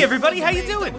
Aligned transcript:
Hey 0.00 0.04
everybody, 0.04 0.40
how 0.40 0.48
you 0.48 0.62
doing? 0.62 0.94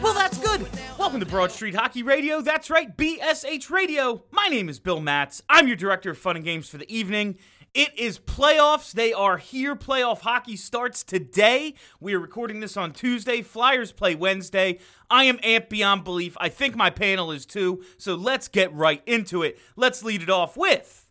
Well, 0.00 0.14
that's 0.14 0.38
good. 0.38 0.66
Welcome 0.98 1.20
to 1.20 1.26
Broad 1.26 1.52
Street 1.52 1.74
Hockey 1.74 2.02
Radio. 2.02 2.40
That's 2.40 2.70
right, 2.70 2.96
BSH 2.96 3.68
Radio. 3.68 4.24
My 4.30 4.48
name 4.48 4.70
is 4.70 4.78
Bill 4.78 4.98
Matz. 4.98 5.42
I'm 5.46 5.66
your 5.66 5.76
director 5.76 6.12
of 6.12 6.16
fun 6.16 6.36
and 6.36 6.44
games 6.46 6.66
for 6.66 6.78
the 6.78 6.90
evening. 6.90 7.36
It 7.74 7.90
is 7.98 8.18
playoffs. 8.18 8.92
They 8.92 9.12
are 9.12 9.36
here. 9.36 9.76
Playoff 9.76 10.20
hockey 10.20 10.56
starts 10.56 11.04
today. 11.04 11.74
We 12.00 12.14
are 12.14 12.18
recording 12.18 12.60
this 12.60 12.78
on 12.78 12.92
Tuesday. 12.92 13.42
Flyers 13.42 13.92
play 13.92 14.14
Wednesday. 14.14 14.78
I 15.10 15.24
am 15.24 15.36
amped 15.40 15.68
beyond 15.68 16.04
belief. 16.04 16.34
I 16.40 16.48
think 16.48 16.76
my 16.76 16.88
panel 16.88 17.32
is 17.32 17.44
too. 17.44 17.84
So 17.98 18.14
let's 18.14 18.48
get 18.48 18.72
right 18.72 19.02
into 19.04 19.42
it. 19.42 19.58
Let's 19.76 20.02
lead 20.02 20.22
it 20.22 20.30
off 20.30 20.56
with 20.56 21.10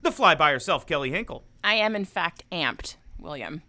the 0.00 0.12
fly 0.12 0.36
by 0.36 0.52
herself, 0.52 0.86
Kelly 0.86 1.10
Hinkle. 1.10 1.42
I 1.64 1.74
am, 1.74 1.96
in 1.96 2.04
fact, 2.04 2.44
amped, 2.52 2.94
William, 3.18 3.62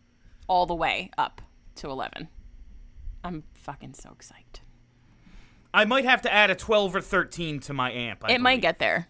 all 0.47 0.67
the 0.67 0.75
way 0.75 1.09
up 1.17 1.41
to 1.77 1.89
11. 1.89 2.27
I'm 3.25 3.43
fucking 3.53 3.95
so 3.95 4.09
psyched. 4.19 4.59
I 5.73 5.83
might 5.83 6.05
have 6.05 6.21
to 6.21 6.31
add 6.33 6.51
a 6.51 6.55
12 6.55 6.95
or 6.95 7.01
13 7.01 7.59
to 7.61 7.73
my 7.73 7.91
amp. 7.91 8.23
I 8.23 8.33
it 8.33 8.39
might 8.39 8.61
get 8.61 8.79
there. 8.79 9.07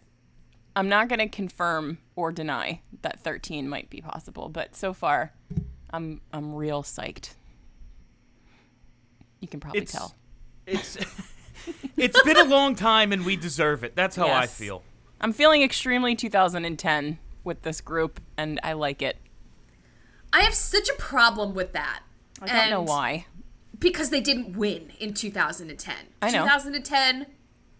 I'm 0.75 0.89
not 0.89 1.09
going 1.09 1.19
to 1.19 1.27
confirm 1.27 1.99
or 2.15 2.31
deny 2.31 2.81
that 3.01 3.19
13 3.19 3.67
might 3.69 3.89
be 3.89 4.01
possible, 4.01 4.49
but 4.49 4.75
so 4.75 4.93
far, 4.93 5.33
I'm 5.91 6.21
I'm 6.33 6.55
real 6.55 6.81
psyched. 6.81 7.35
You 9.41 9.47
can 9.47 9.59
probably 9.59 9.81
It's- 9.81 9.91
tell. 9.91 10.15
It's 10.65 10.97
it's 11.97 12.21
been 12.23 12.37
a 12.37 12.45
long 12.45 12.75
time 12.75 13.11
and 13.11 13.25
we 13.25 13.35
deserve 13.35 13.83
it. 13.83 13.95
That's 13.95 14.15
how 14.15 14.27
I 14.27 14.47
feel. 14.47 14.81
I'm 15.21 15.33
feeling 15.33 15.61
extremely 15.61 16.15
2010 16.15 17.19
with 17.43 17.61
this 17.61 17.79
group, 17.81 18.19
and 18.37 18.59
I 18.63 18.73
like 18.73 19.01
it. 19.01 19.17
I 20.33 20.41
have 20.41 20.53
such 20.53 20.89
a 20.89 20.93
problem 20.93 21.53
with 21.53 21.73
that. 21.73 22.01
I 22.41 22.47
don't 22.47 22.69
know 22.69 22.81
why. 22.81 23.27
Because 23.77 24.09
they 24.09 24.21
didn't 24.21 24.55
win 24.57 24.91
in 24.99 25.13
2010. 25.13 25.95
I 26.21 26.31
know. 26.31 26.43
2010 26.43 27.25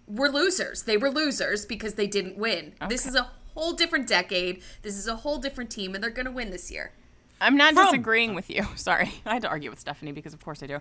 were 0.08 0.30
losers. 0.30 0.84
They 0.84 0.98
were 0.98 1.10
losers 1.10 1.66
because 1.66 1.94
they 1.96 2.08
didn't 2.08 2.38
win. 2.38 2.74
This 2.90 3.06
is 3.06 3.16
a 3.16 3.30
whole 3.54 3.74
different 3.74 4.08
decade. 4.08 4.62
This 4.82 4.96
is 4.98 5.08
a 5.08 5.16
whole 5.18 5.38
different 5.38 5.70
team, 5.70 5.96
and 5.96 6.04
they're 6.04 6.10
going 6.12 6.26
to 6.26 6.32
win 6.32 6.52
this 6.52 6.70
year. 6.72 6.92
I'm 7.40 7.56
not 7.58 7.74
From- 7.74 7.86
disagreeing 7.86 8.34
with 8.36 8.50
you. 8.50 8.64
Sorry. 8.76 9.12
I 9.26 9.34
had 9.34 9.42
to 9.44 9.50
argue 9.50 9.70
with 9.70 9.80
Stephanie 9.80 10.12
because, 10.12 10.34
of 10.34 10.44
course, 10.44 10.62
I 10.64 10.68
do. 10.68 10.80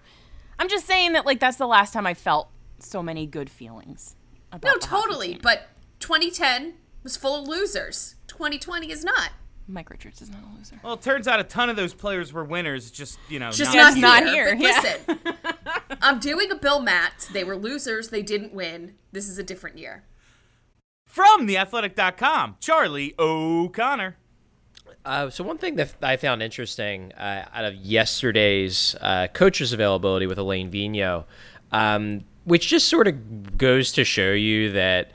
I'm 0.58 0.68
just 0.68 0.86
saying 0.86 1.12
that, 1.12 1.26
like, 1.26 1.40
that's 1.40 1.56
the 1.56 1.66
last 1.66 1.92
time 1.92 2.06
I 2.06 2.14
felt 2.14 2.48
so 2.78 3.02
many 3.02 3.26
good 3.26 3.50
feelings. 3.50 4.16
About 4.52 4.66
No, 4.68 4.74
the 4.74 4.80
totally. 4.86 5.28
team. 5.32 5.40
But 5.42 5.68
2010 6.00 6.74
was 7.02 7.16
full 7.16 7.40
of 7.42 7.48
losers. 7.48 8.16
2020 8.28 8.90
is 8.90 9.04
not. 9.04 9.30
Mike 9.66 9.88
Richards 9.90 10.20
is 10.20 10.30
not 10.30 10.40
a 10.42 10.58
loser. 10.58 10.78
Well, 10.84 10.92
it 10.94 11.00
turns 11.02 11.26
out 11.26 11.40
a 11.40 11.42
ton 11.44 11.70
of 11.70 11.76
those 11.76 11.94
players 11.94 12.32
were 12.34 12.44
winners. 12.44 12.90
Just 12.90 13.18
you 13.30 13.38
know, 13.38 13.50
Just 13.50 13.74
not, 13.74 13.96
not, 13.96 14.22
not 14.22 14.32
here. 14.32 14.54
here, 14.54 14.56
But 14.56 14.62
yeah. 14.62 14.80
listen, 14.82 15.00
I'm 16.04 16.18
doing 16.18 16.50
a 16.50 16.54
Bill 16.54 16.80
Matt. 16.80 17.28
They 17.32 17.44
were 17.44 17.56
losers. 17.56 18.10
They 18.10 18.22
didn't 18.22 18.52
win. 18.52 18.94
This 19.12 19.26
is 19.26 19.38
a 19.38 19.42
different 19.42 19.78
year. 19.78 20.04
from 21.06 21.46
theathletic.com. 21.46 22.56
Charlie 22.60 23.14
O'Connor. 23.18 24.16
Uh, 25.04 25.30
so 25.30 25.42
one 25.42 25.56
thing 25.58 25.76
that 25.76 25.94
I 26.02 26.16
found 26.16 26.42
interesting 26.42 27.12
uh, 27.12 27.46
out 27.52 27.64
of 27.64 27.74
yesterday's 27.76 28.94
uh, 29.00 29.28
coaches 29.32 29.72
availability 29.72 30.26
with 30.26 30.38
Alain 30.38 30.70
Vigneault, 30.70 31.24
um, 31.72 32.24
which 32.44 32.68
just 32.68 32.88
sort 32.88 33.08
of 33.08 33.56
goes 33.56 33.92
to 33.92 34.04
show 34.04 34.32
you 34.32 34.72
that 34.72 35.12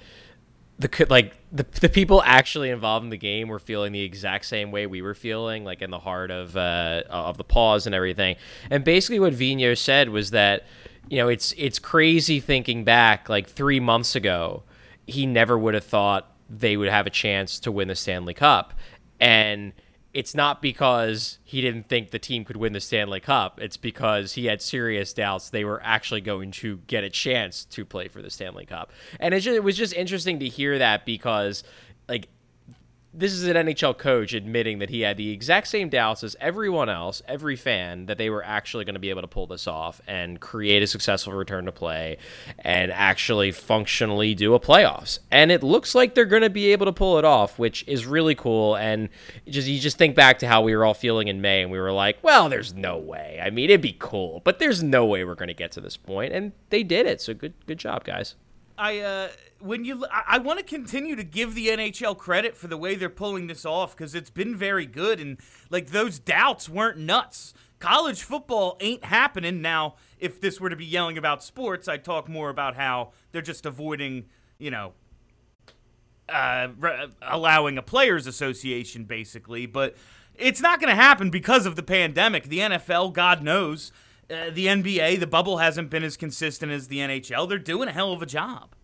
the 0.80 1.08
like 1.10 1.34
the, 1.52 1.66
the 1.82 1.90
people 1.90 2.22
actually 2.26 2.70
involved 2.70 3.04
in 3.04 3.10
the 3.10 3.18
game 3.18 3.48
were 3.50 3.60
feeling 3.60 3.92
the 3.92 4.02
exact 4.02 4.46
same 4.46 4.72
way 4.72 4.88
we 4.88 5.02
were 5.02 5.14
feeling, 5.14 5.66
like 5.66 5.82
in 5.82 5.90
the 5.92 6.00
heart 6.00 6.32
of 6.32 6.56
uh, 6.56 7.04
of 7.10 7.38
the 7.38 7.44
pause 7.44 7.86
and 7.86 7.94
everything. 7.94 8.38
And 8.70 8.84
basically, 8.84 9.20
what 9.20 9.34
Vino 9.34 9.74
said 9.74 10.10
was 10.10 10.32
that 10.32 10.66
you 11.10 11.18
know 11.18 11.28
it's 11.28 11.54
it's 11.58 11.80
crazy 11.80 12.40
thinking 12.40 12.84
back 12.84 13.30
like 13.30 13.48
three 13.48 13.80
months 13.80 14.16
ago, 14.16 14.64
he 15.08 15.26
never 15.26 15.58
would 15.58 15.74
have 15.74 15.84
thought 15.84 16.32
they 16.50 16.78
would 16.78 16.90
have 16.90 17.08
a 17.08 17.12
chance 17.12 17.60
to 17.60 17.72
win 17.72 17.88
the 17.88 17.96
Stanley 17.96 18.34
Cup, 18.34 18.74
and 19.20 19.74
it's 20.14 20.34
not 20.34 20.62
because 20.62 21.38
he 21.44 21.62
didn't 21.62 21.88
think 21.88 22.10
the 22.10 22.20
team 22.20 22.44
could 22.44 22.58
win 22.58 22.74
the 22.74 22.80
Stanley 22.80 23.20
Cup. 23.20 23.60
It's 23.62 23.78
because 23.78 24.34
he 24.34 24.48
had 24.48 24.62
serious 24.62 25.14
doubts 25.14 25.50
they 25.50 25.64
were 25.64 25.82
actually 25.84 26.22
going 26.22 26.52
to 26.52 26.78
get 26.88 27.04
a 27.04 27.10
chance 27.10 27.64
to 27.66 27.86
play 27.86 28.08
for 28.08 28.22
the 28.22 28.32
Stanley 28.32 28.66
Cup. 28.66 28.92
And 29.20 29.36
it, 29.36 29.42
just, 29.42 29.56
it 29.56 29.64
was 29.64 29.78
just 29.78 29.94
interesting 29.94 30.40
to 30.40 30.48
hear 30.48 30.80
that 30.80 31.06
because, 31.06 31.64
this 33.12 33.34
is 33.34 33.44
an 33.44 33.56
NHL 33.56 33.98
coach 33.98 34.34
admitting 34.34 34.80
that 34.80 34.90
he 34.92 35.02
had 35.02 35.18
the 35.18 35.32
exact 35.32 35.68
same 35.68 35.90
doubts 35.90 36.24
as 36.24 36.36
everyone 36.40 36.90
else, 36.90 37.24
every 37.28 37.56
fan, 37.56 38.06
that 38.06 38.20
they 38.20 38.30
were 38.30 38.44
actually 38.44 38.86
going 38.86 38.94
to 38.94 39.00
be 39.00 39.10
able 39.10 39.22
to 39.22 39.28
pull 39.28 39.48
this 39.48 39.66
off 39.66 40.00
and 40.08 40.40
create 40.40 40.84
a 40.84 40.88
successful 40.88 41.34
return 41.34 41.66
to 41.66 41.72
play 41.72 42.18
and 42.60 42.92
actually 42.92 43.52
functionally 43.52 44.36
do 44.36 44.54
a 44.54 44.60
playoffs. 44.60 45.20
And 45.32 45.52
it 45.52 45.64
looks 45.64 45.96
like 45.96 46.14
they're 46.14 46.26
going 46.26 46.44
to 46.44 46.52
be 46.52 46.72
able 46.72 46.86
to 46.86 46.92
pull 46.94 47.18
it 47.18 47.26
off, 47.26 47.58
which 47.58 47.84
is 47.88 48.06
really 48.06 48.36
cool. 48.36 48.76
And 48.76 49.10
just 49.48 49.68
you 49.68 49.80
just 49.80 49.98
think 49.98 50.16
back 50.16 50.40
to 50.40 50.48
how 50.48 50.62
we 50.62 50.76
were 50.76 50.86
all 50.86 50.94
feeling 50.94 51.30
in 51.30 51.42
May, 51.42 51.64
and 51.64 51.72
we 51.72 51.80
were 51.80 51.92
like, 51.92 52.20
"Well, 52.22 52.48
there's 52.48 52.76
no 52.76 52.98
way. 52.98 53.42
I 53.44 53.50
mean, 53.50 53.72
it'd 53.72 53.82
be 53.82 53.96
cool, 53.98 54.42
but 54.44 54.60
there's 54.60 54.84
no 54.84 55.06
way 55.06 55.24
we're 55.24 55.36
going 55.36 55.48
to 55.48 55.54
get 55.56 55.72
to 55.74 55.82
this 55.82 55.98
point." 55.98 56.32
And 56.32 56.52
they 56.70 56.84
did 56.84 57.08
it. 57.08 57.22
So 57.22 57.34
good, 57.34 57.54
good 57.66 57.80
job, 57.80 58.04
guys. 58.04 58.36
I 58.78 59.00
uh, 59.00 59.30
when 59.60 59.86
you 59.86 60.06
I, 60.12 60.24
I 60.28 60.38
want 60.40 60.60
to 60.60 60.66
continue 60.66 61.16
to 61.16 61.24
give 61.24 61.56
the 61.56 61.68
NHL 61.68 62.18
credit 62.18 62.58
for 62.58 62.68
the 62.68 62.78
way 62.78 62.96
they're 62.96 63.10
pulling 63.10 63.48
this 63.48 63.66
off 63.66 63.96
because 63.96 64.16
it's 64.16 64.30
been 64.30 64.56
very 64.56 64.86
good 64.86 65.20
and 65.20 65.38
like 65.70 65.88
those 65.88 66.20
doubts 66.20 66.70
weren't 66.70 66.98
nuts. 66.98 67.54
College 67.80 68.24
football 68.24 68.78
ain't 68.82 69.06
happening 69.06 69.62
now. 69.62 69.96
If 70.20 70.42
this 70.42 70.60
were 70.60 70.70
to 70.70 70.76
be 70.76 70.86
yelling 70.86 71.18
about 71.18 71.44
sports, 71.44 71.88
I'd 71.88 72.04
talk 72.04 72.28
more 72.28 72.50
about 72.50 72.76
how 72.76 73.12
they're 73.32 73.42
just 73.42 73.66
avoiding, 73.66 74.26
you 74.58 74.70
know, 74.70 74.94
uh, 76.28 76.68
re- 76.78 77.08
allowing 77.22 77.78
a 77.78 77.82
players 77.82 78.28
association 78.28 79.06
basically, 79.06 79.66
but 79.66 79.96
it's 80.36 80.62
not 80.62 80.80
going 80.80 80.90
to 80.90 81.02
happen 81.02 81.30
because 81.30 81.66
of 81.66 81.76
the 81.76 81.84
pandemic. 81.84 82.46
The 82.46 82.60
NFL, 82.60 83.14
God 83.14 83.44
knows, 83.44 83.92
uh, 84.30 84.50
the 84.52 84.68
NBA, 84.68 85.20
the 85.20 85.28
bubble 85.28 85.58
hasn't 85.58 85.90
been 85.90 86.04
as 86.04 86.18
consistent 86.18 86.72
as 86.72 86.88
the 86.88 87.00
NHL. 87.00 87.48
They're 87.48 87.58
doing 87.58 87.90
a 87.90 87.94
hell 87.94 88.14
of 88.14 88.22
a 88.22 88.26
job. 88.26 88.76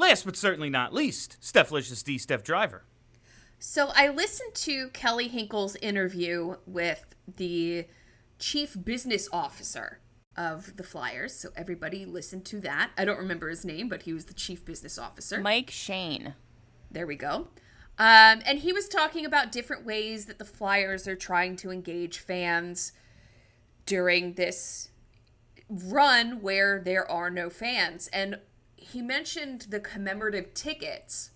Last 0.00 0.24
but 0.24 0.34
certainly 0.34 0.70
not 0.70 0.94
least, 0.94 1.36
Steph 1.40 1.70
Licious 1.70 2.02
D. 2.02 2.16
Steph 2.16 2.42
Driver. 2.42 2.84
So 3.58 3.90
I 3.94 4.08
listened 4.08 4.54
to 4.54 4.88
Kelly 4.88 5.28
Hinkle's 5.28 5.76
interview 5.76 6.56
with 6.64 7.14
the 7.36 7.84
chief 8.38 8.78
business 8.82 9.28
officer 9.30 10.00
of 10.38 10.78
the 10.78 10.82
Flyers. 10.84 11.34
So 11.34 11.50
everybody 11.54 12.06
listened 12.06 12.46
to 12.46 12.60
that. 12.60 12.92
I 12.96 13.04
don't 13.04 13.18
remember 13.18 13.50
his 13.50 13.62
name, 13.62 13.90
but 13.90 14.04
he 14.04 14.14
was 14.14 14.24
the 14.24 14.32
chief 14.32 14.64
business 14.64 14.96
officer. 14.96 15.38
Mike 15.38 15.70
Shane. 15.70 16.32
There 16.90 17.06
we 17.06 17.16
go. 17.16 17.48
Um, 17.98 18.40
and 18.46 18.60
he 18.60 18.72
was 18.72 18.88
talking 18.88 19.26
about 19.26 19.52
different 19.52 19.84
ways 19.84 20.24
that 20.24 20.38
the 20.38 20.46
Flyers 20.46 21.06
are 21.06 21.14
trying 21.14 21.56
to 21.56 21.70
engage 21.70 22.16
fans 22.16 22.92
during 23.84 24.32
this 24.32 24.92
run 25.68 26.40
where 26.40 26.80
there 26.82 27.08
are 27.10 27.28
no 27.28 27.50
fans. 27.50 28.08
And 28.14 28.38
he 28.80 29.02
mentioned 29.02 29.66
the 29.70 29.80
commemorative 29.80 30.54
tickets, 30.54 31.30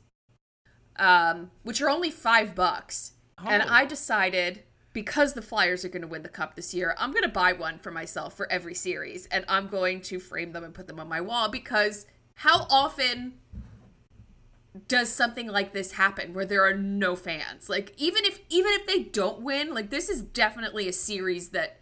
um, 0.97 1.51
which 1.63 1.81
are 1.81 1.91
only 1.91 2.11
five 2.11 2.55
bucks. 2.55 3.13
And 3.39 3.63
Oh. 3.63 3.67
I 3.69 3.85
decided 3.85 4.63
because 4.93 5.35
the 5.35 5.43
Flyers 5.43 5.85
are 5.85 5.89
going 5.89 6.03
to 6.03 6.09
win 6.09 6.23
the 6.23 6.29
cup 6.29 6.55
this 6.55 6.73
year, 6.73 6.95
I'm 6.99 7.11
going 7.11 7.25
to 7.25 7.29
buy 7.29 7.53
one 7.53 7.79
for 7.79 7.91
myself 7.91 8.37
for 8.37 8.51
every 8.51 8.75
series. 8.75 9.27
And 9.27 9.45
I'm 9.49 9.67
going 9.69 10.01
to 10.03 10.21
frame 10.21 10.53
them 10.53 10.65
and 10.65 10.73
put 10.73 10.87
them 10.87 11.01
on 11.01 11.09
my 11.09 11.21
wall 11.21 11.49
because 11.49 12.07
how 12.37 12.67
often 12.71 13.35
does 14.89 15.09
something 15.09 15.47
like 15.49 15.73
this 15.73 15.93
happen 15.93 16.35
where 16.35 16.45
there 16.45 16.65
are 16.65 16.75
no 16.75 17.15
fans 17.15 17.69
like 17.69 17.93
even 17.97 18.25
if 18.25 18.41
even 18.49 18.73
if 18.73 18.85
they 18.89 19.05
don't 19.05 19.41
win 19.41 19.73
like 19.73 19.89
this 19.89 20.09
is 20.09 20.21
definitely 20.21 20.89
a 20.89 20.93
series 20.93 21.51
that 21.51 21.79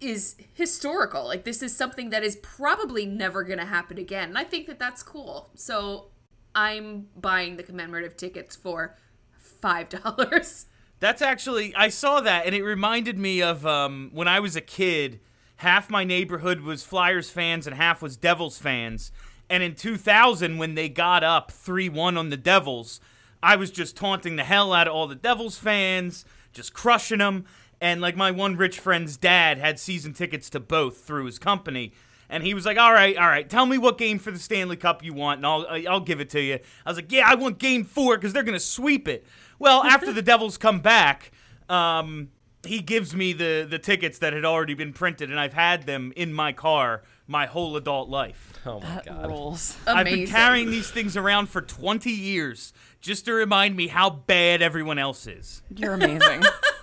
is 0.00 0.36
historical. 0.54 1.24
Like 1.26 1.44
this 1.44 1.62
is 1.62 1.74
something 1.74 2.10
that 2.10 2.22
is 2.22 2.36
probably 2.36 3.06
never 3.06 3.42
going 3.42 3.58
to 3.58 3.64
happen 3.64 3.98
again. 3.98 4.30
And 4.30 4.38
I 4.38 4.44
think 4.44 4.66
that 4.66 4.78
that's 4.78 5.02
cool. 5.02 5.50
So 5.54 6.06
I'm 6.54 7.08
buying 7.16 7.56
the 7.56 7.62
commemorative 7.62 8.16
tickets 8.16 8.56
for 8.56 8.96
$5. 9.62 10.64
That's 11.00 11.22
actually 11.22 11.72
I 11.76 11.90
saw 11.90 12.20
that 12.22 12.44
and 12.44 12.56
it 12.56 12.64
reminded 12.64 13.16
me 13.16 13.40
of 13.40 13.64
um, 13.64 14.10
when 14.12 14.26
I 14.26 14.40
was 14.40 14.56
a 14.56 14.60
kid. 14.60 15.20
Half 15.58 15.90
my 15.90 16.02
neighborhood 16.02 16.60
was 16.62 16.82
Flyers 16.82 17.30
fans 17.30 17.68
and 17.68 17.76
half 17.76 18.02
was 18.02 18.16
Devils 18.16 18.58
fans. 18.58 19.12
And 19.48 19.62
in 19.62 19.74
2000, 19.74 20.58
when 20.58 20.74
they 20.74 20.88
got 20.88 21.22
up 21.22 21.50
3 21.52 21.88
1 21.88 22.16
on 22.16 22.30
the 22.30 22.36
Devils, 22.36 23.00
I 23.42 23.56
was 23.56 23.70
just 23.70 23.96
taunting 23.96 24.36
the 24.36 24.44
hell 24.44 24.72
out 24.72 24.88
of 24.88 24.94
all 24.94 25.06
the 25.06 25.14
Devils 25.14 25.58
fans, 25.58 26.24
just 26.52 26.74
crushing 26.74 27.18
them. 27.18 27.44
And 27.80 28.00
like 28.00 28.16
my 28.16 28.30
one 28.30 28.56
rich 28.56 28.80
friend's 28.80 29.16
dad 29.16 29.58
had 29.58 29.78
season 29.78 30.12
tickets 30.12 30.50
to 30.50 30.60
both 30.60 30.98
through 31.04 31.26
his 31.26 31.38
company. 31.38 31.92
And 32.30 32.42
he 32.42 32.52
was 32.52 32.66
like, 32.66 32.76
"All 32.76 32.92
right, 32.92 33.16
all 33.16 33.26
right, 33.28 33.48
tell 33.48 33.64
me 33.64 33.78
what 33.78 33.96
game 33.96 34.18
for 34.18 34.30
the 34.30 34.38
Stanley 34.38 34.76
Cup 34.76 35.02
you 35.02 35.14
want, 35.14 35.38
and 35.38 35.46
I'll 35.46 35.66
I'll 35.88 36.00
give 36.00 36.20
it 36.20 36.28
to 36.30 36.40
you." 36.40 36.58
I 36.84 36.90
was 36.90 36.96
like, 36.98 37.10
"Yeah, 37.10 37.26
I 37.26 37.36
want 37.36 37.58
Game 37.58 37.84
Four 37.84 38.16
because 38.16 38.32
they're 38.34 38.42
gonna 38.42 38.60
sweep 38.60 39.08
it." 39.08 39.24
Well, 39.58 39.82
after 39.84 40.12
the 40.12 40.20
Devils 40.22 40.58
come 40.58 40.80
back, 40.80 41.30
um, 41.70 42.28
he 42.66 42.80
gives 42.80 43.14
me 43.14 43.32
the 43.32 43.66
the 43.68 43.78
tickets 43.78 44.18
that 44.18 44.32
had 44.34 44.44
already 44.44 44.74
been 44.74 44.92
printed, 44.92 45.30
and 45.30 45.40
I've 45.40 45.54
had 45.54 45.84
them 45.84 46.12
in 46.16 46.32
my 46.34 46.52
car 46.52 47.02
my 47.26 47.46
whole 47.46 47.76
adult 47.76 48.08
life. 48.10 48.52
Oh 48.66 48.80
my 48.80 48.86
That 48.96 49.06
god. 49.06 49.26
rules. 49.28 49.76
I've 49.86 50.04
been 50.06 50.26
carrying 50.26 50.70
these 50.70 50.90
things 50.90 51.16
around 51.16 51.48
for 51.48 51.60
20 51.60 52.10
years 52.10 52.72
just 53.00 53.24
to 53.26 53.32
remind 53.34 53.76
me 53.76 53.86
how 53.88 54.08
bad 54.10 54.60
everyone 54.62 54.98
else 54.98 55.26
is. 55.26 55.62
You're 55.74 55.94
amazing. 55.94 56.42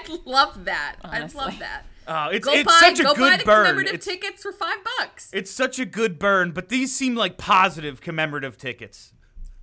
I 0.08 0.18
love 0.24 0.64
that. 0.64 0.96
I 1.04 1.18
Honestly. 1.20 1.38
love 1.40 1.58
that. 1.58 1.82
Uh, 2.06 2.30
it's 2.32 2.44
Go 2.46 2.52
it's 2.52 2.64
buy 2.64 2.78
such 2.80 2.98
a 3.00 3.04
go 3.04 3.14
buy 3.14 3.18
good 3.30 3.40
the 3.40 3.44
burn. 3.44 3.64
commemorative 3.66 3.94
It's, 3.94 4.06
tickets 4.06 4.42
for 4.42 4.52
5 4.52 4.74
bucks. 4.98 5.30
it's 5.32 5.50
such 5.50 5.78
a 5.78 5.84
good 5.84 6.18
burn, 6.18 6.50
but 6.50 6.68
these 6.68 6.94
seem 6.94 7.14
like 7.14 7.38
positive 7.38 8.00
commemorative 8.00 8.58
tickets. 8.58 9.12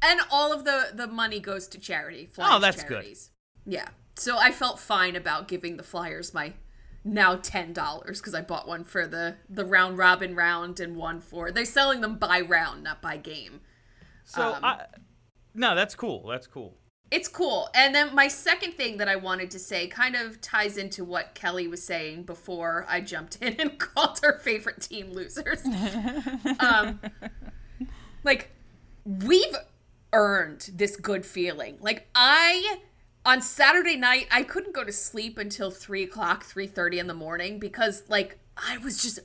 And 0.02 0.22
all 0.32 0.54
of 0.54 0.64
the 0.64 0.92
the 0.94 1.08
money 1.08 1.42
goes 1.42 1.68
to 1.68 1.78
charity. 1.78 2.26
Flyers 2.26 2.52
Oh, 2.54 2.60
that's 2.60 2.84
good. 2.86 3.06
Yeah. 3.66 3.90
So 4.16 4.38
I 4.38 4.52
felt 4.52 4.80
fine 4.80 5.16
about 5.18 5.50
giving 5.50 5.76
the 5.76 5.84
Flyers 5.84 6.34
my 6.34 6.54
now 7.04 7.36
ten 7.36 7.74
dollars 7.74 8.20
because 8.22 8.34
I 8.34 8.42
bought 8.42 8.68
one 8.68 8.86
for 8.86 9.06
the 9.06 9.36
the 9.50 9.66
round 9.66 9.98
robin 9.98 10.34
round 10.36 10.80
and 10.80 10.96
one 10.96 11.20
for 11.20 11.52
they're 11.52 11.66
selling 11.66 12.00
them 12.00 12.16
by 12.18 12.40
round, 12.40 12.84
not 12.86 13.02
by 13.02 13.18
game. 13.18 13.60
So 14.24 14.54
Um, 14.54 14.64
I, 14.64 14.86
no, 15.54 15.76
that's 15.76 15.96
cool. 15.96 16.26
That's 16.28 16.48
cool. 16.48 16.78
It's 17.12 17.28
cool. 17.28 17.70
And 17.74 17.94
then 17.96 18.14
my 18.14 18.28
second 18.28 18.74
thing 18.74 18.98
that 18.98 19.08
I 19.08 19.16
wanted 19.16 19.50
to 19.52 19.60
say 19.60 19.88
kind 19.88 20.16
of 20.16 20.42
ties 20.42 20.78
into 20.78 21.04
what 21.04 21.34
Kelly 21.34 21.68
was 21.68 21.84
saying 21.84 22.24
before 22.24 22.86
I 22.88 23.02
jumped 23.02 23.42
in 23.42 23.56
and 23.60 23.80
called 23.80 24.20
her 24.22 24.38
favorite 24.40 24.82
team 24.82 25.12
losers. 25.12 25.64
um, 26.60 27.00
like, 28.24 28.52
we've 29.06 29.56
earned 30.14 30.70
this 30.74 30.96
good 30.96 31.26
feeling. 31.26 31.78
Like, 31.82 32.08
I 32.14 32.80
on 33.26 33.42
Saturday 33.42 33.98
night 33.98 34.28
I 34.32 34.44
couldn't 34.44 34.74
go 34.74 34.84
to 34.84 34.92
sleep 34.92 35.38
until 35.38 35.72
three 35.72 36.04
o'clock, 36.04 36.44
three 36.44 36.68
thirty 36.68 37.00
in 37.00 37.08
the 37.08 37.14
morning 37.14 37.60
because 37.60 38.04
like 38.08 38.40
I 38.58 38.78
was 38.78 39.02
just 39.02 39.20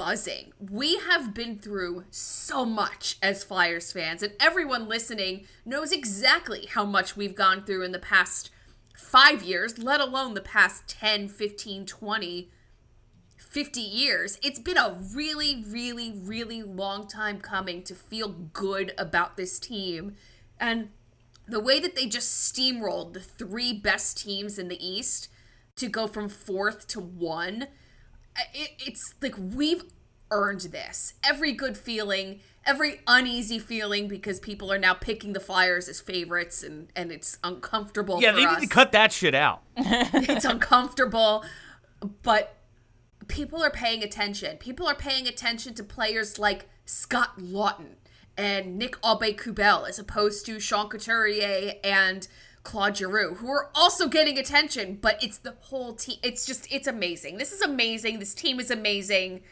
buzzing. 0.00 0.50
We 0.58 0.96
have 1.00 1.34
been 1.34 1.58
through 1.58 2.04
so 2.10 2.64
much 2.64 3.16
as 3.20 3.44
Flyers 3.44 3.92
fans, 3.92 4.22
and 4.22 4.32
everyone 4.40 4.88
listening 4.88 5.44
knows 5.66 5.92
exactly 5.92 6.64
how 6.70 6.86
much 6.86 7.18
we've 7.18 7.34
gone 7.34 7.64
through 7.64 7.84
in 7.84 7.92
the 7.92 7.98
past 7.98 8.48
five 8.96 9.42
years, 9.42 9.76
let 9.78 10.00
alone 10.00 10.32
the 10.32 10.40
past 10.40 10.88
10, 10.88 11.28
15, 11.28 11.84
20, 11.84 12.50
50 13.36 13.80
years. 13.82 14.38
It's 14.42 14.58
been 14.58 14.78
a 14.78 14.98
really, 15.14 15.62
really, 15.68 16.14
really 16.18 16.62
long 16.62 17.06
time 17.06 17.38
coming 17.38 17.82
to 17.82 17.94
feel 17.94 18.28
good 18.30 18.94
about 18.96 19.36
this 19.36 19.58
team. 19.58 20.16
And 20.58 20.88
the 21.46 21.60
way 21.60 21.78
that 21.78 21.94
they 21.94 22.06
just 22.06 22.50
steamrolled 22.50 23.12
the 23.12 23.20
three 23.20 23.74
best 23.74 24.16
teams 24.16 24.58
in 24.58 24.68
the 24.68 24.82
East 24.82 25.28
to 25.76 25.88
go 25.88 26.06
from 26.06 26.30
fourth 26.30 26.88
to 26.88 27.00
one, 27.00 27.66
it, 28.54 28.70
it's 28.86 29.14
like 29.22 29.34
we've 29.38 29.84
earned 30.30 30.60
this. 30.60 31.14
Every 31.24 31.52
good 31.52 31.76
feeling, 31.76 32.40
every 32.64 33.00
uneasy 33.06 33.58
feeling 33.58 34.08
because 34.08 34.38
people 34.40 34.72
are 34.72 34.78
now 34.78 34.94
picking 34.94 35.32
the 35.32 35.40
Flyers 35.40 35.88
as 35.88 36.00
favorites 36.00 36.62
and, 36.62 36.88
and 36.94 37.10
it's 37.10 37.38
uncomfortable 37.42 38.20
Yeah, 38.20 38.32
for 38.32 38.36
they 38.36 38.44
us 38.46 38.60
need 38.60 38.68
to 38.68 38.74
cut 38.74 38.92
that 38.92 39.12
shit 39.12 39.34
out. 39.34 39.62
it's 39.76 40.44
uncomfortable, 40.44 41.44
but 42.22 42.56
people 43.28 43.62
are 43.62 43.70
paying 43.70 44.02
attention. 44.02 44.56
People 44.58 44.86
are 44.86 44.94
paying 44.94 45.26
attention 45.26 45.74
to 45.74 45.84
players 45.84 46.38
like 46.38 46.68
Scott 46.84 47.38
Laughton 47.38 47.96
and 48.36 48.78
Nick 48.78 49.00
Aube 49.02 49.36
Kubel 49.36 49.86
as 49.86 49.98
opposed 49.98 50.46
to 50.46 50.60
Sean 50.60 50.88
Couturier 50.88 51.74
and 51.84 52.26
Claude 52.62 52.96
Giroux, 52.96 53.34
who 53.34 53.48
are 53.50 53.70
also 53.74 54.06
getting 54.08 54.38
attention, 54.38 54.98
but 55.00 55.22
it's 55.22 55.38
the 55.38 55.54
whole 55.60 55.94
team. 55.94 56.18
It's 56.22 56.44
just, 56.44 56.70
it's 56.70 56.86
amazing. 56.86 57.38
This 57.38 57.52
is 57.52 57.62
amazing. 57.62 58.18
This 58.18 58.34
team 58.34 58.60
is 58.60 58.70
amazing. 58.70 59.42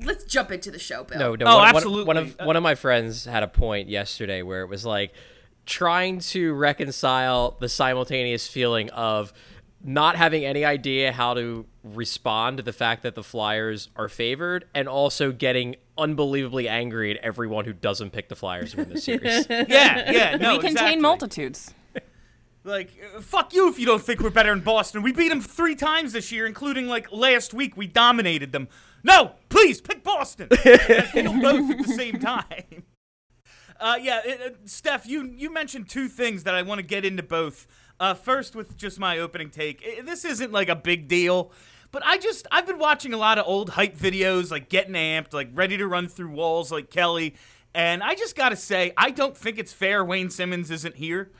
Let's 0.00 0.24
jump 0.24 0.52
into 0.52 0.70
the 0.70 0.78
show, 0.78 1.02
Bill. 1.02 1.18
No, 1.18 1.34
no. 1.34 1.46
Oh, 1.46 1.56
one, 1.56 1.56
one- 1.56 1.74
absolutely. 1.76 2.04
One 2.04 2.16
of 2.16 2.36
one 2.44 2.56
of 2.56 2.62
my 2.62 2.76
friends 2.76 3.24
had 3.24 3.42
a 3.42 3.48
point 3.48 3.88
yesterday 3.88 4.42
where 4.42 4.62
it 4.62 4.68
was 4.68 4.86
like 4.86 5.12
trying 5.66 6.20
to 6.20 6.54
reconcile 6.54 7.56
the 7.60 7.68
simultaneous 7.68 8.46
feeling 8.46 8.90
of 8.90 9.32
not 9.82 10.16
having 10.16 10.44
any 10.44 10.64
idea 10.64 11.12
how 11.12 11.34
to 11.34 11.66
respond 11.84 12.56
to 12.58 12.62
the 12.62 12.72
fact 12.72 13.02
that 13.02 13.14
the 13.14 13.22
Flyers 13.22 13.88
are 13.96 14.08
favored, 14.08 14.66
and 14.74 14.88
also 14.88 15.30
getting 15.32 15.76
unbelievably 15.96 16.68
angry 16.68 17.10
at 17.16 17.16
everyone 17.24 17.64
who 17.64 17.72
doesn't 17.72 18.10
pick 18.10 18.28
the 18.28 18.36
Flyers 18.36 18.72
to 18.72 18.78
win 18.78 18.88
the 18.88 19.00
series. 19.00 19.46
Yeah, 19.50 20.10
yeah, 20.12 20.36
no, 20.36 20.52
we 20.54 20.58
contain 20.58 20.72
exactly. 20.72 20.96
multitudes. 20.96 21.74
Like, 22.68 22.90
uh, 23.16 23.20
fuck 23.20 23.54
you 23.54 23.68
if 23.68 23.78
you 23.78 23.86
don't 23.86 24.02
think 24.02 24.20
we're 24.20 24.30
better 24.30 24.52
in 24.52 24.60
Boston. 24.60 25.02
We 25.02 25.12
beat 25.12 25.30
them 25.30 25.40
three 25.40 25.74
times 25.74 26.12
this 26.12 26.30
year, 26.30 26.46
including 26.46 26.86
like 26.86 27.10
last 27.10 27.54
week. 27.54 27.76
We 27.76 27.86
dominated 27.86 28.52
them. 28.52 28.68
No, 29.02 29.32
please 29.48 29.80
pick 29.80 30.04
Boston. 30.04 30.48
Both 30.50 30.68
at 30.68 31.12
the 31.14 31.94
same 31.96 32.20
time. 32.20 32.84
Uh, 33.80 33.96
yeah, 34.02 34.20
it, 34.24 34.40
uh, 34.40 34.56
Steph, 34.64 35.06
you 35.06 35.24
you 35.36 35.52
mentioned 35.52 35.88
two 35.88 36.08
things 36.08 36.42
that 36.42 36.52
I 36.56 36.62
want 36.62 36.80
to 36.80 36.82
get 36.82 37.04
into 37.04 37.22
both. 37.22 37.68
Uh, 38.00 38.12
first, 38.12 38.56
with 38.56 38.76
just 38.76 38.98
my 38.98 39.18
opening 39.20 39.50
take, 39.50 39.84
I- 39.86 40.00
this 40.02 40.24
isn't 40.24 40.50
like 40.50 40.68
a 40.68 40.74
big 40.74 41.06
deal, 41.06 41.52
but 41.92 42.02
I 42.04 42.18
just 42.18 42.48
I've 42.50 42.66
been 42.66 42.80
watching 42.80 43.14
a 43.14 43.16
lot 43.16 43.38
of 43.38 43.46
old 43.46 43.70
hype 43.70 43.96
videos, 43.96 44.50
like 44.50 44.68
getting 44.68 44.94
amped, 44.94 45.32
like 45.32 45.50
ready 45.54 45.76
to 45.76 45.86
run 45.86 46.08
through 46.08 46.30
walls, 46.30 46.72
like 46.72 46.90
Kelly, 46.90 47.36
and 47.72 48.02
I 48.02 48.16
just 48.16 48.34
gotta 48.34 48.56
say 48.56 48.92
I 48.96 49.10
don't 49.10 49.36
think 49.36 49.58
it's 49.60 49.72
fair 49.72 50.04
Wayne 50.04 50.30
Simmonds 50.30 50.72
isn't 50.72 50.96
here, 50.96 51.30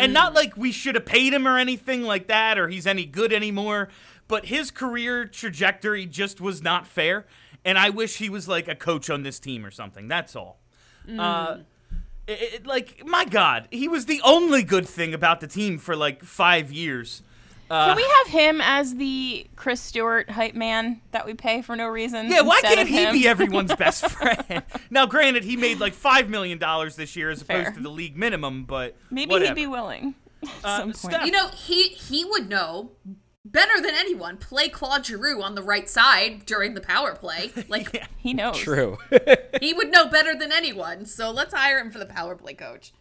and 0.00 0.12
not 0.12 0.34
like 0.34 0.56
we 0.56 0.72
should 0.72 0.94
have 0.94 1.04
paid 1.06 1.32
him 1.32 1.46
or 1.46 1.56
anything 1.58 2.02
like 2.02 2.26
that, 2.28 2.58
or 2.58 2.68
he's 2.68 2.86
any 2.86 3.04
good 3.04 3.32
anymore, 3.32 3.88
but 4.28 4.46
his 4.46 4.70
career 4.70 5.24
trajectory 5.26 6.06
just 6.06 6.40
was 6.40 6.62
not 6.62 6.86
fair, 6.86 7.26
and 7.64 7.78
I 7.78 7.90
wish 7.90 8.16
he 8.16 8.28
was 8.28 8.48
like 8.48 8.68
a 8.68 8.74
coach 8.74 9.08
on 9.10 9.22
this 9.22 9.38
team 9.38 9.64
or 9.64 9.70
something. 9.70 10.08
That's 10.08 10.34
all. 10.36 10.60
Uh, 11.18 11.58
it, 12.26 12.32
it- 12.54 12.66
like 12.66 13.02
my 13.06 13.24
God, 13.24 13.68
he 13.70 13.88
was 13.88 14.06
the 14.06 14.20
only 14.24 14.62
good 14.62 14.88
thing 14.88 15.12
about 15.14 15.40
the 15.40 15.46
team 15.46 15.78
for 15.78 15.94
like 15.94 16.22
five 16.24 16.72
years. 16.72 17.22
Uh, 17.70 17.86
Can 17.88 17.96
we 17.96 18.06
have 18.18 18.26
him 18.28 18.60
as 18.62 18.94
the 18.96 19.46
Chris 19.56 19.80
Stewart 19.80 20.28
hype 20.30 20.54
man 20.54 21.00
that 21.12 21.24
we 21.26 21.34
pay 21.34 21.62
for 21.62 21.74
no 21.76 21.86
reason? 21.86 22.30
yeah, 22.30 22.42
why 22.42 22.60
can't 22.60 22.88
he 22.88 23.10
be 23.10 23.26
everyone's 23.26 23.74
best 23.78 24.06
friend? 24.10 24.62
now, 24.90 25.06
granted, 25.06 25.44
he 25.44 25.56
made 25.56 25.80
like 25.80 25.94
five 25.94 26.28
million 26.28 26.58
dollars 26.58 26.96
this 26.96 27.16
year 27.16 27.30
as 27.30 27.40
opposed 27.42 27.64
Fair. 27.66 27.72
to 27.74 27.80
the 27.80 27.88
league 27.90 28.16
minimum, 28.16 28.64
but 28.64 28.96
Maybe 29.10 29.30
whatever. 29.30 29.48
he'd 29.54 29.62
be 29.62 29.66
willing. 29.66 30.14
At 30.42 30.50
Uh, 30.64 30.76
some 30.78 30.84
point. 30.92 30.96
Steph- 31.14 31.26
You 31.26 31.32
know, 31.32 31.48
he 31.48 31.88
he 31.88 32.24
would 32.24 32.48
know 32.50 32.90
better 33.46 33.80
than 33.80 33.94
anyone. 33.94 34.36
Play 34.36 34.68
Claude 34.68 35.06
Giroux 35.06 35.42
on 35.42 35.54
the 35.54 35.62
right 35.62 35.88
side 35.88 36.44
during 36.46 36.74
the 36.74 36.80
power 36.80 37.14
play. 37.14 37.50
Like 37.68 38.04
he 38.16 38.34
knows. 38.34 38.58
True. 38.58 38.98
he 39.60 39.72
would 39.72 39.90
know 39.90 40.06
better 40.06 40.34
than 40.34 40.52
anyone. 40.52 41.06
So 41.06 41.30
let's 41.30 41.54
hire 41.54 41.78
him 41.78 41.90
for 41.90 41.98
the 41.98 42.06
power 42.06 42.34
play 42.36 42.54
coach. 42.54 42.92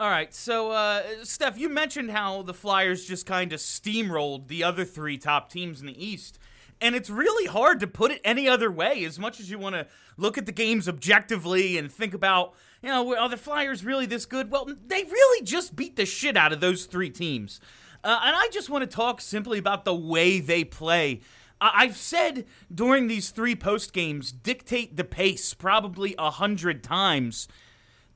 All 0.00 0.08
right, 0.08 0.32
so 0.34 0.70
uh, 0.70 1.02
Steph, 1.24 1.58
you 1.58 1.68
mentioned 1.68 2.10
how 2.10 2.40
the 2.40 2.54
Flyers 2.54 3.04
just 3.04 3.26
kind 3.26 3.52
of 3.52 3.60
steamrolled 3.60 4.48
the 4.48 4.64
other 4.64 4.86
three 4.86 5.18
top 5.18 5.50
teams 5.50 5.82
in 5.82 5.86
the 5.86 6.02
East. 6.06 6.38
And 6.80 6.94
it's 6.94 7.10
really 7.10 7.44
hard 7.44 7.80
to 7.80 7.86
put 7.86 8.10
it 8.10 8.22
any 8.24 8.48
other 8.48 8.70
way, 8.70 9.04
as 9.04 9.18
much 9.18 9.40
as 9.40 9.50
you 9.50 9.58
want 9.58 9.74
to 9.74 9.86
look 10.16 10.38
at 10.38 10.46
the 10.46 10.52
games 10.52 10.88
objectively 10.88 11.76
and 11.76 11.92
think 11.92 12.14
about, 12.14 12.54
you 12.82 12.88
know, 12.88 13.14
are 13.14 13.28
the 13.28 13.36
Flyers 13.36 13.84
really 13.84 14.06
this 14.06 14.24
good? 14.24 14.50
Well, 14.50 14.74
they 14.86 15.04
really 15.04 15.44
just 15.44 15.76
beat 15.76 15.96
the 15.96 16.06
shit 16.06 16.34
out 16.34 16.54
of 16.54 16.60
those 16.62 16.86
three 16.86 17.10
teams. 17.10 17.60
Uh, 18.02 18.20
and 18.24 18.34
I 18.34 18.48
just 18.50 18.70
want 18.70 18.80
to 18.90 18.96
talk 18.96 19.20
simply 19.20 19.58
about 19.58 19.84
the 19.84 19.94
way 19.94 20.40
they 20.40 20.64
play. 20.64 21.20
I- 21.60 21.72
I've 21.74 21.98
said 21.98 22.46
during 22.74 23.06
these 23.06 23.32
three 23.32 23.54
post 23.54 23.92
games, 23.92 24.32
dictate 24.32 24.96
the 24.96 25.04
pace 25.04 25.52
probably 25.52 26.14
a 26.18 26.30
hundred 26.30 26.82
times 26.82 27.48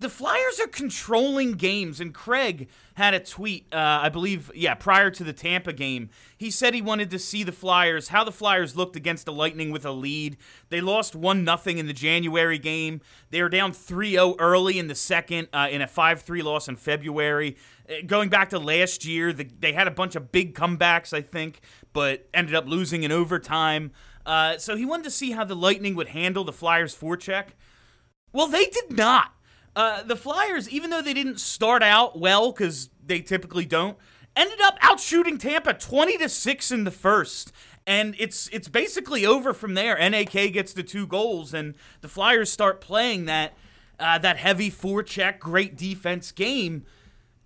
the 0.04 0.10
Flyers 0.10 0.60
are 0.60 0.66
controlling 0.66 1.52
games, 1.52 1.98
and 1.98 2.12
Craig 2.12 2.68
had 2.92 3.14
a 3.14 3.20
tweet, 3.20 3.66
uh, 3.72 4.00
I 4.02 4.10
believe, 4.10 4.50
yeah, 4.54 4.74
prior 4.74 5.10
to 5.10 5.24
the 5.24 5.32
Tampa 5.32 5.72
game. 5.72 6.10
He 6.36 6.50
said 6.50 6.74
he 6.74 6.82
wanted 6.82 7.10
to 7.10 7.18
see 7.18 7.42
the 7.42 7.52
Flyers, 7.52 8.08
how 8.08 8.22
the 8.22 8.30
Flyers 8.30 8.76
looked 8.76 8.96
against 8.96 9.24
the 9.24 9.32
Lightning 9.32 9.70
with 9.70 9.86
a 9.86 9.92
lead. 9.92 10.36
They 10.68 10.82
lost 10.82 11.16
1 11.16 11.46
0 11.46 11.58
in 11.78 11.86
the 11.86 11.94
January 11.94 12.58
game. 12.58 13.00
They 13.30 13.40
were 13.40 13.48
down 13.48 13.72
3 13.72 14.10
0 14.10 14.36
early 14.38 14.78
in 14.78 14.88
the 14.88 14.94
second 14.94 15.48
uh, 15.54 15.68
in 15.70 15.80
a 15.80 15.86
5 15.86 16.20
3 16.20 16.42
loss 16.42 16.68
in 16.68 16.76
February. 16.76 17.56
Uh, 17.88 17.94
Going 18.06 18.28
back 18.28 18.50
to 18.50 18.58
last 18.58 19.06
year, 19.06 19.32
the, 19.32 19.48
they 19.58 19.72
had 19.72 19.88
a 19.88 19.90
bunch 19.90 20.16
of 20.16 20.30
big 20.30 20.54
comebacks, 20.54 21.14
I 21.14 21.22
think, 21.22 21.62
but 21.94 22.28
ended 22.34 22.54
up 22.54 22.66
losing 22.66 23.04
in 23.04 23.10
overtime. 23.10 23.90
Uh, 24.26 24.58
so 24.58 24.76
he 24.76 24.84
wanted 24.84 25.04
to 25.04 25.10
see 25.10 25.30
how 25.30 25.44
the 25.44 25.56
Lightning 25.56 25.94
would 25.94 26.08
handle 26.08 26.44
the 26.44 26.52
Flyers' 26.52 26.94
forecheck. 26.94 27.52
Well, 28.34 28.48
they 28.48 28.66
did 28.66 28.90
not. 28.90 29.34
Uh, 29.76 30.02
the 30.02 30.16
Flyers, 30.16 30.68
even 30.68 30.90
though 30.90 31.02
they 31.02 31.14
didn't 31.14 31.40
start 31.40 31.82
out 31.82 32.18
well, 32.18 32.52
because 32.52 32.90
they 33.04 33.20
typically 33.20 33.64
don't, 33.64 33.98
ended 34.36 34.60
up 34.62 34.78
outshooting 34.80 35.38
Tampa 35.38 35.74
twenty 35.74 36.16
to 36.18 36.28
six 36.28 36.70
in 36.70 36.84
the 36.84 36.90
first, 36.90 37.52
and 37.86 38.14
it's 38.18 38.48
it's 38.52 38.68
basically 38.68 39.26
over 39.26 39.52
from 39.52 39.74
there. 39.74 39.98
NAK 39.98 40.52
gets 40.52 40.72
the 40.72 40.82
two 40.82 41.06
goals, 41.06 41.52
and 41.52 41.74
the 42.02 42.08
Flyers 42.08 42.52
start 42.52 42.80
playing 42.80 43.24
that 43.24 43.54
uh, 43.98 44.18
that 44.18 44.36
heavy 44.36 44.70
forecheck, 44.70 45.38
great 45.38 45.76
defense 45.76 46.30
game. 46.32 46.84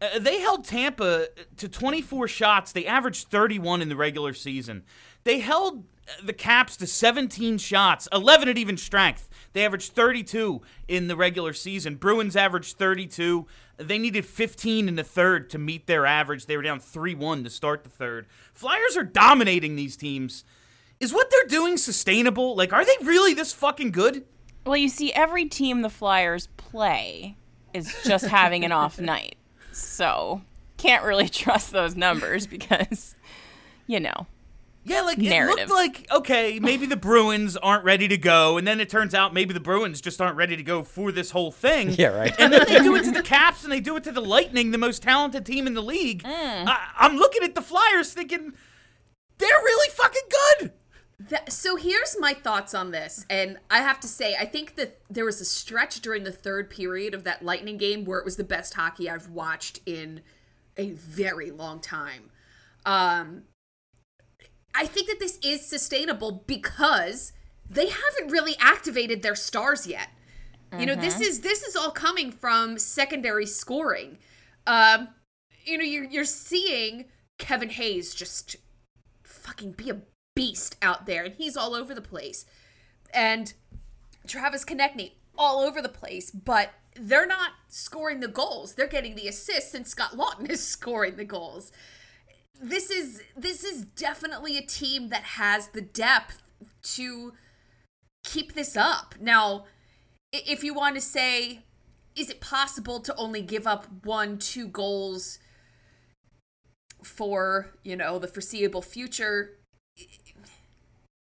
Uh, 0.00 0.18
they 0.18 0.40
held 0.40 0.64
Tampa 0.64 1.28
to 1.56 1.68
24 1.68 2.28
shots. 2.28 2.72
They 2.72 2.86
averaged 2.86 3.28
31 3.28 3.82
in 3.82 3.88
the 3.88 3.96
regular 3.96 4.32
season. 4.32 4.84
They 5.24 5.40
held 5.40 5.84
the 6.22 6.32
Caps 6.32 6.76
to 6.78 6.86
17 6.86 7.58
shots, 7.58 8.08
11 8.12 8.48
at 8.48 8.58
even 8.58 8.76
strength. 8.76 9.28
They 9.52 9.64
averaged 9.64 9.92
32 9.92 10.60
in 10.86 11.08
the 11.08 11.16
regular 11.16 11.52
season. 11.52 11.96
Bruins 11.96 12.36
averaged 12.36 12.78
32. 12.78 13.46
They 13.76 13.98
needed 13.98 14.26
15 14.26 14.88
in 14.88 14.96
the 14.96 15.04
third 15.04 15.50
to 15.50 15.58
meet 15.58 15.86
their 15.86 16.06
average. 16.06 16.46
They 16.46 16.56
were 16.56 16.62
down 16.62 16.80
3 16.80 17.14
1 17.14 17.44
to 17.44 17.50
start 17.50 17.84
the 17.84 17.90
third. 17.90 18.26
Flyers 18.52 18.96
are 18.96 19.04
dominating 19.04 19.76
these 19.76 19.96
teams. 19.96 20.44
Is 21.00 21.12
what 21.12 21.30
they're 21.30 21.48
doing 21.48 21.76
sustainable? 21.76 22.56
Like, 22.56 22.72
are 22.72 22.84
they 22.84 22.96
really 23.02 23.34
this 23.34 23.52
fucking 23.52 23.92
good? 23.92 24.24
Well, 24.66 24.76
you 24.76 24.88
see, 24.88 25.12
every 25.12 25.46
team 25.46 25.82
the 25.82 25.90
Flyers 25.90 26.48
play 26.56 27.36
is 27.72 27.94
just 28.04 28.26
having 28.26 28.64
an 28.64 28.72
off 28.72 28.98
night. 29.00 29.36
So, 29.70 30.42
can't 30.76 31.04
really 31.04 31.28
trust 31.28 31.70
those 31.70 31.94
numbers 31.94 32.46
because, 32.46 33.14
you 33.86 34.00
know. 34.00 34.26
Yeah, 34.88 35.02
like 35.02 35.18
it 35.18 35.46
looked 35.46 35.70
like 35.70 36.06
okay, 36.10 36.58
maybe 36.60 36.86
the 36.86 36.96
Bruins 36.96 37.56
aren't 37.56 37.84
ready 37.84 38.08
to 38.08 38.16
go, 38.16 38.58
and 38.58 38.66
then 38.66 38.80
it 38.80 38.88
turns 38.88 39.14
out 39.14 39.34
maybe 39.34 39.54
the 39.54 39.60
Bruins 39.60 40.00
just 40.00 40.20
aren't 40.20 40.36
ready 40.36 40.56
to 40.56 40.62
go 40.62 40.82
for 40.82 41.12
this 41.12 41.30
whole 41.30 41.50
thing. 41.50 41.90
Yeah, 41.90 42.08
right. 42.08 42.34
And 42.38 42.52
then 42.52 42.64
they 42.66 42.78
do 42.78 42.94
it 42.96 43.04
to 43.04 43.10
the 43.10 43.22
Caps, 43.28 43.64
and 43.64 43.72
they 43.72 43.80
do 43.80 43.96
it 43.96 44.04
to 44.04 44.12
the 44.12 44.20
Lightning, 44.20 44.70
the 44.70 44.78
most 44.78 45.02
talented 45.02 45.44
team 45.44 45.66
in 45.66 45.74
the 45.74 45.82
league. 45.82 46.22
I, 46.24 46.88
I'm 46.98 47.16
looking 47.16 47.42
at 47.42 47.54
the 47.54 47.62
Flyers, 47.62 48.12
thinking 48.12 48.52
they're 49.38 49.48
really 49.48 49.90
fucking 49.90 50.22
good. 50.30 50.72
That, 51.30 51.52
so 51.52 51.74
here's 51.74 52.16
my 52.20 52.32
thoughts 52.32 52.74
on 52.74 52.92
this, 52.92 53.26
and 53.28 53.58
I 53.70 53.78
have 53.78 53.98
to 54.00 54.06
say, 54.06 54.36
I 54.36 54.44
think 54.44 54.76
that 54.76 55.00
there 55.10 55.24
was 55.24 55.40
a 55.40 55.44
stretch 55.44 56.00
during 56.00 56.22
the 56.22 56.32
third 56.32 56.70
period 56.70 57.12
of 57.12 57.24
that 57.24 57.44
Lightning 57.44 57.76
game 57.76 58.04
where 58.04 58.20
it 58.20 58.24
was 58.24 58.36
the 58.36 58.44
best 58.44 58.74
hockey 58.74 59.10
I've 59.10 59.28
watched 59.28 59.80
in 59.84 60.20
a 60.76 60.92
very 60.92 61.50
long 61.50 61.80
time. 61.80 62.30
Um, 62.86 63.42
I 64.74 64.86
think 64.86 65.08
that 65.08 65.18
this 65.18 65.38
is 65.42 65.66
sustainable 65.66 66.44
because 66.46 67.32
they 67.68 67.88
haven't 67.88 68.30
really 68.30 68.54
activated 68.60 69.22
their 69.22 69.34
stars 69.34 69.86
yet. 69.86 70.08
You 70.78 70.84
know, 70.84 70.96
this 70.96 71.20
is 71.20 71.40
this 71.40 71.62
is 71.62 71.76
all 71.76 71.90
coming 71.90 72.30
from 72.30 72.78
secondary 72.78 73.46
scoring. 73.46 74.18
Um, 74.66 75.08
you 75.64 75.78
know, 75.78 75.84
you're 75.84 76.04
you're 76.04 76.24
seeing 76.26 77.06
Kevin 77.38 77.70
Hayes 77.70 78.14
just 78.14 78.56
fucking 79.22 79.72
be 79.72 79.88
a 79.88 80.02
beast 80.34 80.76
out 80.82 81.06
there, 81.06 81.24
and 81.24 81.34
he's 81.34 81.56
all 81.56 81.74
over 81.74 81.94
the 81.94 82.02
place. 82.02 82.44
And 83.14 83.54
Travis 84.26 84.64
Konecny 84.64 85.12
all 85.38 85.60
over 85.60 85.80
the 85.80 85.88
place, 85.88 86.30
but 86.30 86.74
they're 86.94 87.26
not 87.26 87.52
scoring 87.68 88.20
the 88.20 88.28
goals. 88.28 88.74
They're 88.74 88.86
getting 88.86 89.14
the 89.14 89.28
assists, 89.28 89.72
and 89.72 89.86
Scott 89.86 90.12
Laughton 90.16 90.50
is 90.50 90.62
scoring 90.62 91.16
the 91.16 91.24
goals. 91.24 91.72
This 92.60 92.90
is 92.90 93.22
this 93.36 93.62
is 93.64 93.84
definitely 93.84 94.58
a 94.58 94.62
team 94.62 95.10
that 95.10 95.22
has 95.22 95.68
the 95.68 95.80
depth 95.80 96.42
to 96.94 97.32
keep 98.24 98.54
this 98.54 98.76
up. 98.76 99.14
Now, 99.20 99.64
if 100.32 100.64
you 100.64 100.74
want 100.74 100.96
to 100.96 101.00
say, 101.00 101.60
is 102.16 102.30
it 102.30 102.40
possible 102.40 103.00
to 103.00 103.14
only 103.16 103.42
give 103.42 103.66
up 103.66 103.86
one, 104.04 104.38
two 104.38 104.66
goals 104.66 105.38
for, 107.02 107.70
you 107.84 107.96
know, 107.96 108.18
the 108.18 108.28
foreseeable 108.28 108.82
future? 108.82 109.58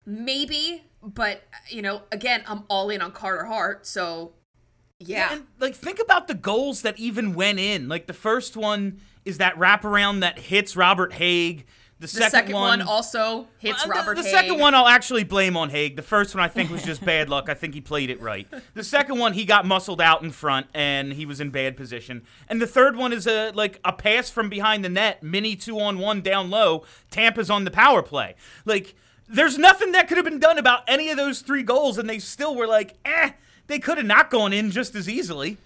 Maybe, 0.07 0.85
but, 1.03 1.45
you 1.69 1.83
know, 1.83 2.03
again, 2.13 2.45
I'm 2.47 2.65
all 2.69 2.91
in 2.91 3.01
on 3.03 3.13
Carter 3.13 3.47
Hart, 3.47 3.87
so 3.87 4.35
yeah. 4.99 5.33
And 5.33 5.47
like 5.59 5.75
think 5.75 5.99
about 5.99 6.29
the 6.29 6.35
goals 6.35 6.83
that 6.83 6.99
even 6.99 7.35
went 7.35 7.59
in. 7.59 7.89
Like 7.89 8.07
the 8.07 8.13
first 8.13 8.57
one 8.57 9.01
is 9.25 9.39
that 9.39 9.57
wraparound 9.57 10.21
that 10.21 10.39
hits 10.39 10.77
Robert 10.77 11.13
Hagg. 11.15 11.65
The, 12.01 12.09
the 12.09 12.29
second, 12.29 12.55
one, 12.55 12.83
also 12.83 13.47
hits 13.59 13.83
Uh, 13.83 13.87
the- 13.87 13.91
Robert 13.93 14.17
The, 14.17 14.23
Hagg. 14.25 14.31
second 14.33 14.59
one 14.59 14.75
I'll 14.75 14.89
actually 14.89 15.25
blame 15.25 15.57
on 15.57 15.71
Hagg. 15.71 15.97
The 15.97 16.03
first 16.03 16.35
one 16.35 16.43
I 16.45 16.49
think 16.49 16.71
was 16.71 16.83
just 16.83 17.03
bad 17.07 17.31
luck. 17.31 17.49
I 17.49 17.55
think 17.55 17.73
he 17.73 17.81
played 17.81 18.11
it 18.11 18.21
right. 18.21 18.47
The 18.75 18.85
second 18.85 19.19
one 19.19 19.33
he 19.33 19.45
got 19.45 19.65
muscled 19.65 20.01
out 20.01 20.23
in 20.23 20.31
front 20.33 20.67
and 20.75 21.13
he 21.13 21.25
was 21.25 21.41
in 21.41 21.51
bad 21.51 21.77
position. 21.77 22.25
And 22.49 22.61
the 22.61 22.67
third 22.67 22.97
one 22.97 23.13
is 23.13 23.27
a 23.27 23.53
like 23.53 23.81
a 23.85 23.93
pass 23.93 24.29
from 24.29 24.49
behind 24.51 24.85
the 24.85 24.89
net, 24.91 25.23
mini 25.23 25.55
two 25.57 25.79
on 25.81 25.99
one 25.99 26.21
down 26.21 26.51
low. 26.51 26.85
Tampa's 27.11 27.49
on 27.49 27.65
the 27.65 27.71
power 27.71 28.03
play. 28.03 28.35
Like 28.67 28.95
there's 29.29 29.57
nothing 29.57 29.93
that 29.93 30.07
could 30.09 30.19
have 30.19 30.27
been 30.27 30.41
done 30.41 30.59
about 30.59 30.83
any 30.87 31.09
of 31.09 31.17
those 31.17 31.41
three 31.41 31.63
goals, 31.63 31.97
and 31.97 32.11
they 32.11 32.19
still 32.19 32.55
were 32.55 32.67
like, 32.67 32.95
eh, 33.07 33.31
they 33.69 33.79
could 33.79 33.97
have 33.97 34.07
not 34.07 34.31
gone 34.31 34.53
in 34.53 34.71
just 34.71 34.95
as 34.95 35.09
easily. 35.09 35.57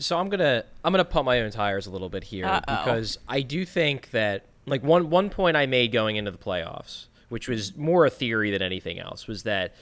So 0.00 0.18
I'm 0.18 0.28
gonna 0.28 0.64
I'm 0.84 0.92
gonna 0.92 1.04
pump 1.04 1.26
my 1.26 1.40
own 1.40 1.50
tires 1.50 1.86
a 1.86 1.90
little 1.90 2.08
bit 2.08 2.24
here 2.24 2.46
Uh-oh. 2.46 2.60
because 2.84 3.18
I 3.28 3.42
do 3.42 3.64
think 3.64 4.10
that 4.10 4.46
like 4.66 4.82
one 4.82 5.10
one 5.10 5.30
point 5.30 5.56
I 5.56 5.66
made 5.66 5.92
going 5.92 6.16
into 6.16 6.30
the 6.30 6.38
playoffs, 6.38 7.06
which 7.28 7.48
was 7.48 7.76
more 7.76 8.06
a 8.06 8.10
theory 8.10 8.50
than 8.50 8.62
anything 8.62 8.98
else, 8.98 9.26
was 9.26 9.44
that 9.44 9.74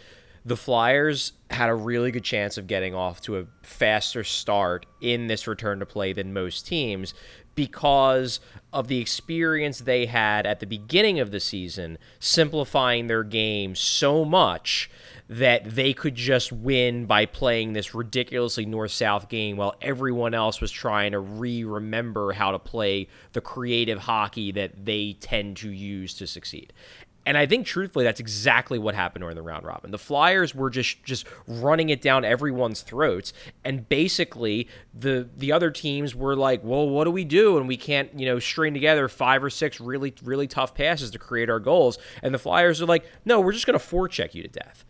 the 0.44 0.56
Flyers 0.56 1.32
had 1.50 1.68
a 1.68 1.74
really 1.74 2.10
good 2.10 2.24
chance 2.24 2.56
of 2.56 2.66
getting 2.66 2.94
off 2.94 3.20
to 3.22 3.38
a 3.38 3.46
faster 3.62 4.24
start 4.24 4.86
in 5.00 5.26
this 5.26 5.46
return 5.46 5.78
to 5.80 5.86
play 5.86 6.12
than 6.12 6.32
most 6.32 6.66
teams 6.66 7.12
because 7.54 8.38
of 8.72 8.86
the 8.86 9.00
experience 9.00 9.80
they 9.80 10.06
had 10.06 10.46
at 10.46 10.60
the 10.60 10.66
beginning 10.66 11.18
of 11.18 11.32
the 11.32 11.40
season, 11.40 11.98
simplifying 12.20 13.08
their 13.08 13.24
game 13.24 13.74
so 13.74 14.24
much 14.24 14.88
that 15.28 15.64
they 15.64 15.92
could 15.92 16.14
just 16.14 16.52
win 16.52 17.04
by 17.04 17.26
playing 17.26 17.74
this 17.74 17.94
ridiculously 17.94 18.64
north 18.64 18.90
south 18.90 19.28
game 19.28 19.56
while 19.56 19.74
everyone 19.82 20.34
else 20.34 20.60
was 20.60 20.70
trying 20.70 21.12
to 21.12 21.18
re 21.18 21.64
remember 21.64 22.32
how 22.32 22.50
to 22.50 22.58
play 22.58 23.06
the 23.32 23.40
creative 23.40 23.98
hockey 23.98 24.52
that 24.52 24.84
they 24.84 25.16
tend 25.20 25.56
to 25.58 25.70
use 25.70 26.14
to 26.14 26.26
succeed. 26.26 26.72
And 27.26 27.36
I 27.36 27.44
think 27.44 27.66
truthfully 27.66 28.06
that's 28.06 28.20
exactly 28.20 28.78
what 28.78 28.94
happened 28.94 29.20
during 29.20 29.36
the 29.36 29.42
round 29.42 29.66
robin. 29.66 29.90
The 29.90 29.98
Flyers 29.98 30.54
were 30.54 30.70
just 30.70 31.04
just 31.04 31.26
running 31.46 31.90
it 31.90 32.00
down 32.00 32.24
everyone's 32.24 32.80
throats 32.80 33.34
and 33.66 33.86
basically 33.86 34.66
the 34.94 35.28
the 35.36 35.52
other 35.52 35.70
teams 35.70 36.14
were 36.14 36.36
like, 36.36 36.64
"Well, 36.64 36.88
what 36.88 37.04
do 37.04 37.10
we 37.10 37.26
do?" 37.26 37.58
and 37.58 37.68
we 37.68 37.76
can't, 37.76 38.18
you 38.18 38.24
know, 38.24 38.38
string 38.38 38.72
together 38.72 39.08
five 39.08 39.44
or 39.44 39.50
six 39.50 39.78
really 39.78 40.14
really 40.22 40.46
tough 40.46 40.74
passes 40.74 41.10
to 41.10 41.18
create 41.18 41.50
our 41.50 41.60
goals. 41.60 41.98
And 42.22 42.32
the 42.32 42.38
Flyers 42.38 42.80
are 42.80 42.86
like, 42.86 43.04
"No, 43.26 43.42
we're 43.42 43.52
just 43.52 43.66
going 43.66 43.78
to 43.78 43.84
forecheck 43.84 44.32
you 44.32 44.42
to 44.42 44.48
death." 44.48 44.86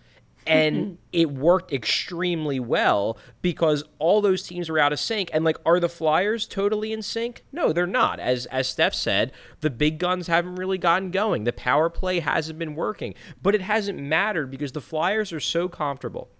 And 0.49 0.77
mm-hmm. 0.77 0.95
it 1.13 1.31
worked 1.31 1.73
extremely 1.73 2.59
well 2.59 3.19
because 3.43 3.85
all 3.99 4.21
those 4.21 4.43
teams 4.43 4.71
were 4.71 4.79
out 4.79 4.93
of 4.93 4.99
sync. 4.99 5.31
And 5.33 5.45
like 5.45 5.59
are 5.65 5.79
the 5.79 5.89
flyers 5.89 6.47
totally 6.47 6.93
in 6.93 7.03
sync? 7.03 7.45
No 7.53 7.73
they're 7.73 7.87
not. 7.87 8.19
As 8.19 8.47
as 8.47 8.69
steph 8.69 8.95
said 8.95 9.33
the 9.61 9.71
big 9.71 9.99
guns 9.99 10.27
haven't 10.27 10.57
really 10.57 10.79
gotten 10.79 11.11
going. 11.11 11.45
The 11.45 11.53
power 11.53 11.91
play 11.91 12.21
hasn't 12.21 12.59
been 12.59 12.75
working. 12.75 13.15
But 13.43 13.55
it 13.55 13.61
hasn't 13.61 13.99
mattered 13.99 14.51
because 14.51 14.73
the 14.73 14.81
flyers 14.81 15.33
are 15.33 15.41
so 15.41 15.69
comfortable 15.69 16.31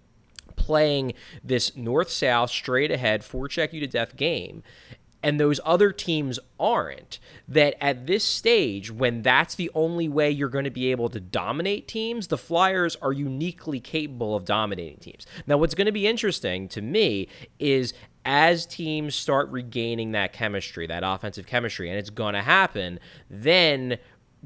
playing 0.55 1.13
this 1.41 1.75
north 1.77 2.09
south 2.09 2.49
straight 2.49 2.91
ahead 2.91 3.21
forecheck 3.21 3.71
you 3.71 3.79
to 3.79 3.87
death 3.87 4.15
game 4.17 4.61
and 5.21 5.39
those 5.39 5.59
other 5.65 5.91
teams 5.91 6.39
aren't 6.59 7.19
that 7.47 7.75
at 7.81 8.07
this 8.07 8.23
stage 8.23 8.91
when 8.91 9.21
that's 9.21 9.55
the 9.55 9.69
only 9.73 10.07
way 10.07 10.29
you're 10.29 10.49
going 10.49 10.65
to 10.65 10.69
be 10.69 10.91
able 10.91 11.09
to 11.09 11.19
dominate 11.19 11.87
teams 11.87 12.27
the 12.27 12.37
flyers 12.37 12.95
are 13.01 13.11
uniquely 13.11 13.79
capable 13.79 14.35
of 14.35 14.45
dominating 14.45 14.97
teams. 14.97 15.25
Now 15.45 15.57
what's 15.57 15.75
going 15.75 15.85
to 15.85 15.91
be 15.91 16.07
interesting 16.07 16.67
to 16.69 16.81
me 16.81 17.27
is 17.59 17.93
as 18.25 18.65
teams 18.65 19.15
start 19.15 19.49
regaining 19.49 20.11
that 20.11 20.33
chemistry 20.33 20.85
that 20.87 21.03
offensive 21.05 21.47
chemistry 21.47 21.89
and 21.89 21.97
it's 21.97 22.09
going 22.09 22.33
to 22.33 22.41
happen 22.41 22.99
then 23.29 23.97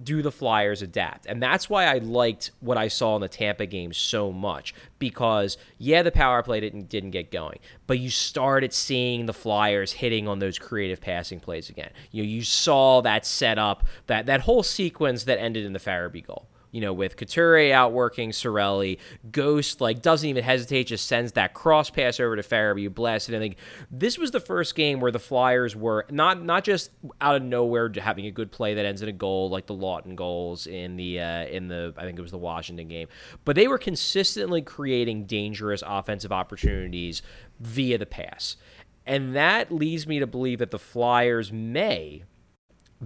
do 0.01 0.21
the 0.21 0.31
Flyers 0.31 0.81
adapt? 0.81 1.25
And 1.25 1.41
that's 1.41 1.69
why 1.69 1.85
I 1.85 1.99
liked 1.99 2.51
what 2.59 2.77
I 2.77 2.87
saw 2.87 3.15
in 3.15 3.21
the 3.21 3.27
Tampa 3.27 3.65
game 3.65 3.93
so 3.93 4.31
much 4.31 4.73
because 4.99 5.57
yeah, 5.77 6.01
the 6.01 6.11
power 6.11 6.41
play 6.43 6.59
didn't 6.59 6.89
didn't 6.89 7.11
get 7.11 7.31
going, 7.31 7.59
but 7.87 7.99
you 7.99 8.09
started 8.09 8.73
seeing 8.73 9.25
the 9.25 9.33
Flyers 9.33 9.91
hitting 9.93 10.27
on 10.27 10.39
those 10.39 10.57
creative 10.57 11.01
passing 11.01 11.39
plays 11.39 11.69
again. 11.69 11.91
You 12.11 12.23
know, 12.23 12.29
you 12.29 12.43
saw 12.43 13.01
that 13.01 13.25
setup, 13.25 13.85
that 14.07 14.25
that 14.25 14.41
whole 14.41 14.63
sequence 14.63 15.25
that 15.25 15.39
ended 15.39 15.65
in 15.65 15.73
the 15.73 15.79
Farabee 15.79 16.25
goal 16.25 16.47
you 16.73 16.81
know, 16.81 16.91
with 16.91 17.15
Couture 17.15 17.71
outworking 17.71 18.31
Cirelli, 18.31 18.97
Ghost 19.31 19.79
like 19.79 20.01
doesn't 20.01 20.27
even 20.27 20.43
hesitate, 20.43 20.87
just 20.87 21.05
sends 21.07 21.33
that 21.33 21.53
cross 21.53 21.91
pass 21.91 22.19
over 22.19 22.35
to 22.35 22.41
Farabee, 22.41 22.81
you 22.81 22.89
blast 22.89 23.29
it. 23.29 23.35
And 23.35 23.43
like 23.43 23.57
this 23.91 24.17
was 24.17 24.31
the 24.31 24.39
first 24.39 24.73
game 24.73 24.99
where 24.99 25.11
the 25.11 25.19
Flyers 25.19 25.75
were 25.75 26.07
not 26.09 26.43
not 26.43 26.63
just 26.63 26.89
out 27.21 27.35
of 27.35 27.43
nowhere 27.43 27.91
having 27.95 28.25
a 28.25 28.31
good 28.31 28.51
play 28.51 28.73
that 28.73 28.85
ends 28.85 29.03
in 29.03 29.07
a 29.07 29.13
goal, 29.13 29.49
like 29.49 29.67
the 29.67 29.75
Laughton 29.75 30.15
goals 30.15 30.65
in 30.65 30.97
the 30.97 31.21
uh, 31.21 31.45
in 31.45 31.67
the 31.67 31.93
I 31.95 32.05
think 32.05 32.17
it 32.17 32.23
was 32.23 32.31
the 32.31 32.39
Washington 32.39 32.87
game, 32.87 33.07
but 33.45 33.55
they 33.55 33.67
were 33.67 33.77
consistently 33.77 34.63
creating 34.63 35.25
dangerous 35.25 35.83
offensive 35.85 36.31
opportunities 36.31 37.21
via 37.59 37.99
the 37.99 38.07
pass. 38.07 38.57
And 39.05 39.35
that 39.35 39.71
leads 39.71 40.07
me 40.07 40.19
to 40.19 40.27
believe 40.27 40.57
that 40.59 40.71
the 40.71 40.79
Flyers 40.79 41.51
may 41.51 42.23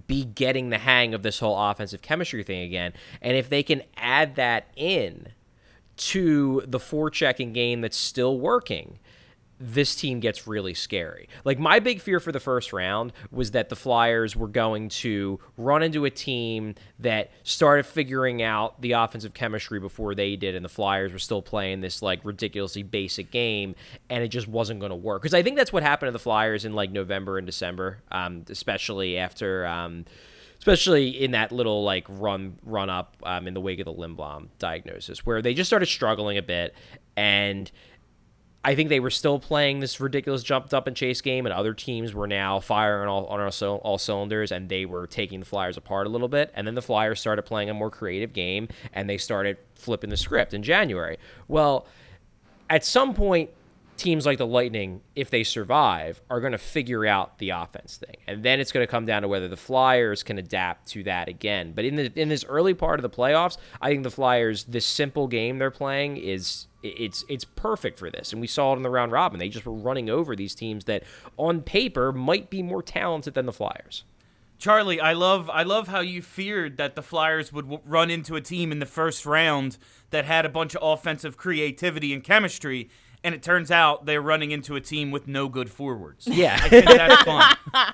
be 0.05 0.25
getting 0.25 0.69
the 0.69 0.77
hang 0.77 1.13
of 1.13 1.23
this 1.23 1.39
whole 1.39 1.57
offensive 1.57 2.01
chemistry 2.01 2.43
thing 2.43 2.61
again. 2.61 2.93
And 3.21 3.35
if 3.37 3.49
they 3.49 3.63
can 3.63 3.83
add 3.95 4.35
that 4.35 4.67
in 4.75 5.29
to 5.97 6.61
the 6.67 6.79
forechecking 6.79 7.53
game 7.53 7.81
that's 7.81 7.97
still 7.97 8.39
working, 8.39 8.99
this 9.59 9.95
team 9.95 10.19
gets 10.19 10.47
really 10.47 10.73
scary. 10.73 11.27
Like 11.43 11.57
my 11.57 11.79
big 11.79 12.01
fear 12.01 12.19
for 12.19 12.31
the 12.31 12.39
first 12.39 12.73
round 12.73 13.11
was 13.31 13.51
that 13.51 13.69
the 13.69 13.75
Flyers 13.75 14.35
were 14.35 14.47
going 14.47 14.89
to 14.89 15.39
run 15.57 15.81
into 15.81 16.05
a 16.05 16.09
team 16.09 16.75
that 16.99 17.31
started 17.43 17.85
figuring 17.85 18.41
out 18.41 18.81
the 18.81 18.91
offensive 18.91 19.33
chemistry 19.33 19.79
before 19.79 20.13
they 20.13 20.35
did 20.35 20.55
and 20.55 20.63
the 20.63 20.69
Flyers 20.69 21.11
were 21.11 21.19
still 21.19 21.41
playing 21.41 21.81
this 21.81 22.01
like 22.01 22.19
ridiculously 22.23 22.83
basic 22.83 23.31
game 23.31 23.75
and 24.09 24.23
it 24.23 24.29
just 24.29 24.47
wasn't 24.47 24.79
going 24.79 24.91
to 24.91 24.95
work. 24.95 25.23
Cuz 25.23 25.33
I 25.33 25.41
think 25.41 25.57
that's 25.57 25.73
what 25.73 25.83
happened 25.83 26.09
to 26.09 26.13
the 26.13 26.19
Flyers 26.19 26.63
in 26.63 26.73
like 26.73 26.91
November 26.91 27.37
and 27.37 27.47
December, 27.47 28.03
um, 28.11 28.45
especially 28.49 29.17
after 29.17 29.65
um, 29.65 30.05
especially 30.59 31.09
in 31.09 31.31
that 31.31 31.51
little 31.51 31.83
like 31.83 32.05
run 32.09 32.57
run 32.63 32.89
up 32.89 33.15
um, 33.23 33.47
in 33.47 33.53
the 33.53 33.61
wake 33.61 33.79
of 33.79 33.85
the 33.85 33.93
Lindblom 33.93 34.49
diagnosis, 34.59 35.25
where 35.25 35.41
they 35.41 35.53
just 35.53 35.69
started 35.69 35.85
struggling 35.85 36.37
a 36.37 36.41
bit, 36.41 36.75
and 37.15 37.71
I 38.67 38.75
think 38.75 38.89
they 38.89 38.99
were 38.99 39.09
still 39.09 39.39
playing 39.39 39.79
this 39.79 40.01
ridiculous 40.01 40.43
jumped 40.43 40.73
up 40.73 40.87
and 40.87 40.95
chase 40.95 41.21
game, 41.21 41.45
and 41.45 41.53
other 41.53 41.73
teams 41.73 42.13
were 42.13 42.27
now 42.27 42.59
firing 42.59 43.07
all 43.07 43.25
on 43.27 43.39
all, 43.39 43.75
all 43.77 43.97
cylinders, 43.97 44.51
and 44.51 44.67
they 44.67 44.85
were 44.85 45.07
taking 45.07 45.39
the 45.39 45.45
Flyers 45.45 45.77
apart 45.77 46.05
a 46.05 46.09
little 46.09 46.27
bit. 46.27 46.51
And 46.53 46.67
then 46.67 46.75
the 46.75 46.81
Flyers 46.81 47.21
started 47.21 47.43
playing 47.43 47.69
a 47.69 47.73
more 47.73 47.89
creative 47.89 48.33
game, 48.33 48.67
and 48.91 49.09
they 49.09 49.17
started 49.17 49.55
flipping 49.75 50.09
the 50.09 50.17
script 50.17 50.53
in 50.53 50.63
January. 50.63 51.17
Well, 51.47 51.87
at 52.69 52.83
some 52.83 53.13
point, 53.13 53.51
teams 53.95 54.25
like 54.25 54.37
the 54.37 54.45
Lightning, 54.45 54.99
if 55.15 55.29
they 55.29 55.45
survive, 55.45 56.21
are 56.29 56.41
going 56.41 56.51
to 56.51 56.57
figure 56.57 57.05
out 57.05 57.37
the 57.39 57.51
offense 57.51 57.95
thing, 57.95 58.17
and 58.27 58.43
then 58.43 58.59
it's 58.59 58.73
going 58.73 58.85
to 58.85 58.91
come 58.91 59.05
down 59.05 59.21
to 59.21 59.29
whether 59.29 59.47
the 59.47 59.55
Flyers 59.55 60.23
can 60.23 60.37
adapt 60.37 60.89
to 60.89 61.03
that 61.03 61.29
again. 61.29 61.71
But 61.71 61.85
in 61.85 61.95
the 61.95 62.11
in 62.19 62.27
this 62.27 62.43
early 62.43 62.73
part 62.73 62.99
of 62.99 63.03
the 63.03 63.09
playoffs, 63.09 63.55
I 63.81 63.89
think 63.89 64.03
the 64.03 64.11
Flyers, 64.11 64.65
this 64.65 64.85
simple 64.85 65.27
game 65.27 65.57
they're 65.57 65.71
playing 65.71 66.17
is 66.17 66.66
it's 66.83 67.25
it's 67.27 67.43
perfect 67.45 67.97
for 67.99 68.09
this, 68.11 68.31
and 68.31 68.39
we 68.41 68.47
saw 68.47 68.73
it 68.73 68.77
in 68.77 68.83
the 68.83 68.89
round 68.89 69.11
robin. 69.11 69.39
They 69.39 69.49
just 69.49 69.65
were 69.65 69.73
running 69.73 70.09
over 70.09 70.35
these 70.35 70.53
teams 70.55 70.85
that, 70.85 71.03
on 71.37 71.61
paper, 71.61 72.11
might 72.11 72.49
be 72.49 72.61
more 72.61 72.83
talented 72.83 73.33
than 73.33 73.45
the 73.45 73.53
Flyers. 73.53 74.03
Charlie, 74.59 74.99
I 74.99 75.13
love 75.13 75.49
I 75.51 75.63
love 75.63 75.87
how 75.87 75.99
you 75.99 76.21
feared 76.21 76.77
that 76.77 76.95
the 76.95 77.01
Flyers 77.03 77.53
would 77.53 77.65
w- 77.65 77.81
run 77.85 78.09
into 78.09 78.35
a 78.35 78.41
team 78.41 78.71
in 78.71 78.79
the 78.79 78.85
first 78.87 79.25
round 79.25 79.77
that 80.09 80.25
had 80.25 80.45
a 80.45 80.49
bunch 80.49 80.75
of 80.75 80.81
offensive 80.83 81.37
creativity 81.37 82.11
and 82.13 82.23
chemistry, 82.23 82.89
and 83.23 83.35
it 83.35 83.43
turns 83.43 83.69
out 83.69 84.05
they're 84.05 84.21
running 84.21 84.51
into 84.51 84.75
a 84.75 84.81
team 84.81 85.11
with 85.11 85.27
no 85.27 85.47
good 85.47 85.69
forwards. 85.69 86.25
Yeah. 86.27 86.57
I 86.59 86.69
think 86.69 86.85
that's 86.85 87.23
fun. 87.23 87.55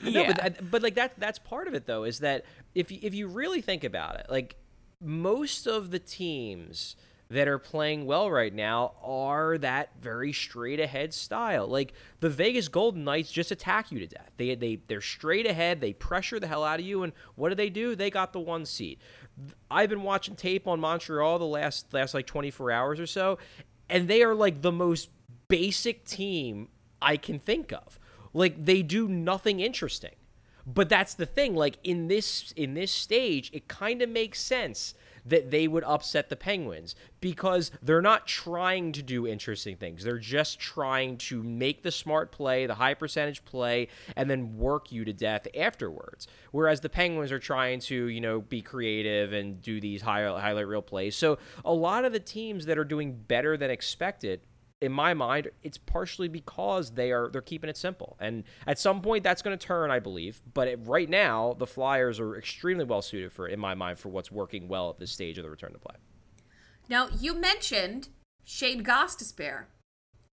No, 0.00 0.10
Yeah. 0.10 0.32
but, 0.32 0.44
uh, 0.44 0.62
but 0.70 0.82
like 0.82 0.94
that 0.94 1.18
that's 1.18 1.40
part 1.40 1.66
of 1.66 1.74
it 1.74 1.86
though 1.86 2.04
is 2.04 2.20
that 2.20 2.44
if 2.72 2.92
you, 2.92 3.00
if 3.02 3.14
you 3.14 3.26
really 3.26 3.60
think 3.60 3.82
about 3.82 4.14
it, 4.14 4.26
like 4.30 4.54
most 5.00 5.66
of 5.66 5.90
the 5.90 5.98
teams 5.98 6.94
that 7.30 7.46
are 7.46 7.58
playing 7.58 8.06
well 8.06 8.30
right 8.30 8.54
now 8.54 8.94
are 9.02 9.58
that 9.58 9.90
very 10.00 10.32
straight 10.32 10.80
ahead 10.80 11.12
style. 11.12 11.66
Like 11.66 11.92
the 12.20 12.30
Vegas 12.30 12.68
Golden 12.68 13.04
Knights 13.04 13.30
just 13.30 13.50
attack 13.50 13.92
you 13.92 13.98
to 13.98 14.06
death. 14.06 14.30
They 14.36 14.54
they 14.54 14.80
they're 14.86 15.00
straight 15.02 15.46
ahead, 15.46 15.80
they 15.80 15.92
pressure 15.92 16.40
the 16.40 16.46
hell 16.46 16.64
out 16.64 16.80
of 16.80 16.86
you 16.86 17.02
and 17.02 17.12
what 17.34 17.50
do 17.50 17.54
they 17.54 17.68
do? 17.68 17.94
They 17.94 18.10
got 18.10 18.32
the 18.32 18.40
one 18.40 18.64
seat. 18.64 19.00
I've 19.70 19.90
been 19.90 20.02
watching 20.02 20.36
tape 20.36 20.66
on 20.66 20.80
Montreal 20.80 21.38
the 21.38 21.44
last 21.44 21.92
last 21.92 22.14
like 22.14 22.26
24 22.26 22.70
hours 22.70 22.98
or 22.98 23.06
so 23.06 23.38
and 23.90 24.08
they 24.08 24.22
are 24.22 24.34
like 24.34 24.62
the 24.62 24.72
most 24.72 25.10
basic 25.48 26.04
team 26.06 26.68
I 27.02 27.16
can 27.18 27.38
think 27.38 27.72
of. 27.72 27.98
Like 28.32 28.64
they 28.64 28.82
do 28.82 29.06
nothing 29.06 29.60
interesting. 29.60 30.14
But 30.66 30.88
that's 30.88 31.14
the 31.14 31.26
thing 31.26 31.54
like 31.54 31.78
in 31.84 32.08
this 32.08 32.52
in 32.56 32.72
this 32.72 32.92
stage 32.92 33.50
it 33.52 33.68
kind 33.68 34.00
of 34.00 34.08
makes 34.08 34.40
sense 34.40 34.94
that 35.28 35.50
they 35.50 35.68
would 35.68 35.84
upset 35.84 36.28
the 36.28 36.36
Penguins 36.36 36.94
because 37.20 37.70
they're 37.82 38.02
not 38.02 38.26
trying 38.26 38.92
to 38.92 39.02
do 39.02 39.26
interesting 39.26 39.76
things. 39.76 40.04
They're 40.04 40.18
just 40.18 40.58
trying 40.58 41.18
to 41.18 41.42
make 41.42 41.82
the 41.82 41.90
smart 41.90 42.32
play, 42.32 42.66
the 42.66 42.74
high 42.74 42.94
percentage 42.94 43.44
play 43.44 43.88
and 44.16 44.30
then 44.30 44.56
work 44.56 44.92
you 44.92 45.04
to 45.04 45.12
death 45.12 45.46
afterwards. 45.56 46.26
Whereas 46.52 46.80
the 46.80 46.88
Penguins 46.88 47.32
are 47.32 47.38
trying 47.38 47.80
to, 47.80 48.06
you 48.06 48.20
know, 48.20 48.40
be 48.40 48.62
creative 48.62 49.32
and 49.32 49.60
do 49.60 49.80
these 49.80 50.02
high, 50.02 50.22
highlight 50.22 50.66
reel 50.66 50.82
plays. 50.82 51.16
So 51.16 51.38
a 51.64 51.72
lot 51.72 52.04
of 52.04 52.12
the 52.12 52.20
teams 52.20 52.66
that 52.66 52.78
are 52.78 52.84
doing 52.84 53.12
better 53.12 53.56
than 53.56 53.70
expected 53.70 54.40
in 54.80 54.92
my 54.92 55.12
mind, 55.14 55.50
it's 55.62 55.78
partially 55.78 56.28
because 56.28 56.92
they 56.92 57.10
are 57.12 57.28
they're 57.30 57.42
keeping 57.42 57.68
it 57.68 57.76
simple, 57.76 58.16
and 58.20 58.44
at 58.66 58.78
some 58.78 59.00
point 59.02 59.24
that's 59.24 59.42
going 59.42 59.56
to 59.56 59.66
turn, 59.66 59.90
I 59.90 59.98
believe. 59.98 60.40
But 60.54 60.68
it, 60.68 60.78
right 60.84 61.08
now, 61.08 61.54
the 61.58 61.66
Flyers 61.66 62.20
are 62.20 62.36
extremely 62.36 62.84
well 62.84 63.02
suited 63.02 63.32
for, 63.32 63.48
in 63.48 63.58
my 63.58 63.74
mind, 63.74 63.98
for 63.98 64.08
what's 64.08 64.30
working 64.30 64.68
well 64.68 64.90
at 64.90 64.98
this 64.98 65.10
stage 65.10 65.36
of 65.38 65.44
the 65.44 65.50
return 65.50 65.72
to 65.72 65.78
play. 65.78 65.96
Now, 66.88 67.08
you 67.18 67.34
mentioned 67.34 68.08
Shane 68.44 68.82
Gostisbehere. 68.84 69.64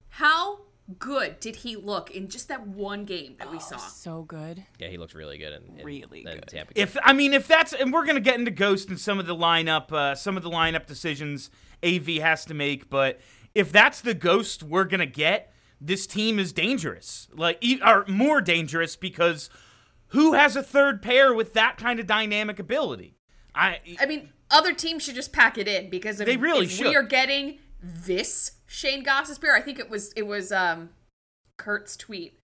How 0.10 0.60
good 1.00 1.40
did 1.40 1.58
he 1.58 1.76
look 1.76 2.12
in 2.12 2.30
just 2.30 2.48
that 2.48 2.66
one 2.68 3.04
game 3.06 3.36
that 3.40 3.52
we 3.52 3.60
saw? 3.60 3.78
So 3.78 4.22
good. 4.22 4.64
Yeah, 4.80 4.88
he 4.90 4.98
looks 4.98 5.16
really 5.16 5.38
good 5.40 5.54
in, 5.54 5.80
in 5.80 5.86
Really 5.86 6.20
in 6.20 6.26
good. 6.26 6.48
Tampa. 6.48 6.74
game. 6.74 6.84
If 6.84 6.96
I 7.04 7.14
mean, 7.14 7.34
if 7.34 7.48
that's 7.48 7.74
and 7.74 7.92
we're 7.92 8.06
gonna 8.06 8.20
get 8.20 8.38
into 8.38 8.52
Ghost 8.52 8.90
and 8.90 9.00
some 9.00 9.20
of 9.20 9.26
the 9.26 9.36
lineup, 9.36 9.92
uh, 9.92 10.14
some 10.16 10.38
of 10.38 10.44
the 10.44 10.50
lineup 10.52 10.86
decisions 10.86 11.50
AV 11.84 12.08
has 12.22 12.46
to 12.46 12.54
make, 12.54 12.90
but 12.90 13.20
if 13.56 13.72
that's 13.72 14.02
the 14.02 14.14
Ghost 14.14 14.62
we're 14.62 14.84
gonna 14.86 15.06
get, 15.06 15.52
this 15.82 16.06
team 16.06 16.38
is 16.38 16.54
dangerous, 16.54 17.28
like 17.34 17.58
e- 17.62 17.80
or 17.84 18.06
more 18.08 18.42
dangerous 18.42 18.96
because 18.96 19.50
who 20.10 20.34
has 20.34 20.56
a 20.56 20.62
third 20.64 21.02
pair 21.02 21.34
with 21.34 21.54
that 21.54 21.78
kind 21.78 22.00
of 22.00 22.06
dynamic 22.06 22.60
ability? 22.60 23.18
I 23.56 23.80
I 24.00 24.06
mean, 24.06 24.30
other 24.52 24.74
teams 24.74 25.04
should 25.04 25.16
just 25.16 25.34
pack 25.34 25.58
it 25.58 25.68
in 25.68 25.90
because 25.90 26.20
if, 26.20 26.26
They 26.28 26.38
really 26.38 26.66
if 26.66 26.72
should. 26.72 26.88
we 26.88 26.96
are 26.96 27.04
getting 27.04 27.60
this 27.82 28.52
Shane 28.68 29.04
Gostisbehere, 29.04 29.54
I 29.56 29.62
think 29.62 29.80
it 29.80 29.90
was 29.90 30.12
it 30.14 30.24
was 30.28 30.52
um 30.52 30.90
Kurt's 31.58 31.96
tweet 31.96 32.40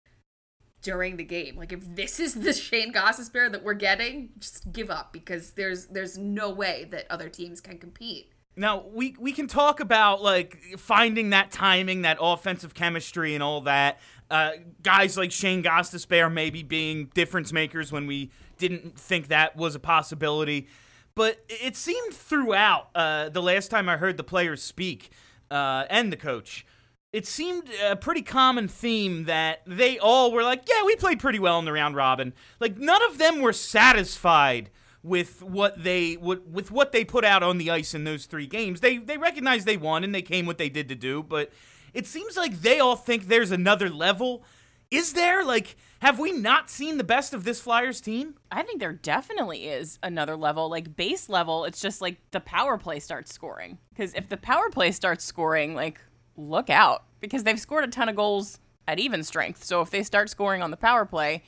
during 0.83 1.17
the 1.17 1.25
game. 1.25 1.57
Like 1.57 1.73
if 1.73 1.81
this 1.97 2.21
is 2.21 2.35
the 2.35 2.53
Shane 2.55 2.93
Gostisbehere 2.93 3.51
that 3.53 3.65
we're 3.65 3.75
getting, 3.75 4.31
just 4.39 4.73
give 4.73 4.91
up 4.91 5.13
because 5.13 5.53
there's 5.53 5.87
there's 5.87 6.19
no 6.19 6.51
way 6.51 6.87
that 6.91 7.07
other 7.11 7.29
teams 7.29 7.61
can 7.61 7.79
compete. 7.79 8.33
Now 8.57 8.85
we 8.93 9.15
we 9.19 9.33
can 9.33 9.47
talk 9.47 9.81
about 9.81 10.23
like 10.23 10.59
finding 10.79 11.31
that 11.31 11.51
timing, 11.51 12.03
that 12.03 12.19
offensive 12.21 12.75
chemistry, 12.75 13.35
and 13.35 13.43
all 13.43 13.61
that. 13.63 14.01
Uh, 14.31 14.53
guys 14.83 15.17
like 15.17 15.33
Shane 15.33 15.63
Gostisbehere 15.63 16.31
maybe 16.33 16.63
being 16.63 17.07
difference 17.15 17.53
makers 17.53 17.93
when 17.93 18.07
we 18.07 18.31
didn't 18.59 18.99
think 18.99 19.29
that 19.29 19.57
was 19.57 19.75
a 19.75 19.81
possibility. 19.81 20.69
But 21.15 21.45
it 21.49 21.77
seemed 21.77 22.15
throughout 22.15 22.91
uh, 22.95 23.31
the 23.31 23.43
last 23.43 23.71
time 23.71 23.89
I 23.89 23.97
heard 23.97 24.17
the 24.17 24.25
players 24.25 24.63
speak 24.63 25.11
uh, 25.51 25.85
and 25.91 26.13
the 26.13 26.17
coach, 26.17 26.65
it 27.13 27.27
seemed 27.27 27.69
a 27.85 27.97
pretty 27.97 28.23
common 28.23 28.69
theme 28.69 29.25
that 29.25 29.63
they 29.67 29.99
all 29.99 30.31
were 30.31 30.43
like, 30.43 30.69
"Yeah, 30.69 30.85
we 30.85 30.95
played 30.97 31.19
pretty 31.21 31.39
well 31.39 31.59
in 31.59 31.65
the 31.65 31.73
round 31.73 31.97
robin." 31.97 32.35
Like 32.61 32.77
none 32.77 33.03
of 33.05 33.19
them 33.19 33.41
were 33.41 33.53
satisfied 33.53 34.71
with 35.03 35.43
what 35.43 35.83
they 35.83 36.17
with, 36.17 36.45
with 36.47 36.71
what 36.71 36.93
they 36.93 37.05
put 37.05 37.25
out 37.25 37.43
on 37.43 37.59
the 37.59 37.71
ice 37.71 37.95
in 37.95 38.05
those 38.05 38.27
three 38.27 38.47
games. 38.47 38.81
They 38.81 38.99
they 38.99 39.17
recognized 39.17 39.67
they 39.67 39.77
won 39.77 40.05
and 40.05 40.15
they 40.15 40.23
came 40.23 40.47
what 40.47 40.59
they 40.59 40.69
did 40.69 40.89
to 40.89 40.95
do, 40.95 41.23
but 41.23 41.51
it 41.95 42.07
seems 42.07 42.37
like 42.37 42.61
they 42.61 42.81
all 42.81 42.97
think 42.97 43.27
there's 43.27 43.51
another 43.51 43.89
level. 43.89 44.45
Is 44.91 45.13
there 45.13 45.45
like 45.45 45.77
have 46.01 46.19
we 46.19 46.33
not 46.33 46.71
seen 46.71 46.97
the 46.97 47.05
best 47.05 47.35
of 47.35 47.45
this 47.45 47.61
Flyers 47.61 48.01
team? 48.01 48.35
I 48.53 48.63
think 48.63 48.81
there 48.81 48.93
definitely 48.93 49.67
is 49.67 49.99
another 50.03 50.37
level. 50.37 50.71
Like 50.71 50.97
base 50.97 51.29
level, 51.29 51.65
it's 51.65 51.81
just 51.81 52.01
like 52.01 52.19
the 52.31 52.41
power 52.41 52.79
play 52.79 53.01
starts 53.01 53.35
scoring. 53.35 53.79
Because 53.91 54.15
if 54.15 54.29
the 54.29 54.37
power 54.37 54.71
play 54.71 54.93
starts 54.93 55.25
scoring, 55.25 55.75
like 55.75 56.01
look 56.37 56.71
out. 56.71 57.05
Because 57.21 57.43
they've 57.43 57.59
scored 57.59 57.85
a 57.85 57.89
ton 57.89 58.09
of 58.09 58.15
goals 58.15 58.61
at 58.87 59.01
even 59.01 59.25
strength. 59.25 59.65
So 59.65 59.81
if 59.81 59.91
they 59.91 60.03
start 60.03 60.31
scoring 60.31 60.63
on 60.63 60.71
the 60.71 60.77
power 60.77 61.05
play, 61.05 61.43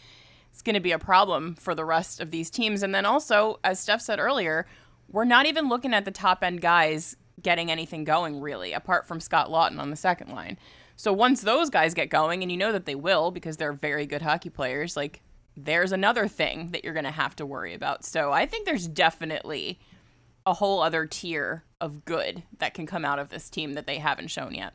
it's 0.60 0.66
going 0.66 0.74
to 0.74 0.80
be 0.80 0.92
a 0.92 0.98
problem 0.98 1.54
for 1.54 1.74
the 1.74 1.86
rest 1.86 2.20
of 2.20 2.30
these 2.30 2.50
teams. 2.50 2.82
And 2.82 2.94
then 2.94 3.06
also, 3.06 3.58
as 3.64 3.80
Steph 3.80 4.02
said 4.02 4.18
earlier, 4.18 4.66
we're 5.10 5.24
not 5.24 5.46
even 5.46 5.70
looking 5.70 5.94
at 5.94 6.04
the 6.04 6.10
top 6.10 6.44
end 6.44 6.60
guys 6.60 7.16
getting 7.40 7.70
anything 7.70 8.04
going 8.04 8.42
really, 8.42 8.74
apart 8.74 9.06
from 9.06 9.20
Scott 9.20 9.48
Laughton 9.48 9.78
on 9.78 9.88
the 9.88 9.96
second 9.96 10.28
line. 10.28 10.58
So 10.96 11.14
once 11.14 11.40
those 11.40 11.70
guys 11.70 11.94
get 11.94 12.10
going, 12.10 12.42
and 12.42 12.52
you 12.52 12.58
know 12.58 12.72
that 12.72 12.84
they 12.84 12.94
will 12.94 13.30
because 13.30 13.56
they're 13.56 13.72
very 13.72 14.04
good 14.04 14.20
hockey 14.20 14.50
players, 14.50 14.98
like 14.98 15.22
there's 15.56 15.92
another 15.92 16.28
thing 16.28 16.72
that 16.72 16.84
you're 16.84 16.92
going 16.92 17.04
to 17.04 17.10
have 17.10 17.34
to 17.36 17.46
worry 17.46 17.72
about. 17.72 18.04
So 18.04 18.30
I 18.30 18.44
think 18.44 18.66
there's 18.66 18.86
definitely 18.86 19.80
a 20.44 20.52
whole 20.52 20.82
other 20.82 21.06
tier 21.06 21.64
of 21.80 22.04
good 22.04 22.42
that 22.58 22.74
can 22.74 22.84
come 22.84 23.06
out 23.06 23.18
of 23.18 23.30
this 23.30 23.48
team 23.48 23.72
that 23.72 23.86
they 23.86 23.96
haven't 23.96 24.28
shown 24.28 24.54
yet. 24.54 24.74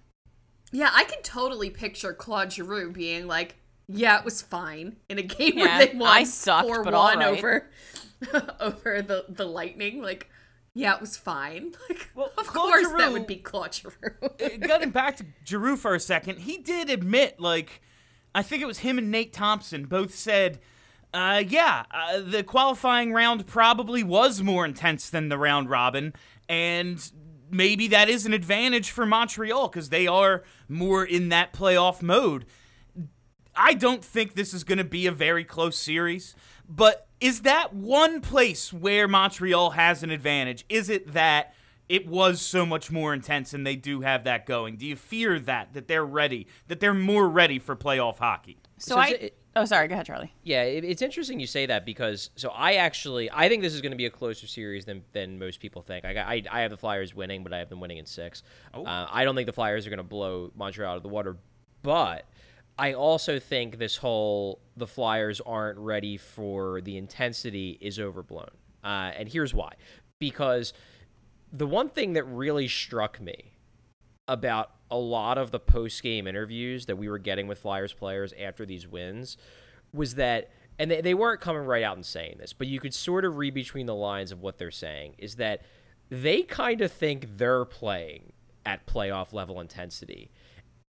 Yeah, 0.71 0.89
I 0.91 1.03
can 1.03 1.21
totally 1.21 1.69
picture 1.69 2.11
Claude 2.11 2.53
Giroux 2.53 2.91
being 2.91 3.27
like, 3.27 3.57
"Yeah, 3.87 4.19
it 4.19 4.25
was 4.25 4.41
fine 4.41 4.97
in 5.09 5.17
a 5.19 5.21
game 5.37 5.57
Yeah, 5.57 5.77
where 5.77 5.85
they 5.87 5.97
won 5.97 6.09
I 6.09 6.23
sucked, 6.23 6.67
four 6.67 6.83
one 6.83 6.93
all 6.93 7.07
right." 7.07 7.23
over 7.23 7.69
over 8.59 9.01
the 9.01 9.25
the 9.29 9.45
Lightning." 9.45 10.01
Like, 10.01 10.29
yeah, 10.73 10.95
it 10.95 11.01
was 11.01 11.17
fine. 11.17 11.73
Like, 11.89 12.09
Well, 12.15 12.31
of 12.37 12.47
Claude 12.47 12.71
course 12.71 12.91
that 12.97 13.11
would 13.11 13.27
be 13.27 13.37
Claude 13.37 13.73
Giroux. 13.73 14.29
Getting 14.39 14.89
back 14.89 15.17
to 15.17 15.25
Giroux 15.45 15.77
for 15.77 15.95
a 15.95 15.99
second, 15.99 16.39
he 16.39 16.57
did 16.57 16.89
admit, 16.89 17.39
like, 17.39 17.81
I 18.33 18.41
think 18.41 18.61
it 18.61 18.65
was 18.65 18.79
him 18.79 18.97
and 18.97 19.09
Nate 19.11 19.31
Thompson 19.33 19.85
both 19.85 20.13
said, 20.13 20.59
uh, 21.13 21.41
yeah, 21.47 21.83
uh, 21.91 22.19
the 22.19 22.43
qualifying 22.43 23.13
round 23.13 23.47
probably 23.47 24.03
was 24.03 24.41
more 24.41 24.65
intense 24.65 25.09
than 25.09 25.29
the 25.29 25.37
round 25.37 25.69
robin, 25.69 26.11
and 26.49 27.09
maybe 27.49 27.87
that 27.87 28.09
is 28.09 28.25
an 28.25 28.33
advantage 28.33 28.89
for 28.91 29.05
Montreal 29.05 29.69
because 29.69 29.89
they 29.89 30.07
are 30.07 30.43
more 30.67 31.05
in 31.05 31.29
that 31.29 31.53
playoff 31.53 32.01
mode. 32.01 32.45
I 33.57 33.73
don't 33.73 34.03
think 34.03 34.35
this 34.35 34.53
is 34.53 34.63
going 34.63 34.77
to 34.77 34.83
be 34.83 35.07
a 35.07 35.11
very 35.11 35.43
close 35.43 35.77
series, 35.77 36.35
but 36.67 37.07
is 37.21 37.41
that 37.41 37.73
one 37.73 38.21
place 38.21 38.73
where 38.73 39.07
Montreal 39.07 39.71
has 39.71 40.03
an 40.03 40.11
advantage? 40.11 40.65
Is 40.69 40.89
it 40.89 41.13
that 41.13 41.53
it 41.87 42.07
was 42.07 42.41
so 42.41 42.65
much 42.65 42.91
more 42.91 43.13
intense 43.13 43.53
and 43.53 43.65
they 43.65 43.75
do 43.75 44.01
have 44.01 44.23
that 44.25 44.45
going? 44.45 44.75
Do 44.77 44.85
you 44.85 44.95
fear 44.95 45.39
that 45.39 45.73
that 45.73 45.87
they're 45.87 46.05
ready, 46.05 46.47
that 46.67 46.79
they're 46.79 46.93
more 46.93 47.27
ready 47.29 47.59
for 47.59 47.75
playoff 47.75 48.17
hockey? 48.17 48.57
So, 48.77 48.95
So 48.95 48.99
I. 48.99 49.07
it- 49.07 49.37
oh, 49.55 49.63
sorry. 49.65 49.87
Go 49.87 49.93
ahead, 49.93 50.05
Charlie. 50.05 50.33
Yeah, 50.43 50.63
it, 50.63 50.83
it's 50.83 51.01
interesting 51.01 51.39
you 51.39 51.47
say 51.47 51.65
that 51.67 51.85
because 51.85 52.31
so 52.35 52.49
I 52.49 52.73
actually 52.73 53.31
I 53.31 53.47
think 53.47 53.61
this 53.61 53.73
is 53.73 53.81
going 53.81 53.91
to 53.93 53.97
be 53.97 54.05
a 54.07 54.11
closer 54.11 54.47
series 54.47 54.83
than 54.85 55.03
than 55.13 55.39
most 55.39 55.59
people 55.61 55.81
think. 55.81 56.03
I, 56.03 56.11
I 56.17 56.43
I 56.51 56.61
have 56.61 56.71
the 56.71 56.77
Flyers 56.77 57.15
winning, 57.15 57.43
but 57.43 57.53
I 57.53 57.59
have 57.59 57.69
them 57.69 57.79
winning 57.79 57.97
in 57.97 58.05
six. 58.05 58.43
Uh, 58.73 58.81
I 59.09 59.23
don't 59.23 59.35
think 59.35 59.45
the 59.47 59.53
Flyers 59.53 59.85
are 59.87 59.89
going 59.89 59.97
to 59.97 60.03
blow 60.03 60.51
Montreal 60.55 60.91
out 60.91 60.97
of 60.97 61.03
the 61.03 61.09
water, 61.09 61.37
but 61.83 62.25
I 62.77 62.93
also 62.93 63.39
think 63.39 63.77
this 63.77 63.97
whole 63.97 64.59
the 64.75 64.87
Flyers 64.87 65.41
aren't 65.41 65.77
ready 65.77 66.17
for 66.17 66.81
the 66.81 66.97
intensity 66.97 67.77
is 67.79 67.99
overblown. 67.99 68.51
Uh, 68.83 69.11
and 69.17 69.29
here's 69.29 69.53
why: 69.53 69.73
because 70.19 70.73
the 71.51 71.67
one 71.67 71.89
thing 71.89 72.13
that 72.13 72.23
really 72.23 72.67
struck 72.67 73.21
me 73.21 73.53
about 74.27 74.71
a 74.91 74.97
lot 74.97 75.37
of 75.37 75.51
the 75.51 75.59
post 75.59 76.01
game 76.03 76.27
interviews 76.27 76.85
that 76.85 76.97
we 76.97 77.09
were 77.09 77.17
getting 77.17 77.47
with 77.47 77.59
Flyers 77.59 77.93
players 77.93 78.33
after 78.39 78.65
these 78.65 78.87
wins 78.87 79.37
was 79.93 80.15
that, 80.15 80.51
and 80.77 80.91
they, 80.91 81.01
they 81.01 81.13
weren't 81.13 81.41
coming 81.41 81.63
right 81.63 81.83
out 81.83 81.95
and 81.95 82.05
saying 82.05 82.37
this, 82.39 82.53
but 82.53 82.67
you 82.67 82.79
could 82.79 82.93
sort 82.93 83.25
of 83.25 83.37
read 83.37 83.53
between 83.53 83.85
the 83.85 83.95
lines 83.95 84.31
of 84.31 84.41
what 84.41 84.57
they're 84.57 84.71
saying 84.71 85.15
is 85.17 85.35
that 85.35 85.61
they 86.09 86.43
kind 86.43 86.81
of 86.81 86.91
think 86.91 87.37
they're 87.37 87.65
playing 87.65 88.33
at 88.65 88.85
playoff 88.85 89.33
level 89.33 89.59
intensity. 89.59 90.29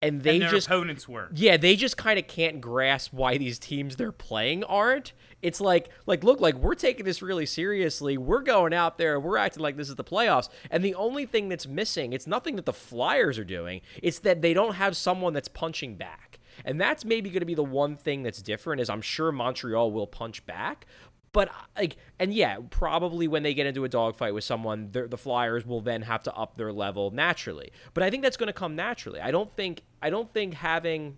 And 0.05 0.21
they 0.21 0.35
and 0.35 0.41
their 0.43 0.51
just 0.51 0.67
opponents 0.67 1.07
were. 1.07 1.29
yeah, 1.33 1.57
they 1.57 1.75
just 1.75 1.97
kind 1.97 2.19
of 2.19 2.27
can't 2.27 2.61
grasp 2.61 3.13
why 3.13 3.37
these 3.37 3.59
teams 3.59 3.95
they're 3.95 4.11
playing 4.11 4.63
aren't. 4.63 5.13
It's 5.41 5.61
like, 5.61 5.89
like, 6.07 6.23
look, 6.23 6.41
like 6.41 6.55
we're 6.55 6.75
taking 6.75 7.05
this 7.05 7.21
really 7.21 7.45
seriously. 7.45 8.17
We're 8.17 8.41
going 8.41 8.73
out 8.73 8.97
there, 8.97 9.19
we're 9.19 9.37
acting 9.37 9.61
like 9.61 9.77
this 9.77 9.89
is 9.89 9.95
the 9.95 10.03
playoffs, 10.03 10.49
and 10.71 10.83
the 10.83 10.95
only 10.95 11.25
thing 11.25 11.49
that's 11.49 11.67
missing, 11.67 12.13
it's 12.13 12.25
nothing 12.25 12.55
that 12.55 12.65
the 12.65 12.73
Flyers 12.73 13.37
are 13.37 13.43
doing. 13.43 13.81
It's 14.01 14.19
that 14.19 14.41
they 14.41 14.53
don't 14.53 14.75
have 14.75 14.97
someone 14.97 15.33
that's 15.33 15.47
punching 15.47 15.95
back, 15.97 16.39
and 16.63 16.81
that's 16.81 17.05
maybe 17.05 17.29
going 17.29 17.41
to 17.41 17.45
be 17.45 17.53
the 17.53 17.63
one 17.63 17.95
thing 17.95 18.23
that's 18.23 18.41
different. 18.41 18.81
Is 18.81 18.89
I'm 18.89 19.01
sure 19.01 19.31
Montreal 19.31 19.91
will 19.91 20.07
punch 20.07 20.45
back. 20.45 20.87
But 21.35 21.49
uh, 21.49 21.51
like, 21.77 21.97
and 22.17 22.33
yeah, 22.33 22.59
probably 22.69 23.27
when 23.27 23.43
they 23.43 23.53
get 23.53 23.67
into 23.67 23.83
a 23.83 23.89
dogfight 23.89 24.33
with 24.33 24.45
someone, 24.45 24.91
the 24.93 25.05
the 25.05 25.17
Flyers 25.17 25.65
will 25.65 25.81
then 25.81 26.03
have 26.03 26.23
to 26.23 26.33
up 26.33 26.55
their 26.55 26.71
level 26.71 27.11
naturally. 27.11 27.71
But 27.93 28.03
I 28.03 28.09
think 28.09 28.23
that's 28.23 28.37
going 28.37 28.47
to 28.47 28.53
come 28.53 28.73
naturally. 28.73 29.19
I 29.19 29.31
don't 29.31 29.53
think 29.57 29.81
I 30.01 30.09
don't 30.09 30.33
think 30.33 30.53
having 30.53 31.17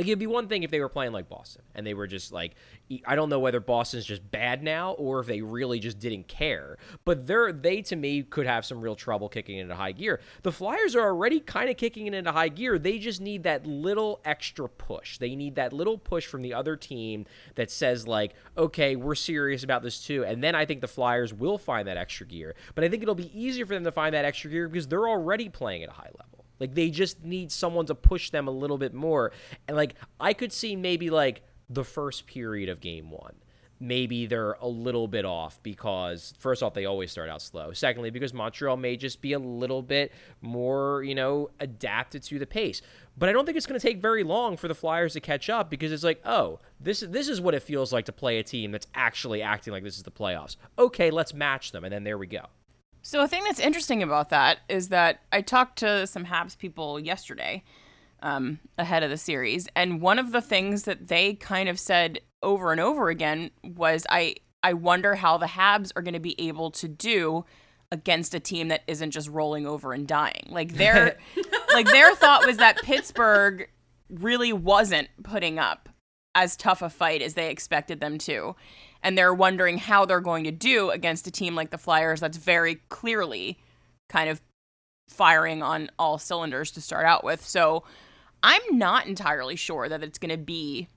like 0.00 0.08
it'd 0.08 0.18
be 0.18 0.26
one 0.26 0.48
thing 0.48 0.62
if 0.62 0.70
they 0.70 0.80
were 0.80 0.88
playing 0.88 1.12
like 1.12 1.28
Boston 1.28 1.62
and 1.74 1.86
they 1.86 1.92
were 1.92 2.06
just 2.06 2.32
like 2.32 2.54
I 3.04 3.16
don't 3.16 3.28
know 3.28 3.38
whether 3.38 3.60
Boston's 3.60 4.06
just 4.06 4.28
bad 4.30 4.62
now 4.62 4.92
or 4.92 5.20
if 5.20 5.26
they 5.26 5.42
really 5.42 5.78
just 5.78 5.98
didn't 5.98 6.26
care. 6.26 6.78
But 7.04 7.26
they're 7.26 7.52
they 7.52 7.82
to 7.82 7.96
me 7.96 8.22
could 8.22 8.46
have 8.46 8.64
some 8.64 8.80
real 8.80 8.96
trouble 8.96 9.28
kicking 9.28 9.58
into 9.58 9.74
high 9.74 9.92
gear. 9.92 10.20
The 10.42 10.52
Flyers 10.52 10.96
are 10.96 11.06
already 11.06 11.38
kind 11.38 11.68
of 11.68 11.76
kicking 11.76 12.06
it 12.06 12.14
into 12.14 12.32
high 12.32 12.48
gear. 12.48 12.78
They 12.78 12.98
just 12.98 13.20
need 13.20 13.42
that 13.42 13.66
little 13.66 14.22
extra 14.24 14.70
push. 14.70 15.18
They 15.18 15.36
need 15.36 15.56
that 15.56 15.74
little 15.74 15.98
push 15.98 16.24
from 16.24 16.40
the 16.40 16.54
other 16.54 16.76
team 16.76 17.26
that 17.56 17.70
says 17.70 18.08
like, 18.08 18.32
okay, 18.56 18.96
we're 18.96 19.14
serious 19.14 19.64
about 19.64 19.82
this 19.82 20.02
too. 20.02 20.24
And 20.24 20.42
then 20.42 20.54
I 20.54 20.64
think 20.64 20.80
the 20.80 20.88
Flyers 20.88 21.34
will 21.34 21.58
find 21.58 21.86
that 21.88 21.98
extra 21.98 22.26
gear. 22.26 22.54
But 22.74 22.84
I 22.84 22.88
think 22.88 23.02
it'll 23.02 23.14
be 23.14 23.38
easier 23.38 23.66
for 23.66 23.74
them 23.74 23.84
to 23.84 23.92
find 23.92 24.14
that 24.14 24.24
extra 24.24 24.50
gear 24.50 24.66
because 24.66 24.88
they're 24.88 25.08
already 25.08 25.50
playing 25.50 25.82
at 25.82 25.90
a 25.90 25.92
high 25.92 26.10
level. 26.18 26.39
Like 26.60 26.74
they 26.74 26.90
just 26.90 27.24
need 27.24 27.50
someone 27.50 27.86
to 27.86 27.94
push 27.94 28.30
them 28.30 28.46
a 28.46 28.52
little 28.52 28.78
bit 28.78 28.94
more. 28.94 29.32
And 29.66 29.76
like 29.76 29.94
I 30.20 30.34
could 30.34 30.52
see 30.52 30.76
maybe 30.76 31.10
like 31.10 31.42
the 31.68 31.84
first 31.84 32.26
period 32.26 32.68
of 32.68 32.80
game 32.80 33.10
1. 33.10 33.34
Maybe 33.82 34.26
they're 34.26 34.58
a 34.60 34.68
little 34.68 35.08
bit 35.08 35.24
off 35.24 35.58
because 35.62 36.34
first 36.38 36.62
off 36.62 36.74
they 36.74 36.84
always 36.84 37.10
start 37.10 37.30
out 37.30 37.40
slow. 37.40 37.72
Secondly, 37.72 38.10
because 38.10 38.34
Montreal 38.34 38.76
may 38.76 38.94
just 38.94 39.22
be 39.22 39.32
a 39.32 39.38
little 39.38 39.80
bit 39.80 40.12
more, 40.42 41.02
you 41.02 41.14
know, 41.14 41.48
adapted 41.60 42.22
to 42.24 42.38
the 42.38 42.46
pace. 42.46 42.82
But 43.16 43.30
I 43.30 43.32
don't 43.32 43.46
think 43.46 43.56
it's 43.56 43.64
going 43.64 43.80
to 43.80 43.86
take 43.86 44.02
very 44.02 44.22
long 44.22 44.58
for 44.58 44.68
the 44.68 44.74
Flyers 44.74 45.14
to 45.14 45.20
catch 45.20 45.48
up 45.48 45.70
because 45.70 45.92
it's 45.92 46.04
like, 46.04 46.20
"Oh, 46.26 46.58
this 46.78 47.00
this 47.00 47.26
is 47.26 47.40
what 47.40 47.54
it 47.54 47.62
feels 47.62 47.90
like 47.90 48.04
to 48.04 48.12
play 48.12 48.38
a 48.38 48.42
team 48.42 48.70
that's 48.70 48.86
actually 48.94 49.40
acting 49.40 49.72
like 49.72 49.82
this 49.82 49.96
is 49.96 50.02
the 50.02 50.10
playoffs." 50.10 50.56
Okay, 50.78 51.10
let's 51.10 51.32
match 51.32 51.72
them 51.72 51.82
and 51.82 51.92
then 51.92 52.04
there 52.04 52.18
we 52.18 52.26
go. 52.26 52.48
So 53.02 53.20
a 53.22 53.28
thing 53.28 53.44
that's 53.44 53.60
interesting 53.60 54.02
about 54.02 54.30
that 54.30 54.58
is 54.68 54.88
that 54.88 55.20
I 55.32 55.40
talked 55.40 55.78
to 55.78 56.06
some 56.06 56.26
Habs 56.26 56.56
people 56.56 57.00
yesterday 57.00 57.62
um, 58.22 58.58
ahead 58.76 59.02
of 59.02 59.10
the 59.10 59.16
series, 59.16 59.68
and 59.74 60.02
one 60.02 60.18
of 60.18 60.32
the 60.32 60.42
things 60.42 60.82
that 60.84 61.08
they 61.08 61.34
kind 61.34 61.68
of 61.68 61.78
said 61.78 62.20
over 62.42 62.72
and 62.72 62.80
over 62.80 63.08
again 63.08 63.50
was, 63.62 64.06
"I 64.10 64.36
I 64.62 64.74
wonder 64.74 65.14
how 65.14 65.38
the 65.38 65.46
Habs 65.46 65.90
are 65.96 66.02
going 66.02 66.14
to 66.14 66.20
be 66.20 66.38
able 66.40 66.70
to 66.72 66.88
do 66.88 67.46
against 67.90 68.34
a 68.34 68.40
team 68.40 68.68
that 68.68 68.82
isn't 68.86 69.10
just 69.12 69.28
rolling 69.28 69.66
over 69.66 69.94
and 69.94 70.06
dying." 70.06 70.48
Like 70.50 70.74
their 70.74 71.16
like 71.72 71.86
their 71.86 72.14
thought 72.14 72.46
was 72.46 72.58
that 72.58 72.76
Pittsburgh 72.82 73.70
really 74.10 74.52
wasn't 74.52 75.08
putting 75.22 75.58
up 75.58 75.88
as 76.34 76.56
tough 76.56 76.82
a 76.82 76.90
fight 76.90 77.22
as 77.22 77.34
they 77.34 77.50
expected 77.50 78.00
them 78.00 78.18
to. 78.18 78.54
And 79.02 79.16
they're 79.16 79.34
wondering 79.34 79.78
how 79.78 80.04
they're 80.04 80.20
going 80.20 80.44
to 80.44 80.50
do 80.50 80.90
against 80.90 81.26
a 81.26 81.30
team 81.30 81.54
like 81.54 81.70
the 81.70 81.78
Flyers 81.78 82.20
that's 82.20 82.36
very 82.36 82.76
clearly 82.88 83.58
kind 84.08 84.28
of 84.28 84.40
firing 85.08 85.62
on 85.62 85.90
all 85.98 86.18
cylinders 86.18 86.70
to 86.72 86.80
start 86.80 87.06
out 87.06 87.24
with. 87.24 87.46
So 87.46 87.84
I'm 88.42 88.62
not 88.72 89.06
entirely 89.06 89.56
sure 89.56 89.88
that 89.88 90.02
it's 90.02 90.18
going 90.18 90.30
to 90.30 90.38
be 90.38 90.88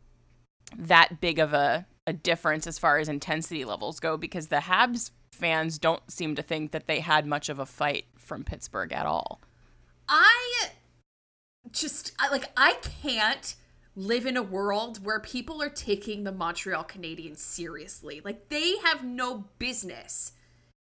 that 0.78 1.22
big 1.22 1.40
of 1.40 1.54
a, 1.54 1.86
a 2.08 2.14
difference 2.14 2.68
as 2.68 2.80
far 2.80 2.98
as 2.98 3.10
intensity 3.10 3.66
levels 3.66 4.00
go 4.00 4.18
because 4.18 4.48
the 4.48 4.58
Habs 4.58 5.12
fans 5.32 5.78
don't 5.78 6.10
seem 6.12 6.36
to 6.36 6.42
think 6.42 6.72
that 6.72 6.88
they 6.88 7.00
had 7.00 7.26
much 7.26 7.50
of 7.50 7.60
a 7.60 7.66
fight 7.66 8.06
from 8.18 8.44
Pittsburgh 8.44 8.92
at 8.94 9.06
all. 9.06 9.42
I 10.08 10.70
just 11.72 12.12
like 12.32 12.52
I 12.56 12.78
can't 13.02 13.56
live 13.96 14.26
in 14.26 14.36
a 14.38 14.44
world 14.44 15.04
where 15.06 15.20
people 15.20 15.62
are 15.62 15.70
taking 15.70 16.24
the 16.24 16.32
Montreal 16.32 16.84
Canadiens 16.84 17.38
seriously. 17.38 18.22
Like 18.24 18.50
they 18.50 18.78
have 18.84 19.04
no 19.04 19.46
business 19.60 20.34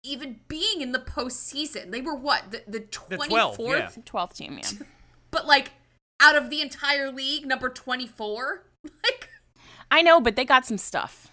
even 0.03 0.39
being 0.47 0.81
in 0.81 0.91
the 0.91 0.99
postseason. 0.99 1.91
They 1.91 2.01
were 2.01 2.15
what 2.15 2.51
the 2.51 2.63
the 2.67 2.79
The 2.79 2.85
twenty 2.87 3.27
12, 3.29 3.55
fourth, 3.55 3.97
yeah. 3.97 4.03
12th 4.03 4.33
team, 4.35 4.59
yeah. 4.61 4.69
but 5.31 5.45
like 5.45 5.71
out 6.19 6.35
of 6.35 6.49
the 6.49 6.61
entire 6.61 7.11
league, 7.11 7.45
number 7.45 7.69
twenty 7.69 8.07
four. 8.07 8.65
Like 9.03 9.29
I 9.91 10.01
know, 10.03 10.19
but 10.21 10.35
they 10.35 10.45
got 10.45 10.65
some 10.65 10.77
stuff. 10.77 11.31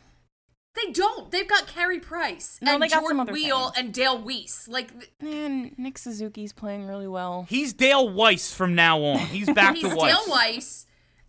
they 0.75 0.91
don't. 0.93 1.31
They've 1.31 1.49
got 1.49 1.67
Carey 1.67 1.99
Price 2.01 2.59
No, 2.63 2.75
and 2.75 2.83
they 2.83 2.89
got 2.89 2.97
some 2.97 3.03
Jordan 3.05 3.21
other 3.21 3.33
Weal 3.33 3.71
things. 3.71 3.79
and 3.79 3.95
Dale 3.95 4.19
Weise. 4.23 4.69
Like 4.69 4.91
th- 4.99 5.13
And 5.21 5.79
Nick 5.79 5.99
Suzuki's 5.99 6.53
playing 6.55 6.87
really 6.87 7.09
well. 7.09 7.47
He's 7.49 7.73
Dale 7.75 8.09
Weise 8.09 8.55
from 8.55 8.75
now 8.75 9.01
on. 9.03 9.19
He's 9.19 9.51
back 9.55 9.75
he's 9.77 9.85
to 9.89 9.95
Weise. 9.95 10.09
Dale 10.09 10.35
Weise 10.35 10.85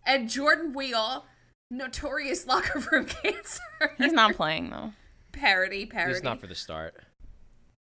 and 0.06 0.28
Jordan 0.28 0.72
Weal, 0.72 1.24
notorious 1.70 2.46
locker 2.48 2.82
room 2.92 3.06
cancer. 3.06 3.60
He's 3.98 4.12
not 4.12 4.34
playing 4.34 4.70
though. 4.70 4.92
parody, 5.32 5.86
parody. 5.86 6.12
It's 6.12 6.22
not 6.22 6.40
for 6.40 6.46
the 6.46 6.54
start. 6.54 6.94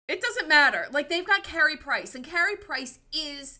It 0.07 0.21
doesn't 0.21 0.47
matter. 0.47 0.87
Like 0.91 1.09
they've 1.09 1.25
got 1.25 1.43
Carey 1.43 1.77
Price, 1.77 2.15
and 2.15 2.25
Carey 2.25 2.55
Price 2.55 2.99
is 3.13 3.59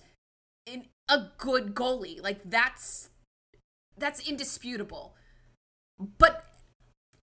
in 0.65 0.85
a 1.07 1.27
good 1.37 1.75
goalie. 1.75 2.21
Like 2.21 2.39
that's 2.43 3.09
that's 3.97 4.27
indisputable. 4.27 5.15
But 6.17 6.45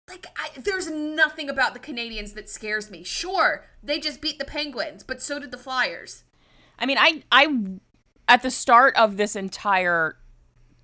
like 0.08 0.26
I, 0.36 0.50
there's 0.56 0.88
nothing 0.88 1.48
about 1.50 1.74
the 1.74 1.80
Canadiens 1.80 2.34
that 2.34 2.48
scares 2.48 2.90
me. 2.90 3.02
Sure, 3.02 3.64
they 3.82 3.98
just 3.98 4.20
beat 4.20 4.38
the 4.38 4.44
Penguins, 4.44 5.02
but 5.02 5.20
so 5.20 5.40
did 5.40 5.50
the 5.50 5.58
Flyers. 5.58 6.22
I 6.78 6.86
mean, 6.86 6.98
I 6.98 7.24
I 7.32 7.64
at 8.28 8.42
the 8.42 8.50
start 8.50 8.94
of 8.96 9.16
this 9.16 9.34
entire 9.34 10.18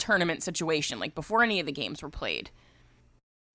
tournament 0.03 0.43
situation, 0.43 0.99
like 0.99 1.15
before 1.15 1.43
any 1.45 1.61
of 1.61 1.67
the 1.67 1.73
games 1.73 2.03
were 2.03 2.11
played, 2.11 2.51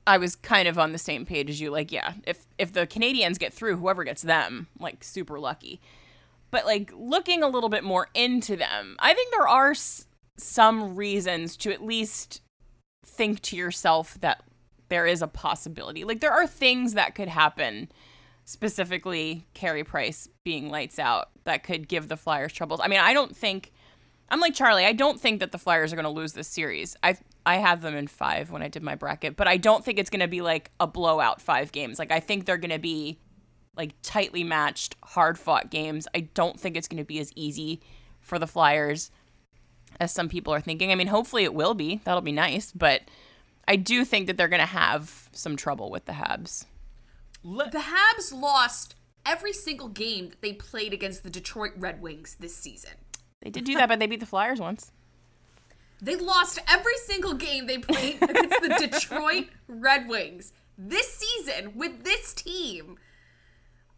I 0.07 0.17
was 0.17 0.37
kind 0.37 0.69
of 0.69 0.79
on 0.79 0.93
the 0.93 0.97
same 0.97 1.25
page 1.25 1.49
as 1.49 1.59
you. 1.59 1.69
Like, 1.69 1.91
yeah, 1.91 2.13
if 2.25 2.47
if 2.57 2.71
the 2.71 2.87
Canadiens 2.87 3.37
get 3.37 3.53
through, 3.53 3.75
whoever 3.75 4.05
gets 4.05 4.21
them, 4.21 4.67
like 4.79 5.03
super 5.03 5.39
lucky. 5.39 5.81
But 6.49 6.65
like 6.65 6.91
looking 6.95 7.43
a 7.43 7.49
little 7.49 7.67
bit 7.69 7.83
more 7.83 8.07
into 8.13 8.55
them, 8.55 8.95
I 8.99 9.13
think 9.13 9.31
there 9.31 9.47
are 9.47 9.71
s- 9.71 10.05
some 10.37 10.95
reasons 10.95 11.57
to 11.57 11.73
at 11.73 11.83
least 11.83 12.41
think 13.05 13.41
to 13.41 13.57
yourself 13.57 14.17
that 14.21 14.43
there 14.87 15.05
is 15.05 15.21
a 15.21 15.27
possibility. 15.27 16.05
Like 16.05 16.21
there 16.21 16.31
are 16.31 16.47
things 16.47 16.93
that 16.93 17.13
could 17.13 17.27
happen 17.27 17.89
specifically 18.45 19.45
Carey 19.53 19.83
Price 19.83 20.29
being 20.45 20.69
lights 20.69 20.99
out 20.99 21.31
that 21.43 21.63
could 21.63 21.89
give 21.89 22.07
the 22.07 22.15
Flyers 22.15 22.53
troubles. 22.53 22.79
I 22.81 22.87
mean, 22.87 23.01
I 23.01 23.13
don't 23.13 23.35
think 23.35 23.73
I'm 24.29 24.39
like 24.39 24.53
Charlie. 24.53 24.85
I 24.85 24.93
don't 24.93 25.19
think 25.19 25.39
that 25.39 25.51
the 25.51 25.57
Flyers 25.57 25.93
are 25.93 25.95
going 25.95 26.03
to 26.03 26.09
lose 26.09 26.33
this 26.33 26.47
series. 26.47 26.95
I 27.01 27.17
I 27.45 27.57
have 27.57 27.81
them 27.81 27.95
in 27.95 28.07
5 28.07 28.51
when 28.51 28.61
I 28.61 28.67
did 28.67 28.83
my 28.83 28.95
bracket, 28.95 29.37
but 29.37 29.47
I 29.47 29.57
don't 29.57 29.85
think 29.85 29.99
it's 29.99 30.09
going 30.09 30.19
to 30.19 30.27
be 30.27 30.41
like 30.41 30.71
a 30.79 30.87
blowout 30.87 31.41
5 31.41 31.71
games. 31.71 31.97
Like 31.97 32.11
I 32.11 32.19
think 32.19 32.45
they're 32.45 32.57
going 32.57 32.71
to 32.71 32.79
be 32.79 33.19
like 33.75 33.93
tightly 34.01 34.43
matched, 34.43 34.95
hard-fought 35.03 35.69
games. 35.69 36.07
I 36.13 36.21
don't 36.21 36.59
think 36.59 36.75
it's 36.75 36.87
going 36.87 36.97
to 36.97 37.05
be 37.05 37.19
as 37.19 37.31
easy 37.35 37.79
for 38.19 38.39
the 38.39 38.47
Flyers 38.47 39.11
as 39.99 40.11
some 40.11 40.27
people 40.27 40.53
are 40.53 40.59
thinking. 40.59 40.91
I 40.91 40.95
mean, 40.95 41.07
hopefully 41.07 41.43
it 41.43 41.53
will 41.53 41.73
be. 41.73 42.01
That'll 42.03 42.21
be 42.21 42.31
nice, 42.31 42.71
but 42.71 43.03
I 43.67 43.75
do 43.75 44.03
think 44.03 44.27
that 44.27 44.37
they're 44.37 44.47
going 44.47 44.59
to 44.59 44.65
have 44.65 45.29
some 45.31 45.55
trouble 45.55 45.91
with 45.91 46.05
the 46.05 46.13
Habs. 46.13 46.65
The 47.43 47.79
Habs 47.79 48.33
lost 48.33 48.95
every 49.25 49.53
single 49.53 49.89
game 49.89 50.29
that 50.29 50.41
they 50.41 50.53
played 50.53 50.93
against 50.93 51.23
the 51.23 51.29
Detroit 51.29 51.73
Red 51.77 52.01
Wings 52.01 52.35
this 52.39 52.55
season. 52.55 52.91
They 53.47 53.61
did 53.61 53.65
do 53.65 53.75
that, 53.75 53.87
but 53.87 53.99
they 53.99 54.07
beat 54.07 54.19
the 54.19 54.25
Flyers 54.25 54.59
once. 54.59 54.91
They 56.01 56.15
lost 56.15 56.59
every 56.67 56.97
single 56.97 57.33
game 57.33 57.65
they 57.65 57.77
played 57.77 58.21
against 58.21 58.61
the 58.61 58.77
Detroit 58.79 59.47
Red 59.67 60.07
Wings 60.07 60.53
this 60.77 61.11
season 61.13 61.73
with 61.75 62.03
this 62.03 62.33
team. 62.33 62.97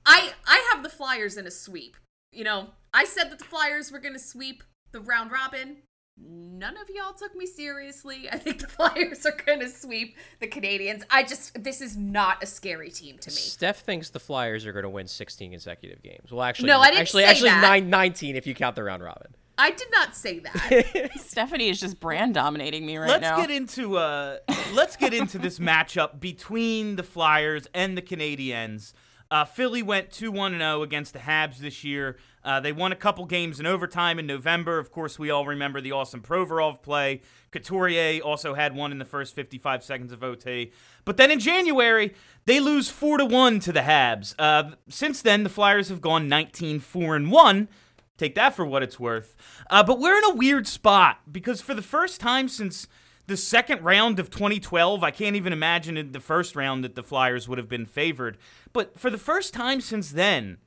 I 0.05 0.31
I 0.47 0.65
have 0.71 0.83
the 0.83 0.89
Flyers 0.89 1.35
in 1.37 1.45
a 1.45 1.51
sweep. 1.51 1.97
You 2.31 2.43
know, 2.43 2.69
I 2.93 3.05
said 3.05 3.31
that 3.31 3.39
the 3.39 3.45
Flyers 3.45 3.91
were 3.91 3.99
going 3.99 4.13
to 4.13 4.19
sweep 4.19 4.63
the 4.91 5.01
round 5.01 5.31
robin. 5.31 5.77
None 6.21 6.75
of 6.75 6.89
y'all 6.89 7.13
took 7.13 7.33
me 7.35 7.45
seriously. 7.45 8.27
I 8.31 8.37
think 8.37 8.59
the 8.59 8.67
Flyers 8.77 9.25
are 9.25 9.37
going 9.45 9.59
to 9.61 9.69
sweep 9.69 10.15
the 10.39 10.47
Canadiens. 10.47 11.03
I 11.09 11.23
just 11.23 11.61
this 11.63 11.81
is 11.81 11.97
not 11.97 12.43
a 12.43 12.45
scary 12.45 12.91
team 12.91 13.17
to 13.19 13.29
me. 13.29 13.35
Steph 13.35 13.81
thinks 13.81 14.09
the 14.09 14.19
Flyers 14.19 14.65
are 14.65 14.71
going 14.73 14.83
to 14.83 14.89
win 14.89 15.07
16 15.07 15.51
consecutive 15.51 16.01
games. 16.01 16.31
Well, 16.31 16.43
actually, 16.43 16.67
No, 16.67 16.79
I 16.79 16.87
didn't 16.91 17.01
actually, 17.01 17.23
say 17.23 17.29
actually 17.29 17.49
that. 17.49 17.61
nine, 17.61 17.89
19 17.89 18.35
if 18.35 18.47
you 18.47 18.53
count 18.55 18.75
the 18.75 18.83
round 18.83 19.03
robin. 19.03 19.33
I 19.59 19.71
did 19.71 19.87
not 19.91 20.15
say 20.15 20.39
that. 20.39 21.11
Stephanie 21.17 21.69
is 21.69 21.79
just 21.79 21.99
brand 21.99 22.33
dominating 22.33 22.85
me 22.85 22.97
right 22.97 23.09
let's 23.09 23.21
now. 23.21 23.37
get 23.37 23.51
into 23.51 23.97
uh 23.97 24.37
let's 24.73 24.95
get 24.95 25.13
into 25.13 25.37
this 25.37 25.59
matchup 25.59 26.19
between 26.19 26.95
the 26.95 27.03
Flyers 27.03 27.67
and 27.73 27.97
the 27.97 28.01
Canadiens. 28.01 28.93
Uh, 29.31 29.45
Philly 29.45 29.83
went 29.83 30.09
2 30.11 30.31
1 30.31 30.57
0 30.57 30.81
against 30.81 31.13
the 31.13 31.19
Habs 31.19 31.57
this 31.57 31.83
year. 31.83 32.17
Uh, 32.43 32.59
they 32.59 32.71
won 32.71 32.91
a 32.91 32.95
couple 32.95 33.25
games 33.25 33.59
in 33.59 33.67
overtime 33.67 34.17
in 34.17 34.25
November. 34.25 34.79
Of 34.79 34.91
course, 34.91 35.19
we 35.19 35.29
all 35.29 35.45
remember 35.45 35.81
the 35.81 35.91
awesome 35.91 36.21
Provorov 36.21 36.81
play. 36.81 37.21
Couturier 37.51 38.21
also 38.21 38.55
had 38.55 38.75
one 38.75 38.91
in 38.91 38.97
the 38.97 39.05
first 39.05 39.35
55 39.35 39.83
seconds 39.83 40.11
of 40.11 40.23
OT. 40.23 40.71
But 41.05 41.17
then 41.17 41.29
in 41.29 41.39
January, 41.39 42.15
they 42.45 42.59
lose 42.59 42.89
4 42.89 43.19
to 43.19 43.25
1 43.25 43.59
to 43.61 43.71
the 43.71 43.81
Habs. 43.81 44.33
Uh, 44.39 44.71
since 44.87 45.21
then, 45.21 45.43
the 45.43 45.49
Flyers 45.49 45.89
have 45.89 46.01
gone 46.01 46.27
19 46.27 46.79
4 46.79 47.15
and 47.15 47.31
1. 47.31 47.67
Take 48.19 48.35
that 48.35 48.53
for 48.53 48.65
what 48.65 48.83
it's 48.83 48.99
worth. 48.99 49.35
Uh, 49.69 49.81
but 49.81 49.99
we're 49.99 50.17
in 50.17 50.25
a 50.25 50.35
weird 50.35 50.67
spot 50.67 51.21
because 51.31 51.61
for 51.61 51.73
the 51.73 51.81
first 51.81 52.19
time 52.19 52.49
since 52.49 52.85
the 53.27 53.37
second 53.37 53.81
round 53.81 54.19
of 54.19 54.29
2012, 54.29 55.03
I 55.03 55.11
can't 55.11 55.37
even 55.37 55.53
imagine 55.53 55.95
in 55.95 56.11
the 56.11 56.19
first 56.19 56.55
round 56.55 56.83
that 56.83 56.95
the 56.95 57.03
Flyers 57.03 57.47
would 57.47 57.57
have 57.57 57.69
been 57.69 57.85
favored. 57.85 58.37
But 58.73 58.99
for 58.99 59.09
the 59.09 59.17
first 59.17 59.53
time 59.53 59.79
since 59.79 60.11
then, 60.11 60.57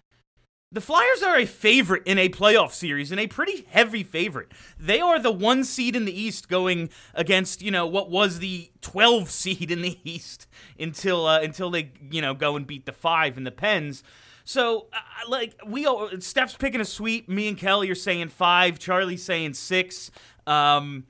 the 0.70 0.80
Flyers 0.80 1.22
are 1.22 1.36
a 1.36 1.44
favorite 1.44 2.04
in 2.06 2.16
a 2.16 2.30
playoff 2.30 2.72
series 2.72 3.10
and 3.10 3.20
a 3.20 3.26
pretty 3.26 3.66
heavy 3.68 4.02
favorite. 4.02 4.50
They 4.80 5.00
are 5.00 5.18
the 5.18 5.30
one 5.30 5.64
seed 5.64 5.94
in 5.94 6.06
the 6.06 6.18
East 6.18 6.48
going 6.48 6.88
against, 7.12 7.60
you 7.60 7.70
know, 7.70 7.86
what 7.86 8.10
was 8.10 8.38
the 8.38 8.70
12 8.80 9.30
seed 9.30 9.70
in 9.70 9.82
the 9.82 9.98
East 10.04 10.46
until 10.78 11.26
uh, 11.26 11.40
until 11.40 11.70
they, 11.70 11.92
you 12.10 12.22
know, 12.22 12.32
go 12.32 12.56
and 12.56 12.66
beat 12.66 12.86
the 12.86 12.92
5 12.92 13.36
in 13.36 13.44
the 13.44 13.50
Pens. 13.50 14.02
So, 14.44 14.88
uh, 14.92 15.28
like, 15.28 15.54
we 15.66 15.86
all, 15.86 16.08
Steph's 16.20 16.56
picking 16.56 16.80
a 16.80 16.84
sweep. 16.84 17.28
Me 17.28 17.48
and 17.48 17.56
Kelly 17.56 17.90
are 17.90 17.94
saying 17.94 18.28
5. 18.28 18.78
Charlie's 18.78 19.22
saying 19.22 19.54
6. 19.54 20.10
Um, 20.46 21.04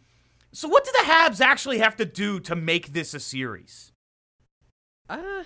so, 0.53 0.68
what 0.68 0.85
do 0.85 0.92
the 0.92 1.11
Habs 1.11 1.40
actually 1.40 1.79
have 1.79 1.97
to 1.97 2.05
do 2.05 2.38
to 2.40 2.55
make 2.55 2.92
this 2.92 3.14
a 3.14 3.21
series? 3.21 3.92
Uh, 5.09 5.45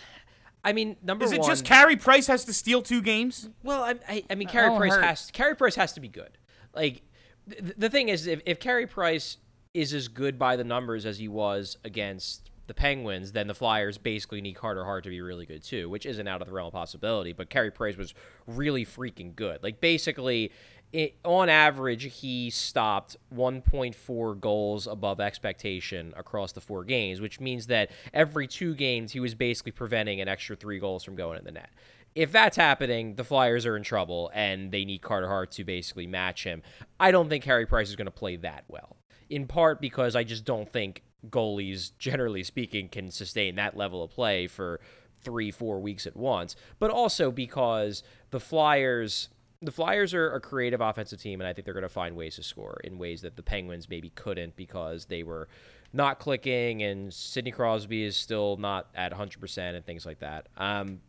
I 0.64 0.72
mean, 0.72 0.96
number 1.03 1.25
one 1.25 1.33
Is 1.33 1.38
it 1.38 1.40
one, 1.40 1.51
just 1.51 1.64
Carey 1.64 1.96
Price 1.96 2.27
has 2.27 2.44
to 2.46 2.53
steal 2.53 2.83
two 2.83 3.01
games? 3.01 3.49
Well, 3.62 3.83
I, 3.83 3.94
I, 4.09 4.25
I 4.31 4.35
mean, 4.35 4.49
Carey 4.49 4.77
Price 4.77 4.94
hurt. 4.94 5.05
has 5.05 5.31
Carey 5.31 5.55
Price 5.55 5.77
has 5.77 5.92
to 5.92 6.01
be 6.01 6.09
good. 6.09 6.38
Like, 6.75 7.03
th- 7.49 7.75
the 7.77 7.88
thing 7.88 8.09
is, 8.09 8.27
if 8.27 8.40
if 8.46 8.59
Carey 8.59 8.87
Price 8.87 9.37
is 9.75 9.94
as 9.94 10.09
good 10.09 10.38
by 10.38 10.57
the 10.57 10.64
numbers 10.64 11.07
as 11.07 11.18
he 11.18 11.29
was 11.29 11.77
against 11.85 12.51
the 12.66 12.74
Penguins, 12.74 13.33
then 13.33 13.46
the 13.46 13.55
Flyers 13.55 13.98
basically 13.98 14.40
need 14.40 14.55
Carter 14.55 14.85
Hart 14.85 15.05
to 15.05 15.11
be 15.11 15.20
really 15.20 15.46
good 15.46 15.62
too, 15.62 15.88
which 15.88 16.07
isn't 16.07 16.26
out 16.26 16.40
of 16.40 16.48
the 16.48 16.52
realm 16.52 16.68
of 16.68 16.72
possibility. 16.72 17.33
But 17.33 17.50
Carey 17.50 17.70
Price 17.70 17.96
was 17.96 18.14
really 18.46 18.85
freaking 18.85 19.35
good. 19.35 19.62
Like, 19.62 19.81
basically, 19.81 20.52
it, 20.92 21.16
on 21.24 21.48
average, 21.48 22.05
he 22.20 22.50
stopped 22.50 23.16
1.4 23.35 24.40
goals 24.40 24.87
above 24.87 25.20
expectation 25.20 26.14
across 26.16 26.52
the 26.52 26.61
four 26.61 26.85
games, 26.85 27.20
which 27.20 27.40
means 27.40 27.66
that 27.66 27.90
every 28.14 28.46
two 28.46 28.74
games 28.74 29.12
he 29.12 29.20
was 29.20 29.35
basically 29.35 29.72
preventing 29.72 30.20
an 30.20 30.29
extra 30.29 30.57
three 30.57 30.79
goals 30.79 31.05
from 31.05 31.16
going 31.16 31.38
in 31.38 31.44
the 31.44 31.52
net. 31.52 31.70
If 32.14 32.33
that's 32.33 32.57
happening, 32.57 33.16
the 33.16 33.24
Flyers 33.24 33.66
are 33.66 33.76
in 33.76 33.83
trouble 33.83 34.31
and 34.33 34.72
they 34.72 34.87
need 34.87 35.02
Carter 35.02 35.29
Hart 35.29 35.50
to 35.52 35.64
basically 35.64 36.07
match 36.07 36.44
him. 36.44 36.62
I 36.98 37.11
don't 37.11 37.29
think 37.29 37.44
Harry 37.44 37.66
Price 37.66 37.90
is 37.90 37.96
going 37.96 38.07
to 38.07 38.11
play 38.11 38.37
that 38.37 38.64
well. 38.68 38.96
In 39.29 39.46
part 39.46 39.81
because 39.81 40.16
I 40.16 40.24
just 40.24 40.44
don't 40.44 40.70
think 40.70 41.02
goalies, 41.31 41.93
generally 41.99 42.43
speaking, 42.43 42.89
can 42.89 43.11
sustain 43.11 43.57
that 43.57 43.77
level 43.77 44.03
of 44.03 44.11
play 44.11 44.47
for 44.47 44.81
three, 45.23 45.51
four 45.51 45.81
weeks 45.81 46.07
at 46.07 46.17
once. 46.17 46.57
But 46.79 46.91
also 46.91 47.31
because 47.31 48.03
the 48.31 48.41
Flyers 48.41 49.29
the 49.62 49.73
Flyers 49.73 50.12
are 50.12 50.35
a 50.35 50.41
creative 50.41 50.81
offensive 50.81 51.21
team, 51.21 51.41
and 51.41 51.49
I 51.49 51.53
think 51.53 51.65
they're 51.65 51.75
going 51.75 51.83
to 51.83 51.89
find 51.89 52.15
ways 52.15 52.37
to 52.37 52.43
score 52.43 52.79
in 52.85 52.99
ways 52.99 53.23
that 53.23 53.37
the 53.37 53.43
Penguins 53.43 53.89
maybe 53.89 54.11
couldn't 54.11 54.55
because 54.55 55.07
they 55.07 55.23
were 55.23 55.49
not 55.93 56.19
clicking, 56.19 56.83
and 56.83 57.12
Sidney 57.12 57.51
Crosby 57.51 58.05
is 58.05 58.17
still 58.17 58.57
not 58.59 58.89
at 58.95 59.12
100% 59.12 59.59
and 59.75 59.85
things 59.85 60.05
like 60.05 60.19
that. 60.19 60.49
Um, 60.57 61.01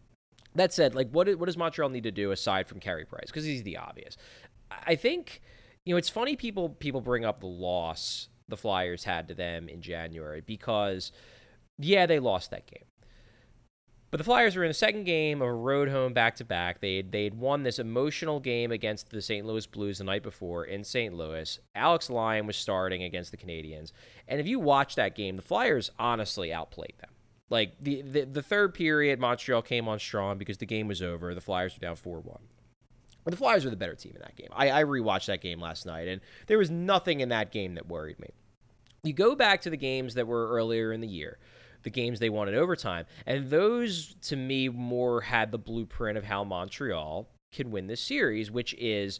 that 0.55 0.73
said, 0.73 0.95
like, 0.95 1.09
what, 1.11 1.27
what 1.37 1.45
does 1.47 1.57
Montreal 1.57 1.89
need 1.89 2.03
to 2.03 2.11
do 2.11 2.31
aside 2.31 2.67
from 2.67 2.79
Carey 2.79 3.05
Price? 3.05 3.25
Because 3.27 3.43
he's 3.43 3.63
the 3.63 3.77
obvious. 3.77 4.15
I 4.71 4.95
think, 4.95 5.41
you 5.85 5.93
know, 5.93 5.97
it's 5.97 6.09
funny 6.09 6.35
people 6.35 6.69
people 6.69 7.01
bring 7.01 7.25
up 7.25 7.41
the 7.41 7.47
loss 7.47 8.29
the 8.47 8.57
Flyers 8.57 9.03
had 9.03 9.27
to 9.27 9.33
them 9.33 9.67
in 9.69 9.81
January 9.81 10.41
because, 10.41 11.11
yeah, 11.77 12.05
they 12.05 12.19
lost 12.19 12.51
that 12.51 12.67
game. 12.67 12.85
But 14.09 14.19
the 14.19 14.23
Flyers 14.23 14.55
were 14.55 14.63
in 14.63 14.69
the 14.69 14.73
second 14.73 15.03
game 15.03 15.41
of 15.41 15.49
a 15.49 15.53
road 15.53 15.89
home 15.89 16.13
back 16.13 16.37
to 16.37 16.45
back. 16.45 16.79
They 16.79 17.01
they'd 17.01 17.33
won 17.33 17.63
this 17.63 17.77
emotional 17.77 18.39
game 18.39 18.71
against 18.71 19.09
the 19.09 19.21
St. 19.21 19.45
Louis 19.45 19.67
Blues 19.67 19.97
the 19.97 20.05
night 20.05 20.23
before 20.23 20.63
in 20.63 20.85
St. 20.85 21.13
Louis. 21.13 21.59
Alex 21.75 22.09
Lyon 22.09 22.47
was 22.47 22.55
starting 22.55 23.03
against 23.03 23.31
the 23.31 23.37
Canadiens, 23.37 23.91
and 24.27 24.39
if 24.39 24.47
you 24.47 24.59
watch 24.59 24.95
that 24.95 25.13
game, 25.15 25.35
the 25.35 25.41
Flyers 25.41 25.91
honestly 25.99 26.53
outplayed 26.53 26.93
them. 26.99 27.09
Like 27.49 27.73
the 27.81 28.01
the, 28.01 28.23
the 28.23 28.41
third 28.41 28.73
period, 28.73 29.19
Montreal 29.19 29.61
came 29.61 29.89
on 29.89 29.99
strong 29.99 30.37
because 30.37 30.57
the 30.57 30.65
game 30.65 30.87
was 30.87 31.01
over. 31.01 31.35
The 31.35 31.41
Flyers 31.41 31.75
were 31.75 31.85
down 31.85 31.97
four 31.97 32.21
one. 32.21 32.43
But 33.27 33.31
the 33.31 33.39
Flyers 33.39 33.65
were 33.65 33.71
the 33.71 33.75
better 33.75 33.93
team 33.93 34.13
in 34.15 34.21
that 34.21 34.37
game. 34.37 34.47
I, 34.53 34.71
I 34.71 34.83
rewatched 34.85 35.25
that 35.25 35.41
game 35.41 35.59
last 35.59 35.85
night, 35.85 36.07
and 36.07 36.21
there 36.45 36.57
was 36.57 36.71
nothing 36.71 37.19
in 37.19 37.27
that 37.27 37.51
game 37.51 37.75
that 37.75 37.89
worried 37.89 38.17
me. 38.21 38.29
You 39.03 39.11
go 39.11 39.35
back 39.35 39.59
to 39.63 39.69
the 39.69 39.75
games 39.75 40.13
that 40.13 40.27
were 40.27 40.47
earlier 40.47 40.93
in 40.93 41.01
the 41.01 41.09
year 41.09 41.37
the 41.83 41.89
games 41.89 42.19
they 42.19 42.29
won 42.29 42.47
in 42.47 42.55
overtime. 42.55 43.05
And 43.25 43.49
those, 43.49 44.15
to 44.23 44.37
me, 44.37 44.69
more 44.69 45.19
had 45.19 45.51
the 45.51 45.57
blueprint 45.57 46.17
of 46.17 46.23
how 46.23 46.45
Montreal 46.45 47.27
can 47.51 47.69
win 47.69 47.87
this 47.87 47.99
series, 47.99 48.49
which 48.49 48.73
is 48.75 49.19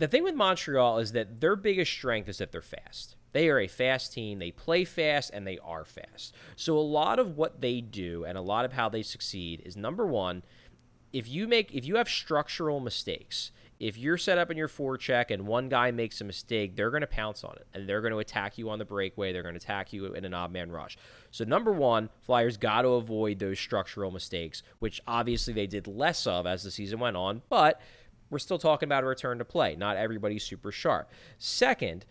the 0.00 0.08
thing 0.08 0.24
with 0.24 0.34
Montreal 0.34 0.98
is 0.98 1.12
that 1.12 1.40
their 1.40 1.54
biggest 1.54 1.92
strength 1.92 2.28
is 2.28 2.38
that 2.38 2.50
they're 2.50 2.62
fast. 2.62 3.14
They 3.30 3.48
are 3.48 3.60
a 3.60 3.68
fast 3.68 4.12
team. 4.12 4.40
They 4.40 4.50
play 4.50 4.84
fast 4.84 5.30
and 5.32 5.46
they 5.46 5.58
are 5.58 5.84
fast. 5.84 6.34
So 6.56 6.76
a 6.76 6.80
lot 6.80 7.20
of 7.20 7.36
what 7.36 7.60
they 7.60 7.80
do 7.80 8.24
and 8.24 8.36
a 8.36 8.42
lot 8.42 8.64
of 8.64 8.72
how 8.72 8.88
they 8.88 9.02
succeed 9.02 9.62
is 9.64 9.76
number 9.76 10.04
one, 10.04 10.42
if 11.14 11.28
you 11.28 11.48
make 11.48 11.72
if 11.74 11.86
you 11.86 11.96
have 11.96 12.08
structural 12.08 12.80
mistakes 12.80 13.52
if 13.80 13.98
you're 13.98 14.16
set 14.16 14.38
up 14.38 14.50
in 14.50 14.56
your 14.56 14.68
forecheck 14.68 15.30
and 15.30 15.46
one 15.46 15.68
guy 15.68 15.90
makes 15.90 16.20
a 16.20 16.24
mistake, 16.24 16.76
they're 16.76 16.90
going 16.90 17.00
to 17.00 17.06
pounce 17.06 17.42
on 17.42 17.54
it 17.56 17.66
and 17.74 17.88
they're 17.88 18.00
going 18.00 18.12
to 18.12 18.18
attack 18.18 18.56
you 18.56 18.70
on 18.70 18.78
the 18.78 18.84
breakaway. 18.84 19.32
They're 19.32 19.42
going 19.42 19.54
to 19.54 19.60
attack 19.60 19.92
you 19.92 20.14
in 20.14 20.24
an 20.24 20.32
odd 20.32 20.52
man 20.52 20.70
rush. 20.70 20.96
So, 21.30 21.44
number 21.44 21.72
one, 21.72 22.08
Flyers 22.22 22.56
got 22.56 22.82
to 22.82 22.90
avoid 22.90 23.38
those 23.38 23.58
structural 23.58 24.10
mistakes, 24.10 24.62
which 24.78 25.00
obviously 25.06 25.52
they 25.52 25.66
did 25.66 25.86
less 25.86 26.26
of 26.26 26.46
as 26.46 26.62
the 26.62 26.70
season 26.70 27.00
went 27.00 27.16
on, 27.16 27.42
but 27.48 27.80
we're 28.30 28.38
still 28.38 28.58
talking 28.58 28.86
about 28.86 29.04
a 29.04 29.06
return 29.06 29.38
to 29.38 29.44
play. 29.44 29.76
Not 29.76 29.96
everybody's 29.96 30.44
super 30.44 30.70
sharp. 30.70 31.10
Second, 31.38 32.06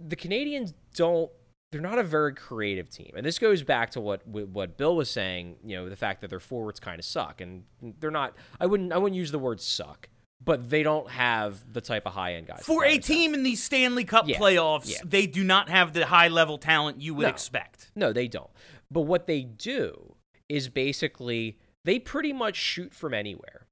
the 0.00 0.16
Canadiens 0.16 0.72
don't 0.94 1.30
they're 1.72 1.80
not 1.80 1.98
a 1.98 2.04
very 2.04 2.34
creative 2.34 2.88
team. 2.90 3.10
And 3.16 3.26
this 3.26 3.38
goes 3.40 3.62
back 3.64 3.90
to 3.92 4.00
what 4.00 4.24
what 4.28 4.76
Bill 4.76 4.94
was 4.94 5.10
saying, 5.10 5.56
you 5.64 5.74
know, 5.76 5.88
the 5.88 5.96
fact 5.96 6.20
that 6.20 6.28
their 6.30 6.38
forwards 6.38 6.78
kind 6.78 6.98
of 7.00 7.04
suck 7.04 7.40
and 7.40 7.64
they're 7.98 8.10
not 8.12 8.34
I 8.60 8.66
wouldn't 8.66 8.92
I 8.92 8.98
wouldn't 8.98 9.16
use 9.18 9.32
the 9.32 9.38
word 9.40 9.60
suck, 9.60 10.08
but 10.44 10.70
they 10.70 10.82
don't 10.84 11.10
have 11.10 11.72
the 11.72 11.80
type 11.80 12.06
of 12.06 12.12
high-end 12.12 12.46
guys. 12.46 12.62
For 12.62 12.82
the 12.82 12.88
a 12.88 12.90
Flyers 12.90 12.94
have. 12.94 13.04
team 13.16 13.34
in 13.34 13.42
these 13.42 13.62
Stanley 13.62 14.04
Cup 14.04 14.28
Yeah, 14.28 14.38
playoffs, 14.38 14.90
yeah. 14.92 14.98
they 15.04 15.26
do 15.26 15.42
not 15.42 15.68
have 15.70 15.92
the 15.94 16.06
high 16.06 16.28
level 16.28 16.58
talent 16.58 17.00
you 17.00 17.14
would 17.14 17.24
No. 17.24 17.28
expect. 17.30 17.90
No, 17.96 18.12
they 18.12 18.28
don't. 18.28 18.50
But 18.90 19.02
what 19.02 19.26
they 19.26 19.42
do 19.42 20.16
is 20.48 20.68
basically 20.68 21.58
they 21.84 21.98
pretty 21.98 22.32
much 22.34 22.56
shoot 22.56 22.92
from 22.94 23.14
anywhere. 23.14 23.66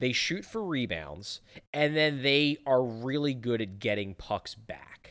They 0.00 0.12
shoot 0.12 0.44
for 0.44 0.62
rebounds, 0.62 1.40
and 1.72 1.94
then 1.94 2.22
they 2.22 2.56
are 2.66 2.82
really 2.82 3.32
good 3.34 3.60
at 3.62 3.78
getting 3.78 4.14
pucks 4.14 4.54
back. 4.54 5.03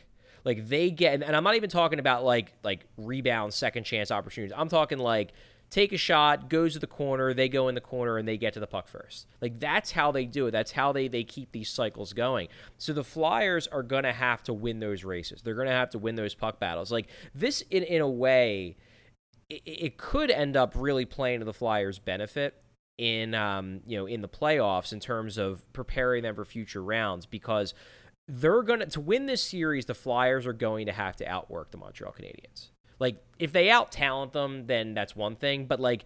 Like 0.44 0.68
they 0.68 0.92
get, 0.92 1.24
and 1.24 1.36
I'm 1.36 1.44
not 1.44 1.56
even 1.56 1.70
talking 1.70 2.00
about 2.00 2.24
like 2.24 2.54
like 2.64 2.86
rebound, 2.98 3.54
second 3.54 3.84
chance 3.84 4.12
opportunities. 4.12 4.54
I'm 4.58 4.70
talking 4.70 4.98
like 4.98 5.34
take 5.70 5.92
a 5.92 5.98
shot, 5.98 6.50
goes 6.50 6.74
to 6.74 6.80
the 6.80 6.86
corner, 6.86 7.34
they 7.34 7.50
go 7.50 7.68
in 7.68 7.74
the 7.74 7.82
corner, 7.82 8.18
and 8.18 8.28
they 8.28 8.38
get 8.38 8.54
to 8.54 8.60
the 8.60 8.68
puck 8.68 8.88
first. 8.88 9.26
Like 9.42 9.60
that's 9.60 9.92
how 9.92 10.12
they 10.12 10.26
do 10.26 10.46
it. 10.46 10.52
That's 10.52 10.72
how 10.72 10.92
they 10.92 11.08
they 11.08 11.24
keep 11.24 11.52
these 11.52 11.70
cycles 11.70 12.14
going. 12.14 12.50
So 12.78 12.94
the 12.94 13.04
Flyers 13.04 13.68
are 13.68 13.84
gonna 13.84 14.14
have 14.14 14.44
to 14.44 14.54
win 14.54 14.80
those 14.80 15.04
races. 15.04 15.42
They're 15.42 15.56
gonna 15.56 15.72
have 15.72 15.90
to 15.92 16.00
win 16.00 16.16
those 16.16 16.36
puck 16.36 16.60
battles. 16.60 16.92
Like 16.92 17.08
this, 17.34 17.62
in 17.72 17.84
in 17.84 18.02
a 18.02 18.10
way, 18.10 18.76
it, 19.50 19.62
it 19.66 19.98
could 19.98 20.30
end 20.30 20.56
up 20.56 20.74
really 20.76 21.06
playing 21.06 21.40
to 21.40 21.46
the 21.46 21.54
Flyers' 21.54 22.00
benefit 22.00 22.56
in 23.00 23.34
um 23.34 23.82
you 23.88 23.98
know 23.98 24.06
in 24.06 24.22
the 24.22 24.30
playoffs 24.30 24.94
in 24.94 25.00
terms 25.00 25.40
of 25.40 25.64
preparing 25.74 26.22
them 26.22 26.36
for 26.36 26.46
future 26.46 26.84
rounds 26.84 27.26
because 27.26 27.74
they're 28.40 28.64
gonna 28.64 28.88
to 28.88 29.00
win 29.00 29.26
this 29.26 29.44
series 29.44 29.86
the 29.86 29.94
Flyers 29.94 30.48
are 30.48 30.54
going 30.54 30.88
to 30.88 30.92
have 30.92 31.16
to 31.18 31.26
outwork 31.26 31.72
the 31.72 31.78
Montreal 31.78 32.14
Canadiens. 32.14 32.70
Like 33.00 33.24
if 33.38 33.52
they 33.52 33.70
out 33.70 33.92
talent 33.92 34.34
them, 34.34 34.66
then 34.66 34.94
that's 34.94 35.16
one 35.16 35.36
thing. 35.36 35.66
But 35.66 35.80
like 35.80 36.06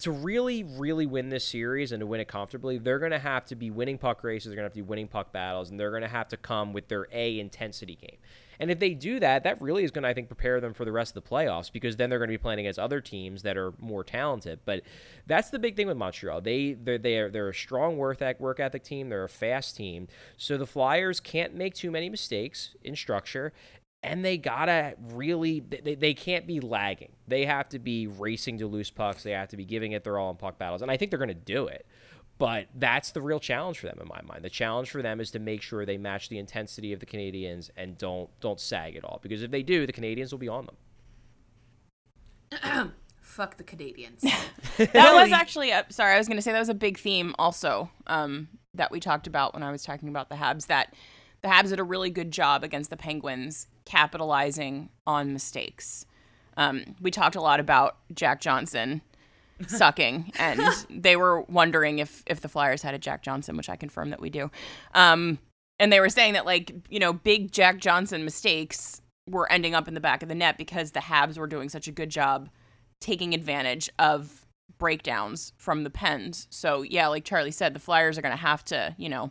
to 0.00 0.10
really, 0.10 0.64
really 0.64 1.06
win 1.06 1.28
this 1.28 1.44
series 1.44 1.92
and 1.92 2.00
to 2.00 2.06
win 2.06 2.20
it 2.20 2.26
comfortably, 2.26 2.78
they're 2.78 2.98
going 2.98 3.12
to 3.12 3.18
have 3.18 3.44
to 3.46 3.54
be 3.54 3.70
winning 3.70 3.98
puck 3.98 4.24
races. 4.24 4.48
They're 4.48 4.56
going 4.56 4.64
to 4.64 4.70
have 4.70 4.72
to 4.72 4.82
be 4.82 4.88
winning 4.88 5.06
puck 5.06 5.32
battles, 5.32 5.70
and 5.70 5.78
they're 5.78 5.90
going 5.90 6.02
to 6.02 6.08
have 6.08 6.28
to 6.28 6.36
come 6.36 6.72
with 6.72 6.88
their 6.88 7.06
A 7.12 7.38
intensity 7.38 7.94
game. 7.94 8.16
And 8.60 8.70
if 8.70 8.78
they 8.78 8.94
do 8.94 9.20
that, 9.20 9.44
that 9.44 9.60
really 9.60 9.84
is 9.84 9.90
going 9.90 10.02
to, 10.02 10.08
I 10.08 10.14
think, 10.14 10.28
prepare 10.28 10.60
them 10.60 10.74
for 10.74 10.84
the 10.84 10.92
rest 10.92 11.16
of 11.16 11.22
the 11.22 11.28
playoffs 11.28 11.72
because 11.72 11.96
then 11.96 12.10
they're 12.10 12.18
going 12.18 12.28
to 12.28 12.34
be 12.34 12.38
playing 12.38 12.60
against 12.60 12.78
other 12.78 13.00
teams 13.00 13.42
that 13.42 13.56
are 13.56 13.72
more 13.78 14.04
talented. 14.04 14.60
But 14.64 14.82
that's 15.26 15.50
the 15.50 15.58
big 15.58 15.76
thing 15.76 15.86
with 15.86 15.96
Montreal. 15.96 16.40
They 16.40 16.72
they're 16.74 16.98
they're, 16.98 17.30
they're 17.30 17.48
a 17.48 17.54
strong 17.54 17.96
work 17.96 18.22
ethic, 18.22 18.84
team. 18.84 19.08
They're 19.08 19.24
a 19.24 19.28
fast 19.28 19.76
team. 19.76 20.08
So 20.36 20.56
the 20.56 20.66
Flyers 20.66 21.20
can't 21.20 21.54
make 21.54 21.74
too 21.74 21.90
many 21.90 22.08
mistakes 22.08 22.74
in 22.82 22.96
structure. 22.96 23.52
And 24.04 24.24
they 24.24 24.36
gotta 24.36 24.94
really, 25.12 25.60
they, 25.60 25.94
they 25.94 26.12
can't 26.12 26.44
be 26.44 26.58
lagging. 26.58 27.12
They 27.28 27.46
have 27.46 27.68
to 27.68 27.78
be 27.78 28.08
racing 28.08 28.58
to 28.58 28.66
loose 28.66 28.90
pucks. 28.90 29.22
They 29.22 29.30
have 29.30 29.48
to 29.50 29.56
be 29.56 29.64
giving 29.64 29.92
it 29.92 30.02
their 30.02 30.18
all 30.18 30.30
in 30.30 30.36
puck 30.36 30.58
battles. 30.58 30.82
And 30.82 30.90
I 30.90 30.96
think 30.96 31.10
they're 31.10 31.18
going 31.18 31.28
to 31.28 31.34
do 31.34 31.68
it. 31.68 31.86
But 32.42 32.66
that's 32.74 33.12
the 33.12 33.22
real 33.22 33.38
challenge 33.38 33.78
for 33.78 33.86
them 33.86 34.00
in 34.02 34.08
my 34.08 34.20
mind. 34.22 34.42
The 34.42 34.50
challenge 34.50 34.90
for 34.90 35.00
them 35.00 35.20
is 35.20 35.30
to 35.30 35.38
make 35.38 35.62
sure 35.62 35.86
they 35.86 35.96
match 35.96 36.28
the 36.28 36.38
intensity 36.38 36.92
of 36.92 36.98
the 36.98 37.06
Canadiens 37.06 37.70
and 37.76 37.96
don't 37.96 38.28
don't 38.40 38.58
sag 38.58 38.96
at 38.96 39.04
all. 39.04 39.20
Because 39.22 39.44
if 39.44 39.52
they 39.52 39.62
do, 39.62 39.86
the 39.86 39.92
Canadiens 39.92 40.32
will 40.32 40.40
be 40.40 40.48
on 40.48 40.66
them. 42.50 42.92
Fuck 43.20 43.58
the 43.58 43.62
Canadiens. 43.62 44.24
That 44.92 45.12
was 45.12 45.30
actually 45.30 45.70
a, 45.70 45.86
sorry, 45.90 46.14
I 46.14 46.18
was 46.18 46.26
going 46.26 46.36
to 46.36 46.42
say 46.42 46.50
that 46.50 46.58
was 46.58 46.68
a 46.68 46.74
big 46.74 46.98
theme 46.98 47.32
also 47.38 47.92
um, 48.08 48.48
that 48.74 48.90
we 48.90 48.98
talked 48.98 49.28
about 49.28 49.54
when 49.54 49.62
I 49.62 49.70
was 49.70 49.84
talking 49.84 50.08
about 50.08 50.28
the 50.28 50.34
Habs. 50.34 50.66
That 50.66 50.94
the 51.42 51.48
Habs 51.48 51.68
did 51.68 51.78
a 51.78 51.84
really 51.84 52.10
good 52.10 52.32
job 52.32 52.64
against 52.64 52.90
the 52.90 52.96
Penguins, 52.96 53.68
capitalizing 53.84 54.88
on 55.06 55.32
mistakes. 55.32 56.06
Um, 56.56 56.96
we 57.00 57.12
talked 57.12 57.36
a 57.36 57.40
lot 57.40 57.60
about 57.60 57.98
Jack 58.12 58.40
Johnson 58.40 59.00
sucking, 59.68 60.32
and 60.38 60.60
they 60.90 61.16
were 61.16 61.42
wondering 61.42 61.98
if 61.98 62.22
if 62.26 62.40
the 62.40 62.48
Flyers 62.48 62.82
had 62.82 62.94
a 62.94 62.98
Jack 62.98 63.22
Johnson, 63.22 63.56
which 63.56 63.68
I 63.68 63.76
confirm 63.76 64.10
that 64.10 64.20
we 64.20 64.30
do. 64.30 64.50
Um, 64.94 65.38
and 65.78 65.92
they 65.92 66.00
were 66.00 66.08
saying 66.08 66.34
that 66.34 66.46
like 66.46 66.74
you 66.88 66.98
know 66.98 67.12
big 67.12 67.52
Jack 67.52 67.78
Johnson 67.78 68.24
mistakes 68.24 69.00
were 69.28 69.50
ending 69.50 69.74
up 69.74 69.88
in 69.88 69.94
the 69.94 70.00
back 70.00 70.22
of 70.22 70.28
the 70.28 70.34
net 70.34 70.58
because 70.58 70.92
the 70.92 71.00
Habs 71.00 71.38
were 71.38 71.46
doing 71.46 71.68
such 71.68 71.88
a 71.88 71.92
good 71.92 72.10
job 72.10 72.48
taking 73.00 73.34
advantage 73.34 73.90
of 73.98 74.46
breakdowns 74.78 75.52
from 75.56 75.84
the 75.84 75.90
pens. 75.90 76.46
So 76.50 76.82
yeah, 76.82 77.08
like 77.08 77.24
Charlie 77.24 77.50
said, 77.50 77.74
the 77.74 77.80
Flyers 77.80 78.18
are 78.18 78.22
going 78.22 78.32
to 78.32 78.36
have 78.36 78.64
to, 78.66 78.94
you 78.98 79.08
know, 79.08 79.30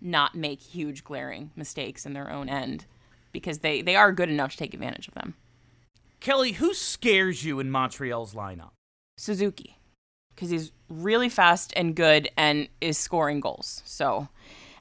not 0.00 0.34
make 0.34 0.60
huge 0.60 1.04
glaring 1.04 1.50
mistakes 1.56 2.06
in 2.06 2.12
their 2.12 2.30
own 2.30 2.48
end 2.48 2.86
because 3.32 3.58
they 3.60 3.82
they 3.82 3.96
are 3.96 4.12
good 4.12 4.28
enough 4.28 4.52
to 4.52 4.56
take 4.56 4.74
advantage 4.74 5.08
of 5.08 5.14
them. 5.14 5.34
Kelly, 6.20 6.52
who 6.52 6.72
scares 6.72 7.44
you 7.44 7.60
in 7.60 7.70
Montreal's 7.70 8.34
lineup? 8.34 8.70
Suzuki 9.16 9.78
because 10.34 10.50
he's 10.50 10.72
really 10.88 11.28
fast 11.28 11.72
and 11.76 11.94
good 11.94 12.28
and 12.36 12.68
is 12.80 12.98
scoring 12.98 13.40
goals. 13.40 13.82
So, 13.84 14.28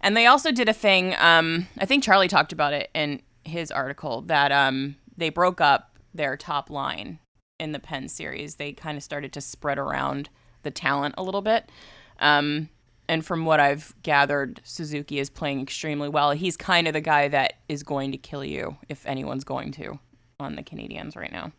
and 0.02 0.18
they 0.18 0.26
also 0.26 0.52
did 0.52 0.68
a 0.68 0.74
thing. 0.74 1.16
Um, 1.20 1.68
I 1.78 1.86
think 1.86 2.04
Charlie 2.04 2.28
talked 2.28 2.52
about 2.52 2.74
it 2.74 2.90
in 2.94 3.22
his 3.44 3.72
article 3.72 4.22
that 4.24 4.52
um, 4.52 4.96
they 5.16 5.30
broke 5.30 5.62
up 5.62 5.98
their 6.14 6.38
top 6.38 6.70
line 6.70 7.20
in 7.60 7.72
the 7.72 7.80
Penn 7.80 8.08
series. 8.08 8.56
They 8.56 8.74
kind 8.74 8.98
of 8.98 9.04
started 9.04 9.34
to 9.34 9.42
spread 9.42 9.78
around 9.78 10.30
the 10.64 10.72
talent 10.72 11.16
a 11.18 11.24
little 11.24 11.42
bit. 11.42 11.70
Um, 12.20 12.70
and 13.08 13.26
from 13.26 13.46
what 13.46 13.60
I've 13.60 13.94
gathered, 14.02 14.62
Suzuki 14.64 15.20
is 15.20 15.30
playing 15.30 15.62
extremely 15.62 16.10
well. 16.10 16.32
He's 16.32 16.56
kind 16.56 16.88
of 16.88 16.94
the 16.94 17.02
guy 17.02 17.28
that 17.28 17.54
is 17.68 17.84
going 17.84 18.12
to 18.14 18.18
kill 18.18 18.46
you 18.46 18.78
if 18.88 19.06
anyone's 19.06 19.44
going 19.44 19.72
to 19.74 20.00
on 20.40 20.56
the 20.56 20.64
Canadiens 20.64 21.16
right 21.16 21.32
now. 21.32 21.52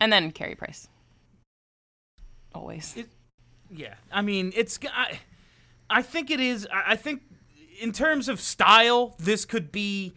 And 0.00 0.12
then 0.12 0.30
Carey 0.30 0.54
Price. 0.54 0.88
Always. 2.54 2.96
Yeah, 3.70 3.94
I 4.10 4.22
mean, 4.22 4.52
it's. 4.56 4.78
I, 4.92 5.20
I 5.90 6.02
think 6.02 6.30
it 6.30 6.40
is. 6.40 6.66
I 6.72 6.92
I 6.92 6.96
think, 6.96 7.22
in 7.80 7.92
terms 7.92 8.28
of 8.28 8.40
style, 8.40 9.14
this 9.18 9.44
could 9.44 9.70
be, 9.70 10.14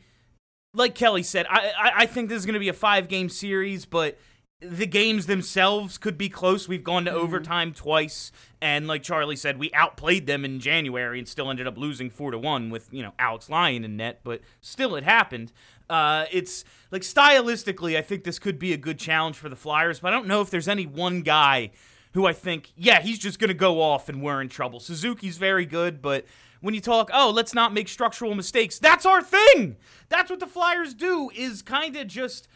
like 0.74 0.96
Kelly 0.96 1.24
said. 1.24 1.46
I 1.50 1.72
I, 1.78 1.91
I 1.98 2.06
think 2.06 2.30
this 2.30 2.38
is 2.38 2.46
going 2.46 2.54
to 2.54 2.60
be 2.60 2.70
a 2.70 2.74
five 2.74 3.08
game 3.10 3.28
series, 3.30 3.86
but 3.86 4.17
the 4.62 4.86
games 4.86 5.26
themselves 5.26 5.98
could 5.98 6.17
be 6.17 6.30
close. 6.30 6.67
We've 6.67 6.84
gone 6.84 7.06
to 7.06 7.12
mm-hmm. 7.12 7.20
overtime 7.20 7.74
twice, 7.74 8.32
and 8.62 8.88
like 8.88 9.04
Charlie 9.04 9.36
said, 9.36 9.58
we 9.58 9.72
outplayed 9.74 10.28
them 10.28 10.46
in 10.46 10.60
January 10.60 11.20
and 11.20 11.28
still 11.28 11.50
ended 11.50 11.67
up 11.67 11.78
losing 11.78 12.10
four 12.10 12.32
to 12.32 12.38
one 12.38 12.70
with 12.70 12.88
you 12.94 13.04
know 13.04 13.13
Alex 13.20 13.50
Lyon 13.50 13.84
in 13.84 13.98
net, 13.98 14.22
but 14.24 14.41
still 14.62 14.96
it 14.96 15.04
happened. 15.04 15.52
Uh, 15.92 16.26
it's 16.32 16.64
like 16.90 17.02
stylistically, 17.02 17.98
I 17.98 18.02
think 18.02 18.24
this 18.24 18.40
could 18.40 18.58
be 18.58 18.72
a 18.72 18.78
good 18.78 18.98
challenge 18.98 19.36
for 19.36 19.50
the 19.50 19.58
Flyers, 19.58 20.00
but 20.00 20.14
I 20.14 20.16
don't 20.16 20.26
know 20.26 20.40
if 20.40 20.50
there's 20.50 20.70
any 20.70 20.86
one 20.86 21.22
guy 21.22 21.72
who 22.14 22.26
I 22.26 22.32
think, 22.32 22.72
yeah, 22.78 23.02
he's 23.02 23.20
just 23.20 23.40
going 23.40 23.50
to 23.50 23.54
go 23.54 23.82
off 23.82 24.08
and 24.08 24.22
we're 24.22 24.42
in 24.42 24.48
trouble. 24.48 24.80
Suzuki's 24.80 25.38
very 25.38 25.66
good, 25.66 26.02
but 26.02 26.26
when 26.62 26.74
you 26.74 26.80
talk, 26.80 27.10
oh, 27.14 27.30
let's 27.30 27.54
not 27.54 27.74
make 27.74 27.90
structural 27.90 28.34
mistakes, 28.36 28.80
that's 28.80 29.06
our 29.06 29.22
thing. 29.22 29.76
That's 30.08 30.30
what 30.30 30.40
the 30.40 30.48
Flyers 30.48 30.94
do, 30.94 31.30
is 31.36 31.62
kind 31.62 31.98
of 31.98 32.08
just 32.08 32.48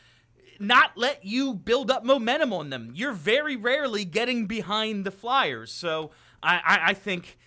not 0.58 0.92
let 0.96 1.26
you 1.26 1.54
build 1.54 1.92
up 1.92 2.06
momentum 2.06 2.54
on 2.54 2.70
them. 2.70 2.94
You're 2.96 3.12
very 3.12 3.58
rarely 3.58 4.06
getting 4.06 4.46
behind 4.46 5.04
the 5.04 5.12
Flyers. 5.12 5.74
So 5.74 6.12
I, 6.42 6.56
I, 6.56 6.80
I 6.90 6.94
think 6.94 7.38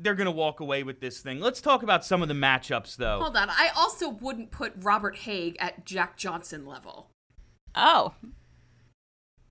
they're 0.00 0.14
going 0.14 0.26
to 0.26 0.30
walk 0.30 0.60
away 0.60 0.82
with 0.82 1.00
this 1.00 1.20
thing. 1.20 1.40
Let's 1.40 1.60
talk 1.60 1.82
about 1.82 2.04
some 2.04 2.22
of 2.22 2.28
the 2.28 2.34
matchups, 2.34 2.96
though. 2.96 3.20
Hold 3.20 3.36
on. 3.36 3.50
I 3.50 3.70
also 3.76 4.08
wouldn't 4.08 4.50
put 4.50 4.72
Robert 4.78 5.18
Hagg 5.18 5.56
at 5.58 5.84
Jack 5.84 6.16
Johnson 6.16 6.66
level. 6.66 7.10
Oh, 7.74 8.14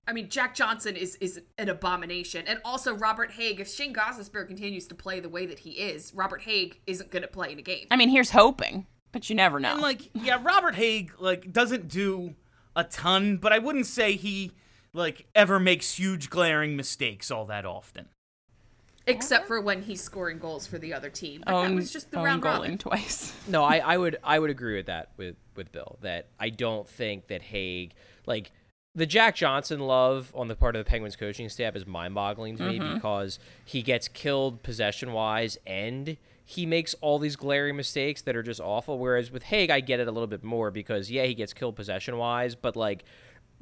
I 0.06 0.12
mean, 0.12 0.28
Jack 0.28 0.54
Johnson 0.54 0.96
is 0.96 1.16
is 1.16 1.40
an 1.58 1.68
abomination, 1.68 2.44
and 2.48 2.60
also 2.64 2.94
Robert 2.94 3.32
Hagg. 3.32 3.60
If 3.60 3.68
Shane 3.68 3.94
Gostisbehere 3.94 4.46
continues 4.46 4.86
to 4.88 4.94
play 4.94 5.20
the 5.20 5.28
way 5.28 5.46
that 5.46 5.60
he 5.60 5.70
is, 5.70 6.12
Robert 6.14 6.42
Hagg 6.42 6.80
isn't 6.86 7.10
going 7.10 7.22
to 7.22 7.28
play 7.28 7.52
in 7.52 7.58
a 7.58 7.62
game. 7.62 7.86
I 7.90 7.96
mean, 7.96 8.08
here's 8.08 8.30
hoping, 8.30 8.86
but 9.12 9.30
you 9.30 9.36
never 9.36 9.60
know. 9.60 9.72
And 9.72 9.80
like, 9.80 10.10
yeah, 10.14 10.40
Robert 10.42 10.74
Hagg 10.74 11.12
like 11.18 11.52
doesn't 11.52 11.88
do 11.88 12.34
a 12.74 12.84
ton, 12.84 13.36
but 13.36 13.52
I 13.52 13.58
wouldn't 13.58 13.86
say 13.86 14.16
he 14.16 14.52
like 14.92 15.26
ever 15.34 15.60
makes 15.60 15.94
huge 15.94 16.30
glaring 16.30 16.76
mistakes 16.76 17.30
all 17.30 17.46
that 17.46 17.64
often. 17.64 18.08
Except 19.06 19.46
for 19.46 19.60
when 19.60 19.82
he's 19.82 20.00
scoring 20.00 20.38
goals 20.38 20.66
for 20.66 20.78
the 20.78 20.94
other 20.94 21.10
team. 21.10 21.42
But 21.44 21.62
that 21.62 21.74
was 21.74 21.92
just 21.92 22.10
the 22.10 22.18
own 22.18 22.24
round 22.24 22.42
goaling 22.42 22.60
robin. 22.60 22.78
twice. 22.78 23.34
No, 23.48 23.64
I, 23.64 23.78
I 23.78 23.96
would 23.96 24.16
I 24.22 24.38
would 24.38 24.50
agree 24.50 24.76
with 24.76 24.86
that 24.86 25.10
with 25.16 25.36
with 25.56 25.72
Bill 25.72 25.98
that 26.02 26.28
I 26.38 26.50
don't 26.50 26.88
think 26.88 27.28
that 27.28 27.42
Hagg 27.42 27.94
like 28.26 28.52
the 28.94 29.06
Jack 29.06 29.34
Johnson 29.34 29.80
love 29.80 30.30
on 30.34 30.48
the 30.48 30.54
part 30.54 30.76
of 30.76 30.84
the 30.84 30.88
Penguins 30.88 31.16
coaching 31.16 31.48
staff 31.48 31.74
is 31.74 31.86
mind 31.86 32.14
boggling 32.14 32.56
to 32.58 32.62
me 32.62 32.78
mm-hmm. 32.78 32.94
because 32.94 33.38
he 33.64 33.82
gets 33.82 34.06
killed 34.06 34.62
possession 34.62 35.12
wise 35.12 35.58
and 35.66 36.16
he 36.44 36.66
makes 36.66 36.94
all 37.00 37.18
these 37.18 37.36
glaring 37.36 37.76
mistakes 37.76 38.22
that 38.22 38.36
are 38.36 38.42
just 38.42 38.60
awful. 38.60 38.98
Whereas 38.98 39.30
with 39.30 39.44
Hagg, 39.44 39.70
I 39.70 39.80
get 39.80 40.00
it 40.00 40.08
a 40.08 40.12
little 40.12 40.26
bit 40.26 40.44
more 40.44 40.70
because 40.70 41.10
yeah, 41.10 41.24
he 41.24 41.34
gets 41.34 41.52
killed 41.52 41.76
possession 41.76 42.18
wise, 42.18 42.54
but 42.54 42.76
like 42.76 43.04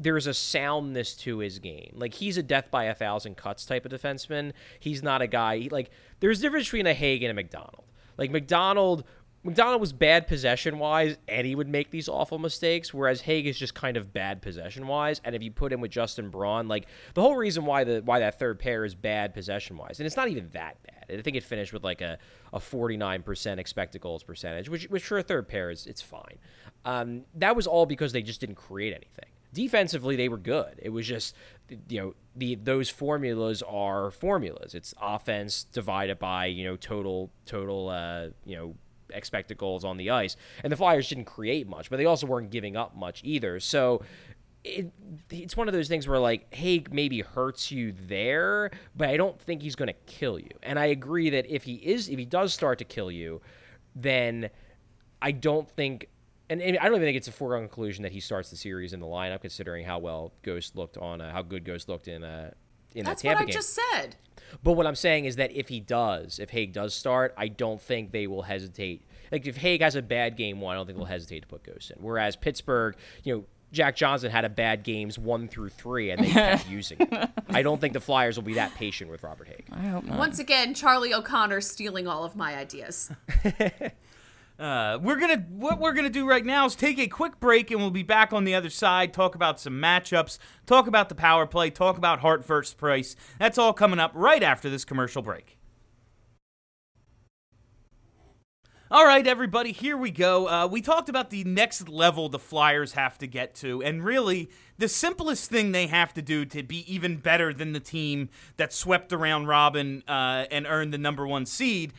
there's 0.01 0.27
a 0.27 0.35
soundness 0.35 1.15
to 1.15 1.39
his 1.39 1.59
game. 1.59 1.93
Like 1.95 2.15
he's 2.15 2.39
a 2.39 2.43
death 2.43 2.71
by 2.71 2.85
a 2.85 2.95
thousand 2.95 3.37
cuts 3.37 3.67
type 3.67 3.85
of 3.85 3.93
defenseman. 3.93 4.53
He's 4.81 5.03
not 5.03 5.21
a 5.21 5.27
guy 5.27 5.59
he, 5.59 5.69
like 5.69 5.91
there's 6.21 6.39
a 6.39 6.43
difference 6.43 6.67
between 6.67 6.87
a 6.87 6.95
Hagg 6.95 7.23
and 7.23 7.31
a 7.31 7.35
McDonald. 7.35 7.85
Like 8.17 8.31
McDonald 8.31 9.05
McDonald 9.43 9.81
was 9.81 9.93
bad 9.93 10.27
possession 10.27 10.79
wise 10.79 11.17
and 11.29 11.47
he 11.47 11.55
would 11.55 11.69
make 11.69 11.91
these 11.91 12.09
awful 12.09 12.39
mistakes, 12.39 12.93
whereas 12.93 13.23
Hagg 13.23 13.47
is 13.47 13.59
just 13.59 13.75
kind 13.75 13.97
of 13.97 14.13
bad 14.13 14.43
possession 14.43 14.87
wise. 14.87 15.21
And 15.25 15.35
if 15.35 15.43
you 15.43 15.51
put 15.51 15.73
him 15.73 15.81
with 15.81 15.91
Justin 15.91 16.31
Braun, 16.31 16.67
like 16.67 16.87
the 17.15 17.23
whole 17.23 17.37
reason 17.37 17.67
why 17.67 17.85
the 17.85 18.01
why 18.03 18.21
that 18.21 18.39
third 18.39 18.59
pair 18.59 18.85
is 18.85 18.95
bad 18.95 19.35
possession 19.35 19.77
wise, 19.77 20.01
and 20.01 20.07
it's 20.07 20.17
not 20.17 20.29
even 20.29 20.49
that 20.53 20.79
bad. 20.83 21.19
I 21.19 21.23
think 21.23 21.37
it 21.37 21.43
finished 21.43 21.73
with 21.73 21.85
like 21.85 22.01
a, 22.01 22.19
a 22.53 22.59
49% 22.59 23.59
expected 23.59 24.01
goals 24.01 24.23
percentage, 24.23 24.69
which 24.69 24.85
which 24.85 25.05
for 25.05 25.19
a 25.19 25.23
third 25.23 25.49
pair 25.49 25.71
is 25.71 25.87
it's 25.87 26.03
fine. 26.03 26.39
Um, 26.87 27.25
that 27.35 27.55
was 27.55 27.67
all 27.67 27.85
because 27.85 28.13
they 28.13 28.23
just 28.23 28.41
didn't 28.41 28.57
create 28.57 28.95
anything. 28.95 29.29
Defensively, 29.53 30.17
they 30.17 30.29
were 30.29 30.39
good. 30.39 30.75
It 30.79 30.91
was 30.91 31.07
just, 31.07 31.35
you 31.89 32.01
know, 32.01 32.15
the 32.37 32.55
those 32.55 32.89
formulas 32.89 33.63
are 33.63 34.11
formulas. 34.11 34.75
It's 34.75 34.95
offense 35.01 35.65
divided 35.65 36.19
by 36.19 36.47
you 36.47 36.65
know 36.65 36.77
total 36.77 37.31
total 37.47 37.89
uh, 37.89 38.29
you 38.45 38.57
know 38.57 38.75
expected 39.13 39.59
goals 39.59 39.85
on 39.85 39.97
the 39.97 40.11
ice. 40.11 40.37
And 40.63 40.73
the 40.73 40.77
Flyers 40.77 41.09
didn't 41.09 41.25
create 41.25 41.69
much, 41.69 41.91
but 41.91 41.97
they 41.97 42.07
also 42.07 42.27
weren't 42.27 42.51
giving 42.51 42.77
up 42.77 42.97
much 42.97 43.21
either. 43.25 43.61
So 43.61 44.03
it, 44.65 44.93
it's 45.31 45.57
one 45.57 45.69
of 45.69 45.75
those 45.75 45.89
things 45.89 46.07
where 46.07 46.19
like 46.19 46.53
Hagg 46.55 46.93
maybe 46.93 47.21
hurts 47.21 47.71
you 47.71 47.93
there, 48.07 48.71
but 48.97 49.09
I 49.09 49.17
don't 49.17 49.41
think 49.41 49.63
he's 49.63 49.77
going 49.77 49.89
to 49.89 50.01
kill 50.07 50.39
you. 50.39 50.51
And 50.63 50.79
I 50.79 50.87
agree 50.87 51.31
that 51.31 51.47
if 51.49 51.65
he 51.65 51.75
is, 51.75 52.09
if 52.09 52.19
he 52.19 52.25
does 52.25 52.53
start 52.53 52.79
to 52.79 52.85
kill 52.85 53.11
you, 53.11 53.41
then 53.95 54.51
I 55.21 55.33
don't 55.33 55.69
think. 55.69 56.09
And, 56.51 56.61
and 56.61 56.77
I 56.79 56.85
don't 56.85 56.97
even 56.97 57.07
think 57.07 57.17
it's 57.17 57.29
a 57.29 57.33
foregone 57.33 57.63
conclusion 57.63 58.03
that 58.03 58.13
he 58.13 58.21
starts 58.21 58.51
the 58.51 58.57
series 58.57 58.93
in 58.93 59.01
the 59.01 59.07
lineup, 59.07 59.41
considering 59.41 59.87
how 59.87 60.01
well 60.01 60.33
Ghost 60.43 60.77
looked 60.77 60.99
on, 60.99 61.21
uh, 61.21 61.33
how 61.33 61.43
good 61.43 61.65
Ghost 61.65 61.89
looked 61.89 62.09
in 62.09 62.25
uh, 62.25 62.51
in 62.95 63.05
That's 63.05 63.23
the 63.23 63.29
what 63.29 63.35
Tampa 63.35 63.43
I 63.45 63.47
game. 63.47 63.55
just 63.55 63.79
said. 63.93 64.17
But 64.65 64.73
what 64.73 64.87
I'm 64.87 64.97
saying 64.97 65.27
is 65.27 65.37
that 65.37 65.53
if 65.53 65.69
he 65.69 65.79
does, 65.79 66.41
if 66.41 66.51
Hagg 66.51 66.73
does 66.73 66.93
start, 66.93 67.33
I 67.37 67.49
don't 67.49 67.81
think 67.81 68.11
they 68.11 68.27
will 68.27 68.43
hesitate. 68.43 69.05
Like 69.31 69.47
if 69.47 69.57
Hagg 69.57 69.81
has 69.81 69.95
a 69.95 70.03
bad 70.03 70.37
game 70.37 70.61
one, 70.61 70.75
I 70.75 70.79
don't 70.79 70.87
think 70.87 70.99
they'll 70.99 71.07
hesitate 71.07 71.41
to 71.43 71.47
put 71.47 71.63
Ghost 71.63 71.93
in. 71.93 71.99
Whereas 72.03 72.35
Pittsburgh, 72.35 72.97
you 73.23 73.37
know, 73.37 73.45
Jack 73.73 73.95
Johnson 73.95 74.33
had 74.33 74.45
a 74.45 74.49
bad 74.49 74.83
games 74.83 75.17
one 75.17 75.47
through 75.47 75.69
three, 75.69 76.11
and 76.11 76.25
they 76.25 76.31
kept 76.31 76.69
using 76.69 76.97
it. 77.01 77.31
I 77.49 77.63
don't 77.63 77.81
think 77.81 77.93
the 77.93 78.01
Flyers 78.01 78.37
will 78.37 78.43
be 78.43 78.55
that 78.55 78.75
patient 78.75 79.09
with 79.09 79.23
Robert 79.23 79.47
Hagg. 79.47 79.67
I 79.71 79.83
hope 79.87 80.05
not. 80.05 80.19
Once 80.19 80.41
again, 80.41 80.75
Charlie 80.75 81.15
O'Connor 81.15 81.61
stealing 81.61 82.09
all 82.09 82.25
of 82.25 82.35
my 82.35 82.57
ideas. 82.57 83.13
Uh, 84.61 84.99
we're 85.01 85.17
gonna 85.17 85.43
what 85.49 85.81
we're 85.81 85.95
gonna 85.95 86.11
do 86.11 86.29
right 86.29 86.45
now 86.45 86.67
is 86.67 86.77
take 86.77 86.99
a 86.99 87.07
quick 87.07 87.41
break, 87.41 87.71
and 87.71 87.81
we'll 87.81 87.91
be 87.91 88.03
back 88.03 88.31
on 88.31 88.45
the 88.45 88.55
other 88.55 88.69
side. 88.69 89.15
Talk 89.15 89.35
about 89.35 89.59
some 89.59 89.73
matchups, 89.73 90.39
talk 90.67 90.87
about 90.87 91.09
the 91.09 91.15
power 91.15 91.47
play, 91.47 91.71
talk 91.71 91.97
about 91.97 92.21
Hart 92.21 92.45
versus 92.45 92.75
Price. 92.75 93.17
That's 93.39 93.57
all 93.57 93.73
coming 93.73 93.99
up 93.99 94.13
right 94.15 94.43
after 94.43 94.69
this 94.69 94.85
commercial 94.85 95.23
break. 95.23 95.57
All 98.91 99.07
right, 99.07 99.27
everybody, 99.27 99.73
here 99.73 99.97
we 99.97 100.11
go. 100.11 100.49
Uh, 100.49 100.67
we 100.67 100.83
talked 100.83 101.09
about 101.09 101.31
the 101.31 101.45
next 101.45 101.89
level 101.89 102.29
the 102.29 102.41
Flyers 102.41 102.93
have 102.93 103.17
to 103.19 103.27
get 103.27 103.55
to, 103.55 103.83
and 103.83 104.05
really, 104.05 104.51
the 104.77 104.89
simplest 104.89 105.49
thing 105.49 105.73
they 105.73 105.87
have 105.87 106.13
to 106.13 106.21
do 106.21 106.45
to 106.45 106.63
be 106.63 106.93
even 106.93 107.17
better 107.17 107.55
than 107.55 107.73
the 107.73 107.81
team 107.81 108.29
that 108.59 108.75
swept 108.75 109.13
around 109.15 109.47
Robin 109.47 110.03
uh, 110.07 110.45
and 110.51 110.67
earned 110.67 110.93
the 110.93 110.99
number 110.99 111.27
one 111.27 111.47
seed 111.47 111.95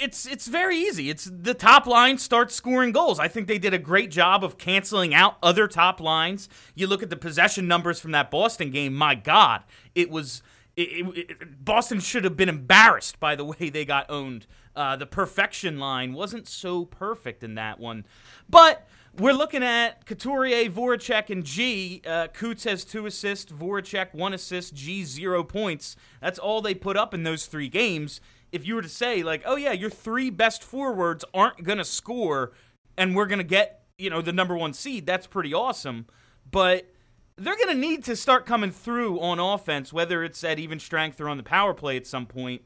it's 0.00 0.26
it's 0.26 0.46
very 0.46 0.76
easy. 0.76 1.10
It's 1.10 1.30
the 1.32 1.54
top 1.54 1.86
line 1.86 2.18
starts 2.18 2.54
scoring 2.54 2.92
goals. 2.92 3.18
I 3.18 3.28
think 3.28 3.46
they 3.46 3.58
did 3.58 3.74
a 3.74 3.78
great 3.78 4.10
job 4.10 4.44
of 4.44 4.58
canceling 4.58 5.14
out 5.14 5.36
other 5.42 5.66
top 5.66 6.00
lines. 6.00 6.48
You 6.74 6.86
look 6.86 7.02
at 7.02 7.10
the 7.10 7.16
possession 7.16 7.66
numbers 7.66 8.00
from 8.00 8.12
that 8.12 8.30
Boston 8.30 8.70
game. 8.70 8.94
My 8.94 9.14
God, 9.14 9.62
it 9.94 10.10
was 10.10 10.42
it, 10.76 10.82
it, 10.82 11.30
it- 11.30 11.64
Boston 11.64 12.00
should 12.00 12.24
have 12.24 12.36
been 12.36 12.48
embarrassed 12.48 13.18
by 13.20 13.34
the 13.36 13.44
way 13.44 13.70
they 13.70 13.84
got 13.84 14.06
owned. 14.10 14.46
Uh, 14.76 14.96
the 14.96 15.06
perfection 15.06 15.78
line 15.78 16.12
wasn't 16.12 16.46
so 16.46 16.84
perfect 16.84 17.42
in 17.42 17.54
that 17.54 17.78
one, 17.80 18.06
but. 18.48 18.86
We're 19.18 19.32
looking 19.32 19.64
at 19.64 20.06
Couturier, 20.06 20.70
Voracek, 20.70 21.30
and 21.30 21.44
G. 21.44 22.00
Uh, 22.06 22.28
has 22.62 22.84
two 22.84 23.06
assists, 23.06 23.50
Voracek 23.50 24.14
one 24.14 24.32
assist, 24.32 24.72
G 24.72 25.02
zero 25.02 25.42
points. 25.42 25.96
That's 26.20 26.38
all 26.38 26.62
they 26.62 26.74
put 26.76 26.96
up 26.96 27.12
in 27.12 27.24
those 27.24 27.46
three 27.46 27.68
games 27.68 28.20
if 28.52 28.66
you 28.66 28.74
were 28.74 28.82
to 28.82 28.88
say 28.88 29.22
like, 29.22 29.42
oh 29.44 29.56
yeah, 29.56 29.72
your 29.72 29.90
three 29.90 30.30
best 30.30 30.62
forwards 30.62 31.24
aren't 31.32 31.62
gonna 31.62 31.84
score, 31.84 32.52
and 32.96 33.14
we're 33.14 33.26
gonna 33.26 33.42
get 33.42 33.84
you 33.98 34.10
know 34.10 34.22
the 34.22 34.32
number 34.32 34.56
one 34.56 34.72
seed, 34.72 35.06
that's 35.06 35.26
pretty 35.26 35.54
awesome. 35.54 36.06
But 36.50 36.92
they're 37.36 37.56
gonna 37.56 37.74
need 37.74 38.04
to 38.04 38.16
start 38.16 38.46
coming 38.46 38.70
through 38.70 39.20
on 39.20 39.38
offense, 39.38 39.92
whether 39.92 40.22
it's 40.24 40.42
at 40.44 40.58
even 40.58 40.78
strength 40.78 41.20
or 41.20 41.28
on 41.28 41.36
the 41.36 41.42
power 41.42 41.74
play 41.74 41.96
at 41.96 42.06
some 42.06 42.26
point. 42.26 42.62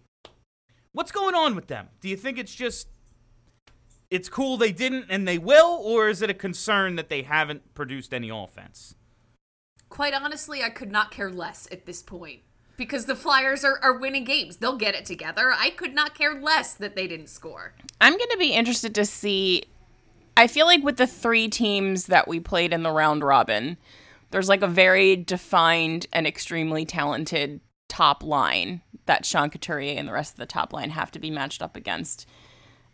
What's 0.92 1.12
going 1.12 1.34
on 1.34 1.54
with 1.54 1.66
them? 1.66 1.88
Do 2.00 2.08
you 2.08 2.16
think 2.16 2.38
it's 2.38 2.54
just 2.54 2.88
it's 4.10 4.28
cool 4.28 4.56
they 4.56 4.72
didn't 4.72 5.06
and 5.08 5.26
they 5.26 5.38
will, 5.38 5.80
or 5.82 6.08
is 6.08 6.22
it 6.22 6.30
a 6.30 6.34
concern 6.34 6.96
that 6.96 7.08
they 7.08 7.22
haven't 7.22 7.74
produced 7.74 8.14
any 8.14 8.30
offense? 8.30 8.94
Quite 9.88 10.14
honestly, 10.14 10.62
I 10.62 10.70
could 10.70 10.90
not 10.90 11.10
care 11.10 11.30
less 11.30 11.68
at 11.70 11.86
this 11.86 12.02
point. 12.02 12.40
Because 12.76 13.06
the 13.06 13.14
Flyers 13.14 13.64
are, 13.64 13.78
are 13.82 13.96
winning 13.96 14.24
games. 14.24 14.56
They'll 14.56 14.76
get 14.76 14.94
it 14.94 15.04
together. 15.04 15.52
I 15.56 15.70
could 15.70 15.94
not 15.94 16.14
care 16.14 16.34
less 16.34 16.74
that 16.74 16.96
they 16.96 17.06
didn't 17.06 17.28
score. 17.28 17.74
I'm 18.00 18.16
going 18.16 18.30
to 18.30 18.38
be 18.38 18.52
interested 18.52 18.94
to 18.96 19.04
see. 19.04 19.64
I 20.36 20.48
feel 20.48 20.66
like 20.66 20.82
with 20.82 20.96
the 20.96 21.06
three 21.06 21.48
teams 21.48 22.06
that 22.06 22.26
we 22.26 22.40
played 22.40 22.72
in 22.72 22.82
the 22.82 22.90
round 22.90 23.22
robin, 23.22 23.76
there's 24.32 24.48
like 24.48 24.62
a 24.62 24.68
very 24.68 25.14
defined 25.14 26.06
and 26.12 26.26
extremely 26.26 26.84
talented 26.84 27.60
top 27.88 28.24
line 28.24 28.82
that 29.06 29.24
Sean 29.24 29.50
Couturier 29.50 29.96
and 29.96 30.08
the 30.08 30.12
rest 30.12 30.32
of 30.32 30.38
the 30.38 30.46
top 30.46 30.72
line 30.72 30.90
have 30.90 31.12
to 31.12 31.20
be 31.20 31.30
matched 31.30 31.62
up 31.62 31.76
against 31.76 32.26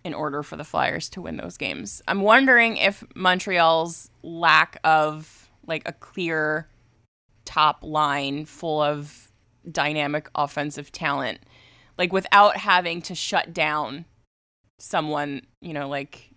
in 0.05 0.13
order 0.13 0.43
for 0.43 0.57
the 0.57 0.65
Flyers 0.65 1.09
to 1.11 1.23
win 1.23 1.37
those 1.37 1.57
games. 1.57 2.03
I'm 2.07 2.21
wondering 2.21 2.77
if 2.77 3.05
Montreal's 3.15 4.11
lack 4.23 4.79
of 4.85 5.51
like 5.67 5.83
a 5.87 5.93
clear 5.93 6.69
top 7.45 7.83
line 7.83 8.45
full 8.45 8.81
of 8.81 9.30
dynamic 9.71 10.29
offensive 10.35 10.93
talent, 10.93 11.41
like 11.99 12.13
without 12.13 12.57
having 12.57 13.03
to 13.03 13.15
shut 13.15 13.53
down 13.53 14.05
someone, 14.79 15.43
you 15.61 15.73
know, 15.73 15.89
like 15.89 16.31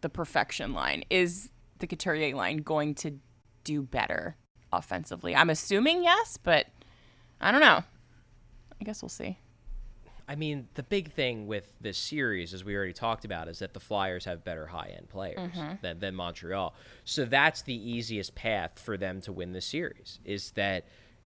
the 0.00 0.08
perfection 0.08 0.72
line, 0.72 1.04
is 1.10 1.50
the 1.78 1.86
Couturier 1.86 2.34
line 2.34 2.58
going 2.58 2.94
to 2.96 3.18
do 3.64 3.82
better 3.82 4.36
offensively? 4.72 5.34
I'm 5.34 5.50
assuming 5.50 6.02
yes, 6.02 6.38
but 6.42 6.66
I 7.40 7.50
don't 7.50 7.60
know. 7.60 7.82
I 8.80 8.84
guess 8.84 9.02
we'll 9.02 9.08
see. 9.08 9.38
I 10.28 10.36
mean, 10.36 10.68
the 10.74 10.82
big 10.82 11.12
thing 11.12 11.46
with 11.46 11.76
this 11.80 11.98
series, 11.98 12.54
as 12.54 12.64
we 12.64 12.74
already 12.74 12.92
talked 12.92 13.24
about, 13.24 13.48
is 13.48 13.58
that 13.58 13.74
the 13.74 13.80
Flyers 13.80 14.24
have 14.24 14.44
better 14.44 14.66
high 14.66 14.94
end 14.96 15.08
players 15.08 15.38
mm-hmm. 15.38 15.74
than, 15.82 15.98
than 15.98 16.14
Montreal. 16.14 16.74
So 17.04 17.24
that's 17.24 17.62
the 17.62 17.74
easiest 17.74 18.34
path 18.34 18.78
for 18.78 18.96
them 18.96 19.20
to 19.22 19.32
win 19.32 19.52
the 19.52 19.60
series. 19.60 20.20
Is 20.24 20.52
that 20.52 20.86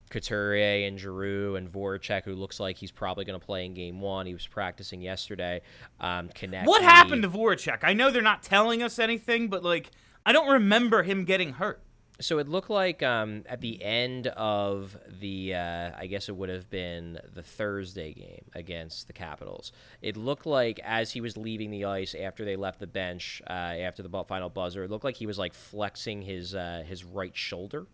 Couturier 0.10 0.88
and 0.88 1.00
Giroux 1.00 1.56
and 1.56 1.72
Voracek, 1.72 2.24
who 2.24 2.34
looks 2.34 2.60
like 2.60 2.78
he's 2.78 2.92
probably 2.92 3.26
going 3.26 3.40
to 3.40 3.46
play 3.46 3.66
in 3.66 3.74
Game 3.74 4.02
One. 4.02 4.26
He 4.26 4.34
was 4.34 4.48
practicing 4.48 5.02
yesterday. 5.02 5.62
Um, 6.00 6.30
connect. 6.30 6.68
What 6.68 6.82
happened 6.82 7.24
to 7.24 7.30
Voracek? 7.30 7.80
I 7.84 7.94
know 7.94 8.12
they're 8.12 8.22
not 8.22 8.44
telling 8.44 8.82
us 8.84 9.00
anything, 9.00 9.48
but 9.48 9.64
like 9.64 9.92
I 10.26 10.32
don't 10.32 10.50
remember 10.50 11.04
him 11.04 11.26
getting 11.26 11.54
hurt. 11.54 11.82
So 12.22 12.38
it 12.38 12.50
looked 12.50 12.70
like 12.70 13.02
um, 13.02 13.44
at 13.48 13.62
the 13.62 13.82
end 13.82 14.28
of 14.28 14.98
the, 15.22 15.56
uh, 15.56 15.92
I 15.98 16.08
guess 16.08 16.28
it 16.28 16.36
would 16.36 16.50
have 16.50 16.70
been 16.70 17.18
the 17.34 17.42
Thursday 17.42 18.14
game 18.14 18.44
against 18.54 19.08
the 19.08 19.14
Capitals. 19.14 19.72
It 20.02 20.18
looked 20.18 20.46
like 20.46 20.82
as 20.84 21.12
he 21.12 21.22
was 21.22 21.38
leaving 21.38 21.72
the 21.72 21.86
ice 21.86 22.14
after 22.14 22.44
they 22.44 22.58
left 22.58 22.82
the 22.82 22.88
bench 22.88 23.42
uh, 23.50 23.54
after 23.54 24.04
the 24.04 24.24
final 24.26 24.50
buzzer, 24.50 24.84
it 24.84 24.92
looked 24.92 25.06
like 25.06 25.16
he 25.16 25.28
was 25.28 25.40
like 25.40 25.54
flexing 25.54 26.22
his 26.22 26.54
uh, 26.54 26.84
his 26.86 27.06
right 27.06 27.36
shoulder. 27.36 27.88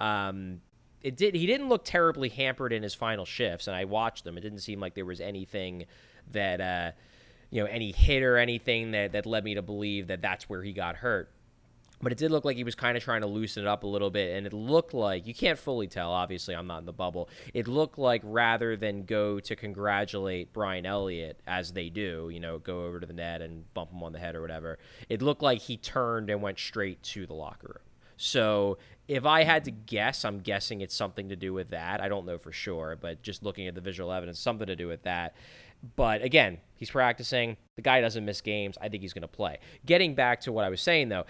Um, 0.00 0.60
it 1.02 1.16
did. 1.16 1.34
He 1.34 1.46
didn't 1.46 1.68
look 1.68 1.84
terribly 1.84 2.28
hampered 2.28 2.72
in 2.72 2.82
his 2.82 2.94
final 2.94 3.24
shifts, 3.24 3.66
and 3.66 3.76
I 3.76 3.84
watched 3.84 4.24
them. 4.24 4.36
It 4.36 4.42
didn't 4.42 4.60
seem 4.60 4.80
like 4.80 4.94
there 4.94 5.04
was 5.04 5.20
anything 5.20 5.86
that 6.30 6.60
uh, 6.60 6.92
you 7.50 7.62
know 7.62 7.68
any 7.70 7.92
hit 7.92 8.22
or 8.22 8.36
anything 8.36 8.92
that 8.92 9.12
that 9.12 9.26
led 9.26 9.44
me 9.44 9.54
to 9.54 9.62
believe 9.62 10.08
that 10.08 10.22
that's 10.22 10.48
where 10.48 10.62
he 10.62 10.72
got 10.72 10.96
hurt 10.96 11.30
but 12.02 12.10
it 12.10 12.18
did 12.18 12.32
look 12.32 12.44
like 12.44 12.56
he 12.56 12.64
was 12.64 12.74
kind 12.74 12.96
of 12.96 13.02
trying 13.04 13.20
to 13.20 13.28
loosen 13.28 13.62
it 13.62 13.68
up 13.68 13.84
a 13.84 13.86
little 13.86 14.10
bit 14.10 14.36
and 14.36 14.46
it 14.46 14.52
looked 14.52 14.92
like 14.92 15.26
you 15.26 15.34
can't 15.34 15.58
fully 15.58 15.86
tell 15.86 16.10
obviously 16.10 16.54
i'm 16.54 16.66
not 16.66 16.78
in 16.78 16.86
the 16.86 16.92
bubble 16.92 17.28
it 17.54 17.68
looked 17.68 17.98
like 17.98 18.22
rather 18.24 18.76
than 18.76 19.04
go 19.04 19.38
to 19.38 19.54
congratulate 19.54 20.52
brian 20.52 20.84
elliott 20.84 21.38
as 21.46 21.72
they 21.72 21.88
do 21.88 22.30
you 22.32 22.40
know 22.40 22.58
go 22.58 22.86
over 22.86 22.98
to 22.98 23.06
the 23.06 23.12
net 23.12 23.40
and 23.40 23.72
bump 23.74 23.92
him 23.92 24.02
on 24.02 24.12
the 24.12 24.18
head 24.18 24.34
or 24.34 24.40
whatever 24.40 24.78
it 25.08 25.22
looked 25.22 25.42
like 25.42 25.60
he 25.60 25.76
turned 25.76 26.30
and 26.30 26.42
went 26.42 26.58
straight 26.58 27.02
to 27.02 27.26
the 27.26 27.34
locker 27.34 27.68
room 27.68 27.84
so 28.16 28.78
if 29.12 29.26
i 29.26 29.42
had 29.44 29.64
to 29.64 29.70
guess 29.70 30.24
i'm 30.24 30.40
guessing 30.40 30.80
it's 30.80 30.94
something 30.94 31.28
to 31.28 31.36
do 31.36 31.52
with 31.52 31.70
that 31.70 32.00
i 32.00 32.08
don't 32.08 32.26
know 32.26 32.38
for 32.38 32.52
sure 32.52 32.96
but 33.00 33.22
just 33.22 33.42
looking 33.42 33.66
at 33.66 33.74
the 33.74 33.80
visual 33.80 34.12
evidence 34.12 34.38
something 34.38 34.66
to 34.66 34.76
do 34.76 34.88
with 34.88 35.02
that 35.02 35.34
but 35.96 36.22
again, 36.22 36.58
he's 36.76 36.90
practicing. 36.90 37.56
The 37.76 37.82
guy 37.82 38.00
doesn't 38.00 38.24
miss 38.24 38.40
games. 38.40 38.76
I 38.80 38.88
think 38.88 39.02
he's 39.02 39.12
going 39.12 39.22
to 39.22 39.28
play. 39.28 39.58
Getting 39.84 40.14
back 40.14 40.40
to 40.42 40.52
what 40.52 40.64
I 40.64 40.68
was 40.68 40.80
saying 40.80 41.08
though, 41.08 41.24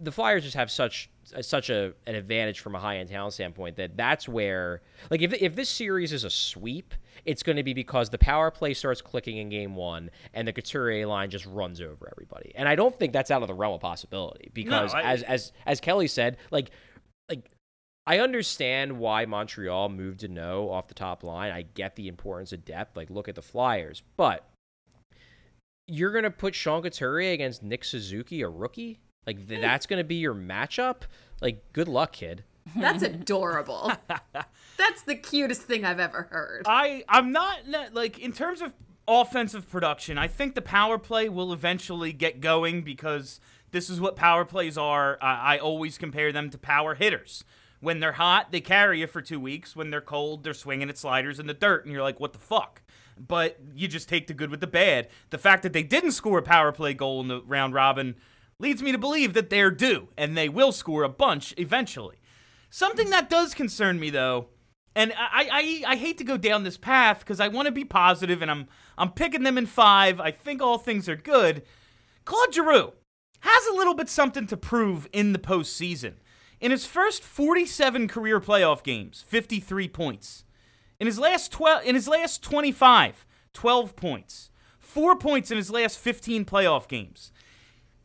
the 0.00 0.12
Flyers 0.12 0.44
just 0.44 0.56
have 0.56 0.70
such 0.70 1.10
uh, 1.36 1.42
such 1.42 1.70
a 1.70 1.92
an 2.06 2.14
advantage 2.14 2.60
from 2.60 2.74
a 2.74 2.78
high 2.78 2.98
end 2.98 3.08
talent 3.08 3.34
standpoint 3.34 3.76
that 3.76 3.96
that's 3.96 4.28
where 4.28 4.82
like 5.10 5.22
if 5.22 5.32
if 5.34 5.54
this 5.56 5.68
series 5.68 6.12
is 6.12 6.24
a 6.24 6.30
sweep, 6.30 6.94
it's 7.24 7.42
going 7.42 7.56
to 7.56 7.62
be 7.62 7.72
because 7.74 8.10
the 8.10 8.18
power 8.18 8.50
play 8.50 8.74
starts 8.74 9.00
clicking 9.00 9.38
in 9.38 9.48
game 9.48 9.74
one 9.74 10.10
and 10.34 10.46
the 10.46 10.52
Couturier 10.52 11.06
line 11.06 11.30
just 11.30 11.46
runs 11.46 11.80
over 11.80 12.08
everybody. 12.10 12.52
And 12.54 12.68
I 12.68 12.74
don't 12.74 12.96
think 12.96 13.12
that's 13.12 13.30
out 13.30 13.42
of 13.42 13.48
the 13.48 13.54
realm 13.54 13.74
of 13.74 13.80
possibility 13.80 14.50
because 14.54 14.94
I- 14.94 15.02
as 15.02 15.22
as 15.22 15.52
as 15.66 15.80
Kelly 15.80 16.08
said, 16.08 16.36
like 16.50 16.70
like 17.28 17.50
I 18.06 18.20
understand 18.20 18.98
why 18.98 19.26
Montreal 19.26 19.88
moved 19.88 20.20
to 20.20 20.28
no 20.28 20.70
off 20.70 20.86
the 20.86 20.94
top 20.94 21.24
line. 21.24 21.50
I 21.50 21.62
get 21.62 21.96
the 21.96 22.06
importance 22.06 22.52
of 22.52 22.64
depth. 22.64 22.96
Like, 22.96 23.10
look 23.10 23.28
at 23.28 23.34
the 23.34 23.42
Flyers. 23.42 24.02
But 24.16 24.48
you're 25.88 26.12
going 26.12 26.24
to 26.24 26.30
put 26.30 26.54
Sean 26.54 26.82
Couturier 26.82 27.32
against 27.32 27.64
Nick 27.64 27.82
Suzuki, 27.82 28.42
a 28.42 28.48
rookie? 28.48 29.00
Like, 29.26 29.48
th- 29.48 29.58
hmm. 29.58 29.62
that's 29.62 29.86
going 29.86 29.98
to 29.98 30.04
be 30.04 30.16
your 30.16 30.34
matchup? 30.34 31.02
Like, 31.40 31.72
good 31.72 31.88
luck, 31.88 32.12
kid. 32.12 32.44
That's 32.76 33.02
adorable. 33.04 33.92
That's 34.76 35.02
the 35.02 35.14
cutest 35.14 35.62
thing 35.62 35.84
I've 35.84 36.00
ever 36.00 36.28
heard. 36.30 36.64
I 36.66 37.04
I'm 37.08 37.32
not 37.32 37.66
not- 37.68 37.94
like 37.94 38.18
in 38.18 38.32
terms 38.32 38.60
of 38.60 38.72
offensive 39.08 39.70
production. 39.70 40.18
I 40.18 40.28
think 40.28 40.54
the 40.54 40.62
power 40.62 40.98
play 40.98 41.28
will 41.28 41.52
eventually 41.52 42.12
get 42.12 42.40
going 42.40 42.82
because 42.82 43.40
this 43.70 43.90
is 43.90 44.00
what 44.00 44.16
power 44.16 44.44
plays 44.44 44.78
are. 44.78 45.18
I, 45.20 45.54
I 45.54 45.58
always 45.58 45.98
compare 45.98 46.32
them 46.32 46.50
to 46.50 46.58
power 46.58 46.94
hitters. 46.94 47.44
When 47.80 48.00
they're 48.00 48.12
hot, 48.12 48.52
they 48.52 48.60
carry 48.60 49.00
you 49.00 49.06
for 49.06 49.20
two 49.20 49.38
weeks. 49.38 49.76
When 49.76 49.90
they're 49.90 50.00
cold, 50.00 50.44
they're 50.44 50.54
swinging 50.54 50.88
at 50.88 50.98
sliders 50.98 51.38
in 51.38 51.46
the 51.46 51.54
dirt, 51.54 51.84
and 51.84 51.92
you're 51.92 52.02
like, 52.02 52.20
what 52.20 52.32
the 52.32 52.38
fuck? 52.38 52.82
But 53.18 53.58
you 53.74 53.88
just 53.88 54.08
take 54.08 54.26
the 54.26 54.34
good 54.34 54.50
with 54.50 54.60
the 54.60 54.66
bad. 54.66 55.08
The 55.30 55.38
fact 55.38 55.62
that 55.62 55.72
they 55.72 55.82
didn't 55.82 56.12
score 56.12 56.38
a 56.38 56.42
power 56.42 56.72
play 56.72 56.94
goal 56.94 57.20
in 57.20 57.28
the 57.28 57.42
round 57.42 57.74
robin 57.74 58.16
leads 58.58 58.82
me 58.82 58.92
to 58.92 58.98
believe 58.98 59.34
that 59.34 59.50
they're 59.50 59.70
due, 59.70 60.08
and 60.16 60.36
they 60.36 60.48
will 60.48 60.72
score 60.72 61.02
a 61.02 61.08
bunch 61.08 61.54
eventually. 61.56 62.16
Something 62.70 63.10
that 63.10 63.30
does 63.30 63.54
concern 63.54 64.00
me, 64.00 64.10
though, 64.10 64.48
and 64.94 65.12
I, 65.12 65.82
I, 65.86 65.92
I 65.92 65.96
hate 65.96 66.16
to 66.18 66.24
go 66.24 66.38
down 66.38 66.64
this 66.64 66.78
path 66.78 67.20
because 67.20 67.38
I 67.38 67.48
want 67.48 67.66
to 67.66 67.72
be 67.72 67.84
positive, 67.84 68.40
and 68.40 68.50
I'm 68.50 68.66
I'm 68.96 69.12
picking 69.12 69.42
them 69.42 69.58
in 69.58 69.66
five. 69.66 70.18
I 70.20 70.30
think 70.30 70.62
all 70.62 70.78
things 70.78 71.08
are 71.08 71.16
good. 71.16 71.62
Claude 72.24 72.54
Giroux 72.54 72.92
has 73.40 73.66
a 73.66 73.74
little 73.74 73.94
bit 73.94 74.08
something 74.08 74.46
to 74.46 74.56
prove 74.56 75.08
in 75.12 75.32
the 75.32 75.38
postseason. 75.38 76.14
In 76.60 76.70
his 76.70 76.86
first 76.86 77.22
47 77.22 78.08
career 78.08 78.40
playoff 78.40 78.82
games, 78.82 79.24
53 79.26 79.88
points. 79.88 80.44
In 80.98 81.06
his 81.06 81.18
last 81.18 81.52
12, 81.52 81.84
in 81.84 81.94
his 81.94 82.08
last 82.08 82.42
25, 82.42 83.26
12 83.52 83.96
points. 83.96 84.50
Four 84.78 85.16
points 85.16 85.50
in 85.50 85.56
his 85.56 85.70
last 85.70 85.98
15 85.98 86.44
playoff 86.44 86.88
games. 86.88 87.32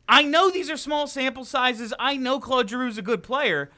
I 0.08 0.22
know 0.22 0.50
these 0.50 0.68
are 0.68 0.76
small 0.76 1.06
sample 1.06 1.44
sizes. 1.44 1.94
I 1.98 2.16
know 2.16 2.38
Claude 2.38 2.68
Giroux's 2.68 2.98
a 2.98 3.02
good 3.02 3.22
player. 3.22 3.70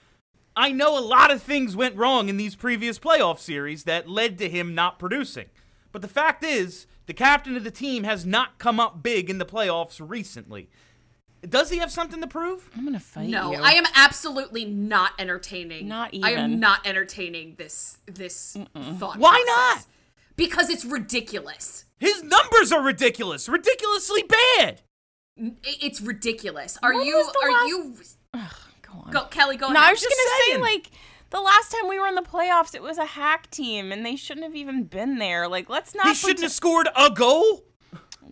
I 0.57 0.73
know 0.73 0.99
a 0.99 1.01
lot 1.01 1.31
of 1.31 1.43
things 1.43 1.77
went 1.77 1.97
wrong 1.97 2.29
in 2.29 2.37
these 2.37 2.57
previous 2.57 2.99
playoff 2.99 3.39
series 3.39 3.85
that 3.85 4.09
led 4.09 4.39
to 4.39 4.49
him 4.49 4.75
not 4.75 4.99
producing. 4.99 5.47
But 5.93 6.03
the 6.03 6.09
fact 6.09 6.43
is, 6.43 6.87
the 7.07 7.13
captain 7.13 7.57
of 7.57 7.63
the 7.63 7.71
team 7.71 8.05
has 8.05 8.25
not 8.25 8.59
come 8.59 8.81
up 8.81 9.03
big 9.03 9.31
in 9.31 9.39
the 9.39 9.45
playoffs 9.45 10.01
recently. 10.01 10.69
Does 11.49 11.71
he 11.71 11.79
have 11.79 11.91
something 11.91 12.21
to 12.21 12.27
prove? 12.27 12.69
I'm 12.77 12.85
gonna 12.85 12.99
fight 13.01 13.29
No, 13.29 13.53
you. 13.53 13.59
I 13.63 13.73
am 13.73 13.85
absolutely 13.95 14.65
not 14.65 15.13
entertaining. 15.19 15.89
Not 15.89 16.15
even. 16.15 16.25
I 16.25 16.31
am 16.33 16.59
not 16.61 16.87
entertaining 16.87 17.55
this 17.59 17.99
this 18.07 18.57
thought. 18.99 19.19
Why 19.19 19.43
process. 19.47 19.87
Because 20.37 20.69
it's 20.71 20.85
ridiculous. 20.85 21.85
His 21.99 22.23
numbers 22.23 22.73
are 22.73 22.83
ridiculous, 22.83 23.49
ridiculously 23.49 24.25
bad. 24.25 24.83
It's 25.37 26.01
ridiculous. 26.01 26.79
Are 26.83 26.95
When 26.95 27.07
you? 27.07 27.17
was 27.17 27.33
the 27.33 27.39
Are 27.45 27.53
last- 27.53 27.69
you? 27.69 27.97
Go 28.83 28.99
on. 29.05 29.11
Go, 29.13 29.25
Kelly. 29.27 29.57
Go 29.57 29.69
no, 29.71 29.81
I 29.81 29.91
was 29.91 30.01
just, 30.01 30.11
just 30.15 30.21
gonna 30.29 30.41
saying. 30.47 30.57
say 30.57 30.75
like 30.77 30.91
the 31.31 31.41
last 31.41 31.73
time 31.73 31.89
we 31.89 31.99
were 31.99 32.07
in 32.07 32.15
the 32.15 32.23
playoffs, 32.23 32.75
it 32.75 32.83
was 32.83 32.97
a 32.99 33.05
hack 33.07 33.51
team, 33.51 33.91
and 33.93 34.05
they 34.07 34.15
shouldn't 34.17 34.45
have 34.45 34.55
even 34.55 34.85
been 34.85 35.19
there. 35.19 35.49
Like, 35.49 35.69
let's 35.69 35.95
not. 35.95 36.07
He 36.07 36.15
shouldn't 36.15 36.39
pretend- 36.39 36.43
have 36.45 36.53
scored 36.53 36.89
a 36.97 37.11
goal. 37.11 37.65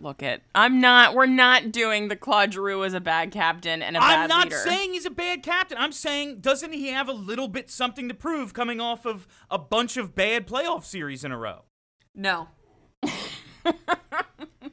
Look 0.03 0.21
it. 0.21 0.43
I'm 0.53 0.81
not. 0.81 1.15
We're 1.15 1.25
not 1.27 1.71
doing 1.71 2.09
the 2.09 2.17
Claude 2.17 2.53
Giroux 2.53 2.83
as 2.83 2.93
a 2.93 2.99
bad 2.99 3.31
captain 3.31 3.81
and 3.81 3.95
a 3.95 4.01
bad 4.01 4.23
leader. 4.29 4.33
I'm 4.33 4.49
not 4.49 4.51
saying 4.51 4.91
he's 4.93 5.05
a 5.05 5.09
bad 5.09 5.43
captain. 5.43 5.77
I'm 5.77 5.93
saying 5.93 6.41
doesn't 6.41 6.73
he 6.73 6.89
have 6.89 7.07
a 7.07 7.13
little 7.13 7.47
bit 7.47 7.69
something 7.71 8.09
to 8.09 8.13
prove 8.13 8.53
coming 8.53 8.81
off 8.81 9.05
of 9.05 9.25
a 9.49 9.57
bunch 9.57 9.95
of 9.95 10.13
bad 10.13 10.45
playoff 10.45 10.83
series 10.83 11.23
in 11.23 11.31
a 11.31 11.37
row? 11.37 11.61
No. 12.13 12.49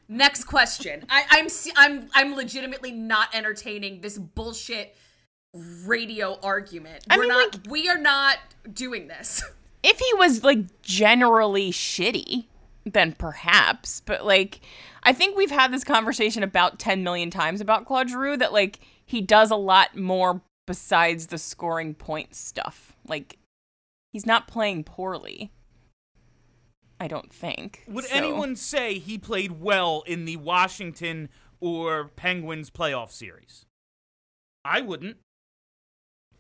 Next 0.08 0.44
question. 0.44 1.04
I, 1.08 1.22
I'm 1.30 1.46
I'm 1.76 2.08
I'm 2.12 2.34
legitimately 2.34 2.90
not 2.90 3.32
entertaining 3.32 4.00
this 4.00 4.18
bullshit 4.18 4.96
radio 5.54 6.38
argument. 6.42 7.04
I 7.08 7.16
We're 7.16 7.22
mean, 7.22 7.28
not. 7.28 7.54
like- 7.54 7.70
we 7.70 7.88
are 7.88 7.98
not 7.98 8.38
doing 8.72 9.06
this. 9.06 9.44
if 9.84 9.98
he 10.00 10.12
was 10.14 10.42
like 10.42 10.82
generally 10.82 11.70
shitty, 11.70 12.46
then 12.84 13.12
perhaps. 13.12 14.00
But 14.00 14.24
like, 14.26 14.60
I 15.02 15.12
think 15.12 15.36
we've 15.36 15.50
had 15.50 15.72
this 15.72 15.84
conversation 15.84 16.42
about 16.42 16.78
10 16.78 17.02
million 17.02 17.30
times 17.30 17.60
about 17.60 17.86
Claude 17.86 18.10
Giroux 18.10 18.36
that 18.36 18.52
like 18.52 18.80
he 19.06 19.20
does 19.20 19.50
a 19.50 19.56
lot 19.56 19.96
more 19.96 20.42
besides 20.66 21.28
the 21.28 21.38
scoring 21.38 21.94
point 21.94 22.34
stuff. 22.34 22.92
Like, 23.08 23.38
he's 24.12 24.26
not 24.26 24.46
playing 24.46 24.84
poorly. 24.84 25.50
I 27.00 27.08
don't 27.08 27.32
think. 27.32 27.82
Would 27.88 28.04
So- 28.04 28.14
anyone 28.14 28.54
say 28.56 28.98
he 28.98 29.16
played 29.18 29.52
well 29.60 30.02
in 30.06 30.26
the 30.26 30.36
Washington 30.36 31.28
or 31.60 32.08
Penguins 32.14 32.70
playoff 32.70 33.10
series? 33.10 33.64
I 34.64 34.80
wouldn't. 34.82 35.16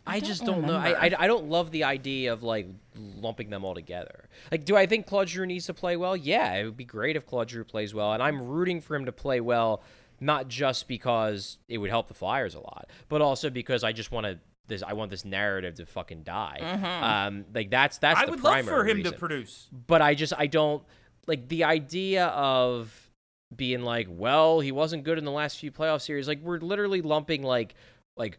I, 0.06 0.18
don't 0.18 0.28
just 0.28 0.44
don't 0.44 0.64
know. 0.66 0.76
I, 0.76 1.06
I. 1.06 1.10
I 1.18 1.26
don't 1.26 1.48
love 1.48 1.70
the 1.70 1.84
idea 1.84 2.32
of 2.32 2.42
like 2.42 2.66
lumping 2.96 3.50
them 3.50 3.64
all 3.64 3.74
together. 3.74 4.28
Like, 4.50 4.64
do 4.64 4.76
I 4.76 4.86
think 4.86 5.06
Claude 5.06 5.28
Giroux 5.28 5.46
needs 5.46 5.66
to 5.66 5.74
play 5.74 5.96
well? 5.96 6.16
Yeah, 6.16 6.54
it 6.54 6.64
would 6.64 6.76
be 6.76 6.84
great 6.84 7.16
if 7.16 7.26
Claude 7.26 7.50
Giroux 7.50 7.64
plays 7.64 7.94
well, 7.94 8.12
and 8.12 8.22
I'm 8.22 8.42
rooting 8.48 8.80
for 8.80 8.96
him 8.96 9.04
to 9.04 9.12
play 9.12 9.40
well, 9.40 9.82
not 10.20 10.48
just 10.48 10.88
because 10.88 11.58
it 11.68 11.78
would 11.78 11.90
help 11.90 12.08
the 12.08 12.14
Flyers 12.14 12.54
a 12.54 12.60
lot, 12.60 12.88
but 13.08 13.20
also 13.22 13.50
because 13.50 13.84
I 13.84 13.92
just 13.92 14.10
want 14.10 14.26
to. 14.26 14.38
This 14.66 14.82
I 14.84 14.92
want 14.92 15.10
this 15.10 15.24
narrative 15.24 15.74
to 15.76 15.86
fucking 15.86 16.22
die. 16.22 17.26
Um, 17.26 17.44
like 17.52 17.70
that's 17.70 17.98
that's 17.98 18.20
I 18.20 18.24
the 18.26 18.30
would 18.30 18.40
love 18.40 18.52
primary 18.52 18.76
for 18.76 18.88
him 18.88 18.96
reason 18.98 19.12
to 19.12 19.18
produce. 19.18 19.68
but 19.86 20.00
I 20.00 20.14
just 20.14 20.32
I 20.38 20.46
don't 20.46 20.84
like 21.26 21.48
the 21.48 21.64
idea 21.64 22.26
of 22.26 23.10
being 23.54 23.82
like, 23.82 24.06
well, 24.08 24.60
he 24.60 24.70
wasn't 24.70 25.02
good 25.02 25.18
in 25.18 25.24
the 25.24 25.32
last 25.32 25.58
few 25.58 25.72
playoff 25.72 26.02
series. 26.02 26.28
Like 26.28 26.40
we're 26.40 26.58
literally 26.60 27.02
lumping 27.02 27.42
like 27.42 27.74
like 28.16 28.38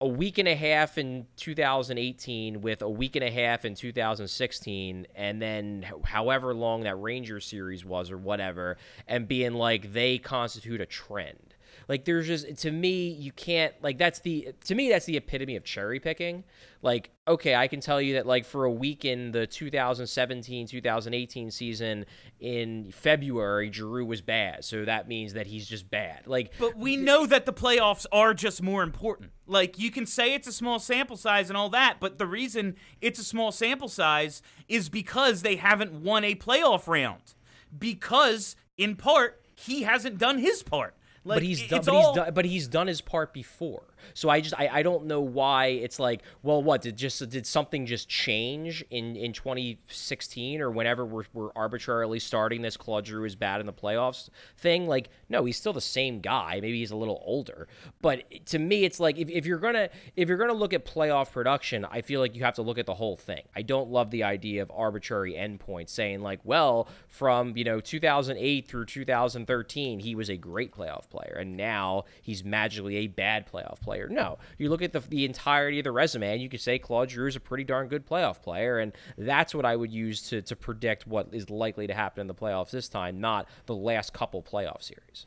a 0.00 0.06
week 0.06 0.38
and 0.38 0.46
a 0.46 0.54
half 0.54 0.96
in 0.96 1.26
2018 1.36 2.60
with 2.60 2.82
a 2.82 2.88
week 2.88 3.16
and 3.16 3.24
a 3.24 3.30
half 3.30 3.64
in 3.64 3.74
2016 3.74 5.06
and 5.16 5.42
then 5.42 5.84
however 6.04 6.54
long 6.54 6.84
that 6.84 6.94
Ranger 6.94 7.40
series 7.40 7.84
was 7.84 8.10
or 8.10 8.16
whatever 8.16 8.76
and 9.08 9.26
being 9.26 9.54
like 9.54 9.92
they 9.92 10.18
constitute 10.18 10.80
a 10.80 10.86
trend. 10.86 11.47
Like 11.88 12.04
there's 12.04 12.26
just 12.26 12.58
to 12.58 12.70
me 12.70 13.08
you 13.08 13.32
can't 13.32 13.72
like 13.82 13.96
that's 13.96 14.20
the 14.20 14.52
to 14.66 14.74
me 14.74 14.90
that's 14.90 15.06
the 15.06 15.16
epitome 15.16 15.56
of 15.56 15.64
cherry 15.64 15.98
picking. 15.98 16.44
Like 16.82 17.10
okay, 17.26 17.54
I 17.54 17.66
can 17.66 17.80
tell 17.80 18.00
you 18.00 18.14
that 18.14 18.26
like 18.26 18.44
for 18.44 18.64
a 18.64 18.70
week 18.70 19.06
in 19.06 19.32
the 19.32 19.46
2017-2018 19.46 21.52
season 21.52 22.04
in 22.40 22.92
February 22.92 23.72
Giroux 23.72 24.04
was 24.04 24.20
bad. 24.20 24.64
So 24.64 24.84
that 24.84 25.08
means 25.08 25.32
that 25.32 25.46
he's 25.46 25.66
just 25.66 25.90
bad. 25.90 26.26
Like 26.26 26.52
But 26.58 26.76
we 26.76 26.96
know 26.96 27.24
that 27.24 27.46
the 27.46 27.54
playoffs 27.54 28.04
are 28.12 28.34
just 28.34 28.62
more 28.62 28.82
important. 28.82 29.30
Like 29.46 29.78
you 29.78 29.90
can 29.90 30.04
say 30.04 30.34
it's 30.34 30.46
a 30.46 30.52
small 30.52 30.78
sample 30.78 31.16
size 31.16 31.48
and 31.48 31.56
all 31.56 31.70
that, 31.70 31.96
but 32.00 32.18
the 32.18 32.26
reason 32.26 32.76
it's 33.00 33.18
a 33.18 33.24
small 33.24 33.50
sample 33.50 33.88
size 33.88 34.42
is 34.68 34.90
because 34.90 35.40
they 35.40 35.56
haven't 35.56 35.92
won 35.92 36.22
a 36.22 36.34
playoff 36.34 36.86
round. 36.86 37.34
Because 37.76 38.56
in 38.76 38.94
part 38.94 39.42
he 39.54 39.82
hasn't 39.82 40.18
done 40.18 40.38
his 40.38 40.62
part. 40.62 40.94
Like 41.28 41.36
but 41.36 41.42
he's 41.42 41.68
done, 41.68 41.82
but 41.84 41.94
all- 41.94 42.06
he's 42.14 42.16
done, 42.24 42.34
but 42.34 42.44
he's 42.46 42.68
done 42.68 42.86
his 42.86 43.00
part 43.00 43.32
before. 43.34 43.82
So 44.14 44.28
I 44.28 44.40
just 44.40 44.54
I, 44.58 44.68
I 44.72 44.82
don't 44.82 45.06
know 45.06 45.20
why 45.20 45.66
it's 45.66 45.98
like 45.98 46.22
well 46.42 46.62
what 46.62 46.82
did 46.82 46.96
just 46.96 47.28
did 47.28 47.46
something 47.46 47.86
just 47.86 48.08
change 48.08 48.84
in 48.90 49.16
in 49.16 49.32
2016 49.32 50.60
or 50.60 50.70
whenever 50.70 51.04
we're, 51.04 51.24
we're 51.32 51.50
arbitrarily 51.54 52.18
starting 52.18 52.62
this 52.62 52.76
Claude 52.76 53.06
Giroux 53.06 53.24
is 53.24 53.36
bad 53.36 53.60
in 53.60 53.66
the 53.66 53.72
playoffs 53.72 54.28
thing? 54.56 54.86
Like 54.86 55.10
no 55.28 55.44
he's 55.44 55.56
still 55.56 55.72
the 55.72 55.80
same 55.80 56.20
guy. 56.20 56.60
Maybe 56.60 56.78
he's 56.78 56.90
a 56.90 56.96
little 56.96 57.22
older. 57.24 57.68
But 58.00 58.46
to 58.46 58.58
me 58.58 58.84
it's 58.84 59.00
like 59.00 59.18
if, 59.18 59.28
if 59.28 59.46
you're 59.46 59.58
gonna 59.58 59.90
if 60.16 60.28
you're 60.28 60.38
gonna 60.38 60.52
look 60.52 60.72
at 60.72 60.84
playoff 60.84 61.32
production 61.32 61.84
I 61.84 62.02
feel 62.02 62.20
like 62.20 62.34
you 62.34 62.44
have 62.44 62.54
to 62.54 62.62
look 62.62 62.78
at 62.78 62.86
the 62.86 62.94
whole 62.94 63.16
thing. 63.16 63.42
I 63.54 63.62
don't 63.62 63.90
love 63.90 64.10
the 64.10 64.24
idea 64.24 64.62
of 64.62 64.70
arbitrary 64.74 65.34
endpoints 65.34 65.90
saying 65.90 66.20
like 66.22 66.40
well 66.44 66.88
from 67.06 67.56
you 67.56 67.64
know 67.64 67.80
2008 67.80 68.66
through 68.66 68.86
2013 68.86 70.00
he 70.00 70.14
was 70.14 70.28
a 70.28 70.36
great 70.36 70.72
playoff 70.72 71.08
player, 71.08 71.36
and 71.38 71.56
now 71.56 72.04
he's 72.22 72.44
magically 72.44 72.96
a 72.96 73.06
bad 73.06 73.50
playoff 73.50 73.80
player. 73.80 73.87
No, 74.08 74.38
you 74.58 74.68
look 74.68 74.82
at 74.82 74.92
the 74.92 75.00
the 75.00 75.24
entirety 75.24 75.80
of 75.80 75.84
the 75.84 75.92
resume, 75.92 76.32
and 76.32 76.42
you 76.42 76.48
could 76.48 76.60
say 76.60 76.78
Claude 76.78 77.10
Giroux 77.10 77.28
is 77.28 77.36
a 77.36 77.40
pretty 77.40 77.64
darn 77.64 77.88
good 77.88 78.06
playoff 78.06 78.42
player, 78.42 78.78
and 78.78 78.92
that's 79.16 79.54
what 79.54 79.64
I 79.64 79.76
would 79.76 79.92
use 79.92 80.28
to 80.30 80.42
to 80.42 80.56
predict 80.56 81.06
what 81.06 81.28
is 81.32 81.50
likely 81.50 81.86
to 81.86 81.94
happen 81.94 82.20
in 82.20 82.26
the 82.26 82.34
playoffs 82.34 82.70
this 82.70 82.88
time, 82.88 83.20
not 83.20 83.48
the 83.66 83.74
last 83.74 84.12
couple 84.12 84.42
playoff 84.42 84.82
series. 84.82 85.26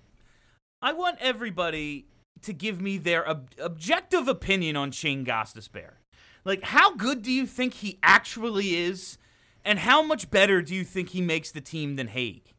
I 0.81 0.93
want 0.93 1.17
everybody 1.19 2.07
to 2.41 2.53
give 2.53 2.81
me 2.81 2.97
their 2.97 3.27
ob- 3.27 3.51
objective 3.59 4.27
opinion 4.27 4.75
on 4.75 4.91
Shane 4.91 5.25
Gostisbehere. 5.25 5.95
Like, 6.43 6.63
how 6.63 6.95
good 6.95 7.21
do 7.21 7.31
you 7.31 7.45
think 7.45 7.75
he 7.75 7.99
actually 8.01 8.75
is, 8.75 9.17
and 9.63 9.79
how 9.79 10.01
much 10.01 10.31
better 10.31 10.61
do 10.61 10.73
you 10.73 10.83
think 10.83 11.09
he 11.09 11.21
makes 11.21 11.51
the 11.51 11.61
team 11.61 11.95
than 11.97 12.07
Hagg? 12.07 12.50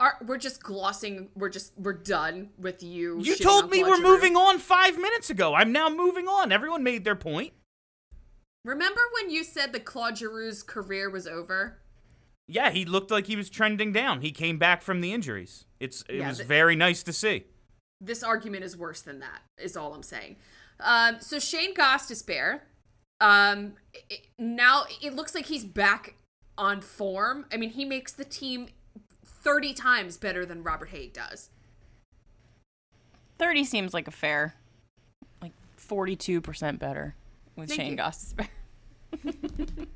Are, 0.00 0.16
we're 0.26 0.38
just 0.38 0.62
glossing. 0.62 1.28
We're 1.36 1.50
just 1.50 1.72
we're 1.76 1.92
done 1.92 2.48
with 2.58 2.82
you. 2.82 3.20
You 3.20 3.36
told 3.36 3.70
me 3.70 3.84
we're 3.84 3.96
Giroux. 3.96 4.08
moving 4.08 4.34
on 4.36 4.58
five 4.58 4.96
minutes 4.98 5.28
ago. 5.30 5.54
I'm 5.54 5.72
now 5.72 5.88
moving 5.90 6.26
on. 6.26 6.50
Everyone 6.50 6.82
made 6.82 7.04
their 7.04 7.14
point. 7.14 7.52
Remember 8.64 9.00
when 9.14 9.30
you 9.30 9.44
said 9.44 9.72
that 9.72 9.84
Claude 9.84 10.14
Giroux's 10.16 10.62
career 10.62 11.08
was 11.10 11.26
over? 11.26 11.78
Yeah, 12.48 12.70
he 12.70 12.84
looked 12.84 13.10
like 13.10 13.26
he 13.26 13.36
was 13.36 13.48
trending 13.48 13.92
down. 13.92 14.22
He 14.22 14.32
came 14.32 14.58
back 14.58 14.82
from 14.82 15.00
the 15.02 15.12
injuries. 15.12 15.66
It's 15.78 16.02
it 16.08 16.16
Yeah, 16.16 16.28
was 16.28 16.38
th- 16.38 16.48
very 16.48 16.76
nice 16.76 17.02
to 17.04 17.12
see. 17.12 17.44
This 18.00 18.22
argument 18.22 18.64
is 18.64 18.76
worse 18.76 19.02
than 19.02 19.20
that. 19.20 19.42
Is 19.58 19.76
all 19.76 19.92
I'm 19.94 20.02
saying. 20.02 20.36
Um, 20.80 21.16
so 21.20 21.38
Shane 21.38 21.74
Gostisbehere, 21.74 22.60
um, 23.20 23.74
it, 24.08 24.28
now 24.38 24.84
it 25.02 25.14
looks 25.14 25.34
like 25.34 25.46
he's 25.46 25.64
back 25.64 26.14
on 26.56 26.80
form. 26.80 27.44
I 27.52 27.58
mean, 27.58 27.70
he 27.70 27.84
makes 27.84 28.12
the 28.12 28.24
team 28.24 28.68
thirty 29.40 29.72
times 29.74 30.16
better 30.16 30.44
than 30.46 30.62
Robert 30.62 30.90
Hagg 30.90 31.12
does. 31.12 31.50
30 33.38 33.64
seems 33.64 33.94
like 33.94 34.06
a 34.06 34.10
fair, 34.10 34.54
like 35.40 35.52
42% 35.78 36.78
better 36.78 37.14
with 37.56 37.70
Thank 37.70 37.80
Shane 37.80 37.92
you. 37.92 37.98
Gostisbehere. 37.98 39.86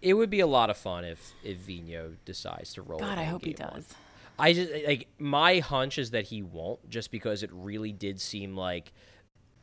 It 0.00 0.14
would 0.14 0.30
be 0.30 0.40
a 0.40 0.46
lot 0.46 0.70
of 0.70 0.76
fun 0.76 1.04
if 1.04 1.32
if 1.42 1.58
Vino 1.58 2.12
decides 2.24 2.72
to 2.74 2.82
roll. 2.82 2.98
God, 3.00 3.18
I 3.18 3.24
hope 3.24 3.44
he 3.44 3.52
game 3.52 3.66
one. 3.66 3.80
does. 3.80 3.94
I 4.38 4.52
just 4.52 4.70
like 4.86 5.08
my 5.18 5.58
hunch 5.58 5.98
is 5.98 6.12
that 6.12 6.24
he 6.26 6.42
won't, 6.42 6.88
just 6.88 7.10
because 7.10 7.42
it 7.42 7.50
really 7.52 7.92
did 7.92 8.20
seem 8.20 8.56
like 8.56 8.92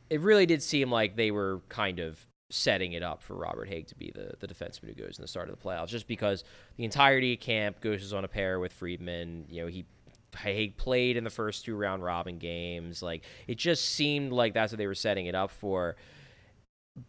it 0.09 0.19
really 0.19 0.45
did 0.45 0.61
seem 0.61 0.91
like 0.91 1.15
they 1.15 1.31
were 1.31 1.61
kind 1.69 1.99
of 1.99 2.19
setting 2.53 2.93
it 2.93 3.03
up 3.03 3.21
for 3.23 3.35
Robert 3.35 3.67
Hagg 3.67 3.87
to 3.87 3.95
be 3.95 4.11
the 4.13 4.33
the 4.39 4.47
defenseman 4.47 4.85
who 4.89 4.93
goes 4.93 5.17
in 5.17 5.21
the 5.21 5.27
start 5.27 5.49
of 5.49 5.57
the 5.57 5.63
playoffs, 5.63 5.87
just 5.87 6.07
because 6.07 6.43
the 6.77 6.83
entirety 6.85 7.33
of 7.33 7.39
camp 7.39 7.81
goes 7.81 8.13
on 8.13 8.23
a 8.23 8.27
pair 8.27 8.59
with 8.59 8.71
Friedman. 8.73 9.45
You 9.49 9.61
know, 9.63 9.67
he 9.67 9.85
Hagg 10.35 10.77
played 10.77 11.15
in 11.17 11.23
the 11.23 11.29
first 11.29 11.65
two 11.65 11.75
round 11.75 12.03
robin 12.03 12.37
games. 12.37 13.01
Like 13.03 13.23
it 13.47 13.57
just 13.57 13.85
seemed 13.89 14.31
like 14.31 14.53
that's 14.53 14.71
what 14.71 14.77
they 14.77 14.87
were 14.87 14.95
setting 14.95 15.25
it 15.27 15.35
up 15.35 15.51
for. 15.51 15.95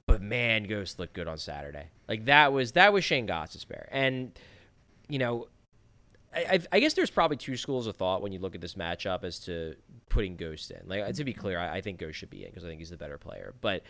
But 0.06 0.22
man, 0.22 0.64
Ghost 0.64 0.98
looked 0.98 1.12
good 1.12 1.28
on 1.28 1.36
Saturday. 1.38 1.86
Like 2.08 2.24
that 2.26 2.52
was 2.52 2.72
that 2.72 2.92
was 2.92 3.04
Shane 3.04 3.26
Gostisbehere, 3.26 3.86
and 3.90 4.32
you 5.08 5.18
know 5.18 5.48
I, 6.34 6.40
I- 6.54 6.66
I 6.72 6.80
guess 6.80 6.94
there's 6.94 7.10
probably 7.10 7.36
two 7.36 7.56
schools 7.56 7.86
of 7.86 7.96
thought 7.96 8.22
when 8.22 8.32
you 8.32 8.38
look 8.38 8.54
at 8.54 8.60
this 8.60 8.74
matchup 8.74 9.24
as 9.24 9.38
to 9.40 9.76
putting 10.08 10.36
Ghost 10.36 10.70
in. 10.70 10.80
Like 10.86 11.14
to 11.14 11.24
be 11.24 11.32
clear, 11.34 11.58
I, 11.58 11.76
I 11.76 11.80
think 11.82 11.98
Ghost 11.98 12.18
should 12.18 12.30
be 12.30 12.44
in 12.44 12.50
because 12.50 12.64
I 12.64 12.68
think 12.68 12.78
he's 12.80 12.90
the 12.90 12.96
better 12.96 13.18
player. 13.18 13.54
But 13.60 13.82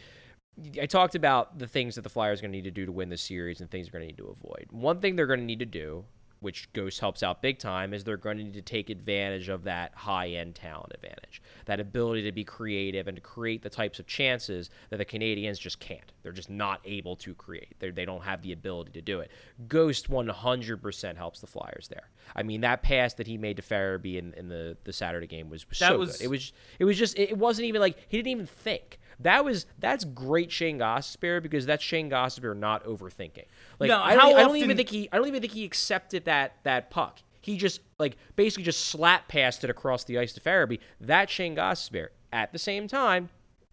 I 0.81 0.87
talked 0.87 1.15
about 1.15 1.59
the 1.59 1.67
things 1.67 1.97
that 1.97 2.03
the 2.03 2.09
Flyers 2.09 2.39
are 2.39 2.43
going 2.43 2.53
to 2.53 2.59
need 2.59 2.65
to 2.65 2.71
do 2.71 2.87
to 2.87 2.93
win 2.93 3.09
this 3.09 3.23
series 3.23 3.61
and 3.61 3.71
things 3.71 3.87
they're 3.87 3.99
going 3.99 4.09
to 4.09 4.13
need 4.15 4.19
to 4.19 4.37
avoid. 4.41 4.67
One 4.71 5.01
thing 5.01 5.17
they're 5.17 5.27
going 5.27 5.41
to 5.41 5.47
need 5.47 5.59
to 5.59 5.67
do, 5.67 6.05
which 6.39 6.73
Ghost 6.75 7.01
helps 7.01 7.23
out 7.23 7.43
big 7.43 7.59
time, 7.59 7.93
is 7.93 8.05
they're 8.05 8.17
going 8.17 8.37
to 8.37 8.45
need 8.45 8.55
to 8.55 8.63
take 8.63 8.89
advantage 8.89 9.49
of 9.49 9.65
that 9.65 9.93
high 9.95 10.29
end 10.29 10.55
talent 10.55 10.93
advantage, 10.95 11.43
that 11.65 11.81
ability 11.81 12.23
to 12.23 12.33
be 12.33 12.45
creative 12.45 13.09
and 13.09 13.17
to 13.17 13.21
create 13.21 13.63
the 13.63 13.71
types 13.71 13.99
of 13.99 14.07
chances 14.07 14.71
that 14.91 14.99
the 14.99 15.05
Canadiens 15.05 15.59
just 15.59 15.81
can't. 15.81 16.13
They're 16.23 16.33
just 16.33 16.51
not 16.51 16.81
able 16.85 17.17
to 17.17 17.35
create. 17.35 17.75
They're, 17.81 17.91
they 17.91 18.05
don't 18.05 18.23
have 18.23 18.43
the 18.43 18.53
ability 18.53 18.93
to 18.93 19.03
do 19.03 19.21
it. 19.21 19.33
Ghost 19.67 20.09
100% 20.09 21.17
helps 21.17 21.41
the 21.41 21.47
Flyers 21.49 21.89
there. 21.89 22.11
I 22.37 22.45
mean, 22.45 22.61
that 22.61 22.83
pass 22.83 23.15
that 23.15 23.27
he 23.27 23.39
made 23.39 23.57
to 23.57 23.63
Farabee 23.63 24.19
in, 24.19 24.35
in 24.35 24.49
the, 24.49 24.77
the 24.85 24.93
Saturday 24.93 25.27
game 25.27 25.51
was, 25.51 25.69
was 25.69 25.79
so 25.79 25.99
was- 25.99 26.19
good. 26.19 26.25
It 26.27 26.29
was 26.29 26.53
it 26.79 26.85
was 26.85 26.97
just 26.97 27.19
it 27.19 27.37
wasn't 27.37 27.67
even 27.67 27.81
like 27.81 27.97
he 28.09 28.19
didn't 28.19 28.29
even 28.29 28.47
think. 28.47 29.01
That 29.25 29.43
was 29.43 29.65
that's 29.79 30.05
great 30.05 30.53
Shane 30.53 30.79
Gostisbehere 30.79 31.43
because 31.43 31.65
that's 31.65 31.83
Shane 31.83 32.11
Gostisbehere 32.11 32.57
not 32.57 32.85
overthinking. 32.85 33.47
Like 33.81 33.89
No, 33.89 34.01
I, 34.01 34.15
don't, 34.15 34.21
how 34.21 34.37
I 34.37 34.43
don't 34.43 34.57
even 34.57 34.77
think 34.77 34.91
he 34.91 35.09
I 35.11 35.17
don't 35.17 35.27
even 35.27 35.41
think 35.41 35.55
he 35.55 35.65
accepted 35.65 36.27
that 36.27 36.57
that 36.65 36.91
puck. 36.91 37.21
He 37.41 37.57
just 37.57 37.81
like 37.99 38.17
basically 38.37 38.65
just 38.65 38.87
slap 38.87 39.27
passed 39.27 39.65
it 39.65 39.71
across 39.71 40.05
the 40.05 40.19
ice 40.19 40.35
to 40.35 40.41
Farabee. 40.41 40.79
That's 41.01 41.33
Shane 41.33 41.57
Gostisbehere. 41.57 42.09
At 42.35 42.53
the 42.53 42.59
same 42.59 42.87
time, 42.87 43.31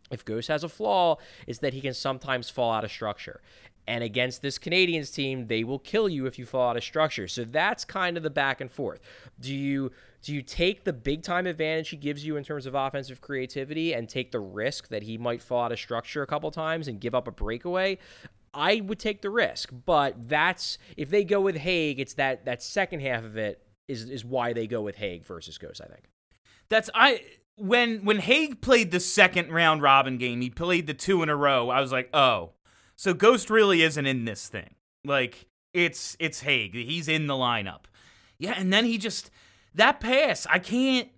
if 0.09 0.23
Ghost 0.23 0.47
has 0.47 0.63
a 0.63 0.69
flaw, 0.69 1.17
it's 1.45 1.59
that 1.59 1.73
he 1.73 1.81
can 1.81 1.93
sometimes 1.93 2.49
fall 2.49 2.71
out 2.71 2.85
of 2.85 2.91
structure. 2.91 3.41
And 3.87 4.05
against 4.05 4.41
this 4.41 4.57
Canadiens 4.57 5.13
team, 5.13 5.47
they 5.47 5.65
will 5.65 5.79
kill 5.79 6.07
you 6.07 6.27
if 6.27 6.39
you 6.39 6.45
fall 6.45 6.69
out 6.69 6.77
of 6.77 6.83
structure. 6.83 7.27
So 7.27 7.43
that's 7.43 7.83
kind 7.83 8.15
of 8.15 8.23
the 8.23 8.29
back 8.29 8.61
and 8.61 8.71
forth. 8.71 9.01
Do 9.39 9.53
you 9.53 9.91
do 10.21 10.33
you 10.33 10.41
take 10.41 10.83
the 10.83 10.93
big 10.93 11.23
time 11.23 11.47
advantage 11.47 11.89
he 11.89 11.97
gives 11.97 12.25
you 12.25 12.37
in 12.37 12.43
terms 12.43 12.65
of 12.65 12.75
offensive 12.75 13.21
creativity 13.21 13.93
and 13.93 14.07
take 14.07 14.31
the 14.31 14.39
risk 14.39 14.89
that 14.89 15.03
he 15.03 15.17
might 15.17 15.41
fall 15.41 15.65
out 15.65 15.71
of 15.71 15.79
structure 15.79 16.21
a 16.21 16.27
couple 16.27 16.51
times 16.51 16.87
and 16.87 16.99
give 16.99 17.15
up 17.15 17.27
a 17.27 17.31
breakaway? 17.31 17.97
I 18.53 18.81
would 18.81 18.99
take 18.99 19.21
the 19.21 19.29
risk, 19.29 19.71
but 19.85 20.27
that's 20.27 20.77
if 20.97 21.09
they 21.09 21.23
go 21.23 21.41
with 21.41 21.55
Hagg, 21.55 21.99
it's 21.99 22.15
that 22.15 22.45
that 22.45 22.61
second 22.61 22.99
half 23.01 23.23
of 23.23 23.37
it 23.37 23.61
is 23.87 24.09
is 24.09 24.23
why 24.25 24.53
they 24.53 24.67
go 24.67 24.81
with 24.81 24.95
Hagg 24.95 25.25
versus 25.25 25.57
Ghost, 25.57 25.81
I 25.83 25.87
think. 25.87 26.03
That's 26.69 26.89
I 26.93 27.21
when 27.55 28.03
when 28.05 28.19
Hagg 28.19 28.61
played 28.61 28.91
the 28.91 28.99
second 28.99 29.51
round 29.51 29.81
robin 29.81 30.17
game, 30.17 30.41
he 30.41 30.49
played 30.49 30.85
the 30.87 30.93
two 30.93 31.23
in 31.23 31.29
a 31.29 31.35
row. 31.35 31.69
I 31.69 31.81
was 31.81 31.91
like, 31.91 32.09
oh, 32.13 32.51
so 32.95 33.13
Ghost 33.13 33.49
really 33.49 33.81
isn't 33.81 34.05
in 34.05 34.25
this 34.25 34.47
thing. 34.47 34.75
Like 35.05 35.47
it's 35.73 36.17
it's 36.19 36.41
Hagg. 36.41 36.75
He's 36.75 37.07
in 37.07 37.27
the 37.27 37.33
lineup. 37.33 37.85
Yeah, 38.37 38.55
and 38.57 38.73
then 38.73 38.85
he 38.85 38.97
just 38.97 39.29
that 39.75 39.99
pass. 39.99 40.47
I 40.49 40.59
can't. 40.59 41.09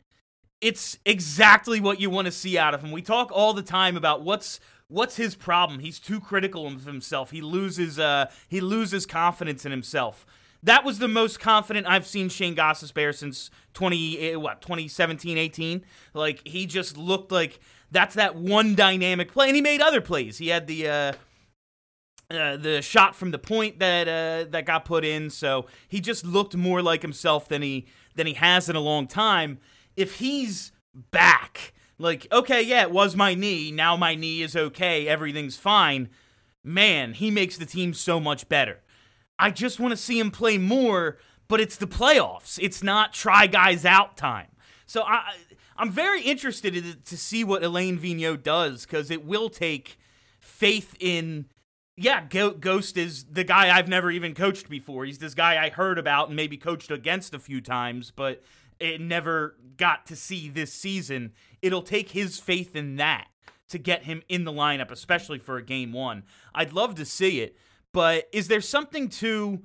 It's 0.62 0.97
exactly 1.06 1.82
what 1.82 1.99
you 1.99 2.10
want 2.10 2.26
to 2.26 2.32
see 2.32 2.58
out 2.58 2.74
of 2.74 2.82
him. 2.82 2.91
We 2.91 3.01
talk 3.01 3.32
all 3.34 3.54
the 3.54 3.62
time 3.62 3.97
about 3.97 4.22
what's 4.22 4.60
what's 4.88 5.16
his 5.16 5.36
problem. 5.36 5.80
He's 5.80 5.99
too 5.99 6.20
critical 6.20 6.68
of 6.68 6.86
himself. 6.86 7.32
He 7.32 7.41
loses 7.41 7.99
uh 7.99 8.30
he 8.47 8.62
loses 8.62 9.06
confidence 9.06 9.66
in 9.66 9.72
himself. 9.72 10.26
That 10.62 10.86
was 10.86 10.99
the 10.99 11.10
most 11.10 11.41
confident 11.41 11.88
I've 11.88 12.08
seen 12.08 12.30
Shane 12.30 12.56
Gostisbehere 12.56 13.14
since 13.14 13.49
20 13.74 14.20
eh, 14.20 14.36
what 14.36 14.62
2017 14.62 15.38
18. 15.38 15.84
Like 16.14 16.47
he 16.47 16.66
just 16.66 16.97
looked 16.97 17.32
like 17.32 17.60
that's 17.91 18.16
that 18.16 18.36
one 18.36 18.76
dynamic 18.76 19.32
play 19.32 19.47
and 19.47 19.56
he 19.56 19.62
made 19.62 19.82
other 19.82 20.01
plays. 20.01 20.38
He 20.38 20.47
had 20.47 20.68
the 20.68 20.88
uh 20.88 21.14
uh, 22.32 22.58
the 22.58 22.82
shot 22.82 23.16
from 23.16 23.32
the 23.32 23.38
point 23.38 23.80
that 23.80 24.08
uh, 24.08 24.49
that 24.49 24.66
got 24.66 24.86
put 24.86 25.06
in. 25.06 25.30
So 25.30 25.68
he 25.88 25.99
just 25.99 26.26
looked 26.26 26.56
more 26.56 26.82
like 26.82 27.01
himself 27.01 27.47
than 27.47 27.62
he 27.62 27.86
than 28.16 28.28
he 28.28 28.34
has 28.34 28.70
in 28.70 28.76
a 28.76 28.82
long 28.82 29.07
time. 29.07 29.59
If 29.95 30.20
he's 30.20 30.72
back, 31.11 31.74
like 31.97 32.28
okay, 32.32 32.61
yeah, 32.61 32.84
it 32.84 32.91
was 32.91 33.16
my 33.16 33.34
knee. 33.36 33.72
Now 33.72 33.95
my 33.95 34.16
knee 34.16 34.41
is 34.41 34.55
okay. 34.55 35.07
Everything's 35.07 35.57
fine. 35.57 36.09
Man, 36.64 37.14
he 37.14 37.30
makes 37.30 37.57
the 37.57 37.66
team 37.66 37.93
so 37.93 38.20
much 38.20 38.47
better. 38.47 38.80
I 39.38 39.51
just 39.51 39.80
want 39.80 39.91
to 39.91 39.97
see 39.97 40.20
him 40.20 40.32
play 40.32 40.57
more, 40.57 41.18
but 41.47 41.59
it's 41.59 41.78
the 41.78 41.88
playoffs. 41.88 42.57
It's 42.61 42.82
not 42.82 43.14
try 43.14 43.47
guys 43.47 43.86
out 43.86 44.18
time. 44.18 44.47
So 44.86 45.03
I 45.03 45.34
I'm 45.78 45.91
very 45.91 46.22
interested 46.22 47.05
to 47.05 47.18
see 47.18 47.43
what 47.43 47.64
Alain 47.64 47.97
Vigneault 47.97 48.43
does 48.43 48.86
because 48.86 49.09
it 49.09 49.26
will 49.26 49.49
take 49.49 49.97
faith 50.39 50.95
in 50.99 51.45
yeah, 51.96 52.26
Ghost 52.26 52.98
is 52.98 53.26
the 53.26 53.44
guy 53.44 53.76
I've 53.76 53.88
never 53.88 54.10
even 54.10 54.34
coached 54.34 54.70
before. 54.70 55.06
He's 55.06 55.20
this 55.20 55.36
guy 55.36 55.64
I 55.64 55.70
heard 55.70 56.00
about 56.00 56.28
and 56.28 56.36
maybe 56.36 56.58
coached 56.58 56.89
against 56.89 57.34
a 57.34 57.39
few 57.39 57.62
times, 57.62 58.12
but 58.12 58.41
it 58.80 59.00
never 59.00 59.56
got 59.78 60.06
to 60.08 60.16
see 60.16 60.50
this 60.50 60.74
season. 60.74 61.34
It'll 61.62 61.84
take 61.84 62.10
his 62.10 62.39
faith 62.39 62.76
in 62.76 62.96
that 62.96 63.28
to 63.70 63.78
get 63.78 64.04
him 64.04 64.24
in 64.28 64.44
the 64.44 64.52
lineup, 64.52 64.91
especially 64.91 65.39
for 65.39 65.58
a 65.58 65.64
game 65.64 65.94
one. 65.94 66.24
I'd 66.54 66.74
love 66.74 66.96
to 66.96 67.06
see 67.06 67.41
it, 67.41 67.58
but 67.91 68.28
is 68.32 68.48
there 68.48 68.62
something 68.62 69.08
to 69.10 69.62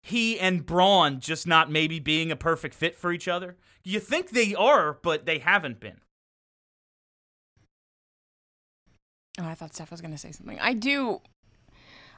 he 0.00 0.38
and 0.40 0.64
Braun 0.64 1.20
just 1.20 1.46
not 1.46 1.70
maybe 1.70 1.98
being 1.98 2.30
a 2.32 2.36
perfect 2.36 2.74
fit 2.74 2.96
for 2.96 3.12
each 3.12 3.28
other? 3.28 3.56
You 3.84 4.00
think 4.00 4.30
they 4.30 4.54
are, 4.54 4.98
but 5.02 5.26
they 5.26 5.38
haven't 5.38 5.80
been. 5.80 6.00
Oh, 9.38 9.44
I 9.44 9.54
thought 9.54 9.74
Steph 9.74 9.90
was 9.90 10.00
going 10.00 10.12
to 10.12 10.18
say 10.18 10.32
something. 10.32 10.58
I 10.58 10.72
do. 10.72 11.20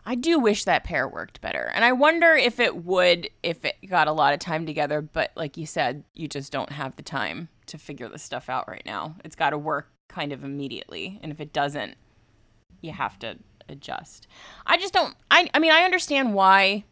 I 0.05 0.15
do 0.15 0.39
wish 0.39 0.65
that 0.65 0.85
pair 0.85 1.07
worked 1.07 1.41
better. 1.41 1.71
And 1.75 1.85
I 1.85 1.93
wonder 1.93 2.33
if 2.33 2.59
it 2.59 2.85
would 2.85 3.31
if 3.43 3.65
it 3.65 3.77
got 3.89 4.09
a 4.09 4.13
lot 4.13 4.33
of 4.33 4.41
time 4.41 4.67
together, 4.67 5.01
but 5.01 5.31
like 5.37 5.57
you 5.57 5.67
said, 5.67 6.05
you 6.15 6.29
just 6.29 6.53
don't 6.53 6.73
have 6.73 6.97
the 6.97 7.03
time 7.03 7.49
to 7.67 7.79
figure 7.79 8.09
this 8.09 8.23
stuff 8.23 8.49
out 8.49 8.69
right 8.69 8.85
now. 8.85 9.17
It's 9.25 9.37
got 9.37 9.51
to 9.51 9.59
work 9.59 9.89
kind 10.09 10.33
of 10.33 10.43
immediately. 10.43 11.19
And 11.23 11.31
if 11.31 11.41
it 11.41 11.53
doesn't, 11.53 11.97
you 12.81 12.93
have 12.93 13.19
to 13.21 13.39
adjust. 13.69 14.27
I 14.67 14.77
just 14.77 14.95
don't 14.95 15.15
I 15.31 15.51
I 15.55 15.59
mean, 15.59 15.73
I 15.73 15.83
understand 15.83 16.35
why 16.35 16.85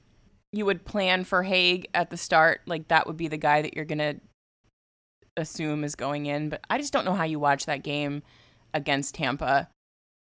you 0.52 0.64
would 0.64 0.84
plan 0.84 1.24
for 1.24 1.42
Hagg 1.42 1.88
at 1.94 2.10
the 2.10 2.16
start, 2.16 2.62
like 2.66 2.88
that 2.88 3.06
would 3.06 3.16
be 3.16 3.28
the 3.28 3.36
guy 3.36 3.62
that 3.62 3.74
you're 3.74 3.84
going 3.84 3.98
to 3.98 4.16
assume 5.36 5.84
is 5.84 5.94
going 5.94 6.26
in, 6.26 6.48
but 6.48 6.60
I 6.70 6.78
just 6.78 6.92
don't 6.92 7.04
know 7.04 7.14
how 7.14 7.24
you 7.24 7.38
watch 7.38 7.66
that 7.66 7.82
game 7.82 8.22
against 8.74 9.14
Tampa 9.14 9.68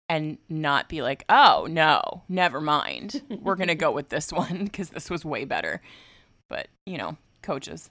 and 0.08 0.38
not 0.48 0.88
be 0.88 1.02
like, 1.02 1.24
"Oh, 1.28 1.66
no, 1.68 2.22
never 2.28 2.60
mind. 2.60 3.22
We're 3.42 3.56
going 3.56 3.68
to 3.68 3.74
go 3.74 3.90
with 3.90 4.08
this 4.08 4.32
one 4.32 4.68
cuz 4.68 4.90
this 4.90 5.10
was 5.10 5.24
way 5.24 5.44
better." 5.44 5.82
But, 6.48 6.68
you 6.84 6.96
know, 6.98 7.16
coaches. 7.42 7.90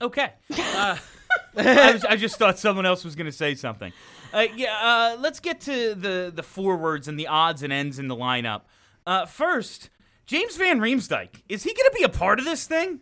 Okay. 0.00 0.32
Uh, 1.56 1.56
I, 1.56 1.92
was, 1.92 2.04
I 2.04 2.16
just 2.16 2.36
thought 2.36 2.58
someone 2.58 2.84
else 2.86 3.04
was 3.04 3.14
going 3.16 3.26
to 3.26 3.32
say 3.32 3.54
something. 3.54 3.92
Uh, 4.32 4.46
yeah, 4.54 4.76
uh, 4.80 5.16
let's 5.20 5.40
get 5.40 5.60
to 5.62 5.94
the, 5.94 6.32
the 6.34 6.42
forwards 6.42 7.08
and 7.08 7.18
the 7.18 7.26
odds 7.28 7.62
and 7.62 7.72
ends 7.72 7.98
in 7.98 8.06
the 8.08 8.14
lineup. 8.16 8.62
Uh, 9.06 9.24
first, 9.26 9.90
James 10.26 10.56
Van 10.56 10.78
Riemsdyk. 10.80 11.42
Is 11.48 11.62
he 11.62 11.72
going 11.72 11.88
to 11.90 11.96
be 11.96 12.02
a 12.04 12.08
part 12.08 12.38
of 12.38 12.44
this 12.44 12.66
thing? 12.66 13.00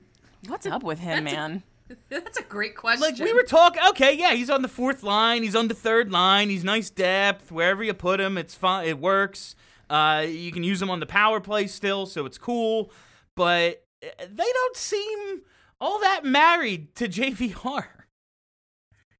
What's 0.48 0.66
up 0.66 0.82
with 0.82 0.98
him, 1.00 1.24
that's 1.24 1.34
a- 1.34 1.36
man? 1.36 1.62
That's 2.08 2.38
a 2.38 2.42
great 2.42 2.76
question. 2.76 3.02
Like, 3.02 3.18
we 3.18 3.32
were 3.32 3.42
talking, 3.42 3.82
okay, 3.90 4.12
yeah, 4.14 4.32
he's 4.32 4.50
on 4.50 4.62
the 4.62 4.68
fourth 4.68 5.02
line. 5.02 5.42
He's 5.42 5.56
on 5.56 5.68
the 5.68 5.74
third 5.74 6.10
line. 6.10 6.48
He's 6.48 6.64
nice 6.64 6.90
depth. 6.90 7.50
Wherever 7.50 7.82
you 7.82 7.94
put 7.94 8.20
him, 8.20 8.38
it's 8.38 8.54
fine. 8.54 8.86
It 8.86 8.98
works. 8.98 9.54
Uh, 9.90 10.24
you 10.26 10.52
can 10.52 10.64
use 10.64 10.80
him 10.80 10.90
on 10.90 11.00
the 11.00 11.06
power 11.06 11.40
play 11.40 11.66
still, 11.66 12.06
so 12.06 12.24
it's 12.24 12.38
cool. 12.38 12.90
But 13.36 13.84
uh, 14.02 14.08
they 14.18 14.52
don't 14.52 14.76
seem 14.76 15.42
all 15.80 16.00
that 16.00 16.24
married 16.24 16.94
to 16.96 17.08
JVR. 17.08 17.84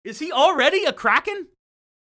Is 0.05 0.19
he 0.19 0.33
already 0.33 0.85
a 0.85 0.93
Kraken? 0.93 1.49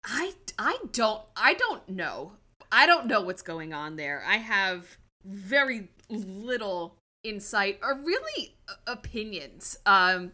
I 0.05 0.33
I 0.59 0.79
don't 0.93 1.23
I 1.37 1.55
don't 1.55 1.89
know. 1.89 2.33
I 2.71 2.87
don't 2.87 3.07
know 3.07 3.21
what's 3.21 3.43
going 3.43 3.73
on 3.73 3.97
there. 3.97 4.23
I 4.27 4.37
have 4.37 4.99
very 5.25 5.89
little 6.11 6.97
insight 7.23 7.79
or 7.83 7.99
really 7.99 8.57
uh, 8.69 8.75
opinions. 8.87 9.79
Um 9.87 10.33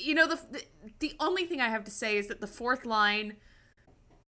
you 0.00 0.14
know 0.14 0.26
the, 0.26 0.64
the 1.00 1.14
only 1.20 1.44
thing 1.44 1.60
I 1.60 1.68
have 1.68 1.84
to 1.84 1.90
say 1.90 2.16
is 2.16 2.28
that 2.28 2.40
the 2.40 2.46
fourth 2.46 2.84
line 2.84 3.36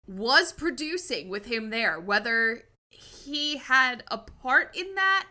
was 0.06 0.52
producing 0.52 1.28
with 1.28 1.46
him 1.46 1.70
there. 1.70 2.00
Whether 2.00 2.64
he 2.90 3.58
had 3.58 4.04
a 4.08 4.18
part 4.18 4.76
in 4.76 4.94
that, 4.94 5.26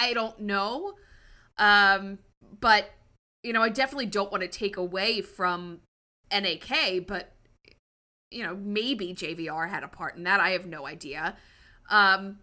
I 0.00 0.12
don't 0.12 0.40
know. 0.40 0.94
Um 1.58 2.18
but 2.60 2.90
you 3.42 3.52
know, 3.52 3.62
I 3.62 3.68
definitely 3.68 4.06
don't 4.06 4.30
want 4.30 4.42
to 4.42 4.48
take 4.48 4.76
away 4.76 5.20
from 5.20 5.80
NAK, 6.32 7.06
but 7.06 7.32
you 8.30 8.42
know, 8.42 8.56
maybe 8.56 9.14
JVR 9.14 9.70
had 9.70 9.84
a 9.84 9.88
part 9.88 10.16
in 10.16 10.24
that. 10.24 10.40
I 10.40 10.50
have 10.50 10.66
no 10.66 10.86
idea. 10.86 11.36
Um 11.88 12.38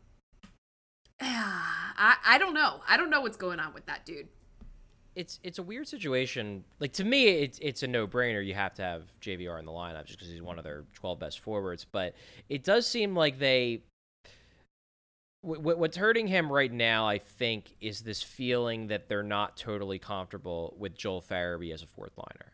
I 1.21 2.15
I 2.25 2.37
don't 2.37 2.53
know. 2.53 2.81
I 2.87 2.97
don't 2.97 3.09
know 3.09 3.21
what's 3.21 3.37
going 3.37 3.59
on 3.59 3.73
with 3.73 3.85
that 3.85 4.05
dude. 4.05 4.29
It's 5.15 5.39
it's 5.43 5.59
a 5.59 5.63
weird 5.63 5.87
situation. 5.87 6.63
Like 6.79 6.93
to 6.93 7.03
me, 7.03 7.27
it's 7.27 7.59
it's 7.61 7.83
a 7.83 7.87
no 7.87 8.07
brainer. 8.07 8.45
You 8.45 8.53
have 8.53 8.73
to 8.75 8.81
have 8.81 9.03
JVR 9.21 9.59
in 9.59 9.65
the 9.65 9.71
lineup 9.71 10.05
just 10.05 10.19
because 10.19 10.31
he's 10.31 10.41
one 10.41 10.57
of 10.57 10.63
their 10.63 10.83
twelve 10.93 11.19
best 11.19 11.39
forwards. 11.39 11.85
But 11.89 12.15
it 12.49 12.63
does 12.63 12.87
seem 12.87 13.15
like 13.15 13.39
they. 13.39 13.81
wh- 15.41 15.59
What's 15.61 15.97
hurting 15.97 16.27
him 16.27 16.51
right 16.51 16.71
now, 16.71 17.07
I 17.07 17.17
think, 17.19 17.75
is 17.81 18.01
this 18.01 18.23
feeling 18.23 18.87
that 18.87 19.07
they're 19.07 19.23
not 19.23 19.57
totally 19.57 19.99
comfortable 19.99 20.75
with 20.77 20.95
Joel 20.95 21.21
Farabee 21.21 21.73
as 21.73 21.83
a 21.83 21.87
fourth 21.87 22.17
liner. 22.17 22.53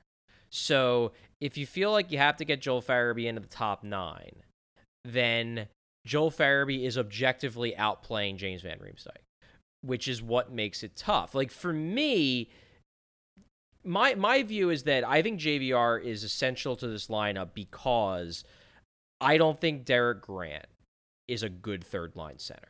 So 0.49 1.11
if 1.39 1.57
you 1.57 1.65
feel 1.65 1.91
like 1.91 2.11
you 2.11 2.17
have 2.17 2.37
to 2.37 2.45
get 2.45 2.61
Joel 2.61 2.81
Farabee 2.81 3.25
into 3.25 3.41
the 3.41 3.47
top 3.47 3.83
nine, 3.83 4.43
then 5.05 5.67
Joel 6.05 6.31
Farabee 6.31 6.85
is 6.85 6.97
objectively 6.97 7.75
outplaying 7.77 8.37
James 8.37 8.63
Van 8.63 8.79
Riemsdyk 8.79 9.21
which 9.81 10.07
is 10.07 10.21
what 10.21 10.51
makes 10.51 10.83
it 10.83 10.95
tough. 10.95 11.33
Like 11.33 11.51
for 11.51 11.73
me, 11.73 12.49
my 13.83 14.15
my 14.15 14.43
view 14.43 14.69
is 14.69 14.83
that 14.83 15.07
I 15.07 15.21
think 15.21 15.39
JVR 15.39 16.03
is 16.03 16.23
essential 16.23 16.75
to 16.77 16.87
this 16.87 17.07
lineup 17.07 17.49
because 17.53 18.43
I 19.21 19.37
don't 19.37 19.59
think 19.59 19.85
Derek 19.85 20.21
Grant 20.21 20.67
is 21.27 21.43
a 21.43 21.49
good 21.49 21.83
third 21.83 22.15
line 22.15 22.39
center. 22.39 22.68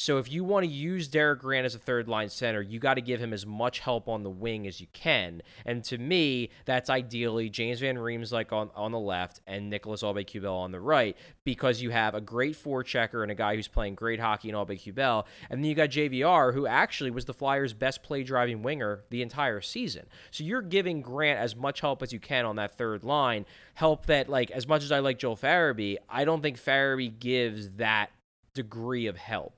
So 0.00 0.18
if 0.18 0.30
you 0.30 0.44
want 0.44 0.64
to 0.64 0.70
use 0.70 1.08
Derek 1.08 1.40
Grant 1.40 1.66
as 1.66 1.74
a 1.74 1.78
third 1.80 2.06
line 2.06 2.28
center, 2.28 2.62
you 2.62 2.78
got 2.78 2.94
to 2.94 3.00
give 3.00 3.18
him 3.18 3.32
as 3.32 3.44
much 3.44 3.80
help 3.80 4.08
on 4.08 4.22
the 4.22 4.30
wing 4.30 4.64
as 4.68 4.80
you 4.80 4.86
can. 4.92 5.42
And 5.66 5.82
to 5.86 5.98
me, 5.98 6.50
that's 6.66 6.88
ideally 6.88 7.50
James 7.50 7.80
Van 7.80 7.96
Riemsdyk 7.96 8.52
on, 8.52 8.70
on 8.76 8.92
the 8.92 9.00
left 9.00 9.40
and 9.48 9.68
Nicholas 9.68 10.04
Aube-Kubel 10.04 10.54
on 10.54 10.70
the 10.70 10.78
right 10.78 11.16
because 11.42 11.82
you 11.82 11.90
have 11.90 12.14
a 12.14 12.20
great 12.20 12.54
forechecker 12.54 13.24
and 13.24 13.32
a 13.32 13.34
guy 13.34 13.56
who's 13.56 13.66
playing 13.66 13.96
great 13.96 14.20
hockey 14.20 14.50
in 14.50 14.54
Aube-Kubel. 14.54 15.26
And 15.50 15.64
then 15.64 15.68
you 15.68 15.74
got 15.74 15.88
JVR, 15.88 16.54
who 16.54 16.68
actually 16.68 17.10
was 17.10 17.24
the 17.24 17.34
Flyers' 17.34 17.74
best 17.74 18.04
play 18.04 18.22
driving 18.22 18.62
winger 18.62 19.02
the 19.10 19.20
entire 19.20 19.60
season. 19.60 20.06
So 20.30 20.44
you're 20.44 20.62
giving 20.62 21.02
Grant 21.02 21.40
as 21.40 21.56
much 21.56 21.80
help 21.80 22.04
as 22.04 22.12
you 22.12 22.20
can 22.20 22.46
on 22.46 22.54
that 22.54 22.78
third 22.78 23.02
line. 23.02 23.46
Help 23.74 24.06
that, 24.06 24.28
like, 24.28 24.52
as 24.52 24.68
much 24.68 24.84
as 24.84 24.92
I 24.92 25.00
like 25.00 25.18
Joel 25.18 25.36
Farabee, 25.36 25.96
I 26.08 26.24
don't 26.24 26.40
think 26.40 26.56
Farabee 26.56 27.18
gives 27.18 27.70
that 27.70 28.10
degree 28.54 29.08
of 29.08 29.16
help 29.16 29.57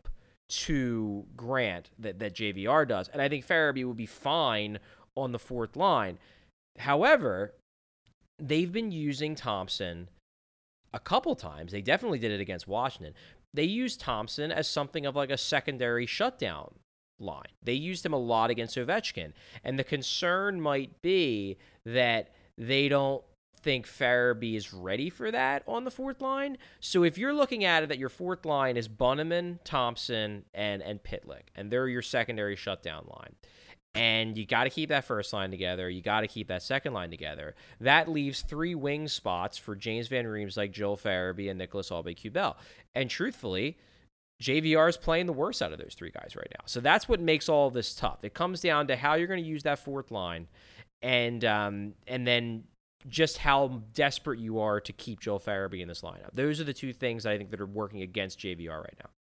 to 0.51 1.25
Grant 1.37 1.91
that, 1.99 2.19
that 2.19 2.35
JVR 2.35 2.87
does. 2.87 3.09
And 3.09 3.23
I 3.23 3.29
think 3.29 3.47
Farabee 3.47 3.87
would 3.87 3.97
be 3.97 4.07
fine 4.07 4.79
on 5.17 5.33
the 5.33 5.39
fourth 5.39 5.77
line. 5.77 6.19
However, 6.79 7.55
they've 8.39 8.71
been 8.71 8.91
using 8.91 9.35
Thompson 9.35 10.09
a 10.93 10.99
couple 10.99 11.35
times. 11.35 11.73
They 11.73 11.83
definitely 11.83 12.19
did 12.19 12.33
it 12.33 12.41
against 12.41 12.67
Washington. 12.67 13.15
They 13.55 13.65
used 13.65 14.01
Thompson 14.01 14.53
as 14.53 14.69
something 14.69 15.07
of 15.07 15.17
like 15.17 15.31
a 15.31 15.39
secondary 15.39 16.07
shutdown 16.07 16.75
line. 17.19 17.53
They 17.63 17.75
used 17.75 18.05
him 18.05 18.13
a 18.13 18.19
lot 18.19 18.51
against 18.51 18.77
Ovechkin. 18.77 19.33
And 19.65 19.79
the 19.79 19.85
concern 19.85 20.61
might 20.61 21.03
be 21.03 21.59
that 21.85 22.33
they 22.57 22.89
don't 22.89 23.23
think 23.63 23.87
Farabee 23.87 24.57
is 24.57 24.73
ready 24.73 25.11
for 25.11 25.31
that 25.31 25.63
on 25.67 25.85
the 25.85 25.91
fourth 25.91 26.21
line. 26.21 26.59
So 26.81 27.05
if 27.05 27.19
you're 27.19 27.35
looking 27.35 27.65
at 27.65 27.83
it 27.83 27.89
that 27.89 27.99
your 27.99 28.09
fourth 28.09 28.45
line 28.45 28.77
is 28.77 28.89
Bunnaman, 28.89 29.59
Thompson, 29.65 30.45
and 30.55 30.83
and 30.83 31.03
Pitlick, 31.03 31.49
and 31.55 31.71
they're 31.71 31.89
your 31.89 32.03
secondary 32.03 32.57
shutdown 32.57 33.07
line. 33.09 33.35
And 33.93 34.39
you 34.39 34.47
got 34.47 34.65
to 34.65 34.71
keep 34.71 34.91
that 34.91 35.05
first 35.05 35.33
line 35.33 35.51
together. 35.51 35.91
You 35.91 36.01
got 36.01 36.21
to 36.21 36.29
keep 36.29 36.47
that 36.47 36.63
second 36.63 36.93
line 36.93 37.11
together. 37.11 37.57
That 37.81 38.09
leaves 38.09 38.43
three 38.43 38.77
wing 38.77 39.09
spots 39.09 39.59
for 39.59 39.75
James 39.75 40.07
Van 40.07 40.29
Reems, 40.29 40.57
like 40.57 40.71
Joel 40.71 40.97
Farabee 40.97 41.51
and 41.51 41.59
Nicholas 41.59 41.91
Aube-Kubel. 41.91 42.55
And 42.95 43.11
truthfully, 43.11 43.79
JVR 44.41 44.89
is 44.89 44.97
playing 44.97 45.27
the 45.27 45.33
worst 45.33 45.61
out 45.61 45.73
of 45.73 45.79
those 45.79 45.95
three 45.95 46.11
guys 46.11 46.35
right 46.37 46.51
now. 46.57 46.65
So 46.67 46.81
that's 46.81 47.09
what 47.09 47.21
makes 47.21 47.49
all 47.49 47.71
this 47.71 47.95
tough. 47.95 48.25
It 48.25 48.33
comes 48.33 48.61
down 48.61 48.87
to 48.87 48.97
how 48.97 49.15
you're 49.15 49.27
going 49.27 49.43
to 49.43 49.49
use 49.49 49.65
that 49.65 49.81
fourth 49.81 50.11
line, 50.11 50.49
and 51.03 51.45
um, 51.45 51.95
and 52.07 52.27
then 52.27 52.65
just 53.09 53.39
how 53.39 53.83
desperate 53.95 54.39
you 54.39 54.61
are 54.61 54.81
to 54.81 54.93
keep 54.93 55.21
Joel 55.21 55.41
Farabee 55.41 55.81
in 55.81 55.89
this 55.89 56.03
lineup. 56.03 56.31
Those 56.35 56.61
are 56.61 56.65
the 56.65 56.73
two 56.73 56.93
things 56.93 57.27
I 57.27 57.37
think 57.39 57.51
that 57.51 57.61
are 57.61 57.67
working 57.67 58.03
against 58.03 58.39
JVR 58.39 58.79
right 58.79 58.97
now. 59.03 59.11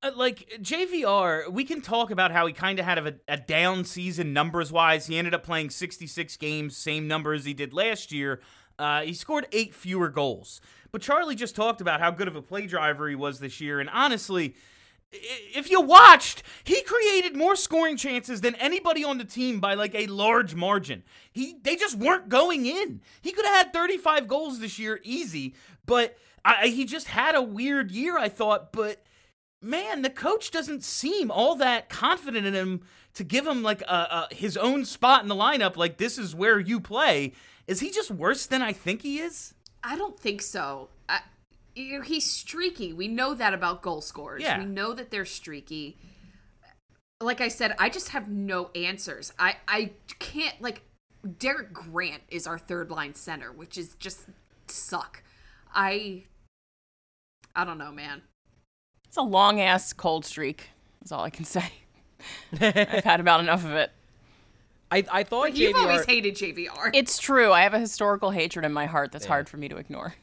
Uh, 0.00 0.12
like 0.16 0.48
JVR, 0.60 1.50
we 1.50 1.64
can 1.64 1.80
talk 1.80 2.10
about 2.10 2.30
how 2.30 2.46
he 2.46 2.52
kind 2.52 2.78
of 2.78 2.84
had 2.84 2.98
a, 2.98 3.14
a 3.26 3.36
down 3.36 3.84
season 3.84 4.32
numbers 4.32 4.70
wise. 4.70 5.06
He 5.06 5.18
ended 5.18 5.34
up 5.34 5.42
playing 5.42 5.70
66 5.70 6.36
games, 6.36 6.76
same 6.76 7.08
number 7.08 7.32
as 7.32 7.44
he 7.44 7.54
did 7.54 7.72
last 7.72 8.12
year. 8.12 8.40
Uh, 8.78 9.02
he 9.02 9.12
scored 9.12 9.48
eight 9.52 9.74
fewer 9.74 10.08
goals. 10.08 10.60
But 10.92 11.02
Charlie 11.02 11.34
just 11.34 11.56
talked 11.56 11.80
about 11.80 12.00
how 12.00 12.12
good 12.12 12.28
of 12.28 12.36
a 12.36 12.42
play 12.42 12.66
driver 12.66 13.08
he 13.08 13.16
was 13.16 13.40
this 13.40 13.60
year. 13.60 13.80
And 13.80 13.90
honestly, 13.90 14.54
if 15.12 15.70
you 15.70 15.80
watched, 15.80 16.42
he 16.64 16.82
created 16.82 17.36
more 17.36 17.56
scoring 17.56 17.96
chances 17.96 18.40
than 18.40 18.54
anybody 18.56 19.04
on 19.04 19.18
the 19.18 19.24
team 19.24 19.60
by 19.60 19.74
like 19.74 19.94
a 19.94 20.06
large 20.06 20.54
margin. 20.54 21.02
He 21.32 21.56
they 21.62 21.76
just 21.76 21.96
weren't 21.96 22.28
going 22.28 22.66
in. 22.66 23.00
He 23.22 23.32
could 23.32 23.46
have 23.46 23.66
had 23.66 23.72
35 23.72 24.28
goals 24.28 24.60
this 24.60 24.78
year 24.78 25.00
easy, 25.02 25.54
but 25.86 26.16
I, 26.44 26.68
he 26.68 26.84
just 26.84 27.08
had 27.08 27.34
a 27.34 27.42
weird 27.42 27.90
year, 27.90 28.18
I 28.18 28.28
thought. 28.28 28.72
But 28.72 29.02
man, 29.62 30.02
the 30.02 30.10
coach 30.10 30.50
doesn't 30.50 30.84
seem 30.84 31.30
all 31.30 31.56
that 31.56 31.88
confident 31.88 32.46
in 32.46 32.54
him 32.54 32.82
to 33.14 33.24
give 33.24 33.46
him 33.46 33.62
like 33.62 33.82
a, 33.82 34.28
a 34.30 34.34
his 34.34 34.56
own 34.56 34.84
spot 34.84 35.22
in 35.22 35.28
the 35.28 35.34
lineup. 35.34 35.76
Like 35.76 35.96
this 35.96 36.18
is 36.18 36.34
where 36.34 36.58
you 36.60 36.80
play. 36.80 37.32
Is 37.66 37.80
he 37.80 37.90
just 37.90 38.10
worse 38.10 38.46
than 38.46 38.62
I 38.62 38.72
think 38.72 39.02
he 39.02 39.18
is? 39.18 39.54
I 39.82 39.96
don't 39.96 40.18
think 40.18 40.42
so. 40.42 40.88
I, 41.08 41.20
you 41.78 41.98
know, 41.98 42.04
he's 42.04 42.30
streaky. 42.30 42.92
We 42.92 43.08
know 43.08 43.34
that 43.34 43.54
about 43.54 43.82
goal 43.82 44.00
scorers. 44.00 44.42
Yeah. 44.42 44.58
We 44.58 44.64
know 44.64 44.92
that 44.92 45.10
they're 45.10 45.24
streaky. 45.24 45.96
Like 47.20 47.40
I 47.40 47.48
said, 47.48 47.74
I 47.78 47.88
just 47.88 48.10
have 48.10 48.28
no 48.28 48.70
answers. 48.74 49.32
I 49.38 49.56
I 49.66 49.92
can't 50.18 50.60
like 50.60 50.82
Derek 51.38 51.72
Grant 51.72 52.22
is 52.28 52.46
our 52.46 52.58
third 52.58 52.90
line 52.90 53.14
center, 53.14 53.50
which 53.52 53.76
is 53.76 53.94
just 53.96 54.26
suck. 54.66 55.22
I 55.74 56.24
I 57.54 57.64
don't 57.64 57.78
know, 57.78 57.92
man. 57.92 58.22
It's 59.06 59.16
a 59.16 59.22
long 59.22 59.60
ass 59.60 59.92
cold 59.92 60.24
streak. 60.24 60.68
That's 61.00 61.12
all 61.12 61.24
I 61.24 61.30
can 61.30 61.44
say. 61.44 61.72
I've 62.60 63.04
had 63.04 63.20
about 63.20 63.40
enough 63.40 63.64
of 63.64 63.72
it. 63.72 63.90
I, 64.90 65.04
I 65.12 65.22
thought 65.22 65.40
Like, 65.40 65.56
you've 65.56 65.76
always 65.76 66.06
hated 66.06 66.34
JVR. 66.34 66.90
It's 66.94 67.18
true. 67.18 67.52
I 67.52 67.62
have 67.62 67.74
a 67.74 67.78
historical 67.78 68.30
hatred 68.30 68.64
in 68.64 68.72
my 68.72 68.86
heart 68.86 69.12
that's 69.12 69.26
hard 69.26 69.48
for 69.48 69.58
me 69.58 69.68
to 69.68 69.76
ignore. 69.76 70.14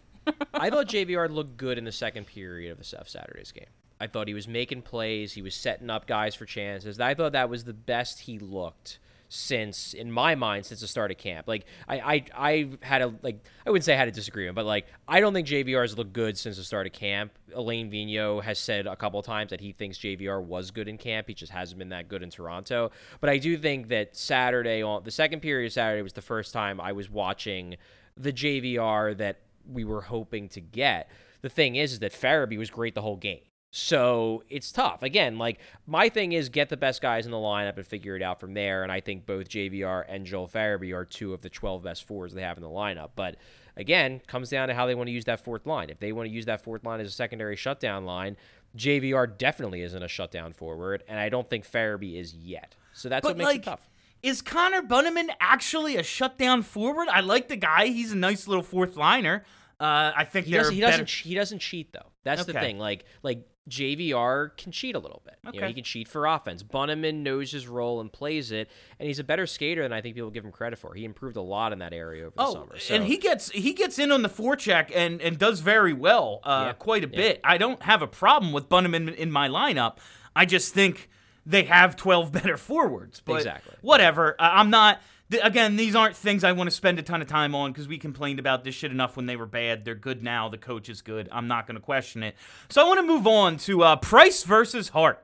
I 0.54 0.70
thought 0.70 0.88
JVR 0.88 1.30
looked 1.30 1.58
good 1.58 1.78
in 1.78 1.84
the 1.84 1.92
second 1.92 2.26
period 2.26 2.72
of 2.72 2.78
the 2.78 2.84
Saturday's 2.84 3.52
game. 3.52 3.66
I 4.00 4.08
thought 4.08 4.28
he 4.28 4.34
was 4.34 4.48
making 4.48 4.82
plays. 4.82 5.34
He 5.34 5.42
was 5.42 5.56
setting 5.56 5.90
up 5.90 6.08
guys 6.08 6.36
for 6.36 6.46
chances. 6.46 7.00
I 7.00 7.14
thought 7.14 7.32
that 7.32 7.50
was 7.50 7.64
the 7.64 7.74
best 7.74 8.22
he 8.22 8.40
looked 8.40 9.00
since, 9.30 9.94
in 9.94 10.12
my 10.12 10.36
mind, 10.36 10.66
since 10.66 10.82
the 10.82 10.88
start 10.88 11.12
of 11.12 11.18
camp. 11.18 11.48
Like 11.48 11.66
I, 11.88 11.98
I, 11.98 12.24
I 12.36 12.70
had 12.82 13.02
a 13.02 13.14
like 13.22 13.40
I 13.66 13.70
wouldn't 13.70 13.86
say 13.86 13.94
I 13.94 13.98
had 13.98 14.08
a 14.08 14.12
disagreement, 14.12 14.56
but 14.56 14.66
like 14.66 14.88
I 15.08 15.20
don't 15.20 15.34
think 15.34 15.48
JVR 15.48 15.82
has 15.82 15.98
looked 15.98 16.14
good 16.14 16.38
since 16.38 16.58
the 16.58 16.64
start 16.64 16.88
of 16.88 16.94
camp. 16.94 17.32
Alain 17.54 17.90
Vigneault 17.90 18.44
has 18.44 18.60
said 18.60 18.86
a 18.86 18.96
couple 18.96 19.22
times 19.24 19.50
that 19.50 19.62
he 19.62 19.72
thinks 19.72 19.98
JVR 19.98 20.44
was 20.44 20.72
good 20.72 20.88
in 20.88 20.98
camp. 20.98 21.28
He 21.28 21.34
just 21.34 21.52
hasn't 21.52 21.80
been 21.80 21.90
that 21.90 22.08
good 22.08 22.22
in 22.22 22.30
Toronto. 22.30 22.92
But 23.22 23.30
I 23.30 23.38
do 23.38 23.58
think 23.58 23.88
that 23.90 24.16
Saturday 24.16 24.82
on 24.84 25.04
the 25.04 25.12
second 25.12 25.42
period 25.42 25.68
of 25.68 25.74
Saturday 25.74 26.02
was 26.02 26.14
the 26.14 26.22
first 26.22 26.54
time 26.54 26.80
I 26.80 26.92
was 26.92 27.10
watching 27.10 27.78
the 28.18 28.32
JVR 28.32 29.18
that 29.18 29.40
we 29.70 29.84
were 29.84 30.02
hoping 30.02 30.50
to 30.50 30.62
get. 30.62 31.10
The 31.42 31.50
thing 31.50 31.76
is, 31.76 31.94
is 31.94 32.00
that 32.00 32.12
Farabee 32.12 32.58
was 32.58 32.70
great 32.70 32.96
the 32.96 33.02
whole 33.02 33.18
game. 33.18 33.42
So 33.72 34.44
it's 34.50 34.72
tough. 34.72 35.04
Again, 35.04 35.38
like 35.38 35.60
my 35.86 36.08
thing 36.08 36.32
is 36.32 36.48
get 36.48 36.70
the 36.70 36.78
best 36.78 37.02
guys 37.02 37.26
in 37.26 37.32
the 37.32 37.38
lineup 37.38 37.76
and 37.76 37.86
figure 37.86 38.16
it 38.16 38.22
out 38.22 38.40
from 38.40 38.54
there. 38.54 38.84
And 38.84 38.92
I 38.92 39.02
think 39.02 39.26
both 39.26 39.50
JVR 39.50 40.06
and 40.08 40.26
Joel 40.26 40.48
Farabee 40.48 40.96
are 40.96 41.04
two 41.04 41.34
of 41.34 41.42
the 41.42 41.50
12 41.50 41.84
best 41.84 42.08
fours 42.08 42.34
they 42.34 42.42
have 42.42 42.56
in 42.56 42.64
the 42.64 42.70
lineup. 42.70 43.10
But 43.18 43.36
again, 43.76 44.22
comes 44.28 44.50
down 44.50 44.70
to 44.70 44.74
how 44.74 44.86
they 44.86 44.96
want 44.96 45.08
to 45.08 45.12
use 45.12 45.26
that 45.26 45.44
fourth 45.44 45.66
line. 45.66 45.90
If 45.90 46.00
they 46.00 46.14
want 46.14 46.30
to 46.30 46.34
use 46.34 46.46
that 46.46 46.62
fourth 46.62 46.86
line 46.86 47.02
as 47.02 47.10
a 47.10 47.12
secondary 47.12 47.58
shutdown 47.58 48.06
line, 48.06 48.38
JVR 48.78 49.38
definitely 49.38 49.82
isn't 49.82 50.04
a 50.04 50.08
shutdown 50.08 50.54
forward, 50.54 51.04
and 51.08 51.20
I 51.20 51.30
don't 51.30 51.50
think 51.50 51.70
Farabee 51.70 52.20
is 52.20 52.34
yet. 52.34 52.76
So 52.94 53.10
that's 53.10 53.24
what 53.24 53.38
makes 53.38 53.46
like, 53.46 53.58
it 53.58 53.64
tough. 53.64 53.90
Is 54.26 54.42
Connor 54.42 54.82
Bunnaman 54.82 55.30
actually 55.40 55.98
a 55.98 56.04
shutdown 56.04 56.64
forward? 56.64 57.08
I 57.10 57.22
like 57.22 57.48
the 57.48 57.56
guy. 57.58 57.88
He's 57.88 58.12
a 58.12 58.16
nice 58.18 58.48
little 58.48 58.64
fourth 58.64 58.96
liner. 58.96 59.44
Uh, 59.80 60.12
I 60.16 60.24
think 60.24 60.48
He 60.48 60.54
doesn't. 60.54 60.74
He 60.74 60.80
doesn't. 60.82 61.10
He 61.10 61.36
doesn't 61.36 61.60
cheat 61.60 61.94
though. 61.94 62.12
That's 62.24 62.46
the 62.46 62.54
thing. 62.54 62.80
Like 62.80 63.06
like 63.24 63.46
JVR 63.70 64.56
can 64.58 64.72
cheat 64.72 64.96
a 64.96 65.00
little 65.00 65.22
bit. 65.26 65.36
You 65.44 65.52
know, 65.52 65.58
Okay. 65.58 65.68
he 65.68 65.74
can 65.76 65.84
cheat 65.84 66.08
for 66.08 66.26
offense. 66.28 66.64
Bunnaman 66.64 67.16
knows 67.24 67.52
his 67.52 67.68
role 67.68 68.00
and 68.02 68.12
plays 68.12 68.52
it, 68.52 68.70
and 69.00 69.08
he's 69.08 69.20
a 69.20 69.24
better 69.24 69.46
skater 69.46 69.84
than 69.84 69.92
I 69.94 70.02
think 70.02 70.16
people 70.16 70.30
give 70.32 70.46
him 70.46 70.52
credit 70.52 70.80
for. 70.80 70.94
He 70.94 71.04
improved 71.06 71.36
a 71.36 71.42
lot 71.42 71.74
in 71.74 71.80
that 71.80 71.94
area 71.94 72.26
over 72.28 72.36
the 72.36 72.42
Oh, 72.44 72.54
summer. 72.54 72.78
So. 72.80 72.96
and 72.96 73.04
he 73.04 73.18
gets 73.18 73.50
he 73.52 73.74
gets 73.74 74.00
in 74.00 74.12
on 74.12 74.22
the 74.22 74.30
forecheck 74.30 74.92
and 74.96 75.22
and 75.22 75.38
does 75.38 75.60
very 75.60 75.94
well, 75.94 76.40
uh, 76.44 76.64
Yeah, 76.68 76.74
quite 76.74 77.04
a 77.04 77.10
yeah. 77.10 77.16
bit. 77.16 77.42
I 77.44 77.58
don't 77.58 77.82
have 77.84 78.02
a 78.02 78.08
problem 78.08 78.54
with 78.54 78.70
Bunnaman 78.70 79.14
in 79.16 79.32
my 79.32 79.50
lineup. 79.50 79.98
I 80.36 80.46
just 80.46 80.74
think 80.74 81.10
they 81.46 81.64
have 81.64 81.96
12 81.96 82.32
better 82.32 82.58
forwards. 82.58 83.22
But 83.24 83.38
Exactly. 83.38 83.76
Whatever. 83.82 84.36
I'm 84.40 84.70
not. 84.70 85.02
th- 85.32 85.44
Again, 85.44 85.76
these 85.76 85.96
aren't 85.96 86.16
things 86.16 86.44
I 86.44 86.52
want 86.54 86.68
to 86.70 86.76
spend 86.76 87.00
a 87.00 87.04
ton 87.04 87.22
of 87.22 87.28
time 87.28 87.54
on 87.56 87.72
because 87.72 87.88
we 87.88 87.98
complained 87.98 88.40
about 88.40 88.64
this 88.64 88.76
shit 88.76 88.92
enough 88.92 89.16
when 89.16 89.26
they 89.26 89.36
were 89.36 89.46
bad. 89.46 89.86
They're 89.86 89.96
good 89.96 90.24
now. 90.24 90.50
The 90.50 90.58
coach 90.58 90.90
is 90.90 91.02
good. 91.02 91.30
I'm 91.32 91.48
not 91.48 91.68
going 91.68 91.76
to 91.76 91.82
question 91.82 92.24
it. 92.24 92.36
So 92.70 92.82
I 92.82 92.88
want 92.88 93.00
to 93.00 93.06
move 93.06 93.28
on 93.28 93.58
to 93.58 93.84
uh, 93.84 93.96
Price 93.98 94.44
versus 94.44 94.90
Hart 94.90 95.22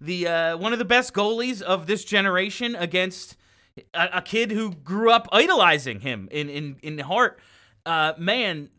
the 0.00 0.26
uh, 0.26 0.56
one 0.56 0.72
of 0.72 0.78
the 0.78 0.84
best 0.84 1.12
goalies 1.12 1.60
of 1.60 1.86
this 1.86 2.04
generation 2.04 2.74
against 2.74 3.36
a, 3.92 4.08
a 4.14 4.22
kid 4.22 4.50
who 4.50 4.72
grew 4.72 5.10
up 5.10 5.28
idolizing 5.30 6.00
him 6.00 6.26
in 6.32 6.48
in 6.48 6.76
in 6.82 6.98
Hart. 7.00 7.38
Uh, 7.84 8.14
man, 8.16 8.70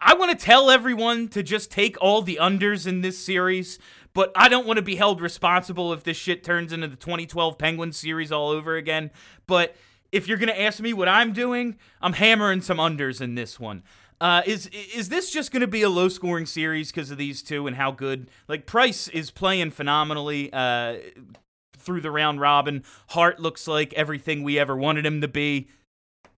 I 0.00 0.14
want 0.14 0.30
to 0.38 0.42
tell 0.44 0.70
everyone 0.70 1.28
to 1.28 1.42
just 1.42 1.70
take 1.70 1.96
all 2.00 2.22
the 2.22 2.38
unders 2.40 2.86
in 2.86 3.00
this 3.02 3.18
series, 3.18 3.78
but 4.14 4.32
I 4.34 4.48
don't 4.48 4.66
want 4.66 4.76
to 4.76 4.82
be 4.82 4.96
held 4.96 5.20
responsible 5.20 5.92
if 5.92 6.04
this 6.04 6.16
shit 6.16 6.44
turns 6.44 6.72
into 6.72 6.88
the 6.88 6.96
2012 6.96 7.58
Penguins 7.58 7.96
series 7.96 8.32
all 8.32 8.50
over 8.50 8.76
again. 8.76 9.10
But 9.46 9.76
if 10.10 10.28
you're 10.28 10.38
gonna 10.38 10.52
ask 10.52 10.80
me 10.80 10.92
what 10.92 11.08
I'm 11.08 11.32
doing, 11.32 11.76
I'm 12.00 12.14
hammering 12.14 12.60
some 12.60 12.78
unders 12.78 13.20
in 13.20 13.34
this 13.34 13.58
one. 13.58 13.82
Uh, 14.22 14.40
is 14.46 14.68
is 14.68 15.08
this 15.08 15.32
just 15.32 15.50
going 15.50 15.62
to 15.62 15.66
be 15.66 15.82
a 15.82 15.88
low 15.88 16.08
scoring 16.08 16.46
series 16.46 16.92
because 16.92 17.10
of 17.10 17.18
these 17.18 17.42
two 17.42 17.66
and 17.66 17.74
how 17.74 17.90
good? 17.90 18.30
Like 18.46 18.66
Price 18.66 19.08
is 19.08 19.32
playing 19.32 19.72
phenomenally 19.72 20.48
uh, 20.52 20.98
through 21.76 22.02
the 22.02 22.10
round 22.12 22.40
robin. 22.40 22.84
Hart 23.08 23.40
looks 23.40 23.66
like 23.66 23.92
everything 23.94 24.44
we 24.44 24.60
ever 24.60 24.76
wanted 24.76 25.04
him 25.04 25.22
to 25.22 25.28
be. 25.28 25.68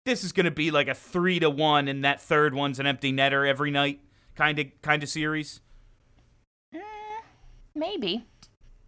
This 0.06 0.22
is 0.22 0.30
going 0.30 0.44
to 0.44 0.52
be 0.52 0.70
like 0.70 0.86
a 0.86 0.94
three 0.94 1.40
to 1.40 1.50
one, 1.50 1.88
and 1.88 2.04
that 2.04 2.20
third 2.20 2.54
one's 2.54 2.78
an 2.78 2.86
empty 2.86 3.12
netter 3.12 3.48
every 3.48 3.72
night 3.72 3.98
kind 4.36 4.60
of 4.60 4.66
kind 4.82 5.02
of 5.02 5.08
series. 5.08 5.60
Maybe. 7.74 8.26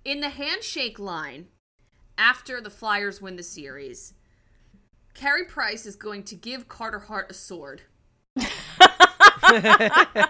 In 0.05 0.21
the 0.21 0.29
handshake 0.31 0.99
line, 0.99 1.47
after 2.19 2.61
the 2.61 2.71
Flyers 2.71 3.21
win 3.23 3.37
the 3.37 3.43
series, 3.43 4.15
Carey 5.15 5.45
Price 5.45 5.87
is 5.87 5.97
going 5.97 6.25
to 6.25 6.35
give 6.35 6.69
Carter 6.69 6.99
Hart 7.01 7.31
a 7.31 7.35
sword. 7.35 7.83
I 9.47 10.29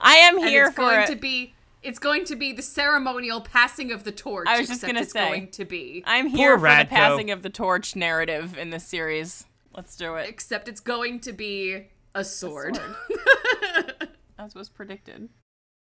am 0.00 0.38
And 0.38 0.48
here 0.48 0.66
it's 0.66 0.74
for 0.74 0.82
going 0.82 1.00
it. 1.02 1.06
to 1.08 1.16
be 1.16 1.54
it's 1.82 1.98
going 1.98 2.24
to 2.26 2.36
be 2.36 2.52
the 2.54 2.62
ceremonial 2.62 3.42
passing 3.42 3.92
of 3.92 4.04
the 4.04 4.12
torch. 4.12 4.46
I 4.48 4.58
was 4.58 4.68
just 4.68 4.80
gonna 4.82 5.00
it's 5.02 5.12
say. 5.12 5.28
going 5.28 5.50
to 5.50 5.64
be. 5.66 6.02
I'm 6.06 6.26
here 6.28 6.58
for 6.58 6.64
Radko. 6.66 6.78
the 6.80 6.86
passing 6.86 7.30
of 7.30 7.42
the 7.42 7.50
torch 7.50 7.94
narrative 7.94 8.56
in 8.56 8.70
this 8.70 8.84
series. 8.84 9.44
Let's 9.74 9.94
do 9.96 10.14
it. 10.14 10.26
Except 10.28 10.66
it's 10.68 10.80
going 10.80 11.20
to 11.20 11.32
be 11.32 11.88
a 12.14 12.24
sword. 12.24 12.78
As 14.38 14.54
was 14.54 14.68
predicted. 14.70 15.28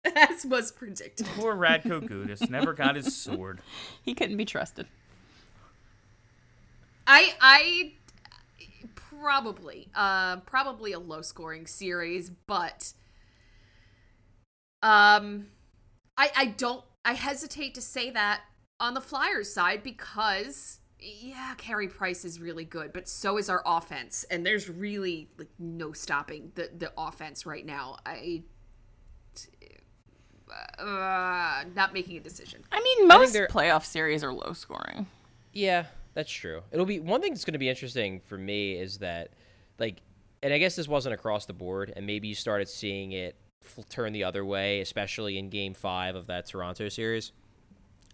As 0.15 0.45
was 0.45 0.71
predicted. 0.71 1.25
Poor 1.35 1.55
Radko 1.55 2.01
Gudas 2.07 2.49
never 2.49 2.73
got 2.73 2.95
his 2.95 3.15
sword. 3.15 3.61
He 4.03 4.13
couldn't 4.13 4.37
be 4.37 4.45
trusted. 4.45 4.87
I 7.07 7.33
I 7.39 7.93
probably 8.95 9.89
uh 9.95 10.37
probably 10.37 10.91
a 10.91 10.99
low 10.99 11.21
scoring 11.21 11.67
series, 11.67 12.29
but 12.29 12.93
um 14.81 15.47
I 16.17 16.31
I 16.35 16.45
don't 16.45 16.83
I 17.03 17.13
hesitate 17.13 17.75
to 17.75 17.81
say 17.81 18.09
that 18.11 18.41
on 18.79 18.93
the 18.93 19.01
Flyers 19.01 19.51
side 19.51 19.83
because 19.83 20.79
yeah, 20.99 21.53
Carey 21.57 21.87
Price 21.87 22.25
is 22.25 22.39
really 22.39 22.65
good, 22.65 22.91
but 22.93 23.07
so 23.07 23.37
is 23.37 23.49
our 23.49 23.61
offense, 23.65 24.25
and 24.31 24.45
there's 24.45 24.69
really 24.69 25.29
like 25.37 25.49
no 25.59 25.91
stopping 25.91 26.51
the 26.55 26.69
the 26.75 26.91
offense 26.97 27.45
right 27.45 27.65
now. 27.65 27.97
I 28.05 28.43
uh, 30.79 31.63
not 31.75 31.93
making 31.93 32.17
a 32.17 32.19
decision. 32.19 32.61
I 32.71 32.81
mean, 32.81 33.07
most 33.07 33.33
they're- 33.33 33.47
playoff 33.47 33.83
series 33.85 34.23
are 34.23 34.33
low 34.33 34.53
scoring. 34.53 35.07
Yeah, 35.53 35.85
that's 36.13 36.31
true. 36.31 36.61
It'll 36.71 36.85
be 36.85 36.99
one 36.99 37.21
thing 37.21 37.33
that's 37.33 37.45
going 37.45 37.53
to 37.53 37.59
be 37.59 37.69
interesting 37.69 38.19
for 38.19 38.37
me 38.37 38.73
is 38.73 38.97
that, 38.99 39.29
like, 39.79 40.01
and 40.43 40.53
I 40.53 40.57
guess 40.57 40.75
this 40.75 40.87
wasn't 40.87 41.13
across 41.13 41.45
the 41.45 41.53
board, 41.53 41.93
and 41.95 42.05
maybe 42.05 42.27
you 42.27 42.35
started 42.35 42.67
seeing 42.67 43.13
it 43.13 43.35
f- 43.63 43.87
turn 43.89 44.13
the 44.13 44.23
other 44.25 44.43
way, 44.45 44.81
especially 44.81 45.37
in 45.37 45.49
Game 45.49 45.73
Five 45.73 46.15
of 46.15 46.27
that 46.27 46.45
Toronto 46.45 46.89
series. 46.89 47.31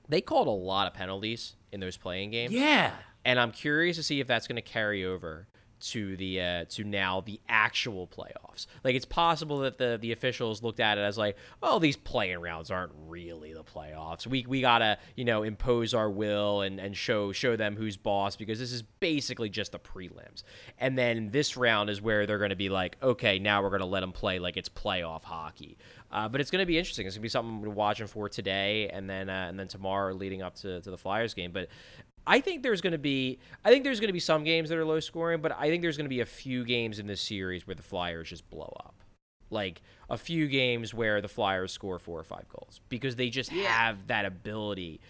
They 0.08 0.22
called 0.22 0.48
a 0.48 0.52
lot 0.52 0.88
of 0.88 0.94
penalties 0.94 1.56
in 1.72 1.80
those 1.80 1.98
play-in 1.98 2.32
games, 2.32 2.54
Yeah. 2.54 2.94
and 3.26 3.40
I'm 3.40 3.52
curious 3.52 3.98
to 3.98 4.04
see 4.04 4.20
if 4.20 4.28
that's 4.28 4.48
going 4.48 4.56
to 4.58 4.62
carry 4.62 5.04
over 5.06 5.48
to 5.82 6.16
the 6.18 6.42
uh, 6.42 6.66
to 6.70 6.84
now 6.84 7.22
the 7.22 7.40
actual 7.50 8.08
playoffs. 8.08 8.68
Like 8.84 8.96
it's 8.96 9.06
possible 9.06 9.60
that 9.60 9.78
the 9.78 9.98
the 10.02 10.12
officials 10.12 10.64
looked 10.64 10.80
at 10.80 10.98
it 10.98 11.02
as 11.02 11.18
like, 11.18 11.38
oh, 11.62 11.80
these 11.80 11.98
play-in 11.98 12.42
rounds 12.42 12.72
aren't 12.72 12.94
really 13.08 13.54
the 13.54 13.64
playoffs. 13.64 14.26
We 14.26 14.46
we 14.48 14.62
gotta 14.62 14.98
you 15.16 15.26
know 15.26 15.44
impose 15.44 15.94
our 15.94 16.10
will 16.10 16.62
and 16.62 16.80
and 16.80 16.96
show 16.96 17.32
show 17.32 17.56
them 17.56 17.76
who's 17.76 17.98
boss 17.98 18.36
because 18.36 18.60
this 18.60 18.72
is 18.72 18.82
basically 18.82 19.50
just 19.50 19.74
the 19.74 19.80
prelims. 19.80 20.44
And 20.78 20.98
then 20.98 21.30
this 21.30 21.58
round 21.58 21.90
is 21.90 22.02
where 22.02 22.26
they're 22.26 22.38
going 22.38 22.50
to 22.52 22.56
be 22.56 22.70
like, 22.70 22.98
okay, 23.02 23.40
now 23.40 23.62
we're 23.62 23.70
to 23.82 23.86
let 23.86 24.02
them 24.02 24.12
play 24.12 24.40
like 24.40 24.58
it's 24.58 24.70
playoff 24.70 25.24
hockey. 25.24 25.78
Uh, 26.12 26.28
but 26.28 26.42
it's 26.42 26.52
going 26.52 26.62
to 26.62 26.66
be 26.66 26.78
interesting. 26.78 27.06
It's 27.06 27.16
going 27.16 27.22
to 27.22 27.26
be 27.26 27.30
something 27.30 27.62
we're 27.62 27.70
watching 27.70 28.08
for 28.08 28.28
today 28.28 28.90
and 28.90 29.10
then 29.10 29.30
uh, 29.30 29.46
and 29.48 29.60
then 29.60 29.68
tomorrow 29.68 30.14
leading 30.14 30.42
up 30.42 30.56
to, 30.56 30.82
to 30.82 30.92
the 30.92 30.98
Flyers 30.98 31.34
game. 31.34 31.52
But 31.52 31.70
I 32.26 32.40
think 32.40 32.64
there's 32.64 32.82
going 32.82 32.92
to 32.94 32.98
be 33.00 33.40
I 33.66 33.70
think 33.70 33.84
there's 33.84 34.00
going 34.00 34.10
to 34.10 34.14
be 34.14 34.20
some 34.20 34.44
games 34.44 34.70
that 34.70 34.78
are 34.78 34.86
low 34.86 35.00
scoring, 35.00 35.42
but 35.42 35.52
I 35.58 35.70
think 35.70 35.82
there's 35.82 35.98
going 35.98 36.06
to 36.06 36.10
be 36.10 36.22
a 36.22 36.26
few 36.26 36.64
games 36.64 37.00
in 37.00 37.08
this 37.08 37.22
series 37.22 37.66
where 37.66 37.76
the 37.76 37.84
Flyers 37.84 38.30
just 38.30 38.50
blow 38.50 38.74
up. 38.80 38.96
Like 39.50 39.82
a 40.10 40.18
few 40.18 40.48
games 40.48 40.94
where 40.94 41.20
the 41.22 41.28
Flyers 41.28 41.72
score 41.74 42.00
four 42.00 42.20
or 42.20 42.24
five 42.24 42.48
goals 42.48 42.80
because 42.90 43.16
they 43.16 43.30
just 43.30 43.50
have 43.52 44.08
that 44.08 44.26
ability. 44.26 45.02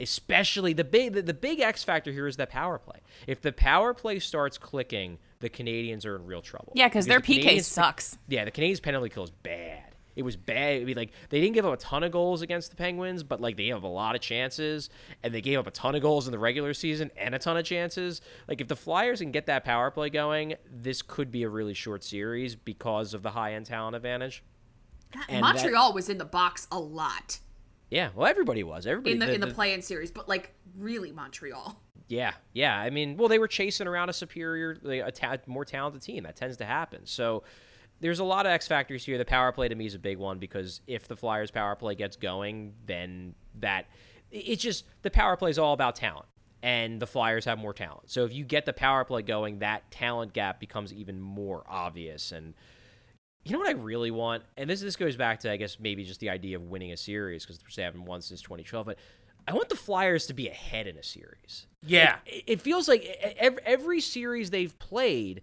Especially 0.00 0.72
the 0.72 0.82
big 0.82 1.12
the, 1.12 1.22
the 1.22 1.34
big 1.34 1.60
X 1.60 1.84
factor 1.84 2.10
here 2.10 2.26
is 2.26 2.36
that 2.38 2.50
power 2.50 2.78
play. 2.78 2.98
If 3.28 3.40
the 3.40 3.52
power 3.52 3.94
play 3.94 4.18
starts 4.18 4.58
clicking, 4.58 5.18
the 5.38 5.48
Canadiens 5.48 6.04
are 6.04 6.16
in 6.16 6.26
real 6.26 6.42
trouble. 6.42 6.72
Yeah, 6.74 6.88
because 6.88 7.06
their 7.06 7.20
the 7.20 7.26
PK 7.38 7.44
Canadiens- 7.44 7.64
sucks. 7.64 8.18
yeah, 8.26 8.44
the 8.44 8.50
Canadiens 8.50 8.82
penalty 8.82 9.08
kill 9.10 9.22
is 9.22 9.30
bad. 9.30 9.93
It 10.16 10.22
was 10.22 10.36
bad. 10.36 10.80
I 10.82 10.84
mean, 10.84 10.96
like 10.96 11.12
they 11.28 11.40
didn't 11.40 11.54
give 11.54 11.66
up 11.66 11.74
a 11.74 11.76
ton 11.76 12.02
of 12.04 12.12
goals 12.12 12.42
against 12.42 12.70
the 12.70 12.76
Penguins, 12.76 13.22
but 13.22 13.40
like 13.40 13.56
they 13.56 13.64
gave 13.64 13.76
up 13.76 13.82
a 13.82 13.86
lot 13.88 14.14
of 14.14 14.20
chances, 14.20 14.90
and 15.22 15.34
they 15.34 15.40
gave 15.40 15.58
up 15.58 15.66
a 15.66 15.70
ton 15.72 15.94
of 15.94 16.02
goals 16.02 16.26
in 16.26 16.32
the 16.32 16.38
regular 16.38 16.72
season 16.74 17.10
and 17.16 17.34
a 17.34 17.38
ton 17.38 17.56
of 17.56 17.64
chances. 17.64 18.20
Like 18.48 18.60
if 18.60 18.68
the 18.68 18.76
Flyers 18.76 19.20
can 19.20 19.32
get 19.32 19.46
that 19.46 19.64
power 19.64 19.90
play 19.90 20.10
going, 20.10 20.54
this 20.70 21.02
could 21.02 21.30
be 21.30 21.42
a 21.42 21.48
really 21.48 21.74
short 21.74 22.04
series 22.04 22.54
because 22.54 23.14
of 23.14 23.22
the 23.22 23.30
high 23.30 23.54
end 23.54 23.66
talent 23.66 23.96
advantage. 23.96 24.42
And 25.28 25.44
that- 25.44 25.54
Montreal 25.54 25.92
was 25.94 26.08
in 26.08 26.18
the 26.18 26.24
box 26.24 26.66
a 26.72 26.78
lot 26.78 27.38
Yeah, 27.90 28.10
well, 28.14 28.26
everybody 28.26 28.62
was. 28.64 28.86
Everybody 28.86 29.12
in 29.12 29.18
the, 29.20 29.32
in 29.34 29.40
the 29.40 29.46
play-in 29.48 29.80
series, 29.82 30.10
but 30.10 30.28
like 30.28 30.52
really 30.76 31.12
Montreal. 31.12 31.80
Yeah, 32.08 32.32
yeah. 32.52 32.76
I 32.78 32.90
mean, 32.90 33.16
well, 33.16 33.28
they 33.28 33.38
were 33.38 33.48
chasing 33.48 33.86
around 33.86 34.08
a 34.10 34.12
superior, 34.12 34.76
like, 34.82 35.02
a 35.04 35.10
ta- 35.10 35.36
more 35.46 35.64
talented 35.64 36.02
team. 36.02 36.24
That 36.24 36.36
tends 36.36 36.56
to 36.58 36.64
happen. 36.64 37.06
So 37.06 37.44
there's 38.04 38.18
a 38.18 38.24
lot 38.24 38.44
of 38.44 38.52
X 38.52 38.68
factors 38.68 39.02
here. 39.02 39.16
The 39.16 39.24
power 39.24 39.50
play 39.50 39.66
to 39.66 39.74
me 39.74 39.86
is 39.86 39.94
a 39.94 39.98
big 39.98 40.18
one 40.18 40.38
because 40.38 40.82
if 40.86 41.08
the 41.08 41.16
Flyers 41.16 41.50
power 41.50 41.74
play 41.74 41.94
gets 41.94 42.16
going, 42.16 42.74
then 42.84 43.34
that 43.60 43.86
it's 44.30 44.62
just 44.62 44.84
the 45.00 45.10
power 45.10 45.38
play 45.38 45.48
is 45.48 45.58
all 45.58 45.72
about 45.72 45.96
talent. 45.96 46.26
And 46.62 47.00
the 47.00 47.06
Flyers 47.06 47.46
have 47.46 47.58
more 47.58 47.72
talent. 47.72 48.10
So 48.10 48.26
if 48.26 48.34
you 48.34 48.44
get 48.44 48.66
the 48.66 48.74
power 48.74 49.06
play 49.06 49.22
going, 49.22 49.60
that 49.60 49.90
talent 49.90 50.34
gap 50.34 50.60
becomes 50.60 50.92
even 50.92 51.18
more 51.18 51.64
obvious. 51.66 52.32
And 52.32 52.52
you 53.42 53.52
know 53.52 53.58
what 53.58 53.68
I 53.68 53.72
really 53.72 54.10
want? 54.10 54.42
And 54.58 54.68
this 54.68 54.82
this 54.82 54.96
goes 54.96 55.16
back 55.16 55.40
to 55.40 55.50
I 55.50 55.56
guess 55.56 55.80
maybe 55.80 56.04
just 56.04 56.20
the 56.20 56.28
idea 56.28 56.58
of 56.58 56.64
winning 56.64 56.92
a 56.92 56.98
series 56.98 57.46
because 57.46 57.58
they 57.74 57.82
haven't 57.82 58.04
won 58.04 58.20
since 58.20 58.42
2012. 58.42 58.84
But 58.84 58.98
I 59.48 59.54
want 59.54 59.70
the 59.70 59.76
Flyers 59.76 60.26
to 60.26 60.34
be 60.34 60.48
ahead 60.48 60.86
in 60.86 60.98
a 60.98 61.02
series. 61.02 61.68
Yeah. 61.86 62.16
It, 62.26 62.44
it 62.46 62.60
feels 62.60 62.86
like 62.86 63.04
every, 63.38 63.62
every 63.64 64.00
series 64.02 64.50
they've 64.50 64.78
played, 64.78 65.40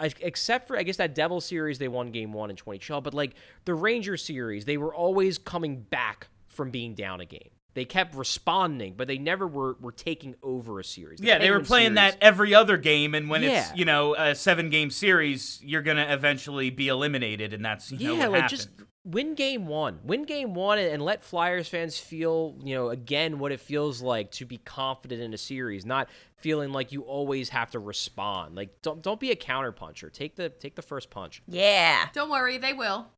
except 0.00 0.68
for 0.68 0.78
I 0.78 0.82
guess 0.82 0.96
that 0.96 1.14
Devil 1.14 1.40
series 1.40 1.78
they 1.78 1.88
won 1.88 2.10
Game 2.12 2.32
One 2.32 2.50
in 2.50 2.56
2012. 2.56 3.02
But 3.04 3.14
like 3.14 3.34
the 3.64 3.74
Ranger 3.74 4.16
series, 4.16 4.64
they 4.64 4.76
were 4.76 4.94
always 4.94 5.38
coming 5.38 5.80
back 5.82 6.28
from 6.46 6.70
being 6.70 6.94
down 6.94 7.20
a 7.20 7.24
game. 7.24 7.50
They 7.74 7.84
kept 7.84 8.16
responding, 8.16 8.94
but 8.96 9.06
they 9.06 9.18
never 9.18 9.46
were, 9.46 9.76
were 9.80 9.92
taking 9.92 10.34
over 10.42 10.80
a 10.80 10.84
series. 10.84 11.20
The 11.20 11.26
Yeah, 11.26 11.38
they 11.38 11.50
were 11.50 11.60
playing 11.60 11.94
series- 11.94 12.14
that 12.14 12.18
every 12.20 12.52
other 12.54 12.76
game, 12.76 13.14
and 13.14 13.28
when 13.30 13.42
Yeah. 13.42 13.68
it's 13.70 13.78
you 13.78 13.84
know 13.84 14.14
a 14.16 14.34
seven 14.34 14.68
game 14.70 14.90
series, 14.90 15.60
you're 15.62 15.82
gonna 15.82 16.06
eventually 16.10 16.70
be 16.70 16.88
eliminated, 16.88 17.52
and 17.52 17.64
that's 17.64 17.92
you 17.92 18.08
know 18.08 18.14
yeah, 18.16 18.26
like 18.26 18.42
happened. 18.42 18.50
just 18.58 18.68
win 19.08 19.34
game 19.34 19.66
one, 19.66 20.00
win 20.04 20.24
game 20.24 20.54
one, 20.54 20.78
and 20.78 21.02
let 21.02 21.22
Flyers 21.22 21.68
fans 21.68 21.98
feel, 21.98 22.54
you 22.62 22.74
know, 22.74 22.90
again 22.90 23.38
what 23.38 23.52
it 23.52 23.60
feels 23.60 24.02
like 24.02 24.30
to 24.32 24.44
be 24.44 24.58
confident 24.58 25.22
in 25.22 25.32
a 25.32 25.38
series, 25.38 25.86
not 25.86 26.08
feeling 26.36 26.72
like 26.72 26.92
you 26.92 27.02
always 27.02 27.48
have 27.48 27.70
to 27.72 27.78
respond. 27.78 28.54
Like 28.54 28.82
don't 28.82 29.02
don't 29.02 29.20
be 29.20 29.30
a 29.30 29.36
counterpuncher. 29.36 30.12
Take 30.12 30.36
the 30.36 30.50
take 30.50 30.74
the 30.74 30.82
first 30.82 31.10
punch. 31.10 31.42
Yeah. 31.48 32.06
Don't 32.12 32.30
worry, 32.30 32.58
they 32.58 32.72
will. 32.72 33.08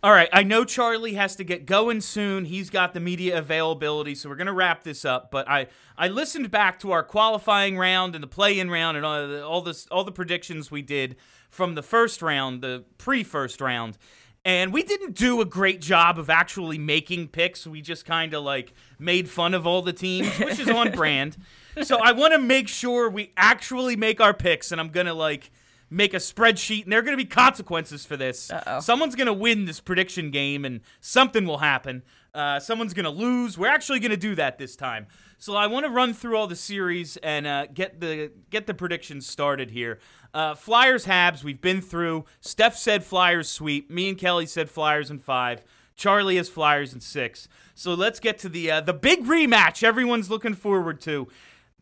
All 0.00 0.12
right, 0.12 0.28
I 0.32 0.44
know 0.44 0.64
Charlie 0.64 1.14
has 1.14 1.34
to 1.36 1.44
get 1.44 1.66
going 1.66 2.00
soon. 2.00 2.44
He's 2.44 2.70
got 2.70 2.94
the 2.94 3.00
media 3.00 3.36
availability, 3.36 4.14
so 4.14 4.28
we're 4.28 4.36
gonna 4.36 4.52
wrap 4.52 4.84
this 4.84 5.04
up. 5.04 5.32
But 5.32 5.48
I 5.48 5.66
I 5.96 6.06
listened 6.06 6.50
back 6.52 6.78
to 6.80 6.92
our 6.92 7.02
qualifying 7.02 7.76
round 7.76 8.14
and 8.14 8.22
the 8.22 8.28
play-in 8.28 8.70
round 8.70 8.96
and 8.96 9.04
all 9.04 9.26
the, 9.26 9.44
all 9.44 9.60
this 9.60 9.88
all 9.88 10.04
the 10.04 10.12
predictions 10.12 10.70
we 10.70 10.82
did 10.82 11.16
from 11.50 11.74
the 11.74 11.82
first 11.82 12.22
round, 12.22 12.62
the 12.62 12.84
pre-first 12.98 13.60
round. 13.60 13.98
And 14.44 14.72
we 14.72 14.82
didn't 14.82 15.14
do 15.14 15.40
a 15.40 15.44
great 15.44 15.80
job 15.80 16.18
of 16.18 16.30
actually 16.30 16.78
making 16.78 17.28
picks. 17.28 17.66
We 17.66 17.82
just 17.82 18.06
kind 18.06 18.32
of 18.32 18.44
like 18.44 18.72
made 18.98 19.28
fun 19.28 19.52
of 19.52 19.66
all 19.66 19.82
the 19.82 19.92
teams, 19.92 20.38
which 20.38 20.58
is 20.58 20.70
on 20.70 20.92
brand. 20.96 21.36
So 21.82 21.98
I 22.02 22.12
want 22.12 22.32
to 22.32 22.38
make 22.38 22.68
sure 22.68 23.10
we 23.10 23.32
actually 23.36 23.96
make 23.96 24.20
our 24.20 24.32
picks, 24.32 24.72
and 24.72 24.80
I'm 24.80 24.88
gonna 24.88 25.14
like 25.14 25.50
make 25.90 26.14
a 26.14 26.18
spreadsheet, 26.18 26.84
and 26.84 26.92
there 26.92 26.98
are 26.98 27.02
going 27.02 27.16
to 27.16 27.22
be 27.22 27.28
consequences 27.28 28.04
for 28.04 28.16
this. 28.16 28.50
Uh-oh. 28.50 28.80
Someone's 28.80 29.14
going 29.14 29.26
to 29.26 29.32
win 29.32 29.64
this 29.64 29.80
prediction 29.80 30.30
game, 30.30 30.64
and 30.64 30.80
something 31.00 31.46
will 31.46 31.58
happen. 31.58 32.02
Uh, 32.38 32.60
someone's 32.60 32.94
going 32.94 33.04
to 33.04 33.10
lose. 33.10 33.58
We're 33.58 33.66
actually 33.66 33.98
going 33.98 34.12
to 34.12 34.16
do 34.16 34.36
that 34.36 34.58
this 34.58 34.76
time. 34.76 35.08
So 35.38 35.56
I 35.56 35.66
want 35.66 35.86
to 35.86 35.90
run 35.90 36.14
through 36.14 36.36
all 36.36 36.46
the 36.46 36.54
series 36.54 37.16
and 37.16 37.48
uh, 37.48 37.66
get 37.66 38.00
the 38.00 38.30
get 38.48 38.68
the 38.68 38.74
predictions 38.74 39.26
started 39.26 39.72
here. 39.72 39.98
Uh, 40.32 40.54
Flyers 40.54 41.06
Habs 41.06 41.42
we've 41.42 41.60
been 41.60 41.80
through. 41.80 42.26
Steph 42.40 42.76
said 42.76 43.02
Flyers 43.02 43.48
sweep. 43.48 43.90
Me 43.90 44.08
and 44.08 44.16
Kelly 44.16 44.46
said 44.46 44.70
Flyers 44.70 45.10
in 45.10 45.18
five. 45.18 45.64
Charlie 45.96 46.36
has 46.36 46.48
Flyers 46.48 46.94
in 46.94 47.00
six. 47.00 47.48
So 47.74 47.94
let's 47.94 48.20
get 48.20 48.38
to 48.38 48.48
the 48.48 48.70
uh, 48.70 48.80
the 48.82 48.94
big 48.94 49.24
rematch 49.24 49.82
everyone's 49.82 50.30
looking 50.30 50.54
forward 50.54 51.00
to. 51.00 51.26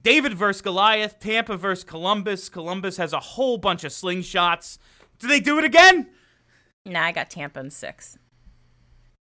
David 0.02 0.32
versus 0.32 0.62
Goliath, 0.62 1.20
Tampa 1.20 1.58
versus 1.58 1.84
Columbus. 1.84 2.48
Columbus 2.48 2.96
has 2.96 3.12
a 3.12 3.20
whole 3.20 3.58
bunch 3.58 3.84
of 3.84 3.92
slingshots. 3.92 4.78
Do 5.18 5.28
they 5.28 5.40
do 5.40 5.58
it 5.58 5.64
again? 5.64 6.08
Nah, 6.86 7.02
I 7.02 7.12
got 7.12 7.28
Tampa 7.28 7.60
in 7.60 7.70
six. 7.70 8.16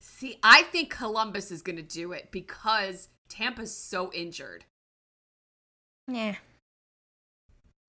See, 0.08 0.38
I 0.44 0.62
think 0.62 0.92
Columbus 0.92 1.50
is 1.50 1.64
going 1.64 1.78
to 1.78 1.82
do 1.82 2.12
it 2.12 2.30
because 2.32 3.10
Tampa's 3.28 3.76
so 3.76 4.12
injured. 4.14 4.66
Yeah. 6.08 6.36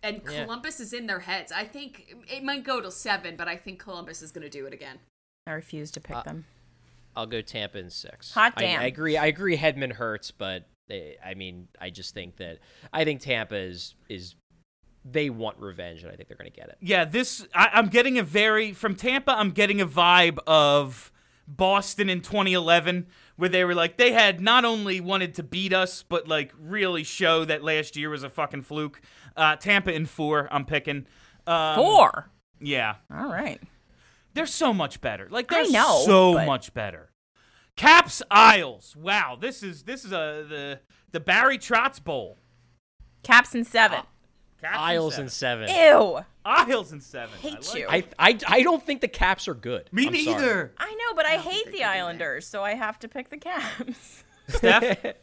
And 0.03 0.23
Yeah. 0.25 0.45
Columbus 0.45 0.81
is 0.81 0.95
in 0.95 1.07
their 1.07 1.21
heads. 1.21 1.53
I 1.53 1.65
think 1.65 2.15
it 2.27 2.43
might 2.43 2.65
go 2.65 2.81
to 2.81 2.91
seven, 2.91 3.37
but 3.37 3.49
I 3.49 3.57
think 3.57 3.79
Columbus 3.79 4.23
is 4.23 4.33
going 4.33 4.45
to 4.45 4.51
do 4.51 4.65
it 4.65 4.73
again. 4.73 4.99
I 5.47 5.53
refuse 5.53 5.91
to 5.93 6.01
pick 6.01 6.25
them. 6.25 6.47
I'll 7.15 7.27
go 7.27 7.43
Tampa 7.43 7.79
in 7.79 7.91
six. 7.91 8.33
Hot 8.33 8.57
damn. 8.57 8.81
I, 8.81 8.87
agree. 8.87 9.19
I 9.19 9.27
agree. 9.27 9.59
Hedman 9.59 9.93
hurts, 9.93 10.31
but 10.31 10.67
eh, 10.91 11.13
I 11.25 11.35
mean, 11.35 11.69
I 11.79 11.91
just 11.91 12.15
think 12.15 12.37
that 12.39 12.61
I 12.95 13.05
think 13.05 13.21
Tampa 13.21 13.57
is 13.57 13.95
is 14.09 14.37
they 15.05 15.29
want 15.29 15.59
revenge, 15.59 16.03
and 16.03 16.11
I 16.11 16.17
think 16.17 16.29
they're 16.29 16.39
going 16.39 16.51
to 16.51 16.57
get 16.57 16.69
it. 16.71 16.79
Yeah, 16.81 17.05
this 17.05 17.47
I, 17.55 17.71
I'm 17.75 17.89
getting 17.89 18.19
a 18.19 18.23
very 18.23 18.73
from 18.73 18.97
Tampa. 18.97 19.33
I'm 19.33 19.51
getting 19.51 19.83
a 19.83 19.87
vibe 19.87 20.39
of 20.47 21.13
Boston 21.49 22.09
in 22.11 22.21
2011, 22.23 23.07
where 23.37 23.49
they 23.49 23.65
were 23.65 23.75
like 23.75 23.97
they 23.97 24.13
had 24.13 24.41
not 24.41 24.65
only 24.65 25.01
wanted 25.01 25.35
to 25.35 25.43
beat 25.43 25.73
us, 25.73 26.03
but 26.03 26.27
like 26.29 26.53
really 26.59 27.05
show 27.05 27.45
that 27.45 27.63
last 27.63 27.97
year 27.97 28.11
was 28.11 28.23
a 28.25 28.31
fucking 28.31 28.63
fluke. 28.63 29.01
Uh, 29.37 29.57
Tampa 29.57 29.93
in 29.93 30.07
four. 30.07 30.49
I'm 30.51 30.65
picking. 30.65 31.07
Um, 31.47 31.77
Four. 31.77 32.31
Yeah, 32.61 32.97
All 33.15 33.29
right. 33.31 33.61
they're 34.35 34.47
so 34.47 34.73
much 34.73 35.01
better. 35.01 35.29
Like 35.31 35.49
they're 35.49 35.71
know, 35.71 36.03
so 36.05 36.35
but- 36.35 36.47
much 36.47 36.75
better. 36.75 37.11
Caps 37.77 38.23
Isles. 38.31 38.97
Wow, 38.97 39.37
this 39.41 39.63
is 39.63 39.83
this 39.83 40.05
is 40.05 40.13
a 40.13 40.45
the 40.49 40.81
the 41.13 41.21
Barry 41.21 41.59
Trotz 41.59 42.03
Bowl. 42.03 42.39
Caps 43.23 43.55
in 43.55 43.65
seven. 43.65 44.01
Caps 44.61 44.79
Isles 44.79 45.15
and 45.15 45.25
in 45.25 45.29
seven. 45.29 45.69
Ew. 45.69 46.21
Isles 46.45 46.93
and 46.93 47.03
seven. 47.03 47.39
Hate 47.41 47.53
I 47.55 47.57
like 47.57 47.75
you. 47.75 47.87
I, 47.89 48.05
I 48.31 48.39
I 48.49 48.63
don't 48.63 48.83
think 48.85 49.01
the 49.01 49.09
Caps 49.09 49.49
are 49.49 49.55
good. 49.55 49.89
Me 49.93 50.07
I'm 50.07 50.15
sorry. 50.15 50.25
neither. 50.25 50.73
I 50.79 50.91
know, 50.95 51.15
but 51.15 51.27
I, 51.27 51.37
hate 51.37 51.71
the 51.73 51.85
Islanders, 51.85 52.47
so 52.47 52.63
I 52.63 52.75
have 52.75 52.99
to 53.01 53.09
pick 53.09 53.29
the 53.31 53.37
Caps. 53.39 54.25
Steph. 54.49 54.99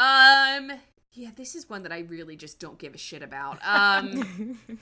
Um, 0.00 0.70
yeah, 1.12 1.30
this 1.34 1.56
is 1.56 1.68
one 1.68 1.82
that 1.82 1.90
I 1.90 1.98
really 1.98 2.36
just 2.36 2.60
don't 2.60 2.78
give 2.78 2.94
a 2.94 2.98
shit 2.98 3.20
about. 3.20 3.58
Um, 3.66 4.60